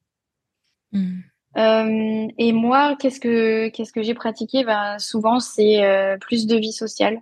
Hmm. 0.92 1.20
Euh, 1.56 2.26
et 2.38 2.52
moi, 2.52 2.96
qu'est-ce 2.98 3.20
que 3.20 3.68
qu'est-ce 3.68 3.92
que 3.92 4.02
j'ai 4.02 4.14
pratiqué? 4.14 4.64
Ben, 4.64 4.98
Souvent, 4.98 5.40
c'est 5.40 5.80
plus 6.20 6.46
de 6.46 6.56
vie 6.56 6.72
sociale. 6.72 7.20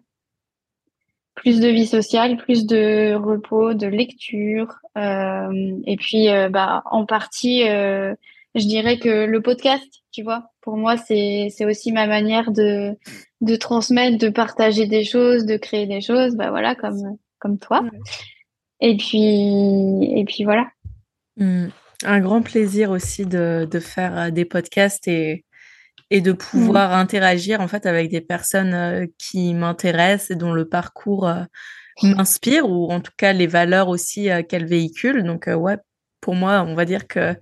Plus 1.35 1.61
de 1.61 1.69
vie 1.69 1.87
sociale, 1.87 2.39
plus 2.39 2.67
de 2.67 3.15
repos, 3.15 3.75
de 3.75 3.87
lecture. 3.87 4.79
et 4.97 5.97
puis, 5.99 6.29
bah, 6.51 6.83
en 6.87 7.05
partie, 7.05 7.65
je 7.65 8.67
dirais 8.67 8.99
que 8.99 9.27
le 9.27 9.43
podcast, 9.43 10.03
tu 10.13 10.23
vois, 10.23 10.51
pour 10.63 10.77
moi, 10.77 10.97
c'est 10.97 11.49
c'est 11.51 11.67
aussi 11.67 11.93
ma 11.93 12.07
manière 12.07 12.51
de 12.51 12.97
de 13.43 13.57
transmettre, 13.57 14.19
de 14.19 14.31
partager 14.31 14.87
des 14.87 15.05
choses, 15.05 15.45
de 15.45 15.57
créer 15.57 15.87
des 15.87 16.01
choses. 16.01 16.37
Bah 16.37 16.51
voilà, 16.51 16.75
comme 16.75 17.19
comme 17.39 17.59
toi. 17.59 17.83
Et 18.81 18.97
puis, 18.97 20.19
et 20.19 20.25
puis 20.27 20.45
voilà. 20.45 20.67
Mmh. 21.37 21.69
Un 22.05 22.21
grand 22.21 22.43
plaisir 22.43 22.91
aussi 22.91 23.25
de, 23.25 23.67
de, 23.71 23.81
faire 23.81 24.19
euh, 24.19 24.31
des 24.31 24.45
podcasts 24.45 25.09
et, 25.09 25.45
et 26.11 26.21
de 26.21 26.33
pouvoir 26.33 26.91
mmh. 26.91 27.01
interagir 27.01 27.61
en 27.61 27.69
fait 27.69 27.87
avec 27.87 28.11
des 28.11 28.21
personnes 28.21 28.75
euh, 28.75 29.07
qui 29.19 29.55
m'intéressent 29.55 30.31
et 30.31 30.35
dont 30.35 30.53
le 30.53 30.69
parcours 30.69 31.27
euh, 31.27 31.43
m'inspire 32.03 32.69
ou 32.69 32.91
en 32.93 33.01
tout 33.01 33.13
cas 33.17 33.33
les 33.33 33.47
valeurs 33.47 33.89
aussi 33.89 34.29
qu'elles 34.49 34.67
véhiculent. 34.67 35.25
Donc 35.25 35.49
ouais, 35.49 35.79
pour 36.21 36.35
moi, 36.35 36.63
on 36.67 36.75
va 36.75 36.85
dire 36.85 37.07
que 37.07 37.35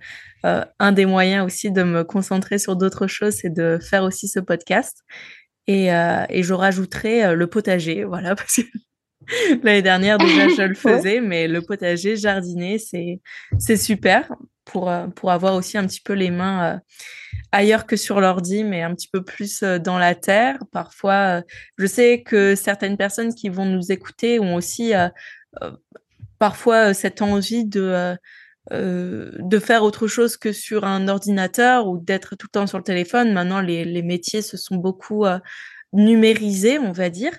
un 0.43 0.91
des 0.91 1.05
moyens 1.05 1.45
aussi 1.45 1.71
de 1.71 1.83
me 1.83 2.03
concentrer 2.03 2.59
sur 2.59 2.77
d'autres 2.77 3.07
choses, 3.07 3.33
c'est 3.33 3.49
de 3.49 3.79
faire 3.81 4.03
aussi 4.03 4.29
ce 4.29 4.39
podcast. 4.39 5.03
Et, 5.67 5.87
et 5.87 6.43
je 6.43 6.53
rajouterai 6.53 7.35
le 7.35 7.47
potager, 7.47 8.05
voilà, 8.05 8.33
parce 8.35 8.55
que 8.55 8.61
L'année 9.63 9.81
dernière, 9.81 10.17
déjà, 10.17 10.47
je 10.49 10.61
le 10.61 10.75
faisais, 10.75 11.21
mais 11.21 11.47
le 11.47 11.61
potager, 11.61 12.15
jardiner, 12.15 12.77
c'est, 12.77 13.19
c'est 13.59 13.77
super 13.77 14.29
pour, 14.65 14.89
euh, 14.89 15.07
pour 15.07 15.31
avoir 15.31 15.55
aussi 15.55 15.77
un 15.77 15.85
petit 15.85 16.01
peu 16.01 16.13
les 16.13 16.31
mains 16.31 16.73
euh, 16.73 16.79
ailleurs 17.51 17.85
que 17.85 17.95
sur 17.95 18.19
l'ordi, 18.19 18.63
mais 18.63 18.81
un 18.81 18.93
petit 18.93 19.07
peu 19.07 19.23
plus 19.23 19.63
euh, 19.63 19.79
dans 19.79 19.97
la 19.97 20.15
terre. 20.15 20.57
Parfois, 20.71 21.43
je 21.77 21.85
sais 21.85 22.23
que 22.23 22.55
certaines 22.55 22.97
personnes 22.97 23.33
qui 23.33 23.49
vont 23.49 23.65
nous 23.65 23.91
écouter 23.91 24.39
ont 24.39 24.55
aussi 24.55 24.93
parfois 26.39 26.93
cette 26.93 27.21
envie 27.21 27.65
de, 27.65 28.15
de 28.71 29.59
faire 29.59 29.83
autre 29.83 30.07
chose 30.07 30.35
que 30.35 30.51
sur 30.51 30.83
un 30.83 31.07
ordinateur 31.07 31.87
ou 31.87 31.97
d'être 31.97 32.35
tout 32.35 32.47
le 32.47 32.59
temps 32.59 32.67
sur 32.67 32.77
le 32.77 32.83
téléphone. 32.83 33.31
Maintenant, 33.31 33.61
les, 33.61 33.85
les 33.85 34.01
métiers 34.01 34.41
se 34.41 34.57
sont 34.57 34.75
beaucoup 34.75 35.25
numérisés, 35.93 36.79
on 36.79 36.91
va 36.91 37.09
dire 37.09 37.37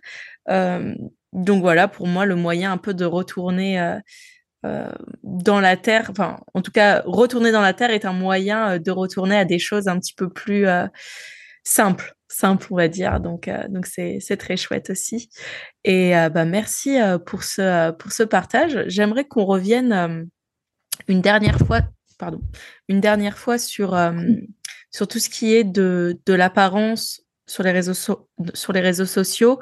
donc 1.36 1.60
voilà, 1.60 1.86
pour 1.86 2.06
moi, 2.06 2.24
le 2.24 2.34
moyen 2.34 2.72
un 2.72 2.78
peu 2.78 2.94
de 2.94 3.04
retourner 3.04 3.78
euh, 3.78 3.98
euh, 4.64 4.90
dans 5.22 5.60
la 5.60 5.76
terre, 5.76 6.06
enfin, 6.10 6.40
en 6.54 6.62
tout 6.62 6.72
cas, 6.72 7.02
retourner 7.04 7.52
dans 7.52 7.60
la 7.60 7.74
terre 7.74 7.90
est 7.90 8.06
un 8.06 8.14
moyen 8.14 8.70
euh, 8.72 8.78
de 8.78 8.90
retourner 8.90 9.36
à 9.36 9.44
des 9.44 9.58
choses 9.58 9.86
un 9.86 9.98
petit 9.98 10.14
peu 10.14 10.30
plus 10.30 10.66
simples, 11.62 12.14
simples, 12.26 12.68
on 12.70 12.76
va 12.76 12.88
dire. 12.88 13.20
Donc, 13.20 13.50
c'est 13.84 14.36
très 14.38 14.56
chouette 14.56 14.88
aussi. 14.88 15.28
Et 15.84 16.12
bah 16.32 16.46
merci 16.46 16.96
pour 17.26 17.44
ce 17.44 18.22
partage. 18.22 18.84
J'aimerais 18.86 19.24
qu'on 19.24 19.44
revienne 19.44 20.26
une 21.06 21.20
dernière 21.20 21.58
fois, 21.58 21.82
une 22.88 23.00
dernière 23.00 23.36
fois 23.36 23.58
sur 23.58 23.94
tout 25.08 25.18
ce 25.18 25.28
qui 25.28 25.54
est 25.54 25.64
de 25.64 26.32
l'apparence 26.32 27.20
sur 27.46 27.62
les 27.62 27.72
réseaux 27.72 29.06
sociaux 29.06 29.60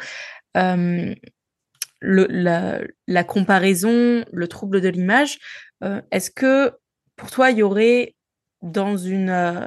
la, 2.05 3.25
comparaison, 3.25 4.25
le 4.33 4.49
trouble 4.49 4.81
de 4.81 4.89
l'image, 4.89 5.39
euh, 5.83 6.01
est-ce 6.11 6.31
que 6.31 6.73
pour 7.17 7.31
toi, 7.31 7.51
il 7.51 7.59
y 7.59 7.63
aurait 7.63 8.15
dans, 8.63 8.97
une, 8.97 9.31
euh, 9.31 9.67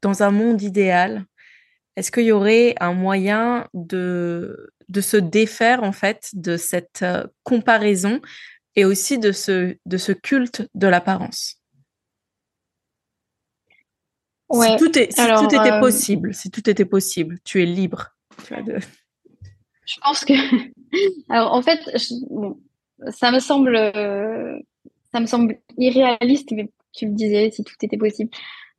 dans 0.00 0.22
un 0.22 0.30
monde 0.30 0.62
idéal, 0.62 1.24
est-ce 1.96 2.10
qu'il 2.10 2.24
y 2.24 2.32
aurait 2.32 2.74
un 2.80 2.94
moyen 2.94 3.68
de, 3.74 4.72
de 4.88 5.00
se 5.00 5.16
défaire 5.16 5.82
en 5.82 5.92
fait 5.92 6.30
de 6.32 6.56
cette 6.56 7.02
euh, 7.02 7.26
comparaison 7.44 8.20
et 8.74 8.84
aussi 8.84 9.18
de 9.18 9.32
ce, 9.32 9.76
de 9.84 9.96
ce 9.96 10.12
culte 10.12 10.68
de 10.74 10.86
l'apparence? 10.86 11.58
Si 14.52 14.76
tout, 14.76 14.98
est, 14.98 15.10
si 15.12 15.26
tout 15.26 15.54
était 15.54 15.80
possible, 15.80 16.34
si 16.34 16.50
tout 16.50 16.68
était 16.68 16.84
possible, 16.84 17.38
tu 17.42 17.62
es 17.62 17.66
libre. 17.66 18.14
Je 19.86 20.00
pense 20.02 20.26
que. 20.26 20.34
Alors, 21.28 21.52
en 21.52 21.62
fait, 21.62 21.80
ça 23.10 23.30
me 23.32 23.38
semble, 23.38 23.76
ça 25.12 25.20
me 25.20 25.26
semble 25.26 25.58
irréaliste, 25.78 26.52
mais 26.52 26.70
tu 26.92 27.06
me 27.06 27.14
disais 27.14 27.50
si 27.50 27.64
tout 27.64 27.74
était 27.82 27.96
possible. 27.96 28.30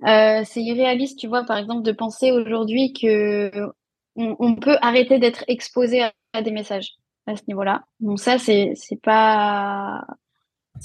Euh, 0.06 0.42
c'est 0.46 0.62
irréaliste, 0.62 1.20
tu 1.20 1.28
vois, 1.28 1.44
par 1.44 1.58
exemple, 1.58 1.84
de 1.84 1.92
penser 1.92 2.32
aujourd'hui 2.32 2.94
que 2.94 3.52
on, 4.16 4.56
peut 4.56 4.78
arrêter 4.82 5.18
d'être 5.18 5.44
exposé 5.48 6.04
à, 6.34 6.42
des 6.42 6.52
messages 6.52 6.96
à 7.26 7.36
ce 7.36 7.42
niveau-là. 7.48 7.86
Donc 8.00 8.20
ça, 8.20 8.38
c'est 8.38 8.76
pas 9.02 10.06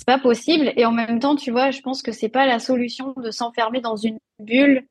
pas 0.06 0.18
possible. 0.18 0.72
Et 0.76 0.84
en 0.84 0.92
même 0.92 1.18
temps, 1.18 1.34
tu 1.34 1.50
vois, 1.50 1.70
je 1.70 1.80
pense 1.80 2.02
que 2.02 2.12
c'est 2.12 2.28
pas 2.28 2.46
la 2.46 2.58
solution 2.58 3.14
de 3.16 3.30
s'enfermer 3.30 3.80
dans 3.80 3.96
une 3.96 4.18
bulle 4.38 4.86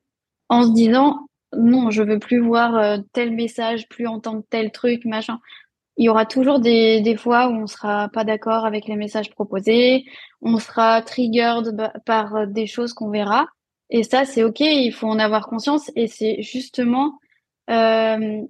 en 0.49 0.63
se 0.63 0.73
disant 0.73 1.27
non, 1.55 1.91
je 1.91 2.03
veux 2.03 2.19
plus 2.19 2.39
voir 2.39 2.75
euh, 2.75 2.97
tel 3.13 3.31
message, 3.31 3.87
plus 3.87 4.05
entendre 4.07 4.43
tel 4.49 4.71
truc, 4.71 5.05
machin. 5.05 5.39
Il 5.97 6.05
y 6.05 6.09
aura 6.09 6.25
toujours 6.25 6.59
des, 6.59 7.01
des 7.01 7.17
fois 7.17 7.47
où 7.47 7.53
on 7.53 7.67
sera 7.67 8.09
pas 8.09 8.23
d'accord 8.23 8.65
avec 8.65 8.87
les 8.87 8.95
messages 8.95 9.31
proposés, 9.31 10.05
on 10.41 10.59
sera 10.59 11.01
triggered 11.01 11.75
par 12.05 12.35
euh, 12.35 12.45
des 12.45 12.67
choses 12.67 12.93
qu'on 12.93 13.09
verra. 13.09 13.47
Et 13.89 14.03
ça, 14.03 14.25
c'est 14.25 14.43
OK, 14.43 14.59
il 14.59 14.91
faut 14.91 15.07
en 15.07 15.19
avoir 15.19 15.47
conscience. 15.47 15.91
Et 15.95 16.07
c'est 16.07 16.41
justement 16.41 17.19
euh, 17.69 18.41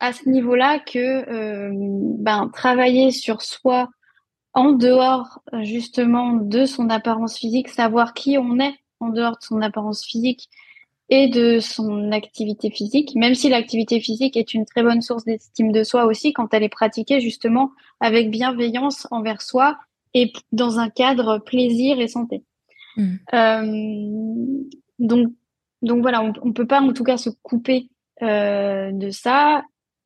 à 0.00 0.12
ce 0.12 0.28
niveau-là 0.28 0.80
que 0.80 0.98
euh, 0.98 1.70
ben, 2.18 2.50
travailler 2.52 3.10
sur 3.10 3.42
soi 3.42 3.88
en 4.52 4.72
dehors 4.72 5.40
justement 5.62 6.32
de 6.32 6.64
son 6.64 6.88
apparence 6.90 7.38
physique, 7.38 7.68
savoir 7.68 8.14
qui 8.14 8.38
on 8.38 8.58
est 8.58 8.74
en 9.00 9.10
dehors 9.10 9.32
de 9.32 9.42
son 9.42 9.60
apparence 9.60 10.04
physique 10.04 10.48
et 11.08 11.28
de 11.28 11.60
son 11.60 12.10
activité 12.10 12.70
physique, 12.70 13.14
même 13.14 13.34
si 13.34 13.48
l'activité 13.48 14.00
physique 14.00 14.36
est 14.36 14.54
une 14.54 14.66
très 14.66 14.82
bonne 14.82 15.02
source 15.02 15.24
d'estime 15.24 15.70
de 15.70 15.84
soi 15.84 16.04
aussi 16.04 16.32
quand 16.32 16.52
elle 16.52 16.64
est 16.64 16.68
pratiquée 16.68 17.20
justement 17.20 17.70
avec 18.00 18.30
bienveillance 18.30 19.06
envers 19.10 19.40
soi 19.40 19.78
et 20.14 20.32
dans 20.50 20.78
un 20.78 20.88
cadre 20.88 21.38
plaisir 21.38 22.00
et 22.00 22.08
santé. 22.08 22.42
Mm. 22.96 23.14
Euh, 23.34 24.64
donc, 24.98 25.28
donc 25.82 26.02
voilà, 26.02 26.22
on, 26.42 26.52
peut 26.52 26.66
pas 26.66 26.80
en 26.80 26.92
tout 26.92 27.04
cas 27.04 27.18
se 27.18 27.30
couper 27.42 27.88
euh, 28.22 28.90
de 28.92 29.10
ça. 29.10 29.62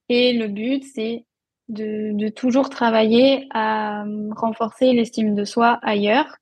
Et 0.09 0.32
le 0.32 0.48
but, 0.48 0.85
c'est 0.94 1.24
de, 1.68 2.10
de, 2.12 2.28
toujours 2.28 2.68
travailler 2.68 3.47
à 3.51 4.05
renforcer 4.36 4.93
l'estime 4.93 5.35
de 5.35 5.44
soi 5.44 5.78
ailleurs. 5.82 6.36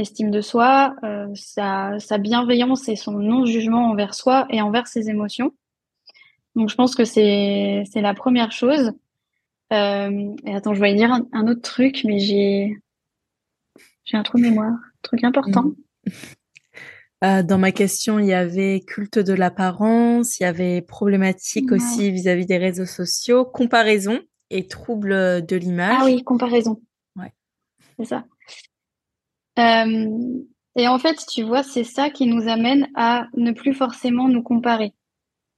L'estime 0.00 0.30
de 0.30 0.40
soi, 0.40 0.94
euh, 1.04 1.26
sa, 1.34 1.98
sa, 1.98 2.16
bienveillance 2.16 2.88
et 2.88 2.96
son 2.96 3.12
non-jugement 3.12 3.90
envers 3.90 4.14
soi 4.14 4.46
et 4.48 4.62
envers 4.62 4.86
ses 4.86 5.10
émotions. 5.10 5.52
Donc 6.54 6.70
je 6.70 6.74
pense 6.74 6.94
que 6.94 7.04
c'est 7.04 7.84
la 7.96 8.14
première 8.14 8.50
chose. 8.50 8.92
Euh, 9.74 10.34
et 10.46 10.54
attends, 10.54 10.72
je 10.72 10.80
vais 10.80 10.94
dire 10.94 11.12
un, 11.12 11.46
autre 11.48 11.60
truc, 11.60 12.00
mais 12.06 12.18
j'ai 12.18 12.78
j'ai 14.04 14.16
un 14.16 14.22
trou 14.22 14.38
de 14.38 14.44
mémoire, 14.44 14.72
un 14.72 15.00
truc 15.02 15.22
important. 15.22 15.64
Mm. 16.06 16.10
Euh, 17.22 17.42
dans 17.42 17.58
ma 17.58 17.70
question, 17.70 18.18
il 18.18 18.24
y 18.24 18.32
avait 18.32 18.80
culte 18.80 19.18
de 19.18 19.34
l'apparence, 19.34 20.40
il 20.40 20.44
y 20.44 20.46
avait 20.46 20.80
problématique 20.80 21.70
aussi 21.70 22.10
vis-à-vis 22.10 22.46
des 22.46 22.56
réseaux 22.56 22.86
sociaux, 22.86 23.44
comparaison 23.44 24.18
et 24.48 24.66
trouble 24.68 25.44
de 25.44 25.56
l'image. 25.56 25.98
Ah 26.00 26.04
oui, 26.06 26.24
comparaison. 26.24 26.80
Ouais. 27.16 27.34
C'est 27.98 28.06
ça. 28.06 28.24
Euh, 29.60 30.08
et 30.76 30.88
en 30.88 30.98
fait, 30.98 31.24
tu 31.30 31.42
vois, 31.42 31.62
c'est 31.62 31.84
ça 31.84 32.10
qui 32.10 32.26
nous 32.26 32.48
amène 32.48 32.88
à 32.94 33.26
ne 33.36 33.52
plus 33.52 33.74
forcément 33.74 34.28
nous 34.28 34.42
comparer. 34.42 34.92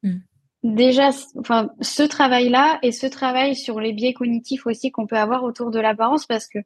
Hmm. 0.02 0.18
Déjà, 0.62 1.10
enfin, 1.38 1.70
ce 1.80 2.02
travail-là 2.02 2.78
et 2.82 2.92
ce 2.92 3.06
travail 3.06 3.56
sur 3.56 3.80
les 3.80 3.92
biais 3.92 4.12
cognitifs 4.12 4.66
aussi 4.66 4.90
qu'on 4.90 5.06
peut 5.06 5.18
avoir 5.18 5.42
autour 5.44 5.70
de 5.70 5.80
l'apparence, 5.80 6.26
parce 6.26 6.48
que 6.48 6.58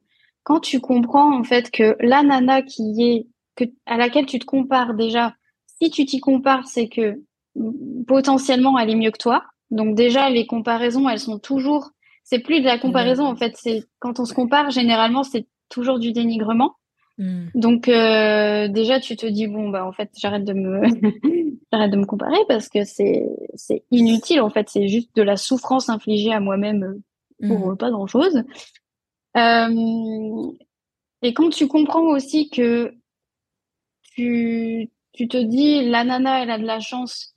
quand 0.43 0.59
tu 0.59 0.79
comprends 0.79 1.37
en 1.37 1.43
fait 1.43 1.71
que 1.71 1.97
la 1.99 2.23
nana 2.23 2.61
qui 2.61 2.95
est 2.99 3.27
que, 3.55 3.65
à 3.85 3.97
laquelle 3.97 4.27
tu 4.27 4.39
te 4.39 4.45
compares 4.45 4.93
déjà, 4.93 5.35
si 5.81 5.89
tu 5.89 6.05
t'y 6.05 6.19
compares, 6.19 6.67
c'est 6.67 6.87
que 6.87 7.21
mm, 7.55 8.05
potentiellement 8.05 8.77
elle 8.79 8.91
est 8.91 8.95
mieux 8.95 9.11
que 9.11 9.17
toi. 9.17 9.43
Donc 9.71 9.95
déjà, 9.95 10.29
les 10.29 10.45
comparaisons, 10.45 11.09
elles 11.09 11.19
sont 11.19 11.39
toujours. 11.39 11.89
C'est 12.23 12.39
plus 12.39 12.61
de 12.61 12.65
la 12.65 12.77
comparaison 12.77 13.25
en 13.25 13.35
fait. 13.35 13.55
C'est 13.57 13.83
quand 13.99 14.19
on 14.19 14.25
se 14.25 14.33
compare, 14.33 14.69
généralement, 14.69 15.23
c'est 15.23 15.47
toujours 15.69 15.99
du 15.99 16.11
dénigrement. 16.11 16.75
Hmm. 17.17 17.47
Donc 17.55 17.87
euh, 17.87 18.67
déjà, 18.67 18.99
tu 18.99 19.15
te 19.15 19.25
dis 19.25 19.47
bon 19.47 19.69
bah 19.69 19.85
en 19.85 19.91
fait, 19.91 20.11
j'arrête 20.17 20.45
de 20.45 20.53
me 20.53 20.83
j'arrête 21.71 21.91
de 21.91 21.97
me 21.97 22.05
comparer 22.05 22.37
parce 22.47 22.69
que 22.69 22.83
c'est 22.83 23.25
c'est 23.55 23.83
inutile 23.91 24.41
en 24.41 24.49
fait. 24.49 24.69
C'est 24.69 24.87
juste 24.87 25.15
de 25.15 25.23
la 25.23 25.37
souffrance 25.37 25.89
infligée 25.89 26.33
à 26.33 26.39
moi-même 26.39 27.01
pour 27.47 27.71
hmm. 27.71 27.77
pas 27.77 27.91
grand 27.91 28.07
chose. 28.07 28.43
Euh, 29.35 30.51
et 31.21 31.33
quand 31.33 31.49
tu 31.49 31.67
comprends 31.67 32.07
aussi 32.07 32.49
que 32.49 32.93
tu, 34.15 34.89
tu 35.13 35.27
te 35.27 35.37
dis, 35.37 35.89
la 35.89 36.03
nana, 36.03 36.43
elle 36.43 36.51
a 36.51 36.57
de 36.57 36.65
la 36.65 36.79
chance. 36.79 37.35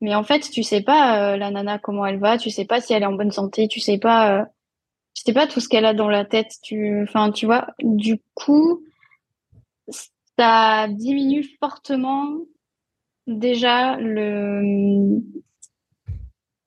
Mais 0.00 0.14
en 0.14 0.24
fait, 0.24 0.50
tu 0.50 0.62
sais 0.62 0.82
pas 0.82 1.32
euh, 1.32 1.36
la 1.36 1.50
nana 1.50 1.78
comment 1.78 2.04
elle 2.04 2.18
va, 2.18 2.36
tu 2.38 2.50
sais 2.50 2.64
pas 2.66 2.80
si 2.80 2.92
elle 2.92 3.02
est 3.02 3.06
en 3.06 3.14
bonne 3.14 3.30
santé, 3.30 3.66
tu 3.68 3.80
sais 3.80 3.98
pas, 3.98 4.40
euh, 4.40 4.44
tu 5.14 5.22
sais 5.24 5.32
pas 5.32 5.46
tout 5.46 5.60
ce 5.60 5.68
qu'elle 5.68 5.86
a 5.86 5.94
dans 5.94 6.08
la 6.08 6.24
tête. 6.24 6.52
Tu, 6.62 7.02
enfin, 7.02 7.30
tu 7.32 7.46
vois. 7.46 7.68
Du 7.80 8.20
coup, 8.34 8.82
ça 10.38 10.88
diminue 10.88 11.44
fortement 11.60 12.38
déjà 13.26 13.96
le 13.96 15.20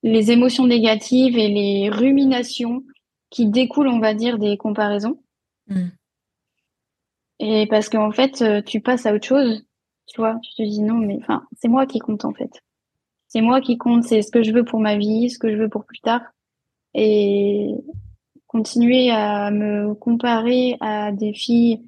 les 0.01 0.31
émotions 0.31 0.65
négatives 0.65 1.37
et 1.37 1.49
les 1.49 1.89
ruminations 1.89 2.83
qui 3.29 3.47
découlent, 3.47 3.89
on 3.89 3.99
va 3.99 4.13
dire, 4.13 4.39
des 4.39 4.57
comparaisons. 4.57 5.21
Mm. 5.67 5.87
Et 7.39 7.67
parce 7.67 7.89
qu'en 7.89 8.11
fait, 8.11 8.41
euh, 8.41 8.61
tu 8.61 8.81
passes 8.81 9.05
à 9.05 9.13
autre 9.13 9.27
chose, 9.27 9.65
tu 10.07 10.19
vois. 10.19 10.39
Tu 10.41 10.53
te 10.55 10.63
dis 10.63 10.81
non, 10.81 10.95
mais 10.95 11.17
enfin, 11.19 11.45
c'est 11.57 11.67
moi 11.67 11.85
qui 11.85 11.99
compte 11.99 12.25
en 12.25 12.33
fait. 12.33 12.63
C'est 13.27 13.41
moi 13.41 13.61
qui 13.61 13.77
compte, 13.77 14.03
c'est 14.03 14.21
ce 14.21 14.31
que 14.31 14.41
je 14.41 14.51
veux 14.51 14.65
pour 14.65 14.79
ma 14.79 14.97
vie, 14.97 15.29
ce 15.29 15.37
que 15.37 15.51
je 15.51 15.57
veux 15.57 15.69
pour 15.69 15.85
plus 15.85 15.99
tard. 15.99 16.21
Et 16.93 17.75
continuer 18.47 19.11
à 19.11 19.51
me 19.51 19.93
comparer 19.93 20.75
à 20.81 21.11
des 21.11 21.33
filles 21.33 21.87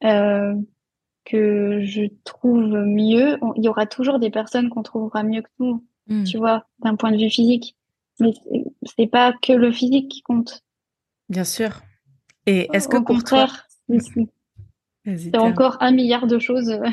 que 0.00 1.80
je 1.84 2.02
trouve 2.24 2.74
mieux. 2.84 3.38
Il 3.56 3.64
y 3.64 3.68
aura 3.68 3.86
toujours 3.86 4.18
des 4.18 4.30
personnes 4.30 4.68
qu'on 4.68 4.82
trouvera 4.82 5.22
mieux 5.22 5.42
que 5.42 5.48
nous, 5.58 5.84
hmm. 6.08 6.24
tu 6.24 6.38
vois, 6.38 6.66
d'un 6.80 6.96
point 6.96 7.12
de 7.12 7.16
vue 7.16 7.30
physique. 7.30 7.76
Mais 8.20 8.32
c'est 8.96 9.06
pas 9.06 9.32
que 9.42 9.52
le 9.52 9.72
physique 9.72 10.10
qui 10.10 10.22
compte. 10.22 10.62
Bien 11.28 11.44
sûr. 11.44 11.80
Et 12.46 12.68
est-ce 12.72 12.88
que 12.88 12.96
Au 12.96 13.02
pour 13.02 13.16
contraire, 13.16 13.66
toi... 13.88 14.24
C'est 15.04 15.36
encore 15.36 15.76
un 15.80 15.90
milliard 15.90 16.26
de 16.26 16.38
choses 16.38 16.70
euh, 16.70 16.88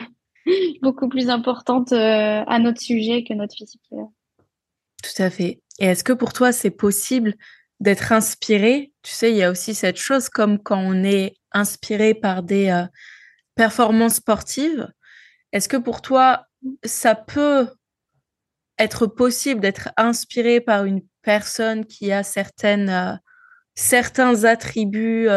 beaucoup 0.82 1.08
plus 1.08 1.30
importantes 1.30 1.94
euh, 1.94 2.44
à 2.46 2.60
notre 2.60 2.82
sujet 2.82 3.24
que 3.24 3.34
notre 3.34 3.56
physique. 3.56 3.82
Tout 3.90 5.22
à 5.24 5.30
fait. 5.30 5.62
Et 5.80 5.86
est-ce 5.86 6.04
que 6.04 6.14
pour 6.14 6.34
toi, 6.34 6.52
c'est 6.52 6.72
possible 6.72 7.36
d'être 7.80 8.12
inspiré 8.12 8.91
Tu 9.04 9.12
sais, 9.12 9.32
il 9.32 9.38
y 9.38 9.44
a 9.44 9.52
aussi 9.52 9.74
cette 9.74 9.98
chose 9.98 10.30
comme 10.30 10.62
quand 10.62 10.80
on 10.80 11.04
est 11.04 11.36
inspiré 11.52 12.14
par 12.14 12.44
des 12.44 12.70
euh, 12.70 12.86
performances 13.56 14.16
sportives. 14.16 14.88
Est-ce 15.52 15.68
que 15.68 15.78
pour 15.78 16.02
toi, 16.02 16.46
ça 16.84 17.16
peut 17.16 17.68
être 18.78 19.08
possible 19.08 19.60
d'être 19.62 19.90
inspiré 19.98 20.62
par 20.62 20.86
une 20.86 21.02
personne 21.22 21.86
qui 21.86 22.12
a 22.12 22.24
certaines, 22.24 23.20
certains 23.76 24.44
attributs 24.46 25.28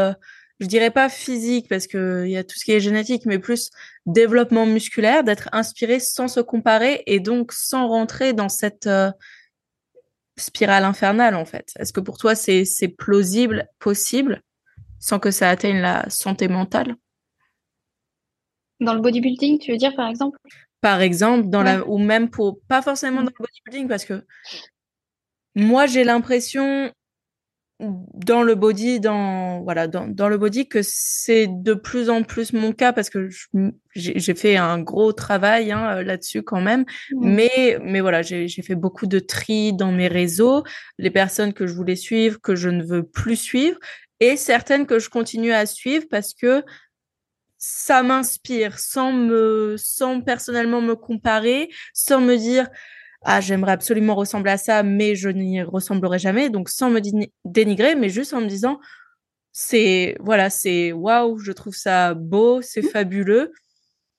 je 0.61 0.67
dirais 0.67 0.91
pas 0.91 1.09
physique 1.09 1.69
parce 1.69 1.87
que 1.87 2.25
il 2.27 2.31
y 2.31 2.37
a 2.37 2.45
tout 2.45 2.57
ce 2.57 2.65
qui 2.65 2.73
est 2.73 2.81
génétique, 2.81 3.27
mais 3.27 3.39
plus 3.39 3.71
développement 4.07 4.67
musculaire, 4.67 5.25
d'être 5.25 5.49
inspiré 5.53 6.01
sans 6.01 6.29
se 6.29 6.41
comparer 6.41 7.03
et 7.07 7.21
donc 7.21 7.53
sans 7.53 7.89
rentrer 7.89 8.33
dans 8.33 8.49
cette 8.49 8.87
euh, 8.87 9.11
spirale 10.37 10.85
infernale 10.85 11.35
en 11.35 11.45
fait. 11.45 11.73
Est-ce 11.79 11.93
que 11.93 12.01
pour 12.01 12.19
toi 12.19 12.35
c'est 12.35 12.65
c'est 12.65 12.89
plausible, 12.89 13.69
possible, 13.79 14.43
sans 14.99 15.19
que 15.19 15.31
ça 15.31 15.51
atteigne 15.51 15.81
la 15.81 16.09
santé 16.11 16.49
mentale? 16.49 16.97
Dans 18.81 18.95
le 18.95 19.01
bodybuilding, 19.01 19.59
tu 19.59 19.73
veux 19.73 19.79
dire 19.79 19.95
par 19.95 20.09
exemple? 20.09 20.39
Par 20.81 21.01
exemple, 21.01 21.49
dans 21.49 21.63
la 21.63 21.87
ou 21.89 21.99
même 21.99 22.29
pour 22.29 22.61
pas 22.69 22.83
forcément 22.83 23.23
dans 23.23 23.31
le 23.31 23.45
bodybuilding 23.45 23.89
parce 23.89 24.05
que 24.05 24.25
moi 25.55 25.87
j'ai 25.87 26.05
l'impression 26.05 26.93
dans 28.15 28.43
le 28.43 28.55
body, 28.55 29.01
dans 29.01 29.63
voilà, 29.63 29.87
dans, 29.87 30.07
dans 30.07 30.29
le 30.29 30.39
body, 30.39 30.69
que 30.69 30.81
c'est 30.83 31.47
de 31.49 31.75
plus 31.75 32.11
en 32.11 32.23
plus 32.23 32.53
mon 32.53 32.73
cas 32.73 32.93
parce 32.93 33.11
que 33.11 33.29
j'ai 33.95 34.35
fait 34.35 34.57
un 34.57 34.81
gros 34.81 35.13
travail 35.13 35.73
hein, 35.73 36.03
là-dessus 36.03 36.43
quand 36.43 36.61
même. 36.61 36.85
Mais 37.21 37.79
mais 37.83 38.01
voilà, 38.01 38.23
j'ai 38.23 38.49
fait 38.49 38.75
beaucoup 38.75 39.07
de 39.07 39.19
tri 39.19 39.73
dans 39.73 39.93
mes 39.93 40.09
réseaux, 40.09 40.65
les 40.99 41.11
personnes 41.11 41.53
que 41.53 41.67
je 41.67 41.75
voulais 41.75 41.97
suivre, 41.97 42.41
que 42.41 42.55
je 42.57 42.69
ne 42.69 42.83
veux 42.83 43.03
plus 43.03 43.37
suivre, 43.37 43.79
et 44.21 44.37
certaines 44.37 44.87
que 44.87 44.99
je 44.99 45.11
continue 45.11 45.53
à 45.53 45.67
suivre 45.67 46.07
parce 46.11 46.35
que 46.35 46.63
ça 47.59 48.03
m'inspire 48.03 48.79
sans 48.79 49.13
me, 49.13 49.77
sans 49.79 50.21
personnellement 50.21 50.83
me 50.83 50.95
comparer, 50.95 51.71
sans 51.95 52.21
me 52.21 52.37
dire 52.37 52.69
ah 53.25 53.41
j'aimerais 53.41 53.73
absolument 53.73 54.15
ressembler 54.15 54.53
à 54.53 54.59
ça, 54.59 54.83
mais 54.83 55.15
je 55.17 55.29
n'y 55.29 55.63
ressemblerai 55.63 56.19
jamais. 56.19 56.51
Donc 56.51 56.69
sans 56.69 56.91
me 56.91 57.01
dénigrer, 57.45 57.95
mais 57.95 58.09
juste 58.09 58.35
en 58.35 58.41
me 58.41 58.47
disant 58.47 58.81
c'est 59.53 60.17
voilà 60.21 60.51
c'est 60.51 60.93
waouh, 60.93 61.39
je 61.39 61.53
trouve 61.53 61.75
ça 61.75 62.15
beau, 62.15 62.61
c'est 62.63 62.83
mmh. 62.83 62.89
fabuleux. 62.89 63.53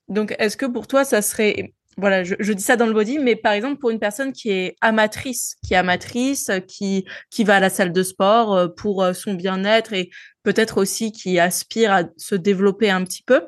Donc 0.08 0.36
est-ce 0.40 0.58
que 0.58 0.66
pour 0.66 0.88
toi 0.88 1.06
ça 1.06 1.22
serait 1.22 1.74
voilà, 1.98 2.26
je, 2.26 2.52
dis 2.52 2.62
ça 2.62 2.76
dans 2.76 2.88
le 2.88 2.94
body, 2.94 3.20
mais 3.20 3.38
par 3.38 3.54
exemple 3.54 3.80
pour 3.80 3.90
une 3.90 4.00
personne 4.00 4.34
qui 4.34 4.50
est 4.52 4.76
amatrice, 4.82 5.56
qui 5.66 5.76
est 5.76 5.78
amatrice, 5.78 6.52
qui 6.68 7.06
qui 7.32 7.44
va 7.46 7.56
à 7.56 7.60
la 7.62 7.70
salle 7.70 7.94
de 7.94 8.04
sport 8.04 8.54
euh, 8.54 8.68
pour 8.68 9.02
euh, 9.02 9.14
son 9.14 9.34
bien-être 9.34 9.94
et 9.94 10.10
peut-être 10.44 10.78
aussi 10.78 11.12
qui 11.14 11.40
aspire 11.40 11.94
à 11.94 12.04
se 12.18 12.36
développer 12.36 12.90
un 12.90 13.04
petit 13.06 13.24
peu, 13.24 13.44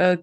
euh, 0.00 0.16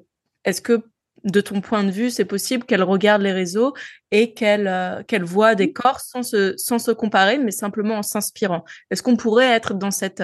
est-ce 0.43 0.61
que 0.61 0.83
de 1.23 1.41
ton 1.41 1.61
point 1.61 1.83
de 1.83 1.91
vue, 1.91 2.09
c'est 2.09 2.25
possible 2.25 2.65
qu'elle 2.65 2.83
regarde 2.83 3.21
les 3.21 3.31
réseaux 3.31 3.73
et 4.11 4.33
qu'elle 4.33 5.03
qu'elle 5.07 5.23
voit 5.23 5.55
des 5.55 5.71
corps 5.71 5.99
sans 5.99 6.23
se 6.23 6.55
sans 6.57 6.79
se 6.79 6.91
comparer, 6.91 7.37
mais 7.37 7.51
simplement 7.51 7.95
en 7.95 8.03
s'inspirant. 8.03 8.63
Est-ce 8.89 9.03
qu'on 9.03 9.17
pourrait 9.17 9.49
être 9.49 9.73
dans 9.73 9.91
cette 9.91 10.23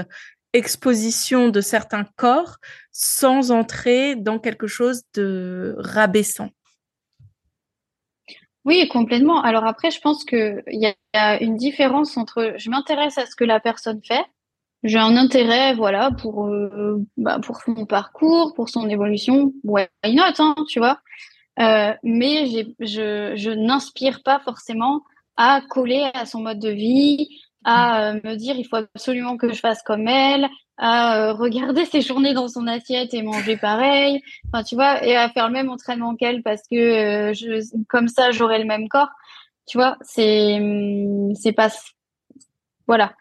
exposition 0.53 1.49
de 1.49 1.61
certains 1.61 2.05
corps 2.15 2.57
sans 2.91 3.51
entrer 3.51 4.15
dans 4.15 4.39
quelque 4.39 4.67
chose 4.67 5.03
de 5.13 5.75
rabaissant? 5.77 6.49
Oui, 8.65 8.85
complètement. 8.89 9.41
Alors 9.41 9.65
après, 9.65 9.91
je 9.91 10.01
pense 10.01 10.25
qu'il 10.25 10.61
y 10.67 10.93
a 11.13 11.41
une 11.41 11.55
différence 11.55 12.17
entre 12.17 12.55
je 12.57 12.69
m'intéresse 12.69 13.17
à 13.17 13.25
ce 13.25 13.35
que 13.35 13.45
la 13.45 13.61
personne 13.61 14.01
fait, 14.03 14.25
j'ai 14.83 14.99
un 14.99 15.17
intérêt, 15.17 15.73
voilà, 15.73 16.11
pour 16.11 16.47
euh, 16.47 17.03
bah, 17.17 17.39
pour 17.39 17.57
son 17.61 17.85
parcours, 17.85 18.53
pour 18.55 18.69
son 18.69 18.87
évolution, 18.89 19.51
ouais, 19.63 19.89
why 20.03 20.15
not, 20.15 20.33
hein, 20.39 20.55
tu 20.67 20.79
vois? 20.79 20.99
Euh, 21.59 21.93
mais 22.03 22.45
je, 22.79 23.33
je 23.35 23.49
n'inspire 23.49 24.21
pas 24.23 24.39
forcément 24.39 25.01
à 25.37 25.61
coller 25.69 26.09
à 26.13 26.25
son 26.25 26.41
mode 26.41 26.59
de 26.59 26.69
vie, 26.69 27.27
à 27.63 28.09
euh, 28.09 28.19
me 28.23 28.35
dire 28.35 28.55
il 28.55 28.65
faut 28.65 28.75
absolument 28.77 29.37
que 29.37 29.51
je 29.51 29.59
fasse 29.59 29.81
comme 29.81 30.07
elle, 30.07 30.47
à 30.77 31.29
euh, 31.29 31.33
regarder 31.33 31.85
ses 31.85 32.01
journées 32.01 32.33
dans 32.33 32.47
son 32.47 32.67
assiette 32.67 33.13
et 33.13 33.23
manger 33.23 33.57
pareil. 33.57 34.21
Enfin, 34.51 34.63
tu 34.63 34.75
vois, 34.75 35.03
et 35.03 35.15
à 35.15 35.29
faire 35.29 35.47
le 35.47 35.53
même 35.53 35.69
entraînement 35.69 36.15
qu'elle 36.15 36.43
parce 36.43 36.61
que 36.69 37.33
je, 37.33 37.63
comme 37.87 38.07
ça, 38.07 38.31
j'aurai 38.31 38.59
le 38.59 38.65
même 38.65 38.87
corps. 38.87 39.09
Tu 39.67 39.77
vois, 39.77 39.97
c'est, 40.01 40.55
hum, 40.59 41.33
c'est 41.35 41.51
pas, 41.51 41.69
voilà. 42.87 43.13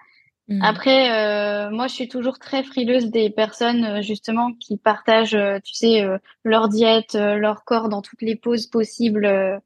Mmh. 0.48 0.62
Après, 0.62 1.10
euh, 1.10 1.70
moi, 1.70 1.88
je 1.88 1.94
suis 1.94 2.08
toujours 2.08 2.38
très 2.38 2.62
frileuse 2.62 3.10
des 3.10 3.30
personnes 3.30 4.02
justement 4.02 4.52
qui 4.52 4.76
partagent, 4.76 5.38
tu 5.64 5.74
sais, 5.74 6.06
leur 6.44 6.68
diète, 6.68 7.14
leur 7.14 7.64
corps 7.64 7.88
dans 7.88 8.02
toutes 8.02 8.22
les 8.22 8.36
poses 8.36 8.66
possibles 8.66 9.60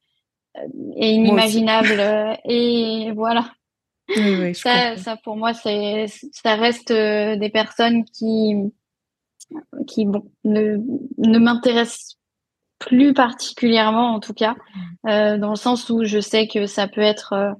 et 0.97 1.11
inimaginables. 1.11 2.39
et 2.44 3.12
voilà 3.15 3.44
ça, 4.55 4.97
ça, 4.97 5.16
pour 5.16 5.36
moi, 5.36 5.55
c'est, 5.55 6.07
ça 6.32 6.57
reste 6.57 6.90
euh, 6.90 7.36
des 7.36 7.51
personnes 7.51 8.05
qui, 8.05 8.55
qui 9.86 10.05
bon, 10.05 10.31
ne, 10.44 10.78
ne 11.19 11.39
m'intéressent 11.39 12.16
plus 12.78 13.12
particulièrement, 13.12 14.15
en 14.15 14.20
tout 14.20 14.35
cas, 14.35 14.55
mmh. 14.55 15.09
euh, 15.09 15.39
dans 15.39 15.51
le 15.51 15.57
sens 15.57 15.90
où 15.90 16.05
je 16.05 16.20
sais 16.20 16.48
que 16.48 16.66
ça 16.66 16.89
peut 16.89 17.01
être 17.01 17.55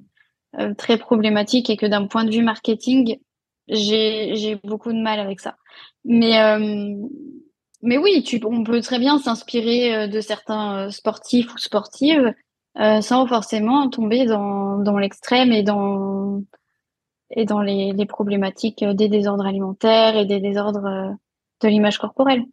euh, 0.57 0.69
euh, 0.69 0.73
très 0.73 0.97
problématique 0.97 1.69
et 1.69 1.77
que 1.77 1.85
d'un 1.85 2.07
point 2.07 2.25
de 2.25 2.31
vue 2.31 2.43
marketing, 2.43 3.19
j'ai, 3.67 4.59
beaucoup 4.63 4.91
de 4.91 5.01
mal 5.01 5.19
avec 5.19 5.39
ça. 5.39 5.55
Mais, 6.03 6.33
mais 7.81 7.97
oui, 7.97 8.25
on 8.43 8.63
peut 8.63 8.81
très 8.81 8.99
bien 8.99 9.17
s'inspirer 9.19 10.07
de 10.07 10.19
certains 10.19 10.89
sportifs 10.89 11.53
ou 11.53 11.57
sportives 11.57 12.33
euh, 12.79 13.01
sans 13.01 13.27
forcément 13.27 13.89
tomber 13.89 14.25
dans, 14.25 14.97
l'extrême 14.97 15.51
et 15.51 15.61
dans, 15.61 16.41
les, 17.35 18.05
problématiques 18.05 18.83
des 18.83 19.09
désordres 19.09 19.45
alimentaires 19.45 20.15
et 20.15 20.25
des 20.25 20.39
désordres 20.39 20.85
euh, 20.85 21.11
de 21.61 21.67
l'image 21.67 21.97
corporelle. 21.97 22.45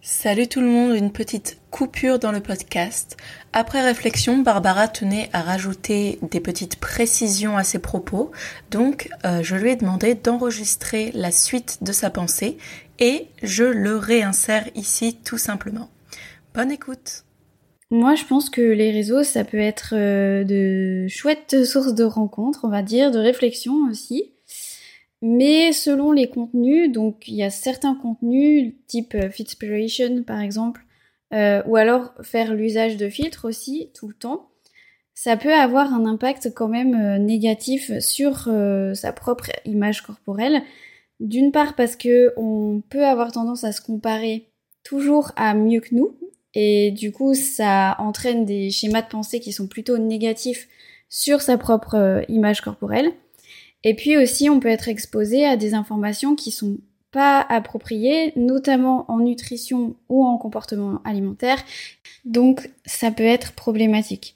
Salut 0.00 0.46
tout 0.46 0.60
le 0.60 0.68
monde, 0.68 0.94
une 0.94 1.10
petite 1.10 1.58
coupure 1.72 2.20
dans 2.20 2.30
le 2.30 2.40
podcast. 2.40 3.16
Après 3.52 3.82
réflexion, 3.82 4.38
Barbara 4.38 4.86
tenait 4.86 5.28
à 5.32 5.42
rajouter 5.42 6.20
des 6.22 6.38
petites 6.38 6.76
précisions 6.76 7.56
à 7.56 7.64
ses 7.64 7.80
propos, 7.80 8.30
donc 8.70 9.10
euh, 9.24 9.42
je 9.42 9.56
lui 9.56 9.72
ai 9.72 9.76
demandé 9.76 10.14
d'enregistrer 10.14 11.10
la 11.14 11.32
suite 11.32 11.78
de 11.82 11.90
sa 11.90 12.10
pensée 12.10 12.58
et 13.00 13.26
je 13.42 13.64
le 13.64 13.96
réinsère 13.96 14.68
ici 14.76 15.18
tout 15.24 15.38
simplement. 15.38 15.90
Bonne 16.54 16.70
écoute 16.70 17.24
moi, 17.90 18.14
je 18.14 18.24
pense 18.26 18.50
que 18.50 18.60
les 18.60 18.90
réseaux, 18.90 19.22
ça 19.22 19.44
peut 19.44 19.56
être 19.56 19.94
euh, 19.94 20.44
de 20.44 21.08
chouettes 21.08 21.64
sources 21.64 21.94
de 21.94 22.04
rencontres, 22.04 22.60
on 22.64 22.68
va 22.68 22.82
dire, 22.82 23.10
de 23.10 23.18
réflexion 23.18 23.72
aussi. 23.90 24.34
Mais 25.20 25.72
selon 25.72 26.12
les 26.12 26.28
contenus, 26.28 26.92
donc 26.92 27.26
il 27.26 27.34
y 27.34 27.42
a 27.42 27.50
certains 27.50 27.94
contenus, 27.94 28.74
type 28.86 29.14
euh, 29.14 29.30
Fitspiration 29.30 30.22
par 30.22 30.40
exemple, 30.40 30.84
euh, 31.34 31.62
ou 31.66 31.76
alors 31.76 32.12
faire 32.22 32.54
l'usage 32.54 32.96
de 32.96 33.08
filtres 33.08 33.44
aussi 33.44 33.90
tout 33.94 34.08
le 34.08 34.14
temps, 34.14 34.50
ça 35.14 35.36
peut 35.36 35.52
avoir 35.52 35.92
un 35.92 36.06
impact 36.06 36.54
quand 36.54 36.68
même 36.68 37.16
négatif 37.24 37.90
sur 37.98 38.48
sa 38.94 39.12
propre 39.12 39.50
image 39.64 40.02
corporelle. 40.02 40.62
D'une 41.18 41.50
part 41.50 41.74
parce 41.74 41.96
que 41.96 42.32
on 42.36 42.82
peut 42.88 43.04
avoir 43.04 43.32
tendance 43.32 43.64
à 43.64 43.72
se 43.72 43.80
comparer 43.80 44.52
toujours 44.84 45.32
à 45.34 45.54
mieux 45.54 45.80
que 45.80 45.96
nous, 45.96 46.16
et 46.54 46.90
du 46.90 47.12
coup, 47.12 47.34
ça 47.34 47.96
entraîne 47.98 48.44
des 48.44 48.70
schémas 48.70 49.02
de 49.02 49.08
pensée 49.08 49.40
qui 49.40 49.52
sont 49.52 49.68
plutôt 49.68 49.98
négatifs 49.98 50.68
sur 51.08 51.40
sa 51.40 51.58
propre 51.58 51.94
euh, 51.94 52.22
image 52.28 52.60
corporelle. 52.62 53.12
Et 53.88 53.94
puis 53.94 54.18
aussi, 54.18 54.50
on 54.50 54.60
peut 54.60 54.68
être 54.68 54.90
exposé 54.90 55.46
à 55.46 55.56
des 55.56 55.72
informations 55.72 56.34
qui 56.34 56.50
sont 56.50 56.76
pas 57.10 57.40
appropriées, 57.40 58.34
notamment 58.36 59.10
en 59.10 59.20
nutrition 59.20 59.96
ou 60.10 60.26
en 60.26 60.36
comportement 60.36 61.00
alimentaire. 61.06 61.56
Donc, 62.26 62.68
ça 62.84 63.10
peut 63.10 63.24
être 63.24 63.52
problématique. 63.52 64.34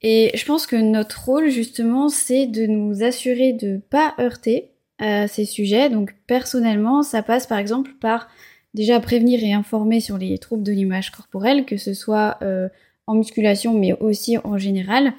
Et 0.00 0.30
je 0.34 0.46
pense 0.46 0.66
que 0.66 0.76
notre 0.76 1.26
rôle, 1.26 1.50
justement, 1.50 2.08
c'est 2.08 2.46
de 2.46 2.64
nous 2.64 3.02
assurer 3.02 3.52
de 3.52 3.78
pas 3.90 4.14
heurter 4.18 4.70
à 4.98 5.28
ces 5.28 5.44
sujets. 5.44 5.90
Donc, 5.90 6.14
personnellement, 6.26 7.02
ça 7.02 7.22
passe 7.22 7.46
par 7.46 7.58
exemple 7.58 7.90
par 8.00 8.30
déjà 8.72 9.00
prévenir 9.00 9.44
et 9.44 9.52
informer 9.52 10.00
sur 10.00 10.16
les 10.16 10.38
troubles 10.38 10.62
de 10.62 10.72
l'image 10.72 11.10
corporelle, 11.10 11.66
que 11.66 11.76
ce 11.76 11.92
soit 11.92 12.38
euh, 12.40 12.70
en 13.06 13.16
musculation 13.16 13.78
mais 13.78 13.92
aussi 14.00 14.38
en 14.38 14.56
général. 14.56 15.12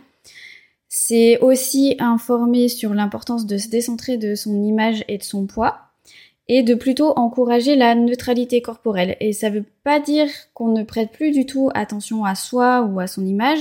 C'est 0.98 1.40
aussi 1.40 1.98
informer 2.00 2.70
sur 2.70 2.94
l'importance 2.94 3.46
de 3.46 3.58
se 3.58 3.68
décentrer 3.68 4.16
de 4.16 4.34
son 4.34 4.64
image 4.64 5.04
et 5.10 5.18
de 5.18 5.24
son 5.24 5.46
poids 5.46 5.78
et 6.48 6.64
de 6.64 6.74
plutôt 6.74 7.12
encourager 7.20 7.76
la 7.76 7.96
neutralité 7.96 8.62
corporelle. 8.62 9.18
Et 9.20 9.34
ça 9.34 9.50
veut 9.50 9.66
pas 9.84 10.00
dire 10.00 10.30
qu'on 10.54 10.70
ne 10.70 10.84
prête 10.84 11.12
plus 11.12 11.32
du 11.32 11.46
tout 11.46 11.70
attention 11.74 12.24
à 12.24 12.34
soi 12.34 12.84
ou 12.84 13.02
à 13.02 13.08
son 13.08 13.26
image, 13.26 13.60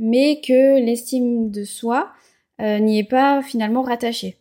mais 0.00 0.40
que 0.40 0.84
l'estime 0.84 1.52
de 1.52 1.62
soi 1.62 2.10
euh, 2.60 2.80
n'y 2.80 2.98
est 2.98 3.08
pas 3.08 3.42
finalement 3.42 3.82
rattachée. 3.82 4.38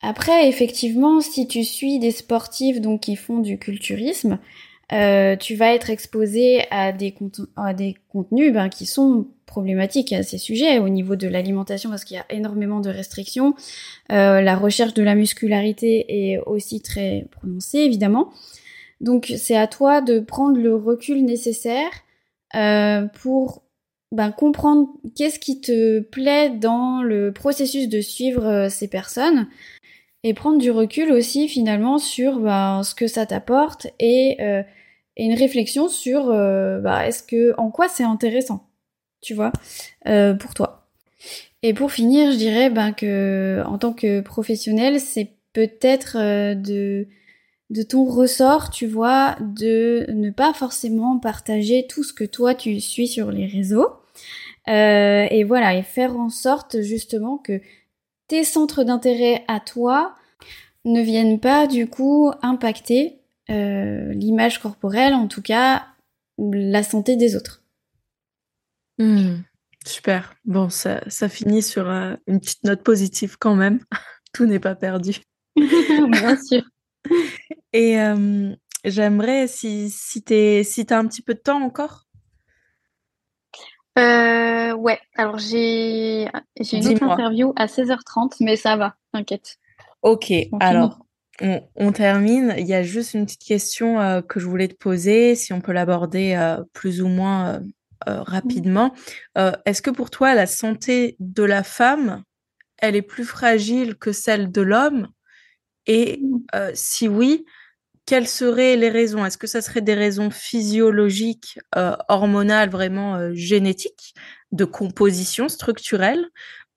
Après, 0.00 0.48
effectivement, 0.48 1.20
si 1.20 1.46
tu 1.46 1.64
suis 1.64 1.98
des 1.98 2.12
sportifs 2.12 2.80
donc 2.80 3.02
qui 3.02 3.14
font 3.14 3.40
du 3.40 3.58
culturisme, 3.58 4.38
euh, 4.92 5.34
tu 5.36 5.56
vas 5.56 5.74
être 5.74 5.90
exposé 5.90 6.62
à 6.70 6.92
des, 6.92 7.12
contenus 7.12 8.52
ben, 8.52 8.68
qui 8.68 8.86
sont 8.86 9.26
problématiques 9.44 10.12
à 10.12 10.22
ces 10.22 10.38
sujets 10.38 10.78
au 10.78 10.88
niveau 10.88 11.16
de 11.16 11.26
l'alimentation 11.26 11.90
parce 11.90 12.04
qu'il 12.04 12.16
y 12.16 12.20
a 12.20 12.26
énormément 12.30 12.80
de 12.80 12.90
restrictions. 12.90 13.54
Euh, 14.12 14.40
la 14.40 14.56
recherche 14.56 14.94
de 14.94 15.02
la 15.02 15.14
muscularité 15.14 16.32
est 16.32 16.38
aussi 16.38 16.82
très 16.82 17.26
prononcée, 17.32 17.78
évidemment. 17.78 18.30
Donc 19.00 19.32
c'est 19.36 19.56
à 19.56 19.66
toi 19.66 20.00
de 20.00 20.20
prendre 20.20 20.58
le 20.58 20.74
recul 20.74 21.24
nécessaire 21.24 21.90
euh, 22.54 23.06
pour 23.06 23.64
ben, 24.12 24.30
comprendre 24.30 24.88
qu'est-ce 25.16 25.40
qui 25.40 25.60
te 25.60 25.98
plaît 25.98 26.50
dans 26.50 27.02
le 27.02 27.32
processus 27.32 27.88
de 27.88 28.00
suivre 28.00 28.68
ces 28.70 28.86
personnes 28.86 29.48
et 30.22 30.34
prendre 30.34 30.58
du 30.58 30.70
recul 30.70 31.12
aussi 31.12 31.48
finalement 31.48 31.98
sur 31.98 32.40
ben, 32.40 32.82
ce 32.82 32.94
que 32.94 33.06
ça 33.06 33.26
t'apporte 33.26 33.86
et, 33.98 34.36
euh, 34.40 34.62
une 35.16 35.34
réflexion 35.34 35.88
sur 35.88 36.30
euh, 36.30 36.80
ben, 36.80 37.00
est-ce 37.00 37.22
que 37.22 37.54
en 37.58 37.70
quoi 37.70 37.88
c'est 37.88 38.04
intéressant, 38.04 38.68
tu 39.22 39.34
vois, 39.34 39.52
euh, 40.06 40.34
pour 40.34 40.52
toi. 40.52 40.88
Et 41.62 41.72
pour 41.72 41.90
finir, 41.90 42.32
je 42.32 42.36
dirais 42.36 42.70
ben, 42.70 42.92
que 42.92 43.62
en 43.66 43.78
tant 43.78 43.92
que 43.92 44.20
professionnel, 44.20 45.00
c'est 45.00 45.30
peut-être 45.52 46.18
de 46.54 47.08
de 47.70 47.82
ton 47.82 48.04
ressort, 48.04 48.70
tu 48.70 48.86
vois, 48.86 49.36
de 49.40 50.06
ne 50.10 50.30
pas 50.30 50.52
forcément 50.52 51.18
partager 51.18 51.86
tout 51.88 52.04
ce 52.04 52.12
que 52.12 52.24
toi 52.24 52.54
tu 52.54 52.80
suis 52.80 53.08
sur 53.08 53.30
les 53.32 53.46
réseaux. 53.46 53.88
et 54.68 55.44
voilà, 55.44 55.74
et 55.76 55.82
faire 55.82 56.16
en 56.16 56.30
sorte 56.30 56.82
justement 56.82 57.38
que 57.38 57.60
tes 58.28 58.44
centres 58.44 58.84
d'intérêt 58.84 59.44
à 59.48 59.60
toi 59.60 60.14
ne 60.84 61.00
viennent 61.02 61.40
pas 61.40 61.66
du 61.66 61.88
coup 61.88 62.30
impacter 62.42 63.20
l'image 63.48 64.60
corporelle, 64.60 65.14
en 65.14 65.28
tout 65.28 65.42
cas 65.42 65.86
la 66.38 66.82
santé 66.82 67.16
des 67.16 67.36
autres. 67.36 67.62
Hmm. 68.98 69.42
super. 69.86 70.34
Bon, 70.44 70.70
ça, 70.70 71.02
ça 71.08 71.28
finit 71.28 71.62
sur 71.62 71.88
une 71.88 72.40
petite 72.40 72.64
note 72.64 72.82
positive 72.82 73.36
quand 73.38 73.54
même. 73.54 73.80
Tout 74.32 74.46
n'est 74.46 74.60
pas 74.60 74.74
perdu. 74.74 75.20
Bien 75.56 76.36
sûr. 76.42 76.62
Et 77.72 77.96
j'aimerais, 78.84 79.46
si, 79.46 79.90
si 79.90 80.22
tu 80.22 80.64
si 80.64 80.86
as 80.90 80.98
un 80.98 81.06
petit 81.06 81.22
peu 81.22 81.34
de 81.34 81.40
temps 81.40 81.62
encore, 81.62 82.05
euh, 83.98 84.72
ouais, 84.74 85.00
alors 85.16 85.38
j'ai 85.38 86.28
une 86.72 86.86
autre 86.86 87.02
interview 87.02 87.52
à 87.56 87.66
16h30, 87.66 88.36
mais 88.40 88.56
ça 88.56 88.76
va, 88.76 88.96
t'inquiète. 89.12 89.58
Ok, 90.02 90.32
alors 90.60 91.06
on, 91.40 91.92
termine. 91.92 92.54
Il 92.58 92.66
y 92.66 92.74
a 92.74 92.82
juste 92.82 93.14
une 93.14 93.26
petite 93.26 93.44
question 93.44 94.00
euh, 94.00 94.22
que 94.22 94.40
je 94.40 94.46
voulais 94.46 94.68
te 94.68 94.74
poser, 94.74 95.34
si 95.34 95.52
on 95.52 95.60
peut 95.60 95.72
l'aborder 95.72 96.34
euh, 96.34 96.62
plus 96.72 97.02
ou 97.02 97.08
moins 97.08 97.60
euh, 98.08 98.22
rapidement. 98.22 98.92
Est-ce 99.34 99.82
que 99.82 99.90
pour 99.90 100.10
toi, 100.10 100.34
la 100.34 100.46
santé 100.46 101.16
de 101.18 101.42
la 101.42 101.62
femme, 101.62 102.22
elle 102.78 102.96
est 102.96 103.02
plus 103.02 103.24
fragile 103.24 103.96
que 103.96 104.12
celle 104.12 104.50
de 104.50 104.62
l'homme? 104.62 105.08
Et 105.86 106.20
si 106.74 107.06
oui, 107.06 107.44
quelles 108.06 108.28
seraient 108.28 108.76
les 108.76 108.88
raisons? 108.88 109.24
Est-ce 109.24 109.36
que 109.36 109.48
ça 109.48 109.60
serait 109.60 109.82
des 109.82 109.94
raisons 109.94 110.30
physiologiques, 110.30 111.58
euh, 111.76 111.96
hormonales, 112.08 112.70
vraiment 112.70 113.16
euh, 113.16 113.32
génétiques, 113.34 114.14
de 114.52 114.64
composition 114.64 115.48
structurelle? 115.48 116.24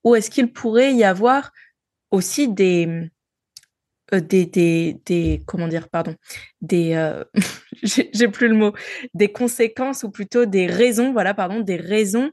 Ou 0.04 0.16
est-ce 0.16 0.30
qu'il 0.30 0.52
pourrait 0.52 0.92
y 0.92 1.04
avoir 1.04 1.52
aussi 2.10 2.48
des, 2.48 3.08
euh, 4.12 4.20
des, 4.20 4.44
des, 4.44 5.00
des, 5.06 5.42
comment 5.46 5.68
dire, 5.68 5.88
pardon, 5.88 6.16
des, 6.60 7.20
j'ai 7.82 8.28
plus 8.28 8.48
le 8.48 8.54
mot, 8.54 8.72
des 9.14 9.30
conséquences 9.30 10.02
ou 10.02 10.10
plutôt 10.10 10.46
des 10.46 10.66
raisons, 10.66 11.12
voilà, 11.12 11.32
pardon, 11.32 11.60
des 11.60 11.76
raisons 11.76 12.30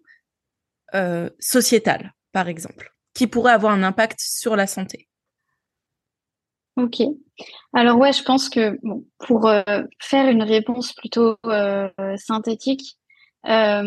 sociétales, 1.39 2.13
par 2.31 2.47
exemple, 2.47 2.95
qui 3.13 3.27
pourraient 3.27 3.51
avoir 3.51 3.73
un 3.73 3.83
impact 3.83 4.19
sur 4.21 4.55
la 4.55 4.65
santé? 4.67 5.06
Ok. 6.77 7.01
Alors 7.73 7.97
ouais, 7.97 8.13
je 8.13 8.23
pense 8.23 8.49
que 8.49 8.79
bon, 8.83 9.03
pour 9.19 9.47
euh, 9.47 9.63
faire 9.99 10.29
une 10.29 10.43
réponse 10.43 10.93
plutôt 10.93 11.35
euh, 11.47 11.89
synthétique, 12.17 12.97
euh, 13.47 13.83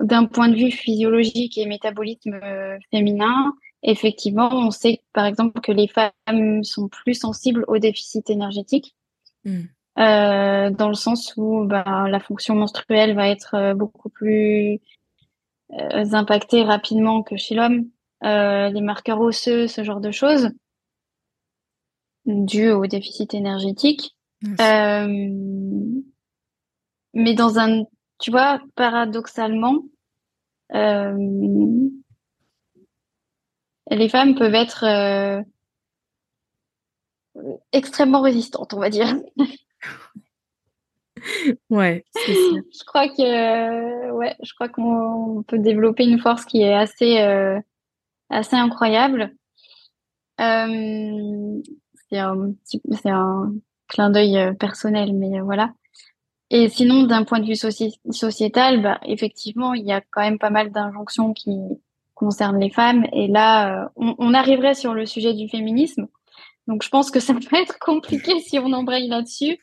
d'un 0.00 0.24
point 0.24 0.48
de 0.48 0.56
vue 0.56 0.70
physiologique 0.70 1.58
et 1.58 1.66
métabolisme 1.66 2.40
féminin, 2.90 3.54
effectivement, 3.82 4.48
on 4.50 4.70
sait 4.70 5.02
par 5.12 5.26
exemple 5.26 5.60
que 5.60 5.72
les 5.72 5.88
femmes 5.88 6.64
sont 6.64 6.88
plus 6.88 7.14
sensibles 7.14 7.64
au 7.68 7.78
déficit 7.78 8.30
énergétique, 8.30 8.96
hmm. 9.44 9.64
dans 9.96 10.88
le 10.88 10.94
sens 10.94 11.34
où 11.36 11.64
bah, 11.64 12.06
la 12.08 12.20
fonction 12.20 12.54
menstruelle 12.54 13.14
va 13.14 13.28
être 13.28 13.74
beaucoup 13.74 14.08
plus 14.08 14.80
impactée 15.70 16.62
rapidement 16.62 17.22
que 17.22 17.36
chez 17.36 17.54
l'homme, 17.54 17.88
les 18.22 18.80
marqueurs 18.80 19.20
osseux, 19.20 19.66
ce 19.66 19.84
genre 19.84 20.00
de 20.00 20.10
choses 20.10 20.50
dû 22.26 22.70
au 22.70 22.86
déficit 22.86 23.34
énergétique. 23.34 24.16
Euh, 24.60 25.06
mais 27.14 27.34
dans 27.34 27.58
un, 27.58 27.84
tu 28.18 28.30
vois, 28.30 28.60
paradoxalement, 28.74 29.82
euh, 30.74 31.16
les 33.90 34.08
femmes 34.08 34.34
peuvent 34.34 34.54
être 34.54 34.84
euh, 34.84 35.42
extrêmement 37.72 38.20
résistantes, 38.20 38.74
on 38.74 38.80
va 38.80 38.90
dire. 38.90 39.16
ouais, 41.70 42.04
Je 42.26 42.84
crois 42.84 43.08
que, 43.08 44.10
ouais, 44.12 44.36
je 44.42 44.52
crois 44.54 44.68
qu'on 44.68 45.44
peut 45.46 45.58
développer 45.58 46.04
une 46.04 46.18
force 46.18 46.44
qui 46.44 46.62
est 46.62 46.74
assez, 46.74 47.18
assez 48.28 48.56
incroyable. 48.56 49.34
Euh, 50.40 51.62
c'est 52.10 52.18
un 52.18 52.54
un 53.06 53.52
clin 53.88 54.10
d'œil 54.10 54.38
euh, 54.38 54.52
personnel, 54.52 55.14
mais 55.14 55.38
euh, 55.38 55.42
voilà. 55.42 55.72
Et 56.50 56.68
sinon, 56.68 57.04
d'un 57.04 57.24
point 57.24 57.40
de 57.40 57.46
vue 57.46 57.56
sociétal, 57.56 58.82
bah, 58.82 59.00
effectivement, 59.04 59.74
il 59.74 59.84
y 59.84 59.92
a 59.92 60.00
quand 60.00 60.20
même 60.20 60.38
pas 60.38 60.50
mal 60.50 60.70
d'injonctions 60.70 61.32
qui 61.32 61.58
concernent 62.14 62.60
les 62.60 62.70
femmes. 62.70 63.04
Et 63.12 63.26
là, 63.26 63.84
euh, 63.84 63.88
on, 63.96 64.14
on, 64.18 64.32
arriverait 64.32 64.74
sur 64.74 64.94
le 64.94 65.06
sujet 65.06 65.34
du 65.34 65.48
féminisme. 65.48 66.06
Donc, 66.68 66.84
je 66.84 66.88
pense 66.88 67.10
que 67.10 67.18
ça 67.18 67.34
peut 67.34 67.56
être 67.56 67.78
compliqué 67.80 68.38
si 68.46 68.58
on 68.60 68.72
embraye 68.72 69.08
là-dessus. 69.08 69.58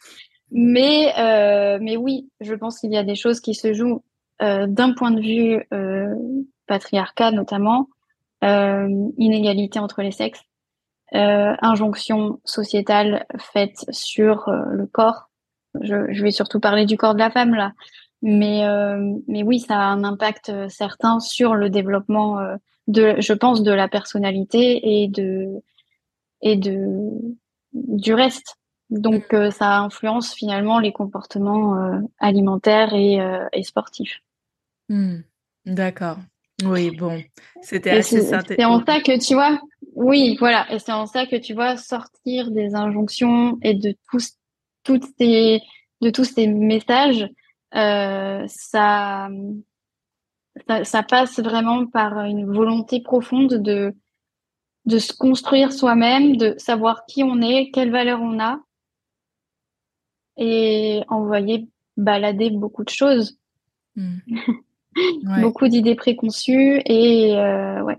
Mais, 0.55 1.11
euh, 1.17 1.79
mais 1.81 1.97
oui, 1.97 2.29
je 2.39 2.53
pense 2.53 2.79
qu'il 2.79 2.91
y 2.91 2.97
a 2.97 3.03
des 3.03 3.15
choses 3.15 3.39
qui 3.39 3.55
se 3.55 3.73
jouent 3.73 4.03
euh, 4.43 4.67
d'un 4.67 4.93
point 4.93 5.09
de 5.09 5.19
vue 5.19 5.65
euh, 5.73 6.13
patriarcat 6.67 7.31
notamment, 7.31 7.89
inégalité 9.17 9.79
entre 9.79 10.01
les 10.01 10.11
sexes 10.11 10.43
euh, 11.15 11.55
injonction 11.61 12.39
sociétale 12.43 13.25
faite 13.37 13.85
sur 13.91 14.47
euh, 14.47 14.63
le 14.71 14.85
corps. 14.87 15.29
Je, 15.81 16.11
je, 16.11 16.23
vais 16.23 16.31
surtout 16.31 16.59
parler 16.59 16.85
du 16.85 16.97
corps 16.97 17.13
de 17.13 17.19
la 17.19 17.31
femme 17.31 17.55
là, 17.55 17.73
mais 18.21 18.65
euh, 18.65 19.15
mais 19.27 19.43
oui, 19.43 19.59
ça 19.59 19.79
a 19.79 19.85
un 19.85 20.03
impact 20.03 20.49
euh, 20.49 20.69
certain 20.69 21.19
sur 21.19 21.55
le 21.55 21.69
développement 21.69 22.39
de, 22.87 23.15
je 23.19 23.33
pense, 23.33 23.63
de 23.63 23.71
la 23.71 23.87
personnalité 23.87 25.01
et 25.03 25.07
de 25.07 25.61
et 26.41 26.55
de 26.55 27.09
du 27.73 28.13
reste. 28.13 28.55
Donc 28.89 29.35
ça 29.51 29.79
influence 29.79 30.33
finalement 30.33 30.77
les 30.77 30.91
comportements 30.91 31.99
alimentaires 32.19 32.93
et, 32.93 33.17
et 33.51 33.63
sportifs. 33.63 34.21
Hmm. 34.89 35.21
D'accord. 35.65 36.17
Oui, 36.63 36.95
bon, 36.95 37.21
c'était 37.61 37.91
assez 37.91 38.21
synthétique. 38.21 38.57
C'est 38.59 38.65
en 38.65 38.85
ça 38.85 38.99
que 38.99 39.19
tu 39.19 39.33
vois, 39.33 39.59
oui, 39.95 40.35
voilà, 40.39 40.71
et 40.73 40.79
c'est 40.79 40.91
en 40.91 41.05
ça 41.05 41.25
que 41.25 41.35
tu 41.35 41.53
vois 41.53 41.77
sortir 41.77 42.51
des 42.51 42.75
injonctions 42.75 43.57
et 43.61 43.73
de 43.73 43.95
tous, 44.09 44.33
toutes 44.83 45.05
ces, 45.17 45.61
de 46.01 46.09
tous 46.09 46.23
ces 46.23 46.47
messages, 46.47 47.27
euh, 47.75 48.43
ça, 48.47 49.29
ça, 50.67 50.83
ça, 50.83 51.03
passe 51.03 51.39
vraiment 51.39 51.85
par 51.85 52.19
une 52.25 52.45
volonté 52.45 53.01
profonde 53.01 53.55
de, 53.55 53.93
de 54.85 54.99
se 54.99 55.13
construire 55.13 55.71
soi-même, 55.71 56.37
de 56.37 56.55
savoir 56.57 57.05
qui 57.05 57.23
on 57.23 57.41
est, 57.41 57.71
quelles 57.71 57.91
valeurs 57.91 58.21
on 58.21 58.39
a, 58.39 58.59
et 60.37 61.03
envoyer 61.07 61.67
balader 61.97 62.49
beaucoup 62.49 62.83
de 62.83 62.89
choses. 62.89 63.37
Hmm. 63.95 64.17
beaucoup 65.41 65.67
d'idées 65.67 65.95
préconçues 65.95 66.81
et 66.85 67.35
euh, 67.35 67.81
ouais. 67.83 67.97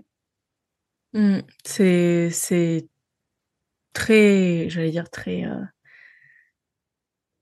Mmh. 1.15 1.43
C'est 1.63 2.29
c'est 2.29 2.89
très, 3.93 4.69
j'allais 4.69 4.91
dire 4.91 5.09
très 5.09 5.45
euh, 5.45 5.61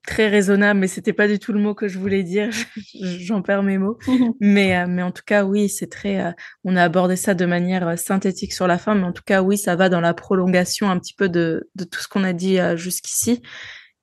très 0.05 0.27
raisonnable, 0.27 0.79
mais 0.79 0.87
c'était 0.87 1.13
pas 1.13 1.27
du 1.27 1.39
tout 1.39 1.53
le 1.53 1.59
mot 1.59 1.73
que 1.73 1.87
je 1.87 1.97
voulais 1.97 2.21
dire. 2.23 2.49
J'en 3.01 3.41
perds 3.41 3.63
mes 3.63 3.79
mots. 3.79 3.97
Mais 4.39 4.77
euh, 4.77 4.85
mais 4.87 5.01
en 5.01 5.11
tout 5.11 5.23
cas, 5.25 5.43
oui, 5.43 5.69
c'est 5.69 5.89
très. 5.89 6.33
on 6.63 6.75
a 6.75 6.83
abordé 6.83 7.15
ça 7.15 7.33
de 7.33 7.45
manière 7.45 7.97
synthétique 7.97 8.53
sur 8.53 8.67
la 8.67 8.77
fin, 8.77 8.95
mais 8.95 9.05
en 9.05 9.13
tout 9.13 9.23
cas, 9.25 9.41
oui, 9.41 9.57
ça 9.57 9.75
va 9.75 9.89
dans 9.89 10.01
la 10.01 10.13
prolongation 10.13 10.89
un 10.89 10.99
petit 10.99 11.15
peu 11.15 11.29
de 11.29 11.69
de 11.75 11.83
tout 11.83 11.99
ce 11.99 12.07
qu'on 12.07 12.23
a 12.23 12.33
dit 12.33 12.59
jusqu'ici. 12.75 13.41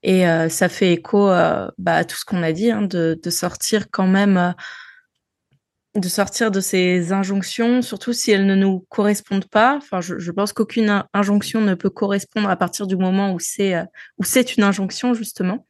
Et 0.03 0.25
ça 0.49 0.69
fait 0.69 0.93
écho 0.95 1.27
bah, 1.29 1.95
à 1.95 2.05
tout 2.05 2.17
ce 2.17 2.25
qu'on 2.25 2.43
a 2.43 2.53
dit, 2.53 2.71
hein, 2.71 2.83
de, 2.83 3.21
de 3.23 3.31
sortir 3.31 3.91
quand 3.91 4.07
même 4.09 4.55
de 5.97 6.09
sortir 6.09 6.51
de 6.51 6.61
ces 6.61 7.13
injonctions, 7.13 7.83
surtout 7.83 8.13
si 8.13 8.31
elles 8.31 8.47
ne 8.47 8.55
nous 8.55 8.87
correspondent 8.89 9.49
pas. 9.49 9.77
Enfin, 9.77 10.01
je, 10.01 10.31
pense 10.31 10.53
qu'aucune 10.53 11.05
injonction 11.13 11.61
ne 11.61 11.75
peut 11.75 11.91
correspondre 11.91 12.49
à 12.49 12.57
partir 12.57 12.87
du 12.87 12.97
moment 12.97 13.33
où 13.33 13.41
c'est 13.41 13.75
euh, 13.75 13.85
où 14.19 14.25
c'est 14.25 14.57
une 14.57 14.63
injonction 14.63 15.15
justement, 15.15 15.67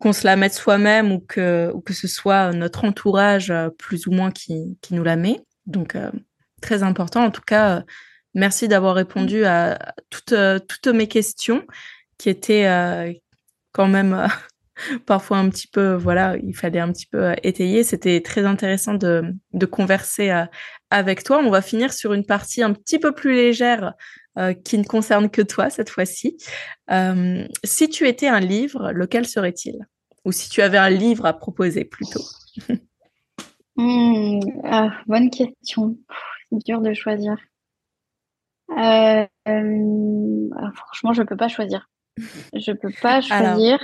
qu'on 0.00 0.12
se 0.12 0.26
la 0.26 0.36
mette 0.36 0.52
soi-même 0.52 1.12
ou 1.12 1.20
que 1.20 1.70
ou 1.72 1.80
que 1.80 1.94
ce 1.94 2.08
soit 2.08 2.52
notre 2.52 2.84
entourage 2.84 3.50
euh, 3.50 3.70
plus 3.70 4.06
ou 4.06 4.10
moins 4.12 4.30
qui 4.30 4.76
qui 4.82 4.94
nous 4.94 5.04
la 5.04 5.16
met. 5.16 5.40
Donc 5.66 5.94
euh, 5.94 6.10
très 6.60 6.82
important. 6.82 7.24
En 7.24 7.30
tout 7.30 7.42
cas, 7.46 7.84
merci 8.34 8.68
d'avoir 8.68 8.94
répondu 8.94 9.46
à 9.46 9.94
toutes 10.10 10.34
toutes 10.68 10.88
mes 10.88 11.08
questions 11.08 11.66
qui 12.18 12.28
étaient 12.28 13.22
quand 13.72 13.88
même 13.88 14.28
parfois 15.06 15.38
un 15.38 15.48
petit 15.48 15.66
peu, 15.66 15.94
voilà, 15.94 16.36
il 16.42 16.54
fallait 16.54 16.80
un 16.80 16.92
petit 16.92 17.06
peu 17.06 17.24
euh, 17.24 17.34
étayer. 17.42 17.84
C'était 17.84 18.20
très 18.20 18.44
intéressant 18.44 18.94
de, 18.94 19.34
de 19.52 19.66
converser 19.66 20.30
euh, 20.30 20.44
avec 20.90 21.24
toi. 21.24 21.40
On 21.44 21.50
va 21.50 21.62
finir 21.62 21.92
sur 21.92 22.12
une 22.12 22.24
partie 22.26 22.62
un 22.62 22.72
petit 22.72 22.98
peu 22.98 23.12
plus 23.12 23.34
légère 23.34 23.94
euh, 24.38 24.54
qui 24.54 24.78
ne 24.78 24.84
concerne 24.84 25.30
que 25.30 25.42
toi 25.42 25.70
cette 25.70 25.90
fois-ci. 25.90 26.36
si 27.64 27.88
tu 27.88 28.06
étais 28.06 28.28
un 28.28 28.40
livre, 28.40 28.92
lequel 28.92 29.26
serait-il? 29.26 29.86
Ou 30.24 30.32
si 30.32 30.50
tu 30.50 30.62
avais 30.62 30.78
un 30.78 30.90
livre 30.90 31.26
à 31.26 31.32
proposer 31.32 31.84
plutôt? 31.84 32.24
Hmm, 33.80 34.40
ah, 34.64 34.90
Bonne 35.06 35.30
question. 35.30 35.96
C'est 36.50 36.66
dur 36.66 36.80
de 36.80 36.94
choisir. 36.94 37.36
Ah, 38.76 39.28
franchement, 40.74 41.12
je 41.12 41.22
peux 41.22 41.36
pas 41.36 41.46
choisir. 41.46 41.88
Je 42.54 42.72
peux 42.72 42.90
pas 43.00 43.20
choisir. 43.20 43.78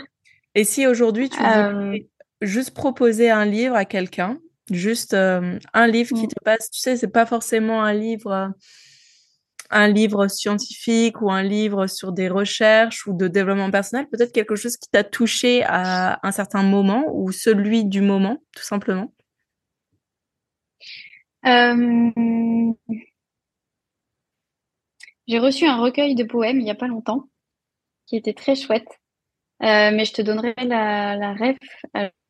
Et 0.55 0.65
si 0.65 0.87
aujourd'hui 0.87 1.29
tu 1.29 1.39
voulais 1.39 2.09
juste 2.41 2.73
proposer 2.73 3.31
un 3.31 3.45
livre 3.45 3.75
à 3.75 3.85
quelqu'un, 3.85 4.39
juste 4.71 5.15
un 5.15 5.87
livre 5.87 6.17
qui 6.17 6.27
mm. 6.27 6.29
te 6.29 6.45
passe, 6.45 6.71
tu 6.71 6.81
sais, 6.81 6.97
c'est 6.97 7.09
pas 7.09 7.27
forcément 7.27 7.83
un 7.83 7.93
livre 7.93 8.55
un 9.71 9.89
livre 9.89 10.29
scientifique 10.29 11.21
ou 11.21 11.31
un 11.31 11.43
livre 11.43 11.87
sur 11.87 12.13
des 12.13 12.29
recherches 12.29 13.07
ou 13.07 13.13
de 13.13 13.29
développement 13.29 13.71
personnel, 13.71 14.09
peut-être 14.09 14.33
quelque 14.33 14.57
chose 14.57 14.77
qui 14.77 14.89
t'a 14.89 15.05
touché 15.05 15.63
à 15.65 16.21
un 16.23 16.33
certain 16.33 16.63
moment 16.63 17.05
ou 17.13 17.33
celui 17.33 17.85
du 17.85 18.01
moment, 18.01 18.39
tout 18.55 18.63
simplement. 18.63 19.13
Euh, 21.47 22.11
J'ai 25.27 25.39
reçu 25.39 25.67
un 25.67 25.77
recueil 25.77 26.15
de 26.15 26.25
poèmes 26.25 26.59
il 26.59 26.65
n'y 26.65 26.71
a 26.71 26.77
pas 26.77 26.89
longtemps 26.89 27.29
qui 28.07 28.17
était 28.17 28.35
très 28.35 28.55
chouette, 28.55 29.01
euh, 29.65 29.91
mais 29.93 30.05
je 30.05 30.13
te 30.13 30.23
donnerai 30.23 30.55
la, 30.59 31.17
la 31.17 31.33
ref. 31.33 31.57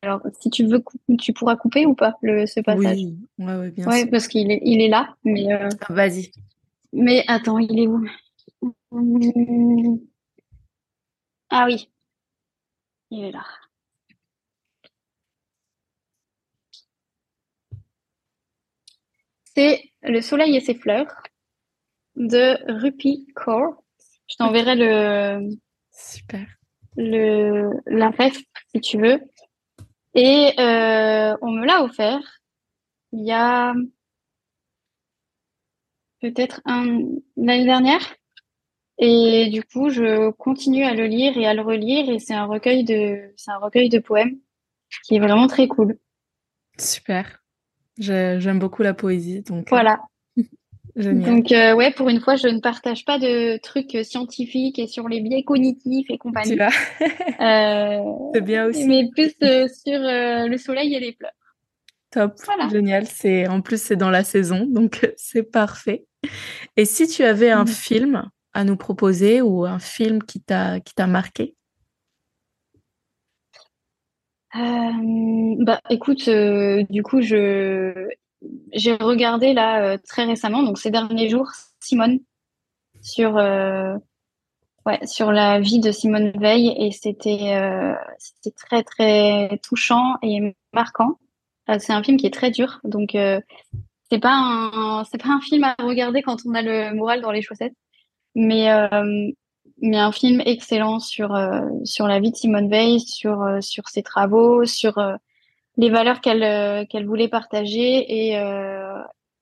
Alors, 0.03 0.21
si 0.41 0.51
tu 0.51 0.65
veux, 0.67 0.85
tu 1.19 1.33
pourras 1.33 1.57
couper 1.57 1.85
ou 1.87 1.95
pas 1.95 2.15
le, 2.23 2.47
ce 2.47 2.61
passage? 2.61 2.99
Oui, 2.99 3.19
ouais, 3.39 3.71
bien 3.71 3.89
ouais, 3.89 4.07
parce 4.07 4.29
qu'il 4.29 4.51
est, 4.51 4.61
il 4.65 4.81
est 4.81 4.89
là. 4.89 5.17
Mais 5.25 5.53
euh, 5.53 5.69
Vas-y. 5.89 6.31
Mais 6.93 7.25
attends, 7.27 7.59
il 7.59 7.79
est 7.79 7.87
où? 7.89 8.07
Ah 11.51 11.65
oui, 11.67 11.91
il 13.11 13.25
est 13.25 13.33
là. 13.33 13.45
C'est 19.57 19.83
Le 20.03 20.21
soleil 20.21 20.57
et 20.57 20.61
ses 20.61 20.75
fleurs 20.75 21.23
de 22.17 22.59
Rupi 22.81 23.27
Kaur. 23.35 23.83
Je 24.29 24.37
t'enverrai 24.37 24.75
le. 24.77 25.57
Super. 25.91 26.47
Le, 26.97 27.71
la 27.87 28.11
ref 28.11 28.37
si 28.75 28.81
tu 28.81 28.99
veux. 28.99 29.21
Et 30.15 30.53
euh, 30.59 31.37
on 31.43 31.51
me 31.51 31.67
l'a 31.67 31.83
offert 31.83 32.21
il 33.15 33.25
y 33.25 33.33
a 33.33 33.75
peut-être 36.21 36.61
un 36.65 37.01
l'année 37.37 37.65
dernière. 37.65 38.01
Et 38.99 39.49
du 39.51 39.63
coup, 39.63 39.91
je 39.91 40.31
continue 40.33 40.85
à 40.85 40.95
le 40.95 41.07
lire 41.07 41.37
et 41.37 41.47
à 41.47 41.55
le 41.55 41.63
relire. 41.63 42.09
Et 42.11 42.19
c'est 42.19 42.35
un 42.35 42.47
recueil 42.47 42.85
de, 42.85 43.33
c'est 43.37 43.51
un 43.51 43.59
recueil 43.59 43.89
de 43.89 43.99
poèmes 43.99 44.39
qui 45.05 45.17
est 45.17 45.21
vraiment 45.21 45.47
très 45.47 45.69
cool. 45.69 45.99
Super. 46.79 47.43
J'aime 47.99 48.59
beaucoup 48.59 48.83
la 48.83 48.95
poésie, 48.95 49.43
donc. 49.43 49.73
Euh, 49.73 49.83
voilà. 50.97 51.13
Donc 51.13 51.51
euh, 51.51 51.75
ouais, 51.75 51.91
pour 51.91 52.09
une 52.09 52.21
fois, 52.21 52.37
je 52.37 52.47
ne 52.47 52.61
partage 52.61 53.05
pas 53.05 53.19
de 53.19 53.57
trucs 53.59 53.99
scientifiques 54.05 54.79
et 54.79 54.87
sur 54.87 55.09
les 55.09 55.21
biais 55.21 55.43
cognitifs 55.43 56.07
et 56.09 56.19
compagnie. 56.19 56.59
euh, 56.61 57.99
c'est 58.35 58.41
bien 58.41 58.67
aussi. 58.67 58.87
Mais 58.87 59.09
plus 59.11 59.35
euh, 59.43 59.67
sur 59.69 59.99
le 59.99 60.57
soleil 60.57 60.95
et 60.95 61.01
les 61.01 61.13
fleurs. 61.13 61.33
Top, 62.11 62.35
génial. 62.71 63.07
C'est 63.07 63.49
en 63.49 63.61
plus 63.61 63.83
c'est 63.83 63.97
dans 63.97 64.11
la 64.11 64.23
saison, 64.23 64.67
donc 64.67 65.11
c'est 65.17 65.43
parfait. 65.43 66.05
Et 66.77 66.85
si 66.85 67.09
tu 67.09 67.25
avais 67.25 67.51
un 67.51 67.65
mmh. 67.65 67.69
film 67.69 68.31
à 68.53 68.63
nous 68.63 68.77
proposer 68.77 69.43
ou 69.43 69.65
un 69.65 69.81
film 69.81 70.23
qui 70.23 70.41
t'a 70.41 70.79
qui 70.79 70.95
t'a 70.95 71.09
marqué? 71.09 71.57
Bah, 74.55 75.81
écoute, 75.91 76.29
du 76.29 77.03
coup, 77.03 77.21
je 77.21 78.09
j'ai 78.73 78.95
regardé 78.95 79.53
là 79.53 79.83
euh, 79.83 79.99
très 79.99 80.25
récemment, 80.25 80.63
donc 80.63 80.79
ces 80.79 80.91
derniers 80.91 81.29
jours, 81.29 81.51
Simone 81.81 82.21
sur 83.03 83.35
ouais 83.35 85.07
sur 85.07 85.33
la 85.33 85.61
vie 85.61 85.81
de 85.81 85.93
Simone 85.93 86.33
Veil 86.39 86.75
et 86.79 86.91
c'était 86.91 87.59
c'était 88.19 88.55
très 88.57 88.83
très 88.83 89.59
touchant 89.63 90.15
et 90.23 90.55
marquant. 90.73 91.19
c'est 91.79 91.93
un 91.93 92.03
film 92.03 92.17
qui 92.17 92.27
est 92.27 92.35
très 92.35 92.51
dur, 92.51 92.81
donc 92.85 93.15
c'est 94.11 94.19
pas 94.21 94.35
un 94.35 95.05
c'est 95.05 95.23
pas 95.23 95.31
un 95.31 95.41
film 95.41 95.65
à 95.65 95.75
regarder 95.83 96.23
quand 96.23 96.39
on 96.47 96.55
a 96.55 96.63
le 96.63 96.95
moral 96.95 97.21
dans 97.21 97.31
les 97.31 97.43
chaussettes, 97.43 97.75
mais 98.35 98.71
euh, 98.71 99.31
mais 99.83 99.99
un 99.99 100.13
film 100.13 100.41
excellent 100.45 101.01
sur 101.01 101.35
euh, 101.35 101.63
sur 101.85 102.07
la 102.07 102.21
vie 102.21 102.31
de 102.31 102.37
Simone 102.37 102.69
Veil, 102.69 103.01
sur 103.01 103.43
euh, 103.43 103.61
sur 103.61 103.89
ses 103.89 104.03
travaux, 104.03 104.65
sur 104.67 104.99
les 105.77 105.91
valeurs 105.91 106.21
qu'elle 106.21 106.87
qu'elle 106.89 107.07
voulait 107.07 107.29
partager 107.29 108.05
et, 108.09 108.39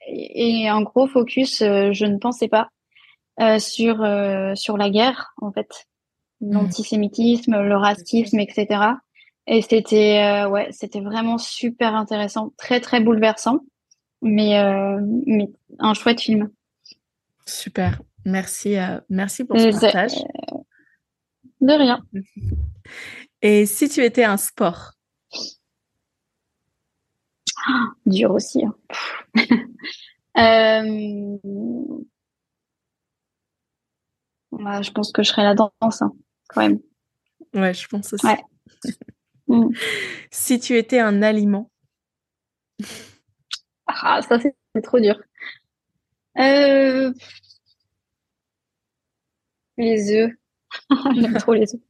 et, 0.06 0.68
un 0.68 0.82
gros 0.82 1.06
focus, 1.06 1.59
je 1.59 2.04
ne 2.06 2.18
pensais 2.18 2.48
pas 2.48 2.68
sur 3.59 3.96
sur 4.54 4.76
la 4.76 4.90
guerre 4.90 5.34
en 5.40 5.52
fait, 5.52 5.86
mmh. 6.40 6.52
l'antisémitisme, 6.52 7.60
le 7.62 7.76
racisme, 7.76 8.40
etc. 8.40 8.84
Et 9.46 9.62
c'était 9.62 10.44
ouais, 10.46 10.68
c'était 10.70 11.00
vraiment 11.00 11.38
super 11.38 11.94
intéressant, 11.94 12.52
très 12.56 12.80
très 12.80 13.00
bouleversant 13.00 13.60
mais, 14.22 14.59
euh, 14.59 15.00
mais 15.26 15.50
un 15.78 15.94
chouette 15.94 16.20
film. 16.20 16.50
Super. 17.44 18.00
Merci, 18.24 18.78
euh, 18.78 19.00
merci 19.10 19.44
pour 19.44 19.59
ce 19.59 19.68
partage. 19.78 20.14
Euh, 20.52 20.59
de 21.60 21.72
rien. 21.72 22.02
Et 23.42 23.66
si 23.66 23.88
tu 23.88 24.04
étais 24.04 24.24
un 24.24 24.36
sport? 24.36 24.92
Dur 28.06 28.32
aussi. 28.32 28.64
Hein. 28.64 28.74
je 34.82 34.90
pense 34.90 35.12
que 35.12 35.22
je 35.22 35.28
serais 35.28 35.44
la 35.44 35.55
danse, 35.55 36.02
hein, 36.02 36.12
quand 36.48 36.62
même. 36.62 36.80
Ouais, 37.55 37.74
je 37.74 37.86
pense 37.89 38.12
aussi. 38.12 38.26
Mm. 39.48 39.74
Si 40.30 40.60
tu 40.60 40.78
étais 40.78 41.01
un 41.01 41.20
aliment 41.20 41.68
ah, 43.86 44.22
ça, 44.22 44.39
c'est 44.39 44.82
trop 44.82 45.01
dur. 45.01 45.20
Euh, 46.39 47.12
les 49.76 50.12
œufs. 50.12 50.32
J'aime 51.14 51.36
trop 51.39 51.55
les 51.55 51.74
œufs. 51.74 51.80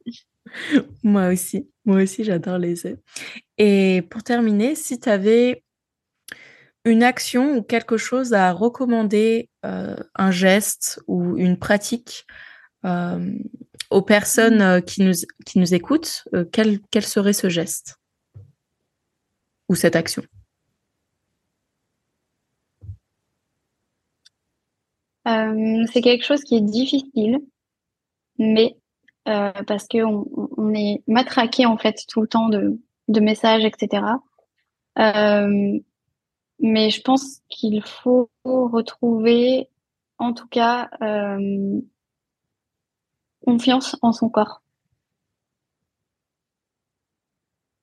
Moi 1.03 1.29
aussi. 1.29 1.69
Moi 1.85 2.03
aussi, 2.03 2.25
j'adore 2.25 2.59
les 2.59 2.87
œufs. 2.87 2.99
Et 3.59 4.03
pour 4.11 4.23
terminer, 4.23 4.75
si 4.75 5.01
tu 5.01 5.09
avais 5.09 5.63
une 6.85 7.03
action 7.03 7.57
ou 7.57 7.63
quelque 7.63 7.97
chose 7.97 8.35
à 8.35 8.53
recommander, 8.53 9.49
euh, 9.65 9.97
un 10.15 10.31
geste 10.31 11.01
ou 11.07 11.37
une 11.37 11.57
pratique 11.57 12.27
euh, 12.85 13.39
aux 13.91 14.03
personnes 14.03 14.83
qui 14.83 15.03
nous, 15.03 15.15
qui 15.47 15.59
nous 15.59 15.75
écoutent, 15.75 16.25
quel, 16.53 16.81
quel 16.91 17.05
serait 17.05 17.33
ce 17.33 17.49
geste 17.49 17.97
ou 19.69 19.75
cette 19.75 19.97
action? 19.97 20.23
Euh, 25.29 25.85
c'est 25.93 26.01
quelque 26.01 26.25
chose 26.25 26.43
qui 26.43 26.57
est 26.57 26.61
difficile, 26.61 27.39
mais 28.39 28.77
euh, 29.29 29.53
parce 29.69 29.87
que 29.87 29.99
on, 30.05 30.75
est 30.75 31.03
matraqué 31.07 31.65
en 31.65 31.79
fait 31.79 32.05
tout 32.09 32.21
le 32.21 32.27
temps 32.27 32.49
de, 32.49 32.81
messages, 33.21 33.65
etc. 33.65 34.05
Euh, 34.99 35.79
mais 36.59 36.91
je 36.91 37.01
pense 37.03 37.41
qu'il 37.49 37.83
faut 37.83 38.31
retrouver, 38.45 39.69
en 40.19 40.33
tout 40.33 40.49
cas, 40.49 40.91
euh, 41.03 41.81
confiance 43.45 43.97
en 44.03 44.13
son 44.13 44.29
corps. 44.29 44.63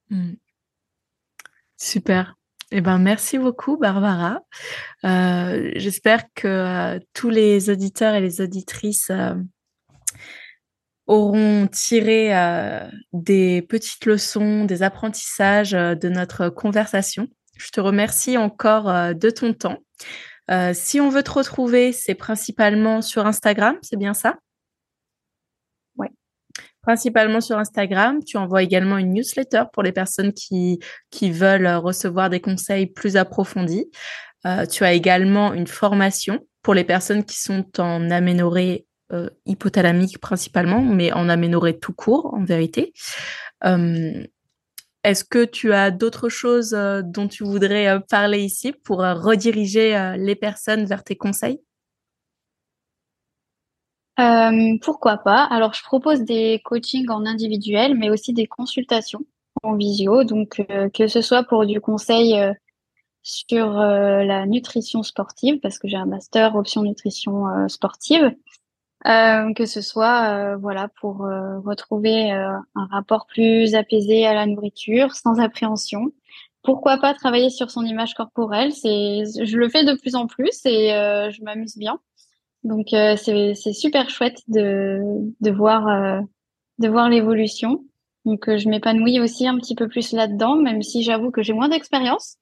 Hmm. 0.10 0.34
Super. 1.78 2.36
Eh 2.72 2.82
ben, 2.82 2.98
merci 2.99 3.38
beaucoup, 3.38 3.78
Barbara. 3.78 4.41
J'espère 5.03 6.26
que 6.34 6.99
tous 7.14 7.30
les 7.30 7.70
auditeurs 7.70 8.14
et 8.14 8.22
les 8.22 8.41
auditrices 8.41 9.11
auront 11.10 11.68
tiré 11.68 12.31
des 13.11 13.61
petites 13.64 14.06
leçons, 14.06 14.64
des 14.65 14.84
apprentissages 14.84 15.72
de 15.72 16.10
notre 16.10 16.49
conversation. 16.49 17.27
Je 17.57 17.69
te 17.72 17.81
remercie 17.81 18.38
encore 18.38 19.14
de 19.14 19.30
ton 19.30 19.53
temps. 19.53 19.80
si 20.73 21.02
on 21.02 21.10
veut 21.10 21.23
te 21.23 21.31
retrouver, 21.31 21.91
c'est 21.91 22.15
principalement 22.15 23.02
sur 23.02 23.26
Instagram, 23.26 23.77
c'est 23.81 23.98
bien 23.98 24.14
ça? 24.14 24.36
Principalement 26.81 27.41
sur 27.41 27.57
Instagram. 27.57 28.23
Tu 28.23 28.38
envoies 28.38 28.64
également 28.64 28.98
une 28.98 29.14
newsletter 29.14 29.64
pour 29.73 29.84
les 29.84 29.91
personnes 29.91 30.34
qui, 30.34 30.80
qui 31.11 31.30
veulent 31.30 31.68
recevoir 31.68 32.30
des 32.30 32.40
conseils 32.40 32.88
plus 32.88 33.18
approfondis. 33.18 33.91
Euh, 34.45 34.65
tu 34.65 34.86
as 34.86 34.94
également 34.94 35.53
une 35.53 35.68
formation 35.68 36.40
pour 36.61 36.73
les 36.73 36.86
personnes 36.86 37.26
qui 37.26 37.38
sont 37.38 37.65
en 37.80 38.10
aménorrhée 38.10 38.86
euh, 39.11 39.30
hypothalamique 39.45 40.19
principalement, 40.19 40.81
mais 40.81 41.11
en 41.11 41.30
aménorrhée 41.30 41.80
tout 41.80 41.94
court, 41.94 42.34
en 42.34 42.44
vérité. 42.44 42.94
Euh, 43.65 44.23
est-ce 45.03 45.23
que 45.23 45.45
tu 45.45 45.73
as 45.73 45.91
d'autres 45.91 46.30
choses 46.30 46.72
dont 46.72 47.27
tu 47.27 47.44
voudrais 47.44 48.02
parler 48.10 48.44
ici 48.44 48.73
pour 48.73 48.99
rediriger 48.99 50.15
les 50.18 50.36
personnes 50.36 50.86
vers 50.86 51.06
tes 51.06 51.15
conseils? 51.15 51.61
Euh, 54.19 54.77
Pourquoi 54.81 55.18
pas? 55.18 55.44
Alors, 55.45 55.73
je 55.73 55.84
propose 55.84 56.22
des 56.23 56.61
coachings 56.65 57.10
en 57.10 57.26
individuel, 57.26 57.95
mais 57.95 58.10
aussi 58.10 58.34
des 58.34 58.48
consultations 58.48 59.22
en 59.64 59.76
visio. 59.76 60.26
Donc, 60.26 60.61
euh, 60.69 60.90
que 60.90 61.07
ce 61.07 61.22
soit 61.22 61.44
pour 61.44 61.65
du 61.65 61.80
conseil 61.80 62.38
euh, 62.38 62.53
sur 63.22 63.72
la 63.73 64.45
nutrition 64.45 65.03
sportive, 65.03 65.60
parce 65.60 65.77
que 65.77 65.88
j'ai 65.88 65.98
un 65.98 66.06
master 66.06 66.56
option 66.56 66.84
nutrition 66.84 67.68
sportive, 67.68 68.34
que 69.05 69.65
ce 69.65 69.81
soit 69.81 70.55
voilà 70.57 70.89
pour 70.99 71.19
retrouver 71.19 72.31
un 72.31 72.85
rapport 72.91 73.26
plus 73.27 73.76
apaisé 73.76 74.26
à 74.26 74.34
la 74.34 74.45
nourriture, 74.45 75.13
sans 75.13 75.39
appréhension. 75.39 76.11
Pourquoi 76.63 76.97
pas 76.97 77.13
travailler 77.13 77.49
sur 77.49 77.71
son 77.71 77.85
image 77.85 78.13
corporelle 78.13 78.73
C'est, 78.73 79.23
je 79.45 79.57
le 79.57 79.69
fais 79.69 79.85
de 79.85 79.97
plus 79.99 80.15
en 80.15 80.27
plus 80.27 80.65
et 80.65 80.89
je 80.89 81.43
m'amuse 81.43 81.77
bien. 81.77 81.99
Donc 82.63 82.93
euh, 82.93 83.15
c'est 83.15 83.73
super 83.73 84.09
chouette 84.09 84.41
de 84.47 84.99
de 85.39 85.51
voir 85.51 85.88
euh, 85.88 86.21
de 86.80 86.88
voir 86.89 87.09
l'évolution. 87.09 87.85
Donc 88.26 88.49
euh, 88.49 88.57
je 88.57 88.69
m'épanouis 88.69 89.19
aussi 89.19 89.47
un 89.47 89.57
petit 89.57 89.76
peu 89.76 89.88
plus 89.88 90.11
là-dedans, 90.11 90.55
même 90.55 90.81
si 90.84 91.03
j'avoue 91.03 91.31
que 91.31 91.41
j'ai 91.41 91.53
moins 91.53 91.69
d'expérience. 91.69 92.38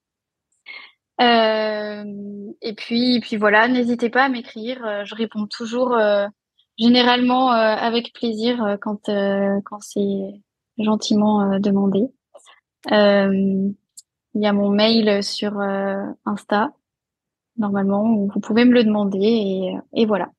et 1.20 2.74
puis 2.76 3.20
puis 3.22 3.38
voilà, 3.38 3.68
n'hésitez 3.68 4.10
pas 4.10 4.24
à 4.24 4.30
m'écrire. 4.30 5.06
Je 5.06 5.16
réponds 5.16 5.48
toujours 5.48 5.98
généralement 6.78 7.50
avec 7.50 8.14
plaisir 8.14 8.78
quand 8.82 9.10
quand 9.64 9.80
c'est 9.82 10.42
gentiment 10.78 11.60
demandé. 11.60 12.08
Il 12.90 14.42
y 14.42 14.46
a 14.46 14.54
mon 14.54 14.70
mail 14.70 15.24
sur 15.24 15.60
Insta 16.26 16.72
normalement, 17.58 18.28
vous 18.34 18.40
pouvez 18.40 18.66
me 18.66 18.74
le 18.74 18.84
demander 18.84 19.76
et, 19.94 20.06
voilà. 20.06 20.30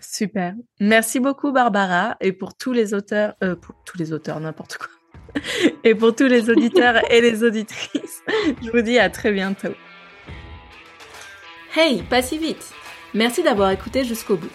Super. 0.00 0.54
Merci 0.80 1.18
beaucoup 1.18 1.50
Barbara 1.52 2.16
et 2.20 2.32
pour 2.32 2.56
tous 2.56 2.72
les 2.72 2.94
auteurs, 2.94 3.34
euh, 3.42 3.56
pour 3.56 3.74
tous 3.84 3.98
les 3.98 4.12
auteurs, 4.12 4.38
n'importe 4.40 4.78
quoi. 4.78 4.88
et 5.84 5.94
pour 5.94 6.14
tous 6.14 6.26
les 6.26 6.50
auditeurs 6.50 7.00
et 7.10 7.20
les 7.20 7.42
auditrices, 7.42 8.22
je 8.62 8.70
vous 8.70 8.82
dis 8.82 8.98
à 8.98 9.10
très 9.10 9.32
bientôt. 9.32 9.74
Hey, 11.74 12.02
pas 12.02 12.22
si 12.22 12.38
vite. 12.38 12.72
Merci 13.14 13.42
d'avoir 13.42 13.70
écouté 13.70 14.04
jusqu'au 14.04 14.36
bout. 14.36 14.50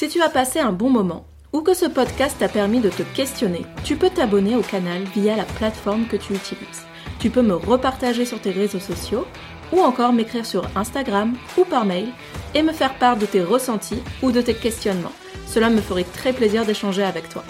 Si 0.00 0.08
tu 0.08 0.22
as 0.22 0.30
passé 0.30 0.60
un 0.60 0.72
bon 0.72 0.88
moment 0.88 1.26
ou 1.52 1.60
que 1.60 1.74
ce 1.74 1.84
podcast 1.84 2.36
t'a 2.38 2.48
permis 2.48 2.80
de 2.80 2.88
te 2.88 3.02
questionner, 3.02 3.66
tu 3.84 3.96
peux 3.96 4.08
t'abonner 4.08 4.56
au 4.56 4.62
canal 4.62 5.02
via 5.14 5.36
la 5.36 5.44
plateforme 5.44 6.06
que 6.06 6.16
tu 6.16 6.32
utilises. 6.32 6.86
Tu 7.18 7.28
peux 7.28 7.42
me 7.42 7.54
repartager 7.54 8.24
sur 8.24 8.40
tes 8.40 8.50
réseaux 8.50 8.80
sociaux 8.80 9.26
ou 9.74 9.80
encore 9.82 10.14
m'écrire 10.14 10.46
sur 10.46 10.64
Instagram 10.74 11.36
ou 11.58 11.66
par 11.66 11.84
mail 11.84 12.08
et 12.54 12.62
me 12.62 12.72
faire 12.72 12.94
part 12.94 13.18
de 13.18 13.26
tes 13.26 13.42
ressentis 13.42 14.02
ou 14.22 14.32
de 14.32 14.40
tes 14.40 14.54
questionnements. 14.54 15.12
Cela 15.46 15.68
me 15.68 15.82
ferait 15.82 16.04
très 16.04 16.32
plaisir 16.32 16.64
d'échanger 16.64 17.02
avec 17.02 17.28
toi. 17.28 17.44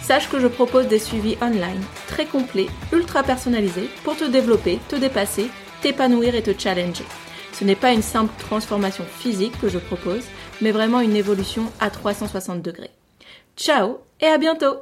Sache 0.00 0.28
que 0.28 0.38
je 0.38 0.46
propose 0.46 0.86
des 0.86 1.00
suivis 1.00 1.38
online 1.42 1.82
très 2.06 2.24
complets, 2.24 2.68
ultra 2.92 3.24
personnalisés 3.24 3.90
pour 4.04 4.16
te 4.16 4.22
développer, 4.22 4.78
te 4.88 4.94
dépasser, 4.94 5.50
t'épanouir 5.82 6.36
et 6.36 6.42
te 6.42 6.56
challenger. 6.56 7.04
Ce 7.52 7.64
n'est 7.64 7.74
pas 7.74 7.92
une 7.92 8.00
simple 8.00 8.32
transformation 8.38 9.04
physique 9.18 9.60
que 9.60 9.68
je 9.68 9.78
propose, 9.78 10.22
mais 10.60 10.72
vraiment 10.72 11.00
une 11.00 11.16
évolution 11.16 11.64
à 11.80 11.90
360 11.90 12.62
degrés. 12.62 12.90
Ciao 13.56 13.98
et 14.20 14.26
à 14.26 14.38
bientôt 14.38 14.76